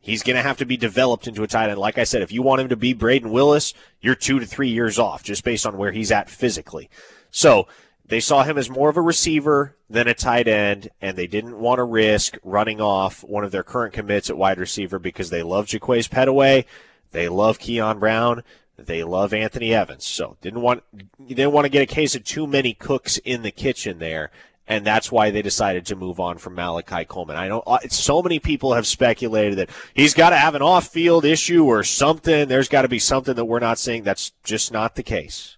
He's 0.00 0.22
going 0.22 0.36
to 0.36 0.42
have 0.42 0.58
to 0.58 0.66
be 0.66 0.76
developed 0.76 1.28
into 1.28 1.44
a 1.44 1.46
tight 1.46 1.70
end. 1.70 1.78
Like 1.78 1.96
I 1.96 2.04
said, 2.04 2.22
if 2.22 2.32
you 2.32 2.42
want 2.42 2.60
him 2.60 2.68
to 2.70 2.76
be 2.76 2.94
Brayden 2.94 3.30
Willis, 3.30 3.72
you're 4.00 4.16
two 4.16 4.40
to 4.40 4.46
three 4.46 4.68
years 4.68 4.98
off 4.98 5.22
just 5.22 5.44
based 5.44 5.64
on 5.64 5.78
where 5.78 5.92
he's 5.92 6.10
at 6.10 6.28
physically. 6.28 6.90
So 7.30 7.68
they 8.04 8.20
saw 8.20 8.42
him 8.42 8.58
as 8.58 8.68
more 8.68 8.90
of 8.90 8.96
a 8.96 9.00
receiver 9.00 9.76
than 9.88 10.08
a 10.08 10.14
tight 10.14 10.48
end, 10.48 10.90
and 11.00 11.16
they 11.16 11.28
didn't 11.28 11.58
want 11.58 11.78
to 11.78 11.84
risk 11.84 12.36
running 12.42 12.80
off 12.80 13.22
one 13.22 13.44
of 13.44 13.52
their 13.52 13.62
current 13.62 13.94
commits 13.94 14.28
at 14.28 14.36
wide 14.36 14.58
receiver 14.58 14.98
because 14.98 15.30
they 15.30 15.42
love 15.42 15.66
Jaquaize 15.66 16.08
Pettaway, 16.08 16.64
they 17.12 17.28
love 17.28 17.58
Keon 17.58 18.00
Brown, 18.00 18.42
they 18.76 19.04
love 19.04 19.32
Anthony 19.32 19.74
Evans. 19.74 20.04
So 20.04 20.36
didn't 20.40 20.62
want 20.62 20.82
didn't 21.26 21.52
want 21.52 21.64
to 21.64 21.70
get 21.70 21.82
a 21.82 21.86
case 21.86 22.14
of 22.14 22.24
too 22.24 22.46
many 22.46 22.74
cooks 22.74 23.18
in 23.18 23.42
the 23.42 23.50
kitchen 23.50 23.98
there, 23.98 24.30
and 24.66 24.86
that's 24.86 25.12
why 25.12 25.30
they 25.30 25.42
decided 25.42 25.86
to 25.86 25.96
move 25.96 26.20
on 26.20 26.38
from 26.38 26.54
Malachi 26.54 27.04
Coleman. 27.04 27.36
I 27.36 27.48
know 27.48 27.60
uh, 27.60 27.78
so 27.88 28.22
many 28.22 28.38
people 28.38 28.74
have 28.74 28.86
speculated 28.86 29.58
that 29.58 29.70
he's 29.94 30.14
got 30.14 30.30
to 30.30 30.36
have 30.36 30.54
an 30.54 30.62
off-field 30.62 31.24
issue 31.24 31.64
or 31.64 31.84
something. 31.84 32.48
There's 32.48 32.68
got 32.68 32.82
to 32.82 32.88
be 32.88 32.98
something 32.98 33.34
that 33.34 33.44
we're 33.44 33.58
not 33.58 33.78
seeing. 33.78 34.02
That's 34.02 34.32
just 34.44 34.72
not 34.72 34.94
the 34.94 35.02
case. 35.02 35.56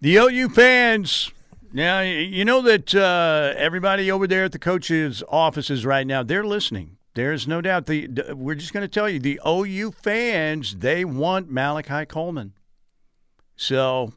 The 0.00 0.16
OU 0.16 0.50
fans. 0.50 1.32
Now 1.72 2.00
you 2.00 2.44
know 2.44 2.62
that 2.62 2.94
uh, 2.94 3.54
everybody 3.56 4.10
over 4.10 4.26
there 4.26 4.44
at 4.44 4.52
the 4.52 4.58
coaches' 4.58 5.22
offices 5.28 5.86
right 5.86 6.06
now 6.06 6.22
they're 6.22 6.44
listening. 6.44 6.96
There's 7.14 7.48
no 7.48 7.60
doubt. 7.60 7.86
The, 7.86 8.34
we're 8.36 8.54
just 8.54 8.72
going 8.72 8.82
to 8.82 8.88
tell 8.88 9.08
you 9.08 9.18
the 9.18 9.40
OU 9.46 9.92
fans 9.92 10.76
they 10.76 11.04
want 11.04 11.50
Malachi 11.50 12.06
Coleman. 12.06 12.54
So, 13.56 14.12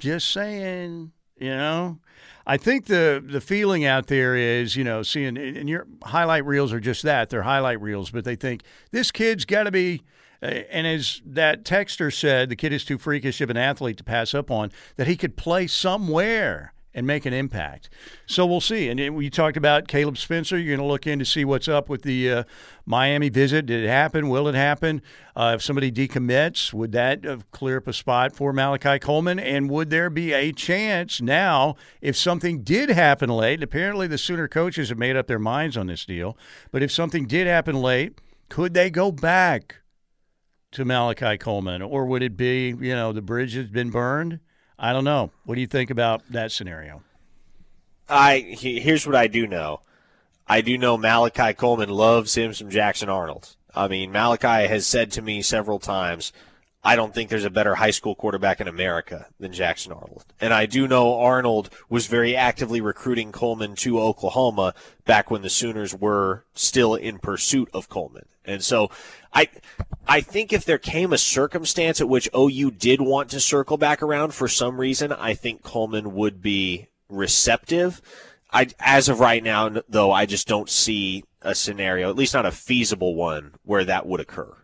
just 0.00 0.30
saying, 0.30 1.12
you 1.38 1.50
know, 1.50 1.98
I 2.46 2.56
think 2.56 2.86
the 2.86 3.24
the 3.24 3.40
feeling 3.40 3.84
out 3.84 4.06
there 4.06 4.36
is, 4.36 4.76
you 4.76 4.84
know, 4.84 5.02
seeing 5.02 5.36
and 5.38 5.68
your 5.68 5.86
highlight 6.02 6.44
reels 6.44 6.72
are 6.72 6.80
just 6.80 7.02
that 7.02 7.30
they're 7.30 7.42
highlight 7.42 7.80
reels, 7.80 8.10
but 8.10 8.24
they 8.24 8.36
think 8.36 8.62
this 8.90 9.10
kid's 9.10 9.44
got 9.44 9.64
to 9.64 9.70
be. 9.70 10.02
Uh, 10.42 10.46
and 10.70 10.86
as 10.86 11.22
that 11.24 11.64
texter 11.64 12.12
said, 12.12 12.50
the 12.50 12.56
kid 12.56 12.72
is 12.72 12.84
too 12.84 12.98
freakish 12.98 13.40
of 13.40 13.48
an 13.48 13.56
athlete 13.56 13.96
to 13.96 14.04
pass 14.04 14.34
up 14.34 14.50
on. 14.50 14.70
That 14.96 15.06
he 15.06 15.16
could 15.16 15.36
play 15.36 15.66
somewhere 15.66 16.73
and 16.94 17.06
make 17.06 17.26
an 17.26 17.32
impact. 17.32 17.90
So 18.26 18.46
we'll 18.46 18.60
see. 18.60 18.88
And 18.88 19.16
we 19.16 19.28
talked 19.28 19.56
about 19.56 19.88
Caleb 19.88 20.16
Spencer. 20.16 20.56
You're 20.56 20.76
going 20.76 20.86
to 20.86 20.90
look 20.90 21.06
in 21.06 21.18
to 21.18 21.24
see 21.24 21.44
what's 21.44 21.66
up 21.66 21.88
with 21.88 22.02
the 22.02 22.30
uh, 22.30 22.44
Miami 22.86 23.28
visit. 23.28 23.66
Did 23.66 23.82
it 23.82 23.88
happen? 23.88 24.28
Will 24.28 24.46
it 24.46 24.54
happen? 24.54 25.02
Uh, 25.34 25.52
if 25.56 25.62
somebody 25.62 25.90
decommits, 25.90 26.72
would 26.72 26.92
that 26.92 27.26
uh, 27.26 27.38
clear 27.50 27.78
up 27.78 27.88
a 27.88 27.92
spot 27.92 28.36
for 28.36 28.52
Malachi 28.52 29.00
Coleman? 29.00 29.40
And 29.40 29.68
would 29.70 29.90
there 29.90 30.08
be 30.08 30.32
a 30.32 30.52
chance 30.52 31.20
now 31.20 31.74
if 32.00 32.16
something 32.16 32.62
did 32.62 32.90
happen 32.90 33.28
late? 33.28 33.62
Apparently, 33.62 34.06
the 34.06 34.18
Sooner 34.18 34.46
coaches 34.46 34.90
have 34.90 34.98
made 34.98 35.16
up 35.16 35.26
their 35.26 35.40
minds 35.40 35.76
on 35.76 35.88
this 35.88 36.04
deal. 36.04 36.38
But 36.70 36.82
if 36.82 36.92
something 36.92 37.26
did 37.26 37.48
happen 37.48 37.74
late, 37.82 38.20
could 38.48 38.74
they 38.74 38.88
go 38.90 39.10
back 39.10 39.78
to 40.70 40.84
Malachi 40.84 41.36
Coleman? 41.38 41.82
Or 41.82 42.06
would 42.06 42.22
it 42.22 42.36
be, 42.36 42.68
you 42.68 42.94
know, 42.94 43.12
the 43.12 43.22
bridge 43.22 43.54
has 43.54 43.68
been 43.68 43.90
burned? 43.90 44.38
I 44.78 44.92
don't 44.92 45.04
know. 45.04 45.30
What 45.44 45.54
do 45.54 45.60
you 45.60 45.66
think 45.66 45.90
about 45.90 46.22
that 46.30 46.52
scenario? 46.52 47.02
I 48.08 48.38
here's 48.38 49.06
what 49.06 49.16
I 49.16 49.26
do 49.26 49.46
know. 49.46 49.80
I 50.46 50.60
do 50.60 50.76
know 50.76 50.98
Malachi 50.98 51.54
Coleman 51.54 51.88
loves 51.88 52.34
him 52.34 52.52
some 52.52 52.70
Jackson 52.70 53.08
Arnold. 53.08 53.56
I 53.74 53.88
mean, 53.88 54.12
Malachi 54.12 54.68
has 54.68 54.86
said 54.86 55.10
to 55.12 55.22
me 55.22 55.42
several 55.42 55.78
times, 55.78 56.32
I 56.84 56.96
don't 56.96 57.14
think 57.14 57.30
there's 57.30 57.46
a 57.46 57.50
better 57.50 57.76
high 57.76 57.92
school 57.92 58.14
quarterback 58.14 58.60
in 58.60 58.68
America 58.68 59.26
than 59.40 59.54
Jackson 59.54 59.92
Arnold. 59.92 60.26
And 60.38 60.52
I 60.52 60.66
do 60.66 60.86
know 60.86 61.18
Arnold 61.18 61.70
was 61.88 62.06
very 62.08 62.36
actively 62.36 62.82
recruiting 62.82 63.32
Coleman 63.32 63.74
to 63.76 63.98
Oklahoma 63.98 64.74
back 65.06 65.30
when 65.30 65.40
the 65.40 65.48
Sooners 65.48 65.94
were 65.94 66.44
still 66.54 66.94
in 66.94 67.18
pursuit 67.18 67.70
of 67.72 67.88
Coleman. 67.88 68.26
And 68.44 68.62
so 68.62 68.90
I 69.32 69.48
I 70.06 70.20
think 70.20 70.52
if 70.52 70.66
there 70.66 70.78
came 70.78 71.14
a 71.14 71.18
circumstance 71.18 72.02
at 72.02 72.08
which 72.08 72.28
OU 72.36 72.72
did 72.72 73.00
want 73.00 73.30
to 73.30 73.40
circle 73.40 73.78
back 73.78 74.02
around 74.02 74.34
for 74.34 74.46
some 74.46 74.78
reason, 74.78 75.10
I 75.10 75.32
think 75.32 75.62
Coleman 75.62 76.14
would 76.14 76.42
be 76.42 76.88
receptive. 77.08 78.02
I 78.52 78.68
as 78.78 79.08
of 79.08 79.20
right 79.20 79.42
now 79.42 79.70
though, 79.88 80.12
I 80.12 80.26
just 80.26 80.46
don't 80.46 80.68
see 80.68 81.24
a 81.40 81.54
scenario, 81.54 82.10
at 82.10 82.16
least 82.16 82.34
not 82.34 82.46
a 82.46 82.50
feasible 82.50 83.14
one 83.14 83.52
where 83.64 83.84
that 83.84 84.06
would 84.06 84.20
occur. 84.20 84.54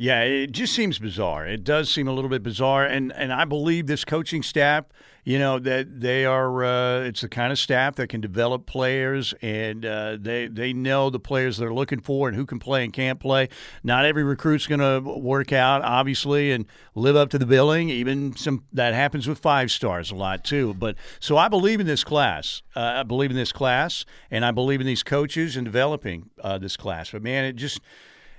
Yeah, 0.00 0.22
it 0.22 0.52
just 0.52 0.74
seems 0.74 1.00
bizarre. 1.00 1.44
It 1.44 1.64
does 1.64 1.90
seem 1.90 2.06
a 2.06 2.12
little 2.12 2.30
bit 2.30 2.44
bizarre, 2.44 2.84
and 2.84 3.12
and 3.14 3.32
I 3.32 3.44
believe 3.44 3.88
this 3.88 4.04
coaching 4.04 4.44
staff, 4.44 4.84
you 5.24 5.40
know, 5.40 5.58
that 5.58 6.00
they 6.00 6.24
are. 6.24 6.64
Uh, 6.64 7.00
it's 7.00 7.22
the 7.22 7.28
kind 7.28 7.50
of 7.50 7.58
staff 7.58 7.96
that 7.96 8.06
can 8.06 8.20
develop 8.20 8.64
players, 8.64 9.34
and 9.42 9.84
uh, 9.84 10.16
they 10.16 10.46
they 10.46 10.72
know 10.72 11.10
the 11.10 11.18
players 11.18 11.56
they're 11.56 11.74
looking 11.74 11.98
for 11.98 12.28
and 12.28 12.36
who 12.36 12.46
can 12.46 12.60
play 12.60 12.84
and 12.84 12.92
can't 12.92 13.18
play. 13.18 13.48
Not 13.82 14.04
every 14.04 14.22
recruit's 14.22 14.68
going 14.68 14.78
to 14.78 15.00
work 15.00 15.52
out, 15.52 15.82
obviously, 15.82 16.52
and 16.52 16.66
live 16.94 17.16
up 17.16 17.30
to 17.30 17.38
the 17.38 17.46
billing. 17.46 17.88
Even 17.88 18.36
some 18.36 18.62
that 18.72 18.94
happens 18.94 19.26
with 19.26 19.40
five 19.40 19.68
stars 19.72 20.12
a 20.12 20.14
lot 20.14 20.44
too. 20.44 20.74
But 20.74 20.94
so 21.18 21.36
I 21.36 21.48
believe 21.48 21.80
in 21.80 21.88
this 21.88 22.04
class. 22.04 22.62
Uh, 22.76 22.98
I 22.98 23.02
believe 23.02 23.32
in 23.32 23.36
this 23.36 23.50
class, 23.50 24.04
and 24.30 24.44
I 24.44 24.52
believe 24.52 24.80
in 24.80 24.86
these 24.86 25.02
coaches 25.02 25.56
and 25.56 25.64
developing 25.64 26.30
uh, 26.40 26.56
this 26.56 26.76
class. 26.76 27.10
But 27.10 27.22
man, 27.24 27.44
it 27.44 27.56
just 27.56 27.80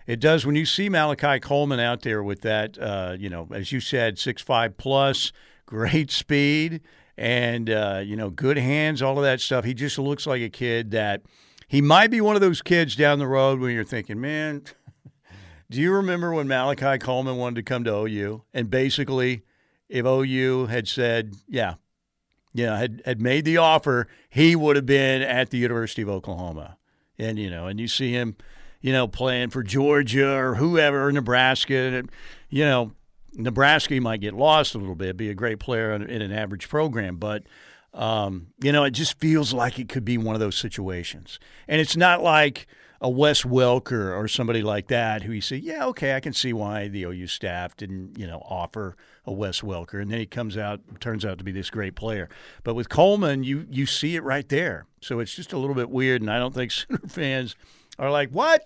it 0.09 0.19
does 0.19 0.43
when 0.43 0.55
you 0.55 0.65
see 0.65 0.89
Malachi 0.89 1.39
Coleman 1.39 1.79
out 1.79 2.01
there 2.01 2.23
with 2.23 2.41
that, 2.41 2.79
uh, 2.79 3.15
you 3.19 3.29
know, 3.29 3.47
as 3.53 3.71
you 3.71 3.79
said, 3.79 4.17
six 4.17 4.41
five 4.41 4.75
plus, 4.75 5.31
great 5.67 6.09
speed, 6.09 6.81
and 7.15 7.69
uh, 7.69 8.01
you 8.03 8.15
know, 8.15 8.31
good 8.31 8.57
hands, 8.57 9.03
all 9.03 9.19
of 9.19 9.23
that 9.23 9.39
stuff. 9.39 9.65
He 9.65 9.75
just 9.75 9.99
looks 9.99 10.25
like 10.25 10.41
a 10.41 10.49
kid 10.49 10.89
that 10.89 11.21
he 11.67 11.79
might 11.79 12.09
be 12.09 12.21
one 12.21 12.33
of 12.33 12.41
those 12.41 12.63
kids 12.63 12.95
down 12.95 13.19
the 13.19 13.27
road 13.27 13.59
when 13.59 13.71
you're 13.75 13.83
thinking, 13.83 14.19
man. 14.19 14.63
Do 15.69 15.79
you 15.79 15.93
remember 15.93 16.33
when 16.33 16.47
Malachi 16.47 16.97
Coleman 16.97 17.37
wanted 17.37 17.57
to 17.57 17.63
come 17.63 17.83
to 17.83 17.95
OU? 17.95 18.41
And 18.51 18.71
basically, 18.71 19.43
if 19.89 20.07
OU 20.07 20.65
had 20.65 20.87
said, 20.87 21.35
yeah, 21.47 21.75
yeah, 22.55 22.79
had, 22.79 23.03
had 23.05 23.21
made 23.21 23.45
the 23.45 23.57
offer, 23.57 24.07
he 24.31 24.55
would 24.55 24.75
have 24.75 24.87
been 24.87 25.21
at 25.21 25.51
the 25.51 25.59
University 25.59 26.01
of 26.01 26.09
Oklahoma. 26.09 26.77
And, 27.19 27.37
you 27.37 27.51
know, 27.51 27.67
and 27.67 27.79
you 27.79 27.87
see 27.87 28.11
him, 28.11 28.35
you 28.81 28.93
know, 28.93 29.07
playing 29.07 29.49
for 29.49 29.63
Georgia 29.63 30.35
or 30.35 30.55
whoever, 30.55 31.11
Nebraska. 31.11 32.03
You 32.49 32.65
know, 32.65 32.91
Nebraska 33.33 33.99
might 34.01 34.21
get 34.21 34.33
lost 34.33 34.75
a 34.75 34.77
little 34.77 34.95
bit, 34.95 35.17
be 35.17 35.29
a 35.29 35.35
great 35.35 35.59
player 35.59 35.93
in 35.93 36.21
an 36.21 36.31
average 36.31 36.69
program. 36.69 37.17
But, 37.17 37.43
um, 37.93 38.47
you 38.61 38.71
know, 38.71 38.83
it 38.83 38.91
just 38.91 39.19
feels 39.19 39.53
like 39.53 39.79
it 39.79 39.89
could 39.89 40.05
be 40.05 40.17
one 40.17 40.35
of 40.35 40.39
those 40.39 40.57
situations. 40.57 41.39
And 41.67 41.79
it's 41.81 41.97
not 41.97 42.21
like– 42.21 42.67
a 43.01 43.09
Wes 43.09 43.43
Welker 43.43 44.15
or 44.15 44.27
somebody 44.27 44.61
like 44.61 44.87
that 44.87 45.23
who 45.23 45.31
you 45.31 45.41
say, 45.41 45.55
yeah, 45.55 45.85
okay, 45.87 46.15
I 46.15 46.19
can 46.19 46.33
see 46.33 46.51
why 46.51 46.89
the 46.89 47.03
OU 47.03 47.27
staff 47.27 47.77
didn't, 47.77 48.17
you 48.17 48.27
know, 48.27 48.39
offer 48.39 48.95
a 49.25 49.31
Wes 49.31 49.61
Welker, 49.61 50.01
and 50.01 50.11
then 50.11 50.19
he 50.19 50.25
comes 50.25 50.57
out, 50.57 50.81
turns 50.99 51.23
out 51.23 51.37
to 51.37 51.43
be 51.43 51.51
this 51.51 51.69
great 51.69 51.95
player. 51.95 52.29
But 52.63 52.73
with 52.73 52.89
Coleman, 52.89 53.43
you 53.43 53.65
you 53.69 53.85
see 53.85 54.15
it 54.15 54.23
right 54.23 54.47
there, 54.49 54.85
so 55.01 55.19
it's 55.19 55.33
just 55.33 55.53
a 55.53 55.57
little 55.57 55.75
bit 55.75 55.89
weird, 55.89 56.21
and 56.21 56.29
I 56.29 56.39
don't 56.39 56.53
think 56.53 56.71
Sooner 56.79 56.99
fans 57.07 57.55
are 57.99 58.09
like, 58.09 58.29
what? 58.29 58.63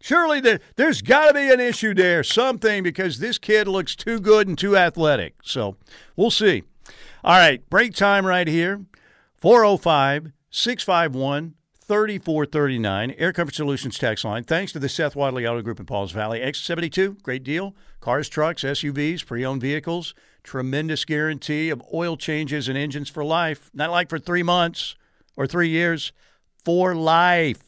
Surely 0.00 0.40
there, 0.40 0.60
there's 0.76 1.02
got 1.02 1.28
to 1.28 1.34
be 1.34 1.52
an 1.52 1.60
issue 1.60 1.94
there, 1.94 2.22
something, 2.22 2.82
because 2.82 3.18
this 3.18 3.38
kid 3.38 3.68
looks 3.68 3.94
too 3.94 4.20
good 4.20 4.48
and 4.48 4.58
too 4.58 4.76
athletic. 4.76 5.34
So 5.42 5.76
we'll 6.16 6.30
see. 6.30 6.62
All 7.24 7.36
right, 7.36 7.68
break 7.68 7.94
time 7.94 8.24
right 8.24 8.46
here 8.46 8.84
405 9.40 10.32
651 10.50 11.54
3439, 11.86 13.12
Air 13.12 13.32
Comfort 13.32 13.54
Solutions 13.54 13.96
tax 13.96 14.24
line. 14.24 14.42
Thanks 14.42 14.72
to 14.72 14.80
the 14.80 14.88
Seth 14.88 15.14
Wadley 15.14 15.46
Auto 15.46 15.62
Group 15.62 15.78
in 15.78 15.86
Pauls 15.86 16.10
Valley. 16.10 16.40
X72, 16.40 17.22
great 17.22 17.44
deal. 17.44 17.76
Cars, 18.00 18.28
trucks, 18.28 18.64
SUVs, 18.64 19.24
pre 19.24 19.44
owned 19.44 19.60
vehicles. 19.60 20.12
Tremendous 20.42 21.04
guarantee 21.04 21.70
of 21.70 21.80
oil 21.94 22.16
changes 22.16 22.68
and 22.68 22.76
engines 22.76 23.08
for 23.08 23.24
life. 23.24 23.70
Not 23.72 23.92
like 23.92 24.08
for 24.08 24.18
three 24.18 24.42
months 24.42 24.96
or 25.36 25.46
three 25.46 25.68
years, 25.68 26.12
for 26.66 26.96
life. 26.96 27.62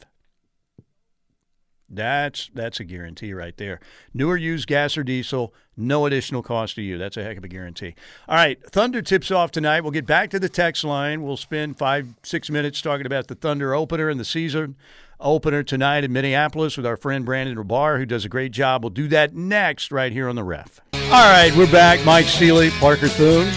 That's 1.89 2.51
that's 2.53 2.81
a 2.81 2.83
guarantee 2.83 3.33
right 3.33 3.55
there. 3.55 3.79
Newer 4.13 4.35
used 4.35 4.67
gas 4.67 4.97
or 4.97 5.03
diesel, 5.03 5.53
no 5.77 6.05
additional 6.05 6.43
cost 6.43 6.75
to 6.75 6.81
you. 6.81 6.97
That's 6.97 7.15
a 7.15 7.23
heck 7.23 7.37
of 7.37 7.43
a 7.45 7.47
guarantee. 7.47 7.95
All 8.27 8.35
right, 8.35 8.61
Thunder 8.69 9.01
tips 9.01 9.31
off 9.31 9.51
tonight. 9.51 9.81
We'll 9.81 9.91
get 9.91 10.05
back 10.05 10.29
to 10.31 10.39
the 10.39 10.49
text 10.49 10.83
line. 10.83 11.23
We'll 11.23 11.37
spend 11.37 11.79
five 11.79 12.13
six 12.23 12.49
minutes 12.49 12.81
talking 12.81 13.05
about 13.05 13.27
the 13.27 13.35
Thunder 13.35 13.73
opener 13.73 14.09
and 14.09 14.19
the 14.19 14.25
season 14.25 14.75
opener 15.21 15.63
tonight 15.63 16.03
in 16.03 16.11
Minneapolis 16.11 16.75
with 16.75 16.85
our 16.85 16.97
friend 16.97 17.25
Brandon 17.25 17.55
Rahbar, 17.55 17.97
who 17.99 18.05
does 18.05 18.25
a 18.25 18.29
great 18.29 18.51
job. 18.51 18.83
We'll 18.83 18.91
do 18.91 19.07
that 19.07 19.33
next 19.33 19.93
right 19.93 20.11
here 20.11 20.27
on 20.27 20.35
the 20.35 20.43
Ref. 20.43 20.81
All 20.93 21.09
right, 21.09 21.55
we're 21.55 21.71
back. 21.71 22.05
Mike 22.05 22.25
Steely, 22.25 22.69
Parker 22.71 23.07
Thune. 23.07 23.47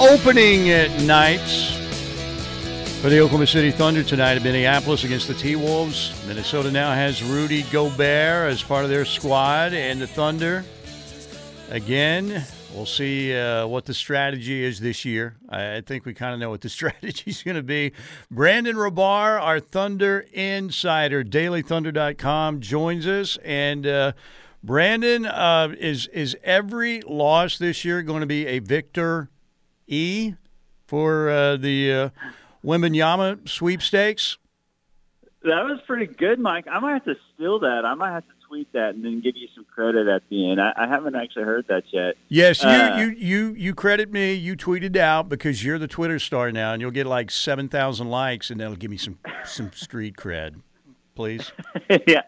Opening 0.00 0.70
at 0.70 1.02
nights 1.02 1.77
for 3.00 3.10
the 3.10 3.20
Oklahoma 3.20 3.46
City 3.46 3.70
Thunder 3.70 4.02
tonight 4.02 4.36
in 4.36 4.42
Minneapolis 4.42 5.04
against 5.04 5.28
the 5.28 5.34
T 5.34 5.54
Wolves. 5.54 6.12
Minnesota 6.26 6.68
now 6.68 6.92
has 6.92 7.22
Rudy 7.22 7.62
Gobert 7.70 8.50
as 8.50 8.60
part 8.60 8.82
of 8.82 8.90
their 8.90 9.04
squad, 9.04 9.72
and 9.72 10.00
the 10.00 10.06
Thunder, 10.08 10.64
again, 11.70 12.44
we'll 12.74 12.86
see 12.86 13.36
uh, 13.36 13.68
what 13.68 13.84
the 13.84 13.94
strategy 13.94 14.64
is 14.64 14.80
this 14.80 15.04
year. 15.04 15.36
I 15.48 15.80
think 15.82 16.06
we 16.06 16.12
kind 16.14 16.34
of 16.34 16.40
know 16.40 16.50
what 16.50 16.62
the 16.62 16.68
strategy 16.68 17.30
is 17.30 17.44
going 17.44 17.56
to 17.56 17.62
be. 17.62 17.92
Brandon 18.32 18.74
Rahbar, 18.74 19.40
our 19.40 19.60
Thunder 19.60 20.26
insider, 20.32 21.22
dailythunder.com, 21.22 22.60
joins 22.60 23.06
us. 23.06 23.38
And 23.44 23.86
uh, 23.86 24.12
Brandon, 24.64 25.24
uh, 25.24 25.72
is, 25.78 26.08
is 26.08 26.36
every 26.42 27.02
loss 27.02 27.58
this 27.58 27.84
year 27.84 28.02
going 28.02 28.22
to 28.22 28.26
be 28.26 28.46
a 28.48 28.58
Victor 28.58 29.30
E 29.86 30.34
for 30.88 31.30
uh, 31.30 31.56
the 31.56 32.10
Wembanyama 32.64 33.48
sweepstakes? 33.48 34.38
That 35.42 35.64
was 35.64 35.80
pretty 35.86 36.06
good, 36.06 36.40
Mike. 36.40 36.66
I 36.70 36.80
might 36.80 36.94
have 36.94 37.04
to 37.04 37.14
steal 37.34 37.60
that. 37.60 37.84
I 37.84 37.94
might 37.94 38.10
have 38.10 38.24
to 38.24 38.32
tweet 38.48 38.72
that 38.72 38.94
and 38.94 39.04
then 39.04 39.20
give 39.20 39.36
you 39.36 39.46
some 39.54 39.64
credit 39.64 40.08
at 40.08 40.22
the 40.28 40.50
end. 40.50 40.60
I, 40.60 40.72
I 40.76 40.88
haven't 40.88 41.14
actually 41.14 41.44
heard 41.44 41.66
that 41.68 41.84
yet. 41.92 42.16
Yes, 42.28 42.62
you, 42.62 42.68
uh, 42.68 42.96
you 42.98 43.06
you 43.10 43.54
you 43.54 43.74
credit 43.74 44.10
me. 44.10 44.34
You 44.34 44.56
tweeted 44.56 44.96
out 44.96 45.28
because 45.28 45.64
you're 45.64 45.78
the 45.78 45.86
Twitter 45.86 46.18
star 46.18 46.50
now, 46.50 46.72
and 46.72 46.80
you'll 46.80 46.90
get 46.90 47.06
like 47.06 47.30
seven 47.30 47.68
thousand 47.68 48.08
likes, 48.10 48.50
and 48.50 48.60
that'll 48.60 48.76
give 48.76 48.90
me 48.90 48.96
some 48.96 49.18
some 49.44 49.72
street 49.72 50.16
cred, 50.16 50.60
please. 51.14 51.52
yeah, 52.06 52.22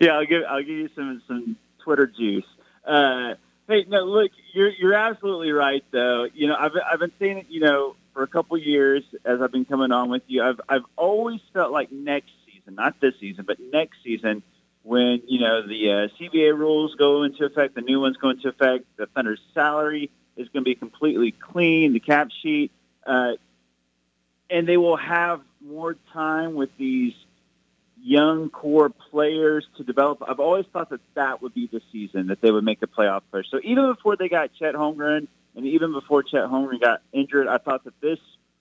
yeah. 0.00 0.10
I'll 0.12 0.26
give 0.26 0.42
I'll 0.48 0.62
give 0.62 0.76
you 0.76 0.88
some 0.96 1.22
some 1.28 1.56
Twitter 1.84 2.06
juice. 2.06 2.44
Uh, 2.84 3.34
hey, 3.68 3.84
no, 3.88 4.04
look, 4.04 4.32
you're 4.54 4.70
you're 4.70 4.94
absolutely 4.94 5.52
right, 5.52 5.84
though. 5.92 6.26
You 6.34 6.48
know, 6.48 6.56
I've 6.58 6.72
I've 6.90 6.98
been 6.98 7.12
saying 7.20 7.38
it. 7.38 7.46
You 7.48 7.60
know, 7.60 7.96
for 8.20 8.24
a 8.24 8.28
couple 8.28 8.58
years 8.58 9.02
as 9.24 9.40
I've 9.40 9.50
been 9.50 9.64
coming 9.64 9.92
on 9.92 10.10
with 10.10 10.24
you. 10.26 10.42
I've 10.42 10.60
I've 10.68 10.84
always 10.94 11.40
felt 11.54 11.72
like 11.72 11.90
next 11.90 12.32
season, 12.44 12.74
not 12.74 13.00
this 13.00 13.14
season, 13.18 13.46
but 13.46 13.56
next 13.72 13.96
season, 14.04 14.42
when 14.82 15.22
you 15.26 15.40
know 15.40 15.66
the 15.66 15.90
uh, 15.90 16.08
CBA 16.20 16.54
rules 16.54 16.94
go 16.96 17.22
into 17.22 17.46
effect, 17.46 17.76
the 17.76 17.80
new 17.80 17.98
ones 17.98 18.18
go 18.18 18.28
into 18.28 18.48
effect, 18.48 18.84
the 18.98 19.06
Thunder's 19.06 19.40
salary 19.54 20.10
is 20.36 20.50
going 20.50 20.64
to 20.64 20.68
be 20.68 20.74
completely 20.74 21.32
clean, 21.32 21.94
the 21.94 22.00
cap 22.00 22.28
sheet, 22.42 22.72
uh, 23.06 23.32
and 24.50 24.68
they 24.68 24.76
will 24.76 24.98
have 24.98 25.40
more 25.62 25.96
time 26.12 26.56
with 26.56 26.76
these 26.76 27.14
young 28.02 28.50
core 28.50 28.90
players 28.90 29.66
to 29.78 29.82
develop. 29.82 30.22
I've 30.28 30.40
always 30.40 30.66
thought 30.74 30.90
that 30.90 31.00
that 31.14 31.40
would 31.40 31.54
be 31.54 31.70
the 31.72 31.80
season 31.90 32.26
that 32.26 32.42
they 32.42 32.50
would 32.50 32.64
make 32.64 32.82
a 32.82 32.86
playoff 32.86 33.22
push. 33.32 33.46
So 33.50 33.60
even 33.64 33.90
before 33.94 34.16
they 34.16 34.28
got 34.28 34.50
Chet 34.58 34.74
Holmgren 34.74 35.26
and 35.54 35.66
even 35.66 35.92
before 35.92 36.22
Chet 36.22 36.44
Holmgren 36.44 36.80
got 36.80 37.02
injured, 37.12 37.48
I 37.48 37.58
thought 37.58 37.84
that 37.84 38.00
this 38.00 38.18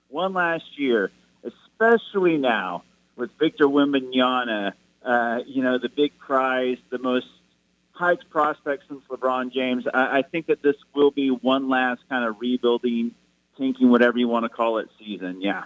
one 0.10 0.34
last 0.34 0.78
year, 0.78 1.12
especially 1.44 2.38
now 2.38 2.84
with 3.16 3.32
Victor 3.40 3.66
Wembanyama, 3.66 4.74
uh, 5.04 5.40
you 5.46 5.64
know, 5.64 5.78
the 5.78 5.90
big 5.90 6.18
prize, 6.18 6.78
the 6.90 6.98
most 6.98 7.28
hyped 7.96 8.30
prospect 8.30 8.84
since 8.88 9.02
LeBron 9.10 9.52
James, 9.52 9.86
I, 9.94 10.20
I 10.20 10.22
think 10.22 10.48
that 10.48 10.62
this 10.62 10.76
will 10.96 11.12
be 11.12 11.30
one 11.30 11.70
last 11.70 12.02
kind 12.10 12.26
of 12.26 12.40
rebuilding, 12.40 13.14
tanking, 13.58 13.90
whatever 13.90 14.18
you 14.18 14.28
want 14.28 14.46
to 14.46 14.50
call 14.50 14.80
it, 14.80 14.90
season. 14.98 15.42
Yeah. 15.42 15.66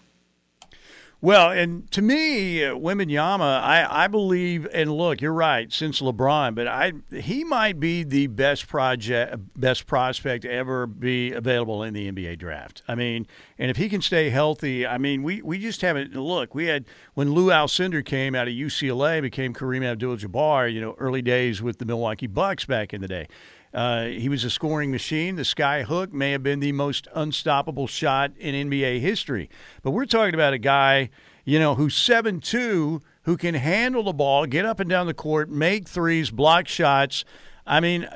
Well, 1.23 1.51
and 1.51 1.89
to 1.93 2.01
me, 2.01 2.65
uh, 2.65 2.75
Wembanyama, 2.75 3.61
I, 3.61 3.87
I 3.89 4.07
believe, 4.09 4.67
and 4.73 4.91
look, 4.91 5.21
you're 5.21 5.31
right, 5.31 5.71
since 5.71 6.01
LeBron, 6.01 6.53
but 6.53 6.67
I 6.67 6.91
he 7.13 7.45
might 7.45 7.79
be 7.79 8.03
the 8.03 8.27
best 8.27 8.67
project, 8.67 9.37
best 9.57 9.87
prospect 9.87 10.43
ever 10.43 10.85
be 10.85 11.31
available 11.31 11.81
in 11.81 11.93
the 11.93 12.11
NBA 12.11 12.39
draft. 12.39 12.81
I 12.89 12.95
mean, 12.95 13.25
and 13.57 13.71
if 13.71 13.77
he 13.77 13.87
can 13.87 14.01
stay 14.01 14.31
healthy, 14.31 14.85
I 14.85 14.97
mean, 14.97 15.23
we, 15.23 15.41
we 15.41 15.59
just 15.59 15.79
haven't 15.79 16.13
look. 16.13 16.53
We 16.53 16.65
had 16.65 16.83
when 17.13 17.31
Lou 17.31 17.51
Alcindor 17.51 18.03
came 18.03 18.35
out 18.35 18.49
of 18.49 18.53
UCLA, 18.53 19.21
became 19.21 19.53
Kareem 19.53 19.85
Abdul-Jabbar, 19.85 20.73
you 20.73 20.81
know, 20.81 20.93
early 20.97 21.21
days 21.21 21.61
with 21.61 21.77
the 21.77 21.85
Milwaukee 21.85 22.27
Bucks 22.27 22.65
back 22.65 22.93
in 22.93 22.99
the 22.99 23.07
day. 23.07 23.29
Uh, 23.73 24.05
he 24.05 24.29
was 24.29 24.43
a 24.43 24.49
scoring 24.49 24.91
machine. 24.91 25.35
The 25.35 25.45
sky 25.45 25.83
hook 25.83 26.13
may 26.13 26.31
have 26.31 26.43
been 26.43 26.59
the 26.59 26.71
most 26.71 27.07
unstoppable 27.15 27.87
shot 27.87 28.31
in 28.37 28.69
NBA 28.69 28.99
history. 28.99 29.49
But 29.81 29.91
we're 29.91 30.05
talking 30.05 30.35
about 30.35 30.53
a 30.53 30.59
guy, 30.59 31.09
you 31.43 31.59
know, 31.59 31.75
who's 31.75 31.95
seven 31.95 32.39
two, 32.39 33.01
who 33.23 33.35
can 33.35 33.55
handle 33.55 34.03
the 34.03 34.13
ball, 34.13 34.45
get 34.45 34.65
up 34.65 34.79
and 34.79 34.89
down 34.89 35.07
the 35.07 35.13
court, 35.13 35.49
make 35.49 35.87
threes, 35.87 36.29
block 36.29 36.67
shots. 36.67 37.25
I 37.65 37.79
mean, 37.79 38.07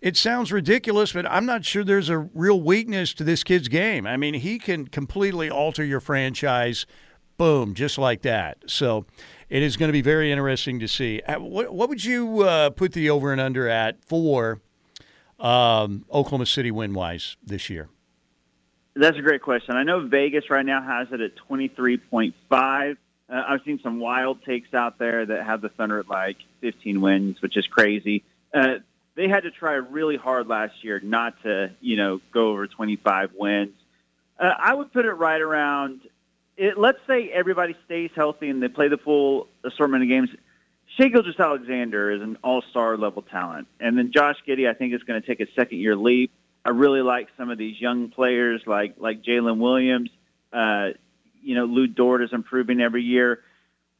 it 0.00 0.16
sounds 0.16 0.52
ridiculous, 0.52 1.12
but 1.12 1.26
I'm 1.26 1.46
not 1.46 1.64
sure 1.64 1.82
there's 1.82 2.10
a 2.10 2.18
real 2.18 2.60
weakness 2.60 3.12
to 3.14 3.24
this 3.24 3.42
kid's 3.42 3.68
game. 3.68 4.06
I 4.06 4.16
mean, 4.16 4.34
he 4.34 4.58
can 4.58 4.86
completely 4.86 5.50
alter 5.50 5.82
your 5.84 6.00
franchise, 6.00 6.86
boom, 7.38 7.74
just 7.74 7.98
like 7.98 8.22
that. 8.22 8.58
So 8.66 9.06
it 9.48 9.62
is 9.62 9.76
going 9.76 9.88
to 9.88 9.92
be 9.92 10.02
very 10.02 10.30
interesting 10.30 10.78
to 10.80 10.86
see. 10.86 11.22
Uh, 11.22 11.40
what, 11.40 11.72
what 11.72 11.88
would 11.88 12.04
you 12.04 12.42
uh, 12.42 12.70
put 12.70 12.92
the 12.92 13.10
over 13.10 13.32
and 13.32 13.40
under 13.40 13.68
at 13.68 14.04
for 14.04 14.60
um, 15.38 16.04
Oklahoma 16.10 16.46
City 16.46 16.70
win 16.70 16.94
wise 16.94 17.36
this 17.44 17.70
year? 17.70 17.88
That's 18.94 19.18
a 19.18 19.22
great 19.22 19.42
question. 19.42 19.76
I 19.76 19.82
know 19.82 20.06
Vegas 20.06 20.48
right 20.48 20.64
now 20.64 20.82
has 20.82 21.08
it 21.12 21.20
at 21.20 21.32
23.5. 21.50 22.32
Uh, 23.28 23.42
I've 23.46 23.60
seen 23.64 23.78
some 23.82 23.98
wild 23.98 24.42
takes 24.44 24.72
out 24.72 24.98
there 24.98 25.26
that 25.26 25.44
have 25.44 25.60
the 25.60 25.68
Thunder 25.68 25.98
at 25.98 26.08
like 26.08 26.38
15 26.60 27.00
wins, 27.00 27.42
which 27.42 27.56
is 27.56 27.66
crazy. 27.66 28.24
Uh, 28.54 28.76
they 29.14 29.28
had 29.28 29.42
to 29.42 29.50
try 29.50 29.74
really 29.74 30.16
hard 30.16 30.46
last 30.46 30.82
year 30.82 31.00
not 31.00 31.42
to, 31.42 31.72
you 31.80 31.96
know, 31.96 32.20
go 32.32 32.50
over 32.50 32.66
25 32.66 33.30
wins. 33.34 33.74
Uh, 34.38 34.52
I 34.58 34.74
would 34.74 34.92
put 34.92 35.04
it 35.04 35.12
right 35.12 35.40
around. 35.40 36.00
It, 36.56 36.78
let's 36.78 36.98
say 37.06 37.30
everybody 37.30 37.76
stays 37.84 38.10
healthy 38.14 38.48
and 38.48 38.62
they 38.62 38.68
play 38.68 38.88
the 38.88 38.98
full 38.98 39.48
assortment 39.64 40.04
of 40.04 40.08
games. 40.08 40.30
Shai 40.96 41.08
Gilgeous-Alexander 41.08 42.12
is 42.12 42.22
an 42.22 42.38
all-star 42.42 42.96
level 42.96 43.22
talent, 43.22 43.68
and 43.80 43.98
then 43.98 44.12
Josh 44.12 44.36
Giddey, 44.48 44.68
I 44.68 44.72
think, 44.72 44.94
is 44.94 45.02
going 45.02 45.20
to 45.20 45.26
take 45.26 45.40
a 45.40 45.52
second-year 45.54 45.94
leap. 45.94 46.30
I 46.64 46.70
really 46.70 47.02
like 47.02 47.28
some 47.36 47.50
of 47.50 47.58
these 47.58 47.80
young 47.80 48.10
players 48.10 48.62
like 48.66 48.94
like 48.98 49.22
Jalen 49.22 49.58
Williams. 49.58 50.10
Uh, 50.52 50.90
you 51.40 51.54
know, 51.54 51.64
Lu 51.64 51.86
Dort 51.86 52.22
is 52.22 52.32
improving 52.32 52.80
every 52.80 53.02
year. 53.02 53.42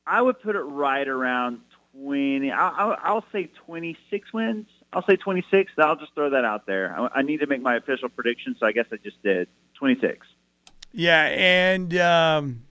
I 0.04 0.20
would 0.20 0.40
put 0.40 0.56
it 0.56 0.62
right 0.62 1.06
around 1.06 1.60
20. 1.92 2.50
I'll, 2.50 2.72
I'll, 2.76 2.96
I'll 3.02 3.24
say 3.30 3.50
26 3.66 4.32
wins. 4.32 4.66
I'll 4.92 5.04
say 5.06 5.16
26. 5.16 5.72
I'll 5.78 5.96
just 5.96 6.14
throw 6.14 6.30
that 6.30 6.44
out 6.44 6.66
there. 6.66 6.98
I, 6.98 7.18
I 7.18 7.22
need 7.22 7.38
to 7.40 7.46
make 7.46 7.62
my 7.62 7.76
official 7.76 8.08
prediction, 8.08 8.56
so 8.58 8.66
I 8.66 8.72
guess 8.72 8.86
I 8.92 8.96
just 8.96 9.22
did 9.22 9.48
26. 9.74 10.26
Yeah, 10.92 11.24
and 11.24 11.96
um, 11.98 12.65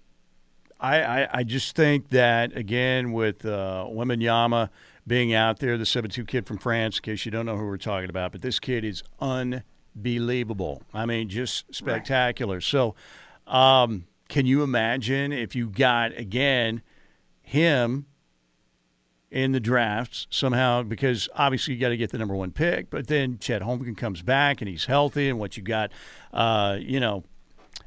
I, 0.85 1.21
I, 1.23 1.29
I 1.39 1.43
just 1.43 1.75
think 1.75 2.09
that 2.09 2.55
again 2.55 3.11
with 3.11 3.43
uh, 3.43 3.87
Wembanyama 3.89 4.69
being 5.07 5.33
out 5.33 5.57
there, 5.57 5.79
the 5.79 5.83
7-2 5.83 6.27
kid 6.27 6.45
from 6.45 6.59
France. 6.59 6.97
In 6.97 7.01
case 7.01 7.25
you 7.25 7.31
don't 7.31 7.47
know 7.47 7.57
who 7.57 7.65
we're 7.65 7.77
talking 7.77 8.09
about, 8.09 8.31
but 8.31 8.43
this 8.43 8.59
kid 8.59 8.85
is 8.85 9.01
unbelievable. 9.19 10.83
I 10.93 11.07
mean, 11.07 11.27
just 11.27 11.73
spectacular. 11.73 12.57
Right. 12.57 12.63
So, 12.63 12.93
um, 13.47 14.05
can 14.29 14.45
you 14.45 14.61
imagine 14.61 15.33
if 15.33 15.55
you 15.55 15.69
got 15.69 16.15
again 16.17 16.81
him? 17.41 18.05
in 19.31 19.51
the 19.51 19.59
drafts 19.59 20.27
somehow 20.29 20.81
because 20.81 21.27
obviously 21.35 21.73
you 21.73 21.79
got 21.79 21.89
to 21.89 21.97
get 21.97 22.09
the 22.09 22.17
number 22.17 22.35
one 22.35 22.51
pick. 22.51 22.89
But 22.89 23.07
then 23.07 23.37
Chet 23.37 23.61
Holmgren 23.61 23.97
comes 23.97 24.21
back 24.21 24.61
and 24.61 24.69
he's 24.69 24.85
healthy, 24.85 25.27
and 25.27 25.37
what 25.37 25.57
you 25.57 25.63
got, 25.63 25.91
uh, 26.31 26.77
you 26.79 27.01
know, 27.01 27.25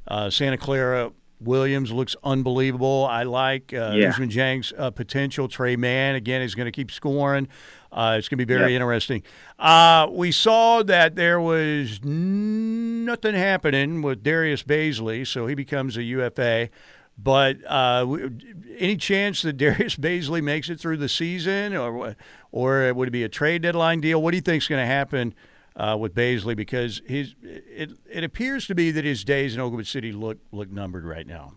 uh, 0.09 0.29
Santa 0.29 0.59
Clara 0.59 1.13
Williams 1.41 1.93
looks 1.93 2.17
unbelievable. 2.25 3.07
I 3.09 3.23
like 3.23 3.73
uh, 3.73 3.93
yeah. 3.95 4.13
Ousmane 4.13 4.31
Dieng's 4.31 4.73
uh, 4.77 4.91
potential. 4.91 5.49
Tre 5.49 5.77
Mann 5.77 6.15
again 6.15 6.43
is 6.43 6.55
going 6.55 6.67
to 6.67 6.73
keep 6.73 6.91
scoring. 6.91 7.49
Uh, 7.91 8.17
it's 8.19 8.29
going 8.29 8.39
to 8.39 8.45
be 8.45 8.53
very 8.53 8.73
yep. 8.73 8.81
interesting. 8.81 9.23
Uh, 9.59 10.09
we 10.11 10.31
saw 10.31 10.83
that 10.83 11.15
there 11.15 11.41
was 11.41 12.01
nothing 12.03 13.35
happening 13.35 14.03
with 14.03 14.23
Darius 14.23 14.63
Bazley, 14.63 15.27
so 15.27 15.47
he 15.47 15.55
becomes 15.55 15.97
a 15.97 16.03
UFA. 16.03 16.69
But 17.17 17.57
uh, 17.67 18.29
any 18.77 18.97
chance 18.97 19.43
that 19.43 19.53
Darius 19.57 19.97
Bazley 19.97 20.43
makes 20.43 20.69
it 20.69 20.79
through 20.79 20.99
the 20.99 21.09
season, 21.09 21.75
or 21.75 22.17
or 22.53 22.93
would 22.95 23.09
it 23.09 23.13
be 23.13 23.25
a 23.25 23.29
trade 23.29 23.63
deadline 23.63 24.01
deal? 24.01 24.23
What 24.23 24.33
do 24.33 24.37
you 24.37 24.43
think 24.43 24.63
is 24.63 24.69
going 24.69 24.83
to 24.83 24.87
happen 24.87 25.35
uh, 25.79 25.97
with 25.99 26.15
Bazley 26.15 26.55
Because 26.55 27.01
his 27.07 27.35
it 27.43 27.93
it 28.11 28.25
appears 28.25 28.67
to 28.67 28.75
be 28.75 28.91
that 28.91 29.05
his 29.05 29.25
days 29.25 29.55
in 29.55 29.61
Oklahoma 29.61 29.85
City 29.85 30.13
look 30.13 30.39
look 30.53 30.71
numbered 30.71 31.05
right 31.05 31.27
now. 31.27 31.55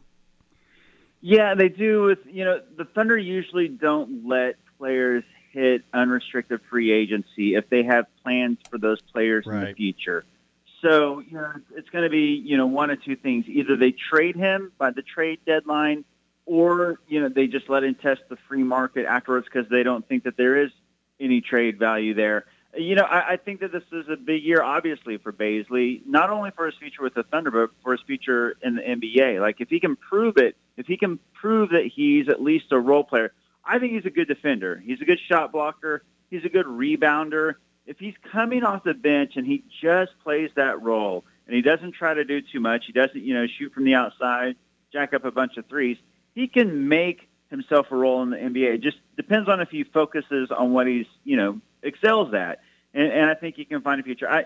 Yeah, 1.20 1.56
they 1.56 1.70
do. 1.70 2.04
With 2.04 2.20
you 2.26 2.46
know, 2.46 2.62
the 2.78 2.86
Thunder 2.86 3.18
usually 3.18 3.68
don't 3.68 4.28
let 4.28 4.56
players 4.78 5.24
hit 5.52 5.84
unrestricted 5.94 6.62
free 6.70 6.92
agency 6.92 7.56
if 7.56 7.70
they 7.70 7.84
have 7.84 8.06
plans 8.24 8.58
for 8.70 8.78
those 8.78 9.02
players 9.02 9.46
right. 9.46 9.62
in 9.62 9.66
the 9.66 9.74
future. 9.74 10.24
So, 10.82 11.20
you 11.20 11.34
know, 11.34 11.52
it's 11.76 11.90
going 11.90 12.04
to 12.04 12.10
be, 12.10 12.42
you 12.44 12.58
know, 12.58 12.66
one 12.66 12.90
of 12.90 13.04
two 13.04 13.16
things. 13.16 13.46
Either 13.48 13.76
they 13.76 13.92
trade 13.92 14.36
him 14.36 14.72
by 14.78 14.92
the 14.92 15.04
trade 15.04 15.40
deadline 15.46 16.06
or, 16.46 17.00
you 17.08 17.22
know, 17.22 17.30
they 17.30 17.48
just 17.48 17.70
let 17.70 17.84
him 17.84 17.96
test 17.96 18.22
the 18.30 18.38
free 18.48 18.64
market 18.64 19.06
afterwards 19.06 19.46
because 19.46 19.70
they 19.70 19.84
don't 19.84 20.08
think 20.08 20.24
that 20.24 20.38
there 20.38 20.64
is 20.64 20.72
any 21.20 21.42
trade 21.42 21.78
value 21.78 22.16
there. 22.16 22.46
You 22.78 22.96
know, 22.96 23.04
I, 23.04 23.34
I 23.34 23.38
think 23.38 23.60
that 23.60 23.72
this 23.72 23.84
is 23.92 24.08
a 24.10 24.16
big 24.16 24.44
year, 24.44 24.62
obviously, 24.62 25.18
for 25.18 25.34
Bazley, 25.34 26.02
not 26.06 26.30
only 26.30 26.52
for 26.52 26.66
his 26.66 26.76
future 26.76 27.04
with 27.04 27.14
the 27.14 27.24
Thunder, 27.24 27.52
but 27.52 27.72
for 27.84 27.92
his 27.92 28.02
future 28.02 28.56
in 28.62 28.76
the 28.76 28.82
NBA. 28.82 29.42
Like, 29.42 29.60
if 29.60 29.70
he 29.70 29.80
can 29.80 29.96
prove 29.96 30.38
it, 30.38 30.56
if 30.78 30.88
he 30.88 30.96
can 30.98 31.20
prove 31.34 31.72
that 31.72 31.86
he's 31.86 32.30
at 32.30 32.42
least 32.42 32.66
a 32.72 32.80
role 32.80 33.04
player, 33.04 33.34
I 33.66 33.78
think 33.80 33.94
he's 33.94 34.06
a 34.06 34.10
good 34.10 34.28
defender. 34.28 34.82
He's 34.86 35.02
a 35.02 35.06
good 35.06 35.20
shot 35.20 35.52
blocker. 35.52 36.04
He's 36.30 36.46
a 36.46 36.50
good 36.50 36.66
rebounder 36.66 37.56
if 37.86 37.98
he's 38.00 38.14
coming 38.32 38.64
off 38.64 38.84
the 38.84 38.94
bench 38.94 39.34
and 39.36 39.46
he 39.46 39.64
just 39.82 40.12
plays 40.24 40.50
that 40.56 40.82
role 40.82 41.26
and 41.46 41.56
he 41.56 41.62
doesn't 41.62 41.94
try 41.94 42.14
to 42.14 42.24
do 42.24 42.42
too 42.42 42.60
much, 42.60 42.86
he 42.86 42.94
doesn't, 42.94 43.22
you 43.22 43.34
know, 43.34 43.48
shoot 43.48 43.74
from 43.74 43.84
the 43.84 43.96
outside, 43.96 44.56
jack 44.94 45.14
up 45.14 45.26
a 45.26 45.32
bunch 45.32 45.58
of 45.58 45.66
threes, 45.68 45.98
he 46.34 46.48
can 46.48 46.88
make 46.88 47.28
himself 47.50 47.88
a 47.92 47.96
role 47.96 48.24
in 48.24 48.30
the 48.30 48.38
NBA. 48.38 48.76
It 48.76 48.82
just 48.82 48.98
depends 49.18 49.50
on 49.50 49.60
if 49.60 49.70
he 49.70 49.84
focuses 49.84 50.52
on 50.52 50.72
what 50.72 50.88
he's, 50.88 51.08
you 51.24 51.36
know, 51.36 51.60
excels 51.84 52.34
at. 52.34 52.60
And, 52.94 53.12
and 53.12 53.30
I 53.30 53.36
think 53.36 53.56
he 53.56 53.66
can 53.66 53.82
find 53.82 54.00
a 54.00 54.04
future. 54.04 54.30
I, 54.30 54.46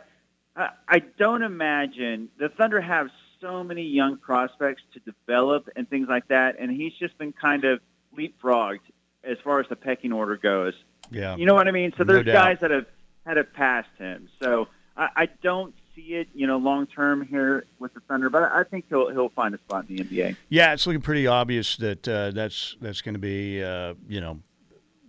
I, 0.55 0.69
I 0.87 0.99
don't 0.99 1.43
imagine 1.43 2.29
the 2.37 2.49
Thunder 2.49 2.81
have 2.81 3.09
so 3.41 3.63
many 3.63 3.83
young 3.83 4.17
prospects 4.17 4.83
to 4.93 4.99
develop 4.99 5.69
and 5.75 5.89
things 5.89 6.07
like 6.07 6.27
that, 6.29 6.55
and 6.59 6.71
he's 6.71 6.93
just 6.93 7.17
been 7.17 7.33
kind 7.33 7.63
of 7.65 7.79
leapfrogged 8.17 8.79
as 9.23 9.37
far 9.43 9.59
as 9.59 9.67
the 9.69 9.75
pecking 9.75 10.13
order 10.13 10.37
goes. 10.37 10.73
Yeah. 11.11 11.35
You 11.35 11.45
know 11.45 11.53
what 11.53 11.67
I 11.67 11.71
mean? 11.71 11.93
So 11.97 12.03
there's 12.03 12.25
no 12.25 12.33
guys 12.33 12.57
that 12.61 12.71
have 12.71 12.85
had 13.25 13.37
it 13.37 13.53
past 13.53 13.89
him. 13.97 14.29
So 14.41 14.67
I, 14.95 15.09
I 15.15 15.25
don't 15.41 15.73
see 15.95 16.15
it, 16.15 16.27
you 16.33 16.47
know, 16.47 16.57
long 16.57 16.87
term 16.87 17.25
here 17.25 17.65
with 17.79 17.93
the 17.93 17.99
Thunder, 18.01 18.29
but 18.29 18.43
I 18.43 18.63
think 18.63 18.85
he'll 18.89 19.09
he'll 19.09 19.29
find 19.29 19.53
a 19.55 19.57
spot 19.59 19.85
in 19.89 19.95
the 19.95 20.03
NBA. 20.03 20.35
Yeah, 20.49 20.73
it's 20.73 20.85
looking 20.85 21.01
pretty 21.01 21.27
obvious 21.27 21.77
that 21.77 22.07
uh, 22.07 22.31
that's 22.31 22.75
that's 22.81 23.01
going 23.01 23.15
to 23.15 23.19
be, 23.19 23.63
uh, 23.63 23.95
you 24.07 24.21
know. 24.21 24.39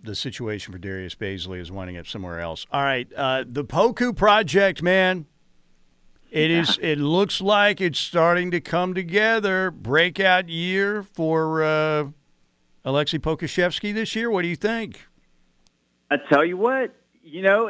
The 0.03 0.15
situation 0.15 0.71
for 0.71 0.79
Darius 0.79 1.15
Bazley 1.15 1.59
is 1.59 1.71
winding 1.71 1.97
up 1.97 2.07
somewhere 2.07 2.39
else. 2.39 2.65
All 2.71 2.83
right, 2.83 3.07
uh, 3.15 3.43
the 3.47 3.65
Poku 3.65 4.15
project, 4.15 4.81
man. 4.81 5.25
It 6.29 6.51
yeah. 6.51 6.61
is. 6.61 6.77
It 6.81 6.99
looks 6.99 7.41
like 7.41 7.81
it's 7.81 7.99
starting 7.99 8.51
to 8.51 8.61
come 8.61 8.93
together. 8.93 9.71
Breakout 9.71 10.49
year 10.49 11.03
for 11.03 11.63
uh, 11.63 12.05
Aleksej 12.85 13.19
Pokusevski 13.19 13.93
this 13.93 14.15
year. 14.15 14.29
What 14.29 14.43
do 14.43 14.47
you 14.47 14.55
think? 14.55 15.07
I 16.09 16.17
tell 16.31 16.45
you 16.45 16.55
what, 16.55 16.95
you 17.21 17.41
know, 17.41 17.69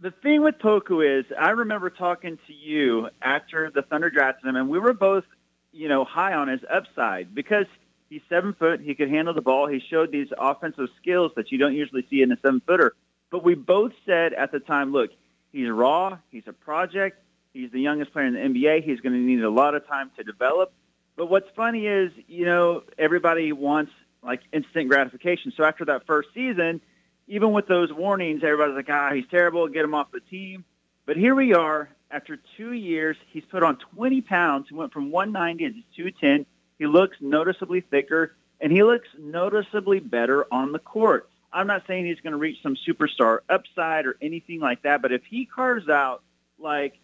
the 0.00 0.10
thing 0.22 0.42
with 0.42 0.56
Poku 0.58 1.20
is, 1.20 1.24
I 1.40 1.50
remember 1.50 1.88
talking 1.88 2.38
to 2.46 2.52
you 2.52 3.08
after 3.22 3.70
the 3.74 3.80
Thunder 3.82 4.10
drafted 4.10 4.46
him, 4.46 4.56
and 4.56 4.68
we 4.68 4.78
were 4.78 4.92
both, 4.92 5.24
you 5.72 5.88
know, 5.88 6.04
high 6.04 6.34
on 6.34 6.48
his 6.48 6.60
upside 6.70 7.34
because 7.34 7.64
he's 8.08 8.22
seven 8.28 8.54
foot. 8.54 8.80
He 8.80 8.94
could 8.94 9.10
handle 9.10 9.34
the 9.34 9.42
ball. 9.42 9.66
He 9.66 9.80
showed 9.80 10.12
these 10.12 10.28
offensive 10.36 10.88
skills 11.00 11.32
that 11.36 11.52
you 11.52 11.58
don't 11.58 11.74
usually 11.74 12.06
see 12.08 12.22
in 12.22 12.32
a 12.32 12.36
seven 12.40 12.62
footer. 12.66 12.94
But 13.30 13.44
we 13.44 13.54
both 13.54 13.92
said 14.06 14.32
at 14.32 14.52
the 14.52 14.60
time, 14.60 14.92
look, 14.92 15.10
he's 15.52 15.68
raw. 15.68 16.18
He's 16.30 16.44
a 16.46 16.52
project. 16.52 17.20
He's 17.52 17.70
the 17.70 17.80
youngest 17.80 18.12
player 18.12 18.26
in 18.26 18.34
the 18.34 18.40
NBA. 18.40 18.84
He's 18.84 19.00
going 19.00 19.12
to 19.12 19.18
need 19.18 19.42
a 19.42 19.50
lot 19.50 19.74
of 19.74 19.86
time 19.86 20.10
to 20.16 20.24
develop. 20.24 20.72
But 21.16 21.26
what's 21.26 21.48
funny 21.54 21.86
is, 21.86 22.12
you 22.26 22.44
know, 22.44 22.82
everybody 22.98 23.52
wants 23.52 23.92
like 24.22 24.40
instant 24.52 24.88
gratification. 24.88 25.52
So 25.56 25.64
after 25.64 25.84
that 25.86 26.06
first 26.06 26.30
season, 26.34 26.80
even 27.28 27.52
with 27.52 27.66
those 27.66 27.92
warnings, 27.92 28.42
everybody's 28.42 28.74
like, 28.74 28.90
ah, 28.90 29.12
he's 29.14 29.26
terrible, 29.30 29.68
get 29.68 29.84
him 29.84 29.94
off 29.94 30.10
the 30.12 30.20
team. 30.20 30.64
But 31.06 31.16
here 31.16 31.34
we 31.34 31.54
are. 31.54 31.88
After 32.10 32.38
two 32.56 32.72
years, 32.72 33.16
he's 33.32 33.44
put 33.44 33.62
on 33.62 33.76
20 33.76 34.20
pounds. 34.22 34.66
He 34.68 34.74
went 34.74 34.92
from 34.92 35.10
190 35.10 35.82
to 35.96 36.02
210. 36.02 36.46
He 36.84 36.88
looks 36.88 37.16
noticeably 37.18 37.80
thicker, 37.80 38.34
and 38.60 38.70
he 38.70 38.82
looks 38.82 39.08
noticeably 39.18 40.00
better 40.00 40.44
on 40.52 40.72
the 40.72 40.78
court. 40.78 41.30
I'm 41.50 41.66
not 41.66 41.84
saying 41.86 42.04
he's 42.04 42.20
going 42.20 42.32
to 42.32 42.38
reach 42.38 42.58
some 42.62 42.76
superstar 42.86 43.38
upside 43.48 44.04
or 44.04 44.18
anything 44.20 44.60
like 44.60 44.82
that, 44.82 45.00
but 45.00 45.10
if 45.10 45.22
he 45.24 45.46
carves 45.46 45.88
out 45.88 46.22
like 46.58 46.98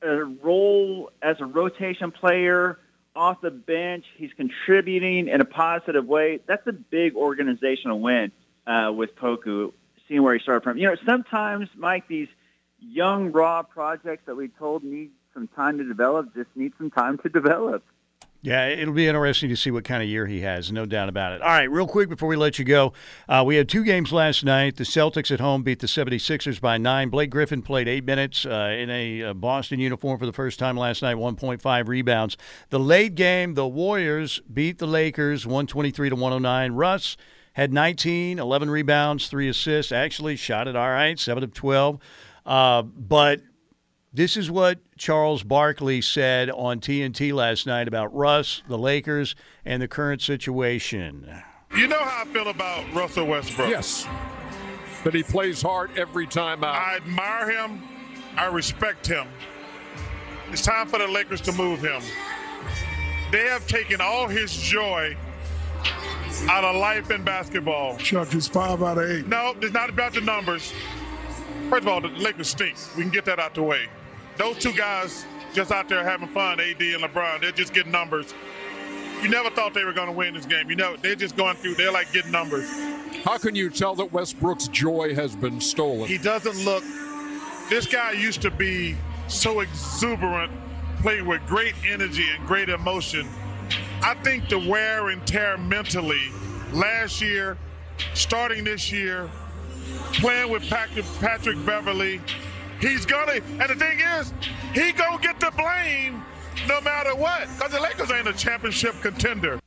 a 0.00 0.24
role 0.24 1.10
as 1.20 1.36
a 1.40 1.44
rotation 1.44 2.10
player 2.10 2.78
off 3.14 3.42
the 3.42 3.50
bench, 3.50 4.06
he's 4.16 4.32
contributing 4.32 5.28
in 5.28 5.42
a 5.42 5.44
positive 5.44 6.06
way, 6.06 6.40
that's 6.46 6.66
a 6.66 6.72
big 6.72 7.16
organizational 7.16 8.00
win 8.00 8.32
uh, 8.66 8.90
with 8.96 9.14
Poku, 9.14 9.74
seeing 10.08 10.22
where 10.22 10.32
he 10.32 10.40
started 10.40 10.62
from. 10.62 10.78
You 10.78 10.86
know, 10.86 10.96
sometimes, 11.04 11.68
Mike, 11.76 12.08
these 12.08 12.28
young, 12.78 13.30
raw 13.30 13.62
projects 13.62 14.22
that 14.24 14.36
we 14.36 14.48
told 14.48 14.84
need 14.84 15.10
some 15.34 15.48
time 15.48 15.76
to 15.76 15.84
develop 15.84 16.34
just 16.34 16.48
need 16.54 16.72
some 16.78 16.90
time 16.90 17.18
to 17.18 17.28
develop. 17.28 17.84
Yeah, 18.42 18.68
it'll 18.68 18.94
be 18.94 19.06
interesting 19.06 19.50
to 19.50 19.56
see 19.56 19.70
what 19.70 19.84
kind 19.84 20.02
of 20.02 20.08
year 20.08 20.26
he 20.26 20.40
has, 20.40 20.72
no 20.72 20.86
doubt 20.86 21.10
about 21.10 21.32
it. 21.32 21.42
All 21.42 21.48
right, 21.48 21.70
real 21.70 21.86
quick 21.86 22.08
before 22.08 22.26
we 22.26 22.36
let 22.36 22.58
you 22.58 22.64
go, 22.64 22.94
uh, 23.28 23.42
we 23.46 23.56
had 23.56 23.68
two 23.68 23.84
games 23.84 24.12
last 24.12 24.44
night. 24.44 24.76
The 24.76 24.84
Celtics 24.84 25.30
at 25.30 25.40
home 25.40 25.62
beat 25.62 25.80
the 25.80 25.86
76ers 25.86 26.58
by 26.58 26.78
nine. 26.78 27.10
Blake 27.10 27.28
Griffin 27.28 27.60
played 27.60 27.86
eight 27.86 28.04
minutes 28.06 28.46
uh, 28.46 28.74
in 28.78 28.88
a 28.88 29.22
uh, 29.24 29.34
Boston 29.34 29.78
uniform 29.78 30.18
for 30.18 30.24
the 30.24 30.32
first 30.32 30.58
time 30.58 30.74
last 30.74 31.02
night, 31.02 31.16
1.5 31.16 31.88
rebounds. 31.88 32.38
The 32.70 32.80
late 32.80 33.14
game, 33.14 33.54
the 33.54 33.68
Warriors 33.68 34.40
beat 34.50 34.78
the 34.78 34.86
Lakers 34.86 35.46
123 35.46 36.08
to 36.08 36.16
109. 36.16 36.72
Russ 36.72 37.18
had 37.52 37.74
19, 37.74 38.38
11 38.38 38.70
rebounds, 38.70 39.28
three 39.28 39.50
assists. 39.50 39.92
Actually, 39.92 40.36
shot 40.36 40.66
it 40.66 40.74
all 40.74 40.88
right, 40.88 41.18
7 41.18 41.44
of 41.44 41.52
12. 41.52 41.98
Uh, 42.46 42.80
but 42.80 43.42
this 44.12 44.36
is 44.36 44.50
what 44.50 44.78
Charles 44.96 45.42
Barkley 45.42 46.00
said 46.00 46.50
on 46.50 46.80
TNT 46.80 47.32
last 47.32 47.66
night 47.66 47.88
about 47.88 48.14
Russ, 48.14 48.62
the 48.68 48.78
Lakers, 48.78 49.36
and 49.64 49.80
the 49.80 49.88
current 49.88 50.20
situation. 50.20 51.30
You 51.76 51.86
know 51.86 51.98
how 51.98 52.22
I 52.22 52.24
feel 52.26 52.48
about 52.48 52.92
Russell 52.92 53.26
Westbrook. 53.26 53.70
Yes. 53.70 54.06
But 55.04 55.14
he 55.14 55.22
plays 55.22 55.62
hard 55.62 55.96
every 55.96 56.26
time 56.26 56.64
out. 56.64 56.74
I 56.74 56.96
admire 56.96 57.50
him. 57.50 57.82
I 58.36 58.46
respect 58.46 59.06
him. 59.06 59.28
It's 60.50 60.62
time 60.62 60.88
for 60.88 60.98
the 60.98 61.06
Lakers 61.06 61.40
to 61.42 61.52
move 61.52 61.80
him. 61.80 62.02
They 63.30 63.44
have 63.44 63.66
taken 63.68 64.00
all 64.00 64.26
his 64.26 64.52
joy 64.56 65.16
out 66.48 66.64
of 66.64 66.76
life 66.76 67.10
in 67.10 67.22
basketball. 67.22 67.96
Chuck, 67.98 68.34
it's 68.34 68.48
five 68.48 68.82
out 68.82 68.98
of 68.98 69.08
eight. 69.08 69.26
No, 69.28 69.54
it's 69.60 69.72
not 69.72 69.88
about 69.88 70.14
the 70.14 70.20
numbers. 70.20 70.72
First 71.68 71.82
of 71.82 71.88
all, 71.88 72.00
the 72.00 72.08
Lakers 72.08 72.48
stink. 72.48 72.76
We 72.96 73.02
can 73.04 73.12
get 73.12 73.24
that 73.26 73.38
out 73.38 73.54
the 73.54 73.62
way. 73.62 73.86
Those 74.40 74.56
two 74.56 74.72
guys 74.72 75.26
just 75.52 75.70
out 75.70 75.90
there 75.90 76.02
having 76.02 76.28
fun, 76.28 76.60
AD 76.60 76.80
and 76.80 77.02
LeBron. 77.02 77.42
They're 77.42 77.52
just 77.52 77.74
getting 77.74 77.92
numbers. 77.92 78.32
You 79.22 79.28
never 79.28 79.50
thought 79.50 79.74
they 79.74 79.84
were 79.84 79.92
going 79.92 80.06
to 80.06 80.14
win 80.14 80.32
this 80.32 80.46
game. 80.46 80.70
You 80.70 80.76
know, 80.76 80.96
they're 80.96 81.14
just 81.14 81.36
going 81.36 81.56
through. 81.56 81.74
They're 81.74 81.92
like 81.92 82.10
getting 82.10 82.30
numbers. 82.30 82.66
How 83.22 83.36
can 83.36 83.54
you 83.54 83.68
tell 83.68 83.94
that 83.96 84.10
Westbrook's 84.14 84.68
joy 84.68 85.14
has 85.14 85.36
been 85.36 85.60
stolen? 85.60 86.08
He 86.08 86.16
doesn't 86.16 86.64
look. 86.64 86.82
This 87.68 87.84
guy 87.84 88.12
used 88.12 88.40
to 88.40 88.50
be 88.50 88.96
so 89.28 89.60
exuberant, 89.60 90.50
played 91.02 91.26
with 91.26 91.46
great 91.46 91.74
energy 91.86 92.24
and 92.34 92.46
great 92.46 92.70
emotion. 92.70 93.28
I 94.02 94.14
think 94.24 94.48
the 94.48 94.58
wear 94.58 95.10
and 95.10 95.26
tear 95.26 95.58
mentally 95.58 96.32
last 96.72 97.20
year, 97.20 97.58
starting 98.14 98.64
this 98.64 98.90
year, 98.90 99.28
playing 100.14 100.50
with 100.50 100.66
Patrick, 100.70 101.04
Patrick 101.20 101.66
Beverley, 101.66 102.22
he's 102.80 103.06
gonna. 103.06 103.40
And 103.58 103.70
the 103.70 103.74
thing 103.74 104.00
is, 104.00 104.32
he 104.74 104.92
gonna 104.92 105.20
get 105.22 105.40
the 105.40 105.50
blame 105.56 106.24
no 106.68 106.80
matter 106.80 107.14
what, 107.14 107.48
because 107.56 107.72
the 107.72 107.80
Lakers 107.80 108.10
ain't 108.10 108.28
a 108.28 108.32
championship 108.32 108.94
contender. 109.00 109.58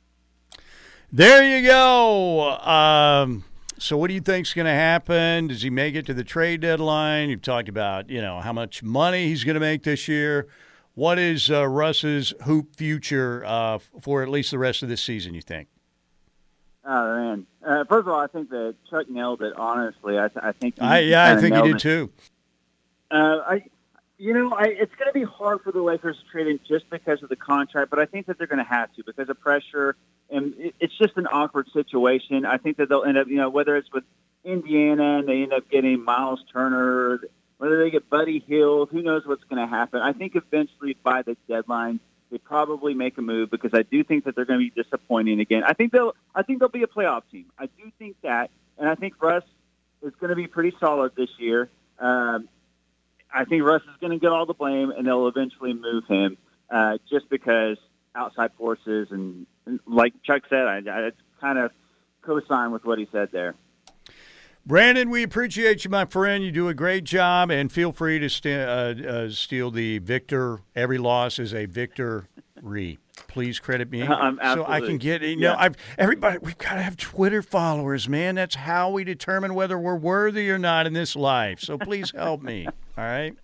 There 1.12 1.46
you 1.46 1.66
go. 1.66 2.50
Um, 2.60 3.44
so, 3.78 3.96
what 3.96 4.08
do 4.08 4.14
you 4.14 4.20
think's 4.20 4.52
going 4.52 4.66
to 4.66 4.72
happen? 4.72 5.48
Does 5.48 5.62
he 5.62 5.70
make 5.70 5.94
it 5.94 6.06
to 6.06 6.14
the 6.14 6.24
trade 6.24 6.60
deadline? 6.60 7.30
You've 7.30 7.42
talked 7.42 7.68
about, 7.68 8.10
you 8.10 8.20
know, 8.20 8.40
how 8.40 8.52
much 8.52 8.82
money 8.82 9.28
he's 9.28 9.44
going 9.44 9.54
to 9.54 9.60
make 9.60 9.82
this 9.82 10.08
year. 10.08 10.48
What 10.94 11.18
is 11.18 11.50
uh, 11.50 11.66
Russ's 11.66 12.34
hoop 12.44 12.76
future 12.76 13.44
uh, 13.44 13.78
for 14.00 14.22
at 14.22 14.28
least 14.28 14.52
the 14.52 14.58
rest 14.58 14.82
of 14.82 14.88
this 14.88 15.02
season? 15.02 15.34
You 15.34 15.40
think? 15.40 15.68
Oh 16.86 17.16
man! 17.16 17.46
Uh, 17.66 17.84
first 17.88 18.06
of 18.06 18.08
all, 18.08 18.20
I 18.20 18.26
think 18.26 18.50
that 18.50 18.74
Chuck 18.90 19.08
nailed 19.08 19.40
it. 19.42 19.54
Honestly, 19.56 20.18
I, 20.18 20.28
th- 20.28 20.44
I 20.44 20.52
think. 20.52 20.74
I, 20.80 20.98
yeah, 21.00 21.32
I 21.32 21.40
think 21.40 21.56
he 21.56 21.62
did 21.62 21.76
it. 21.76 21.80
too. 21.80 22.10
Uh, 23.14 23.42
I, 23.46 23.64
you 24.18 24.34
know, 24.34 24.52
I, 24.52 24.64
it's 24.64 24.94
going 24.96 25.06
to 25.06 25.12
be 25.12 25.22
hard 25.22 25.60
for 25.62 25.70
the 25.70 25.80
Lakers 25.80 26.16
to 26.16 26.30
trade 26.32 26.48
him 26.48 26.58
just 26.66 26.90
because 26.90 27.22
of 27.22 27.28
the 27.28 27.36
contract, 27.36 27.90
but 27.90 28.00
I 28.00 28.06
think 28.06 28.26
that 28.26 28.38
they're 28.38 28.48
going 28.48 28.64
to 28.64 28.68
have 28.68 28.92
to 28.94 29.04
because 29.04 29.28
of 29.28 29.40
pressure, 29.40 29.94
and 30.30 30.52
it, 30.58 30.74
it's 30.80 30.98
just 30.98 31.16
an 31.16 31.28
awkward 31.28 31.68
situation. 31.72 32.44
I 32.44 32.56
think 32.56 32.78
that 32.78 32.88
they'll 32.88 33.04
end 33.04 33.16
up, 33.16 33.28
you 33.28 33.36
know, 33.36 33.50
whether 33.50 33.76
it's 33.76 33.92
with 33.92 34.02
Indiana 34.44 35.18
and 35.18 35.28
they 35.28 35.42
end 35.42 35.52
up 35.52 35.70
getting 35.70 36.04
Miles 36.04 36.40
Turner, 36.52 37.20
whether 37.58 37.82
they 37.82 37.90
get 37.90 38.10
Buddy 38.10 38.44
Hield, 38.46 38.90
who 38.90 39.00
knows 39.00 39.22
what's 39.26 39.44
going 39.44 39.64
to 39.64 39.72
happen. 39.72 40.00
I 40.00 40.12
think 40.12 40.34
eventually 40.34 40.96
by 41.02 41.22
the 41.22 41.36
deadline 41.48 42.00
they 42.30 42.38
probably 42.38 42.94
make 42.94 43.16
a 43.16 43.22
move 43.22 43.48
because 43.50 43.70
I 43.74 43.82
do 43.82 44.02
think 44.02 44.24
that 44.24 44.34
they're 44.34 44.44
going 44.44 44.58
to 44.58 44.70
be 44.70 44.82
disappointing 44.82 45.38
again. 45.38 45.62
I 45.62 45.72
think 45.72 45.92
they'll 45.92 46.16
I 46.34 46.42
think 46.42 46.58
they'll 46.58 46.68
be 46.68 46.82
a 46.82 46.88
playoff 46.88 47.22
team. 47.30 47.46
I 47.56 47.66
do 47.66 47.92
think 47.98 48.16
that, 48.22 48.50
and 48.76 48.88
I 48.88 48.96
think 48.96 49.22
Russ 49.22 49.44
is 50.02 50.12
going 50.18 50.30
to 50.30 50.36
be 50.36 50.48
pretty 50.48 50.74
solid 50.80 51.12
this 51.16 51.30
year. 51.38 51.70
Um, 51.98 52.48
I 53.34 53.44
think 53.44 53.64
Russ 53.64 53.82
is 53.82 53.96
going 54.00 54.12
to 54.12 54.18
get 54.18 54.30
all 54.30 54.46
the 54.46 54.54
blame, 54.54 54.90
and 54.90 55.06
they'll 55.06 55.26
eventually 55.26 55.74
move 55.74 56.04
him 56.06 56.36
uh, 56.70 56.98
just 57.10 57.28
because 57.28 57.76
outside 58.14 58.52
forces 58.56 59.08
and, 59.10 59.46
and 59.66 59.80
like 59.86 60.14
Chuck 60.22 60.42
said, 60.48 60.66
I, 60.66 60.78
I 60.86 61.10
kind 61.40 61.58
of 61.58 61.72
co-sign 62.22 62.70
with 62.70 62.84
what 62.84 62.98
he 62.98 63.08
said 63.10 63.30
there. 63.32 63.54
Brandon, 64.66 65.10
we 65.10 65.22
appreciate 65.22 65.84
you, 65.84 65.90
my 65.90 66.06
friend. 66.06 66.42
You 66.42 66.50
do 66.50 66.68
a 66.68 66.74
great 66.74 67.04
job, 67.04 67.50
and 67.50 67.70
feel 67.70 67.92
free 67.92 68.18
to 68.20 68.30
st- 68.30 68.66
uh, 68.66 69.06
uh, 69.06 69.28
steal 69.28 69.70
the 69.70 69.98
victor. 69.98 70.60
Every 70.74 70.96
loss 70.96 71.38
is 71.38 71.52
a 71.52 71.66
victory. 72.64 72.98
Please 73.28 73.58
credit 73.60 73.90
me 73.90 74.02
Um, 74.14 74.38
so 74.42 74.64
I 74.66 74.80
can 74.80 74.98
get. 74.98 75.22
You 75.22 75.36
know, 75.36 75.50
Yeah. 75.52 75.56
I've 75.58 75.76
everybody. 75.98 76.38
We've 76.38 76.58
got 76.58 76.74
to 76.74 76.82
have 76.82 76.96
Twitter 76.96 77.42
followers, 77.42 78.08
man. 78.08 78.34
That's 78.36 78.54
how 78.54 78.90
we 78.90 79.04
determine 79.04 79.54
whether 79.54 79.78
we're 79.78 79.96
worthy 79.96 80.50
or 80.50 80.58
not 80.58 80.86
in 80.86 80.92
this 80.92 81.14
life. 81.16 81.60
So 81.60 81.78
please 81.78 82.12
help 82.14 82.42
me. 82.42 82.66
All 82.98 83.04
right. 83.04 83.34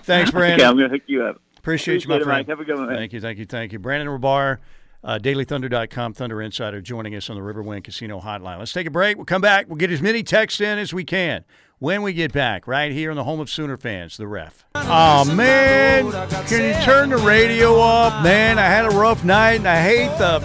Thanks, 0.00 0.30
Brandon. 0.30 0.60
Okay, 0.60 0.64
I'm 0.68 0.76
going 0.76 0.90
to 0.90 0.94
hook 0.96 1.02
you 1.06 1.24
up. 1.24 1.40
Appreciate, 1.58 2.04
you, 2.04 2.08
my 2.08 2.16
Appreciate 2.16 2.20
it, 2.20 2.24
friend. 2.24 2.38
Mike. 2.38 2.48
Have 2.48 2.60
a 2.60 2.64
good 2.64 2.78
one, 2.78 2.88
man. 2.88 2.96
Thank 2.96 3.12
you, 3.12 3.20
thank 3.20 3.38
you, 3.38 3.44
thank 3.44 3.72
you. 3.72 3.78
Brandon 3.80 4.08
Rahbar, 4.08 4.58
uh, 5.02 5.18
DailyThunder.com, 5.20 6.12
Thunder 6.14 6.40
Insider, 6.40 6.80
joining 6.80 7.16
us 7.16 7.28
on 7.28 7.36
the 7.36 7.42
Riverwind 7.42 7.82
Casino 7.84 8.20
Hotline. 8.20 8.58
Let's 8.60 8.72
take 8.72 8.86
a 8.86 8.90
break. 8.90 9.16
We'll 9.16 9.26
come 9.26 9.40
back. 9.42 9.66
We'll 9.66 9.76
get 9.76 9.90
as 9.90 10.00
many 10.00 10.22
texts 10.22 10.60
in 10.60 10.78
as 10.78 10.94
we 10.94 11.04
can 11.04 11.44
when 11.78 12.02
we 12.02 12.12
get 12.12 12.32
back, 12.32 12.66
right 12.66 12.92
here 12.92 13.10
on 13.10 13.16
the 13.16 13.24
home 13.24 13.40
of 13.40 13.50
Sooner 13.50 13.76
fans, 13.76 14.16
the 14.16 14.26
ref. 14.26 14.64
Oh, 14.74 15.24
man. 15.34 16.10
Can 16.46 16.64
you 16.64 16.84
turn 16.84 17.10
the 17.10 17.18
radio 17.18 17.78
up? 17.80 18.22
Man, 18.22 18.58
I 18.58 18.66
had 18.66 18.86
a 18.86 18.90
rough 18.90 19.24
night, 19.24 19.56
and 19.56 19.68
I 19.68 19.82
hate 19.82 20.16
the 20.18 20.40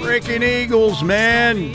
freaking 0.00 0.42
Eagles, 0.42 1.02
man. 1.02 1.72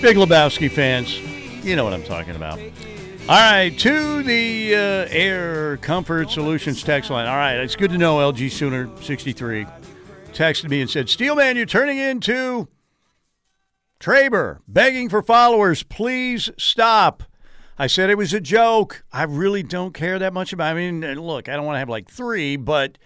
Big 0.00 0.16
Lebowski 0.16 0.70
fans, 0.70 1.18
you 1.64 1.74
know 1.74 1.82
what 1.82 1.92
I'm 1.92 2.04
talking 2.04 2.36
about. 2.36 2.60
All 3.28 3.36
right, 3.36 3.76
to 3.80 4.22
the 4.22 4.74
uh, 4.74 4.78
Air 5.10 5.76
Comfort 5.78 6.30
Solutions 6.30 6.82
text 6.82 7.10
line. 7.10 7.26
All 7.26 7.36
right, 7.36 7.56
it's 7.56 7.74
good 7.74 7.90
to 7.90 7.98
know 7.98 8.18
LG 8.18 8.52
Sooner 8.52 8.88
63 9.02 9.66
texted 10.32 10.70
me 10.70 10.80
and 10.80 10.88
said, 10.88 11.08
Steelman, 11.08 11.56
you're 11.56 11.66
turning 11.66 11.98
into 11.98 12.68
Traber, 14.00 14.60
begging 14.68 15.08
for 15.08 15.22
followers. 15.22 15.82
Please 15.82 16.50
stop. 16.56 17.24
I 17.78 17.86
said 17.86 18.10
it 18.10 18.18
was 18.18 18.32
a 18.32 18.40
joke. 18.40 19.04
I 19.12 19.24
really 19.24 19.62
don't 19.62 19.94
care 19.94 20.18
that 20.18 20.32
much 20.32 20.52
about 20.52 20.72
I 20.72 20.74
mean, 20.74 21.00
look, 21.20 21.48
I 21.48 21.56
don't 21.56 21.64
want 21.64 21.76
to 21.76 21.80
have 21.80 21.88
like 21.88 22.10
three, 22.10 22.56
but 22.56 22.98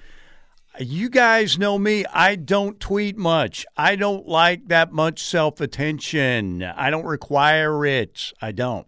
you 0.79 1.11
guys 1.11 1.59
know 1.59 1.79
me. 1.79 2.05
I 2.07 2.37
don't 2.37 2.81
tweet 2.81 3.17
much. 3.17 3.67
I 3.77 3.97
don't 3.97 4.27
like 4.27 4.69
that 4.69 4.93
much 4.93 5.23
self 5.23 5.61
attention. 5.61 6.63
I 6.63 6.91
don't 6.91 7.05
require 7.05 7.85
it. 7.85 8.33
I 8.41 8.53
don't. 8.53 8.87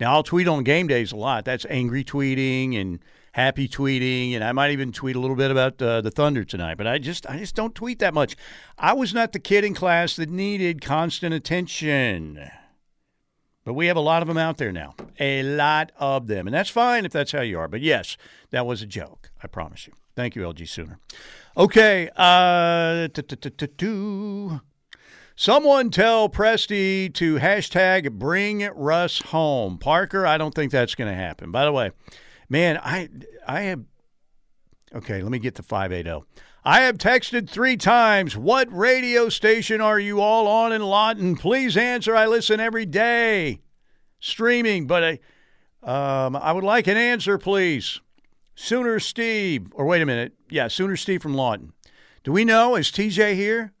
Now, 0.00 0.14
I'll 0.14 0.22
tweet 0.22 0.48
on 0.48 0.64
game 0.64 0.86
days 0.86 1.12
a 1.12 1.16
lot. 1.16 1.44
That's 1.44 1.66
angry 1.68 2.02
tweeting 2.02 2.80
and 2.80 3.00
happy 3.32 3.68
tweeting, 3.68 4.34
and 4.34 4.42
I 4.42 4.52
might 4.52 4.70
even 4.70 4.92
tweet 4.92 5.16
a 5.16 5.20
little 5.20 5.36
bit 5.36 5.50
about 5.50 5.80
uh, 5.80 6.00
the 6.00 6.10
Thunder 6.10 6.44
tonight. 6.44 6.76
But 6.76 6.86
I 6.86 6.98
just, 6.98 7.28
I 7.28 7.38
just 7.38 7.54
don't 7.54 7.74
tweet 7.74 7.98
that 8.00 8.14
much. 8.14 8.36
I 8.78 8.92
was 8.92 9.14
not 9.14 9.32
the 9.32 9.38
kid 9.38 9.64
in 9.64 9.74
class 9.74 10.16
that 10.16 10.30
needed 10.30 10.80
constant 10.80 11.34
attention. 11.34 12.50
But 13.64 13.74
we 13.74 13.86
have 13.86 13.96
a 13.96 14.00
lot 14.00 14.22
of 14.22 14.28
them 14.28 14.38
out 14.38 14.56
there 14.56 14.72
now, 14.72 14.94
a 15.18 15.42
lot 15.42 15.92
of 15.96 16.26
them, 16.26 16.46
and 16.46 16.54
that's 16.54 16.70
fine 16.70 17.04
if 17.04 17.12
that's 17.12 17.32
how 17.32 17.42
you 17.42 17.58
are. 17.58 17.68
But 17.68 17.82
yes, 17.82 18.16
that 18.50 18.66
was 18.66 18.80
a 18.80 18.86
joke. 18.86 19.30
I 19.42 19.48
promise 19.48 19.86
you. 19.86 19.92
Thank 20.16 20.34
you, 20.34 20.42
LG 20.42 20.68
Sooner. 20.68 20.98
Okay, 21.56 22.08
uh. 22.16 23.08
Someone 25.36 25.88
tell 25.88 26.28
Presti 26.28 27.14
to 27.14 27.36
hashtag 27.36 28.12
bring 28.12 28.68
Russ 28.74 29.22
home. 29.22 29.78
Parker, 29.78 30.26
I 30.26 30.36
don't 30.36 30.54
think 30.54 30.70
that's 30.70 30.94
going 30.94 31.08
to 31.08 31.16
happen. 31.16 31.50
By 31.50 31.64
the 31.64 31.72
way, 31.72 31.92
man, 32.50 32.78
I 32.82 33.08
I 33.46 33.62
have 33.62 33.80
okay. 34.94 35.22
Let 35.22 35.32
me 35.32 35.38
get 35.38 35.58
eight 35.58 36.04
zero. 36.04 36.26
I 36.62 36.82
have 36.82 36.98
texted 36.98 37.48
three 37.48 37.78
times. 37.78 38.36
What 38.36 38.70
radio 38.70 39.30
station 39.30 39.80
are 39.80 39.98
you 39.98 40.20
all 40.20 40.46
on 40.46 40.72
in 40.72 40.82
Lawton? 40.82 41.36
Please 41.36 41.74
answer. 41.74 42.14
I 42.14 42.26
listen 42.26 42.60
every 42.60 42.84
day, 42.84 43.62
streaming. 44.18 44.86
But 44.86 45.18
I, 45.82 46.26
um, 46.26 46.36
I 46.36 46.52
would 46.52 46.64
like 46.64 46.86
an 46.86 46.98
answer, 46.98 47.38
please. 47.38 48.00
Sooner 48.54 49.00
Steve, 49.00 49.68
or 49.72 49.86
wait 49.86 50.02
a 50.02 50.06
minute, 50.06 50.34
yeah, 50.50 50.68
Sooner 50.68 50.96
Steve 50.96 51.22
from 51.22 51.32
Lawton. 51.32 51.72
Do 52.24 52.32
we 52.32 52.44
know? 52.44 52.76
Is 52.76 52.90
TJ 52.90 53.34
here? 53.34 53.72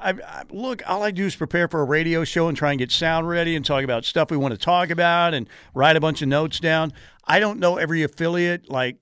I, 0.00 0.10
I, 0.10 0.42
look, 0.50 0.82
all 0.86 1.02
I 1.02 1.10
do 1.10 1.26
is 1.26 1.34
prepare 1.34 1.68
for 1.68 1.80
a 1.80 1.84
radio 1.84 2.24
show 2.24 2.48
and 2.48 2.56
try 2.56 2.70
and 2.70 2.78
get 2.78 2.92
sound 2.92 3.28
ready 3.28 3.56
and 3.56 3.64
talk 3.64 3.82
about 3.82 4.04
stuff 4.04 4.30
we 4.30 4.36
want 4.36 4.52
to 4.52 4.58
talk 4.58 4.90
about 4.90 5.34
and 5.34 5.48
write 5.74 5.96
a 5.96 6.00
bunch 6.00 6.22
of 6.22 6.28
notes 6.28 6.60
down. 6.60 6.92
I 7.24 7.40
don't 7.40 7.58
know 7.58 7.76
every 7.76 8.02
affiliate. 8.02 8.70
Like, 8.70 8.98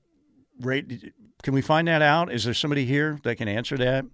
rate, 0.60 1.12
can 1.42 1.54
we 1.54 1.60
find 1.60 1.88
that 1.88 2.02
out? 2.02 2.32
Is 2.32 2.44
there 2.44 2.54
somebody 2.54 2.86
here 2.86 3.20
that 3.24 3.36
can 3.36 3.48
answer 3.48 3.76
that? 3.78 4.06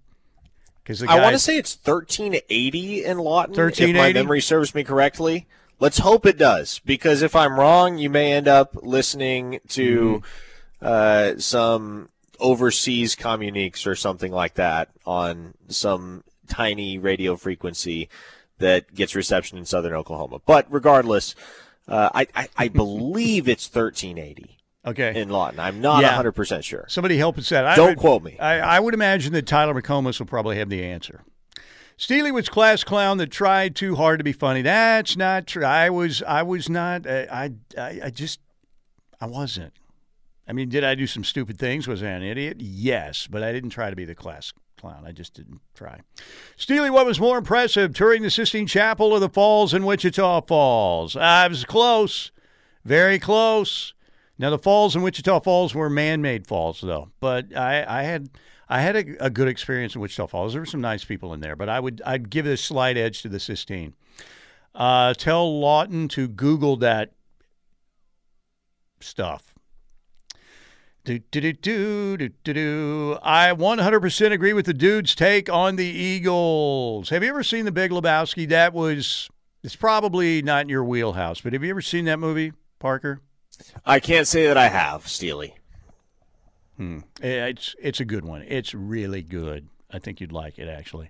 Because 0.83 1.01
I 1.03 1.21
want 1.21 1.33
to 1.33 1.39
say 1.39 1.57
it's 1.57 1.77
1380 1.77 3.05
in 3.05 3.17
Lawton. 3.17 3.55
Thirteen 3.55 3.89
eighty. 3.89 3.99
If 3.99 4.03
my 4.03 4.13
memory 4.13 4.41
serves 4.41 4.75
me 4.75 4.83
correctly. 4.83 5.47
Let's 5.79 5.97
hope 5.97 6.25
it 6.25 6.37
does, 6.37 6.79
because 6.85 7.23
if 7.23 7.35
I'm 7.35 7.59
wrong, 7.59 7.97
you 7.97 8.09
may 8.09 8.33
end 8.33 8.47
up 8.47 8.77
listening 8.81 9.59
to 9.69 10.21
uh, 10.81 11.33
some 11.37 12.09
overseas 12.39 13.15
communiques 13.15 13.87
or 13.87 13.95
something 13.95 14.31
like 14.31 14.53
that 14.55 14.89
on 15.05 15.55
some 15.69 16.23
tiny 16.47 16.97
radio 16.97 17.35
frequency 17.35 18.09
that 18.59 18.93
gets 18.93 19.15
reception 19.15 19.57
in 19.57 19.65
southern 19.65 19.93
Oklahoma. 19.93 20.39
But 20.45 20.67
regardless, 20.69 21.35
uh, 21.87 22.09
I, 22.13 22.27
I, 22.35 22.47
I 22.55 22.67
believe 22.69 23.47
it's 23.47 23.67
1380 23.67 24.57
okay. 24.85 25.19
in 25.19 25.29
Lawton. 25.29 25.59
I'm 25.59 25.81
not 25.81 26.01
Yeah. 26.01 26.21
100% 26.21 26.63
sure. 26.63 26.85
Somebody 26.87 27.17
help 27.17 27.37
us 27.37 27.51
out. 27.51 27.65
I 27.65 27.75
Don't 27.75 27.89
would- 27.89 27.97
quote 27.97 28.23
me. 28.23 28.37
I, 28.39 28.77
I 28.77 28.79
would 28.79 28.93
imagine 28.93 29.33
that 29.33 29.47
Tyler 29.47 29.73
McComas 29.73 30.19
will 30.19 30.27
probably 30.27 30.57
have 30.57 30.69
the 30.69 30.83
answer. 30.83 31.23
Steely 31.95 32.31
was 32.31 32.49
class 32.49 32.83
clown 32.83 33.17
that 33.19 33.29
tried 33.31 33.75
too 33.75 33.95
hard 33.95 34.19
to 34.19 34.23
be 34.23 34.33
funny. 34.33 34.61
That's 34.63 35.15
not 35.15 35.45
true. 35.45 35.63
I 35.63 35.91
was. 35.91 36.23
I 36.23 36.41
was 36.41 36.67
not. 36.67 37.05
uh, 37.05 37.27
I. 37.31 37.51
I. 37.77 37.99
I 38.05 38.09
just. 38.09 38.39
I 39.21 39.27
wasn't. 39.27 39.73
I 40.47 40.53
mean, 40.53 40.69
did 40.69 40.83
I 40.83 40.95
do 40.95 41.05
some 41.05 41.23
stupid 41.23 41.59
things? 41.59 41.87
Was 41.87 42.01
I 42.01 42.07
an 42.07 42.23
idiot? 42.23 42.57
Yes, 42.59 43.27
but 43.27 43.43
I 43.43 43.51
didn't 43.51 43.69
try 43.69 43.91
to 43.91 43.95
be 43.95 44.05
the 44.05 44.15
class 44.15 44.51
clown. 44.83 45.05
I 45.05 45.13
just 45.13 45.33
didn't 45.33 45.61
try. 45.73 46.01
Steely, 46.57 46.89
what 46.89 47.05
was 47.05 47.17
more 47.17 47.37
impressive, 47.37 47.93
touring 47.93 48.21
the 48.21 48.29
Sistine 48.29 48.67
Chapel 48.67 49.13
or 49.13 49.19
the 49.21 49.29
falls 49.29 49.73
in 49.73 49.85
Wichita 49.85 50.41
Falls? 50.41 51.15
I 51.15 51.47
was 51.47 51.63
close. 51.63 52.31
Very 52.83 53.17
close. 53.17 53.93
Now 54.37 54.49
the 54.49 54.59
falls 54.59 54.93
in 54.93 55.01
Wichita 55.01 55.39
Falls 55.39 55.73
were 55.73 55.89
man-made 55.89 56.47
falls, 56.47 56.81
though. 56.81 57.11
But 57.21 57.55
I, 57.55 58.01
I 58.01 58.03
had 58.03 58.29
I 58.67 58.81
had 58.81 58.97
a, 58.97 59.25
a, 59.25 59.29
good 59.29 59.47
experience 59.47 59.95
in 59.95 60.01
Wichita 60.01 60.27
Falls. 60.27 60.51
There 60.51 60.61
were 60.61 60.65
some 60.65 60.81
nice 60.81 61.05
people 61.05 61.33
in 61.33 61.39
there, 61.39 61.55
but 61.55 61.69
I 61.69 61.79
would 61.79 62.01
I'd 62.05 62.29
give 62.29 62.45
a 62.45 62.57
slight 62.57 62.97
edge 62.97 63.21
to 63.21 63.29
the 63.29 63.39
Sistine. 63.39 63.93
Uh, 64.75 65.13
tell 65.13 65.61
Lawton 65.61 66.09
to 66.09 66.27
Google 66.27 66.75
that 66.77 67.13
stuff. 68.99 69.52
Do, 71.05 71.19
do, 71.19 71.41
do, 71.41 71.51
do, 71.51 72.17
do, 72.17 72.29
do, 72.45 72.53
do. 72.53 73.17
I 73.21 73.49
100% 73.49 74.31
agree 74.31 74.53
with 74.53 74.65
the 74.65 74.73
dude's 74.73 75.13
take 75.15 75.51
on 75.51 75.75
the 75.75 75.85
Eagles. 75.85 77.09
Have 77.09 77.23
you 77.23 77.29
ever 77.29 77.43
seen 77.43 77.65
The 77.65 77.73
Big 77.73 77.91
Lebowski? 77.91 78.47
That 78.47 78.73
was, 78.73 79.29
it's 79.63 79.75
probably 79.75 80.41
not 80.41 80.61
in 80.61 80.69
your 80.69 80.85
wheelhouse, 80.85 81.41
but 81.41 81.51
have 81.51 81.61
you 81.61 81.71
ever 81.71 81.81
seen 81.81 82.05
that 82.05 82.19
movie, 82.19 82.53
Parker? 82.79 83.19
I 83.85 83.99
can't 83.99 84.27
say 84.27 84.47
that 84.47 84.57
I 84.57 84.69
have, 84.69 85.05
Steely. 85.05 85.55
Hmm. 86.77 86.99
It's, 87.21 87.75
it's 87.81 87.99
a 87.99 88.05
good 88.05 88.23
one. 88.23 88.41
It's 88.47 88.73
really 88.73 89.23
good. 89.23 89.67
I 89.91 89.99
think 89.99 90.21
you'd 90.21 90.31
like 90.31 90.57
it, 90.57 90.69
actually. 90.69 91.09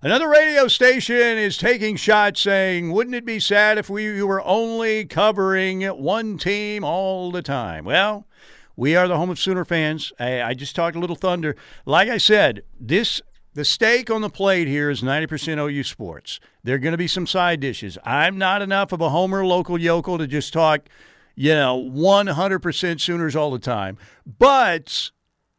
Another 0.00 0.28
radio 0.28 0.68
station 0.68 1.16
is 1.16 1.58
taking 1.58 1.96
shots 1.96 2.42
saying, 2.42 2.92
wouldn't 2.92 3.16
it 3.16 3.24
be 3.24 3.40
sad 3.40 3.78
if 3.78 3.90
we 3.90 4.22
were 4.22 4.44
only 4.44 5.06
covering 5.06 5.82
one 5.82 6.38
team 6.38 6.84
all 6.84 7.32
the 7.32 7.42
time? 7.42 7.84
Well, 7.84 8.26
we 8.76 8.96
are 8.96 9.08
the 9.08 9.16
home 9.16 9.30
of 9.30 9.38
Sooner 9.38 9.64
fans. 9.64 10.12
I, 10.18 10.42
I 10.42 10.54
just 10.54 10.74
talked 10.74 10.96
a 10.96 11.00
little 11.00 11.16
thunder. 11.16 11.56
Like 11.86 12.08
I 12.08 12.18
said, 12.18 12.62
this 12.78 13.20
the 13.54 13.64
stake 13.64 14.10
on 14.10 14.20
the 14.20 14.30
plate 14.30 14.66
here 14.66 14.90
is 14.90 15.00
90% 15.00 15.58
OU 15.58 15.84
sports. 15.84 16.40
There 16.64 16.74
are 16.74 16.78
going 16.78 16.92
to 16.92 16.98
be 16.98 17.06
some 17.06 17.26
side 17.26 17.60
dishes. 17.60 17.96
I'm 18.04 18.36
not 18.36 18.62
enough 18.62 18.90
of 18.90 19.00
a 19.00 19.10
homer 19.10 19.46
local 19.46 19.80
yokel 19.80 20.18
to 20.18 20.26
just 20.26 20.52
talk, 20.52 20.88
you 21.36 21.54
know, 21.54 21.80
100% 21.80 23.00
Sooners 23.00 23.36
all 23.36 23.52
the 23.52 23.60
time. 23.60 23.96
But 24.26 25.12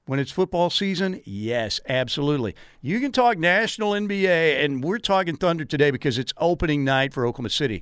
when 0.08 0.20
it's 0.20 0.32
football 0.32 0.70
season, 0.70 1.22
yes, 1.24 1.80
absolutely. 1.88 2.54
You 2.82 3.00
can 3.00 3.14
talk 3.14 3.38
national 3.38 3.94
NBA, 3.94 4.64
and 4.64 4.84
we're 4.84 5.00
talking 5.00 5.38
Thunder 5.38 5.64
today 5.64 5.90
because 5.90 6.18
it's 6.18 6.34
opening 6.38 6.84
night 6.84 7.14
for 7.14 7.26
Oklahoma 7.26 7.50
City. 7.50 7.82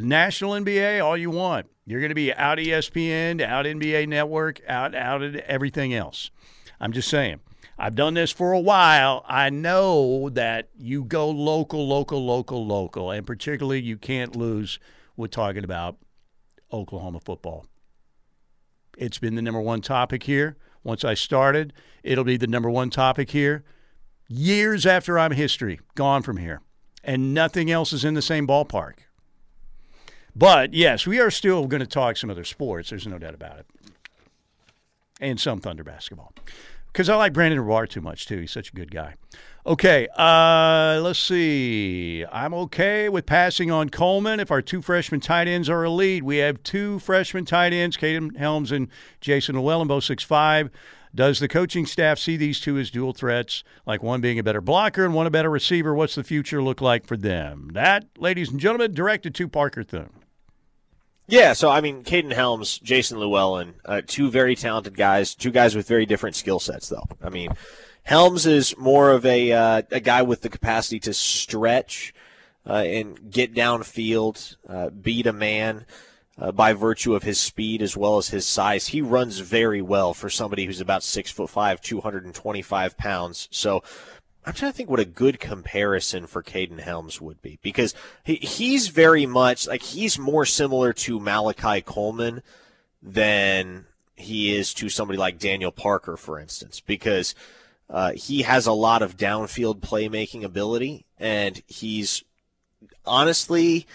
National 0.00 0.52
NBA, 0.52 1.04
all 1.04 1.16
you 1.16 1.30
want. 1.30 1.66
You're 1.84 2.00
going 2.00 2.10
to 2.10 2.14
be 2.14 2.32
out 2.32 2.58
ESPN, 2.58 3.42
out 3.42 3.66
NBA 3.66 4.08
Network, 4.08 4.60
out 4.68 4.94
out 4.94 5.22
of 5.22 5.36
everything 5.36 5.92
else. 5.92 6.30
I'm 6.80 6.92
just 6.92 7.08
saying. 7.08 7.40
I've 7.78 7.94
done 7.94 8.14
this 8.14 8.30
for 8.30 8.52
a 8.52 8.60
while. 8.60 9.24
I 9.26 9.50
know 9.50 10.28
that 10.30 10.68
you 10.78 11.04
go 11.04 11.28
local, 11.28 11.86
local, 11.86 12.24
local, 12.24 12.64
local, 12.64 13.10
and 13.10 13.26
particularly 13.26 13.82
you 13.82 13.96
can't 13.96 14.36
lose 14.36 14.78
with 15.16 15.30
talking 15.30 15.64
about 15.64 15.96
Oklahoma 16.72 17.20
football. 17.20 17.66
It's 18.96 19.18
been 19.18 19.34
the 19.34 19.42
number 19.42 19.60
one 19.60 19.80
topic 19.80 20.24
here. 20.24 20.56
Once 20.84 21.04
I 21.04 21.14
started, 21.14 21.72
it'll 22.02 22.24
be 22.24 22.36
the 22.36 22.46
number 22.46 22.70
one 22.70 22.90
topic 22.90 23.30
here. 23.30 23.64
Years 24.28 24.86
after 24.86 25.18
I'm 25.18 25.32
history, 25.32 25.80
gone 25.94 26.22
from 26.22 26.36
here. 26.36 26.60
And 27.04 27.34
nothing 27.34 27.70
else 27.70 27.92
is 27.92 28.04
in 28.04 28.14
the 28.14 28.22
same 28.22 28.46
ballpark. 28.46 28.94
But 30.34 30.74
yes, 30.74 31.06
we 31.06 31.20
are 31.20 31.30
still 31.30 31.66
going 31.66 31.80
to 31.80 31.86
talk 31.86 32.16
some 32.16 32.30
other 32.30 32.44
sports. 32.44 32.90
There's 32.90 33.06
no 33.06 33.18
doubt 33.18 33.34
about 33.34 33.58
it. 33.58 33.66
And 35.20 35.38
some 35.38 35.60
Thunder 35.60 35.84
basketball. 35.84 36.32
Because 36.92 37.08
I 37.08 37.16
like 37.16 37.32
Brandon 37.32 37.60
Roy 37.60 37.86
too 37.86 38.00
much, 38.00 38.26
too. 38.26 38.38
He's 38.40 38.50
such 38.50 38.70
a 38.70 38.74
good 38.74 38.90
guy. 38.90 39.14
Okay, 39.64 40.08
uh, 40.16 41.00
let's 41.00 41.20
see. 41.20 42.24
I'm 42.30 42.52
okay 42.52 43.08
with 43.08 43.24
passing 43.24 43.70
on 43.70 43.88
Coleman 43.90 44.40
if 44.40 44.50
our 44.50 44.60
two 44.60 44.82
freshman 44.82 45.20
tight 45.20 45.46
ends 45.46 45.70
are 45.70 45.84
elite. 45.84 46.24
We 46.24 46.38
have 46.38 46.62
two 46.64 46.98
freshman 46.98 47.44
tight 47.44 47.72
ends, 47.72 47.96
Kaden 47.96 48.36
Helms 48.36 48.72
and 48.72 48.88
Jason 49.20 49.54
Llewellyn, 49.54 49.86
both 49.86 50.04
six 50.04 50.24
five. 50.24 50.68
Does 51.14 51.38
the 51.38 51.46
coaching 51.48 51.86
staff 51.86 52.18
see 52.18 52.36
these 52.36 52.58
two 52.58 52.76
as 52.76 52.90
dual 52.90 53.12
threats, 53.12 53.62
like 53.86 54.02
one 54.02 54.20
being 54.20 54.38
a 54.38 54.42
better 54.42 54.60
blocker 54.60 55.04
and 55.04 55.14
one 55.14 55.26
a 55.26 55.30
better 55.30 55.50
receiver? 55.50 55.94
What's 55.94 56.16
the 56.16 56.24
future 56.24 56.62
look 56.62 56.80
like 56.80 57.06
for 57.06 57.16
them? 57.16 57.70
That, 57.72 58.06
ladies 58.18 58.50
and 58.50 58.58
gentlemen, 58.58 58.92
directed 58.94 59.34
to 59.36 59.46
Parker 59.46 59.84
Thune. 59.84 60.10
Yeah, 61.28 61.52
so 61.52 61.70
I 61.70 61.80
mean, 61.80 62.02
Kaden 62.02 62.32
Helms, 62.32 62.78
Jason 62.78 63.18
Llewellyn, 63.18 63.74
uh, 63.84 64.02
two 64.06 64.30
very 64.30 64.56
talented 64.56 64.96
guys, 64.96 65.34
two 65.34 65.50
guys 65.50 65.74
with 65.74 65.88
very 65.88 66.04
different 66.04 66.36
skill 66.36 66.58
sets, 66.58 66.88
though. 66.88 67.06
I 67.22 67.30
mean, 67.30 67.52
Helms 68.02 68.44
is 68.44 68.76
more 68.76 69.12
of 69.12 69.24
a 69.24 69.52
uh, 69.52 69.82
a 69.90 70.00
guy 70.00 70.22
with 70.22 70.42
the 70.42 70.48
capacity 70.48 70.98
to 71.00 71.14
stretch 71.14 72.12
uh, 72.68 72.82
and 72.84 73.30
get 73.30 73.54
downfield, 73.54 74.56
uh, 74.68 74.90
beat 74.90 75.26
a 75.26 75.32
man 75.32 75.86
uh, 76.38 76.50
by 76.50 76.72
virtue 76.72 77.14
of 77.14 77.22
his 77.22 77.38
speed 77.38 77.82
as 77.82 77.96
well 77.96 78.18
as 78.18 78.28
his 78.28 78.44
size. 78.44 78.88
He 78.88 79.00
runs 79.00 79.38
very 79.38 79.80
well 79.80 80.14
for 80.14 80.28
somebody 80.28 80.66
who's 80.66 80.80
about 80.80 81.04
six 81.04 81.30
foot 81.30 81.50
five, 81.50 81.80
two 81.80 82.00
hundred 82.00 82.24
and 82.24 82.34
twenty 82.34 82.62
five 82.62 82.98
pounds. 82.98 83.48
So 83.52 83.84
I'm 84.44 84.54
trying 84.54 84.72
to 84.72 84.76
think 84.76 84.90
what 84.90 84.98
a 85.00 85.04
good 85.04 85.38
comparison 85.38 86.26
for 86.26 86.42
Kaden 86.42 86.80
Helms 86.80 87.20
would 87.20 87.40
be 87.42 87.58
because 87.62 87.94
he, 88.24 88.36
he's 88.36 88.88
very 88.88 89.24
much 89.24 89.68
like 89.68 89.82
he's 89.82 90.18
more 90.18 90.44
similar 90.44 90.92
to 90.94 91.20
Malachi 91.20 91.80
Coleman 91.80 92.42
than 93.00 93.86
he 94.16 94.54
is 94.56 94.74
to 94.74 94.88
somebody 94.88 95.18
like 95.18 95.38
Daniel 95.38 95.70
Parker, 95.70 96.16
for 96.16 96.40
instance, 96.40 96.80
because 96.80 97.34
uh, 97.88 98.12
he 98.12 98.42
has 98.42 98.66
a 98.66 98.72
lot 98.72 99.02
of 99.02 99.16
downfield 99.16 99.80
playmaking 99.80 100.42
ability 100.42 101.04
and 101.18 101.62
he's 101.68 102.24
honestly 103.06 103.86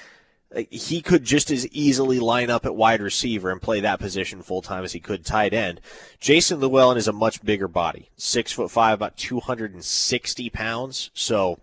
he 0.56 1.02
could 1.02 1.24
just 1.24 1.52
as 1.52 1.68
easily 1.68 2.19
line 2.19 2.49
up 2.49 2.65
at 2.65 2.76
wide 2.76 3.02
receiver 3.02 3.52
and 3.52 3.61
play 3.61 3.82
that 3.82 3.99
position 3.99 4.41
full 4.41 4.61
time 4.61 4.84
as 4.84 4.94
he 4.94 4.99
could 4.99 5.26
tight 5.26 5.53
end. 5.53 5.82
Jason 6.19 6.60
Llewellyn 6.60 6.98
is 6.98 7.07
a 7.07 7.14
much 7.14 7.44
bigger 7.44 7.68
body, 7.68 8.10
six 8.15 8.52
foot 8.52 8.72
five, 8.72 8.94
about 8.94 9.18
260 9.18 10.49
pounds. 10.49 11.11
So 11.14 11.60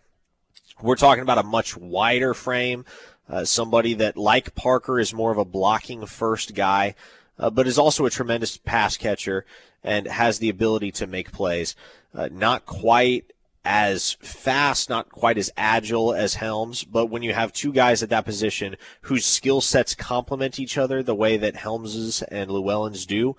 we're 0.82 0.97
talking 0.97 1.23
about 1.23 1.39
a 1.39 1.43
much 1.43 1.77
wider 1.77 2.35
frame. 2.35 2.85
Uh, 3.28 3.44
somebody 3.44 3.94
that, 3.94 4.19
like 4.19 4.55
Parker, 4.55 5.01
is 5.01 5.15
more 5.15 5.32
of 5.32 5.39
a 5.39 5.47
blocking 5.47 6.05
first 6.05 6.55
guy, 6.55 6.94
uh, 7.39 7.48
but 7.48 7.66
is 7.66 7.78
also 7.78 8.05
a 8.05 8.11
tremendous 8.11 8.59
pass 8.59 8.98
catcher 8.98 9.47
and 9.82 10.06
has 10.06 10.39
the 10.39 10.51
ability 10.51 10.90
to 10.93 11.06
make 11.06 11.32
plays. 11.32 11.74
Uh, 12.15 12.28
not 12.31 12.66
quite 12.66 13.32
as 13.65 14.12
fast, 14.20 14.91
not 14.91 15.09
quite 15.09 15.39
as 15.39 15.51
agile 15.57 16.12
as 16.12 16.35
Helms, 16.35 16.85
but 16.85 17.07
when 17.07 17.23
you 17.23 17.32
have 17.32 17.53
two 17.53 17.73
guys 17.73 18.03
at 18.03 18.11
that 18.11 18.24
position 18.24 18.77
whose 19.03 19.24
skill 19.24 19.61
sets 19.61 19.95
complement 19.95 20.59
each 20.59 20.77
other 20.77 21.03
the 21.03 21.15
way 21.15 21.36
that 21.36 21.57
Helms's 21.57 22.23
and 22.24 22.51
Llewellyn's 22.51 23.07
do, 23.07 23.36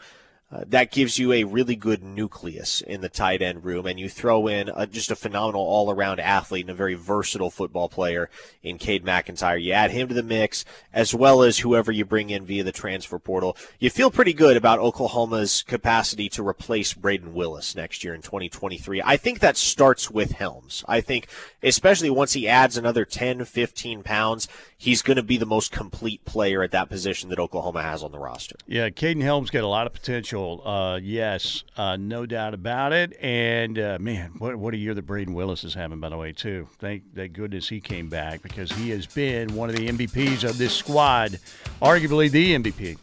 uh, 0.51 0.63
that 0.67 0.91
gives 0.91 1.17
you 1.17 1.34
a 1.34 1.43
really 1.43 1.76
good 1.76 2.03
nucleus 2.03 2.81
in 2.81 3.01
the 3.01 3.09
tight 3.09 3.41
end 3.41 3.65
room, 3.65 3.88
and 3.88 3.99
you 3.99 4.07
throw 4.07 4.47
in 4.47 4.69
a, 4.76 4.85
just 4.85 5.09
a 5.09 5.15
phenomenal 5.15 5.61
all 5.61 5.89
around 5.89 6.19
athlete 6.19 6.65
and 6.65 6.69
a 6.69 6.76
very 6.76 6.93
versatile 6.93 7.49
football 7.49 7.89
player 7.89 8.30
in 8.61 8.77
Cade 8.77 9.03
McIntyre. 9.03 9.61
You 9.61 9.72
add 9.72 9.89
him 9.89 10.07
to 10.07 10.13
the 10.13 10.22
mix, 10.22 10.63
as 10.93 11.15
well 11.15 11.41
as 11.41 11.59
whoever 11.59 11.91
you 11.91 12.05
bring 12.05 12.30
in 12.30 12.45
via 12.45 12.63
the 12.63 12.72
transfer 12.72 13.17
portal. 13.17 13.57
You 13.80 13.89
feel 13.89 14.11
pretty 14.11 14.34
good 14.34 14.55
about 14.55 14.77
Oklahoma's 14.77 15.63
capacity 15.63 16.30
to 16.30 16.47
replace 16.47 16.93
Brayden 16.93 17.34
Willis 17.34 17.76
next 17.76 18.03
year 18.03 18.13
in 18.13 18.22
2023. 18.22 19.01
I 19.03 19.17
think 19.17 19.39
that 19.39 19.57
starts 19.57 20.11
with 20.11 20.34
Helms. 20.34 20.85
I 20.88 21.01
think, 21.01 21.27
especially 21.63 22.11
once 22.11 22.34
he 22.34 22.47
adds 22.47 22.77
another 22.77 23.03
10, 23.03 23.45
15 23.45 24.03
pounds, 24.03 24.47
he's 24.77 25.01
going 25.01 25.17
to 25.17 25.23
be 25.23 25.38
the 25.38 25.45
most 25.47 25.72
complete 25.72 26.23
player 26.23 26.61
at 26.61 26.72
that 26.72 26.88
position 26.88 27.30
that 27.30 27.39
Oklahoma 27.39 27.81
has 27.81 28.03
on 28.03 28.11
the 28.11 28.19
roster. 28.19 28.55
Yeah, 28.67 28.89
Kaden 28.89 29.23
Helms 29.23 29.49
got 29.49 29.63
a 29.63 29.67
lot 29.67 29.88
of 29.88 29.93
potential. 29.93 30.34
Uh, 30.35 30.97
yes, 30.97 31.63
uh, 31.77 31.97
no 31.97 32.25
doubt 32.25 32.53
about 32.53 32.93
it. 32.93 33.15
And 33.21 33.79
uh, 33.79 33.97
man, 33.99 34.33
what 34.37 34.55
what 34.55 34.73
a 34.73 34.77
year 34.77 34.93
that 34.93 35.05
Brayden 35.05 35.33
Willis 35.33 35.63
is 35.63 35.73
having, 35.73 35.99
by 35.99 36.09
the 36.09 36.17
way, 36.17 36.31
too. 36.31 36.67
Thank 36.79 37.15
thank 37.15 37.33
goodness 37.33 37.69
he 37.69 37.79
came 37.79 38.09
back 38.09 38.41
because 38.41 38.71
he 38.71 38.89
has 38.89 39.05
been 39.05 39.55
one 39.55 39.69
of 39.69 39.75
the 39.75 39.87
MVPs 39.87 40.47
of 40.47 40.57
this 40.57 40.73
squad, 40.73 41.39
arguably 41.81 42.29
the 42.29 42.55
MVP. 42.55 42.97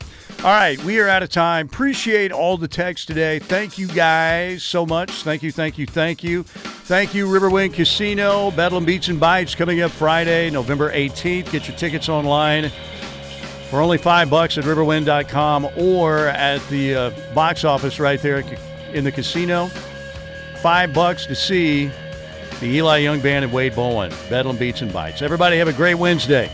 All 0.45 0.51
right, 0.51 0.83
we 0.85 0.99
are 0.99 1.09
out 1.09 1.23
of 1.23 1.29
time. 1.29 1.67
Appreciate 1.67 2.33
all 2.33 2.57
the 2.57 2.69
text 2.69 3.07
today. 3.07 3.39
Thank 3.39 3.79
you 3.79 3.87
guys 3.89 4.63
so 4.63 4.85
much. 4.85 5.23
Thank 5.23 5.43
you, 5.43 5.53
thank 5.53 5.79
you, 5.79 5.87
thank 5.87 6.25
you. 6.25 6.43
Thank 6.43 7.15
you, 7.15 7.27
Riverwind 7.27 7.75
Casino. 7.75 8.51
Bedlam 8.51 8.85
Beats 8.85 9.09
and 9.09 9.21
Bites 9.21 9.55
coming 9.55 9.81
up 9.81 9.91
Friday, 9.93 10.51
November 10.51 10.93
18th. 10.93 11.51
Get 11.53 11.69
your 11.69 11.77
tickets 11.77 12.09
online 12.09 12.73
for 13.73 13.81
only 13.81 13.97
five 13.97 14.29
bucks 14.29 14.59
at 14.59 14.65
riverwind.com 14.65 15.67
or 15.79 16.27
at 16.27 16.61
the 16.69 16.95
uh, 16.95 17.11
box 17.33 17.65
office 17.65 17.99
right 17.99 18.21
there 18.21 18.45
in 18.93 19.03
the 19.03 19.11
casino. 19.11 19.69
Five 20.57 20.93
bucks 20.93 21.25
to 21.25 21.35
see 21.35 21.91
the 22.61 22.67
Eli 22.67 22.99
Young 22.99 23.21
Band 23.21 23.47
and 23.47 23.53
Wade 23.55 23.75
Bowen. 23.75 24.13
Bedlam 24.29 24.59
Beats 24.59 24.83
and 24.83 24.93
Bites. 24.93 25.23
Everybody 25.23 25.57
have 25.57 25.69
a 25.69 25.73
great 25.73 25.95
Wednesday. 25.95 26.53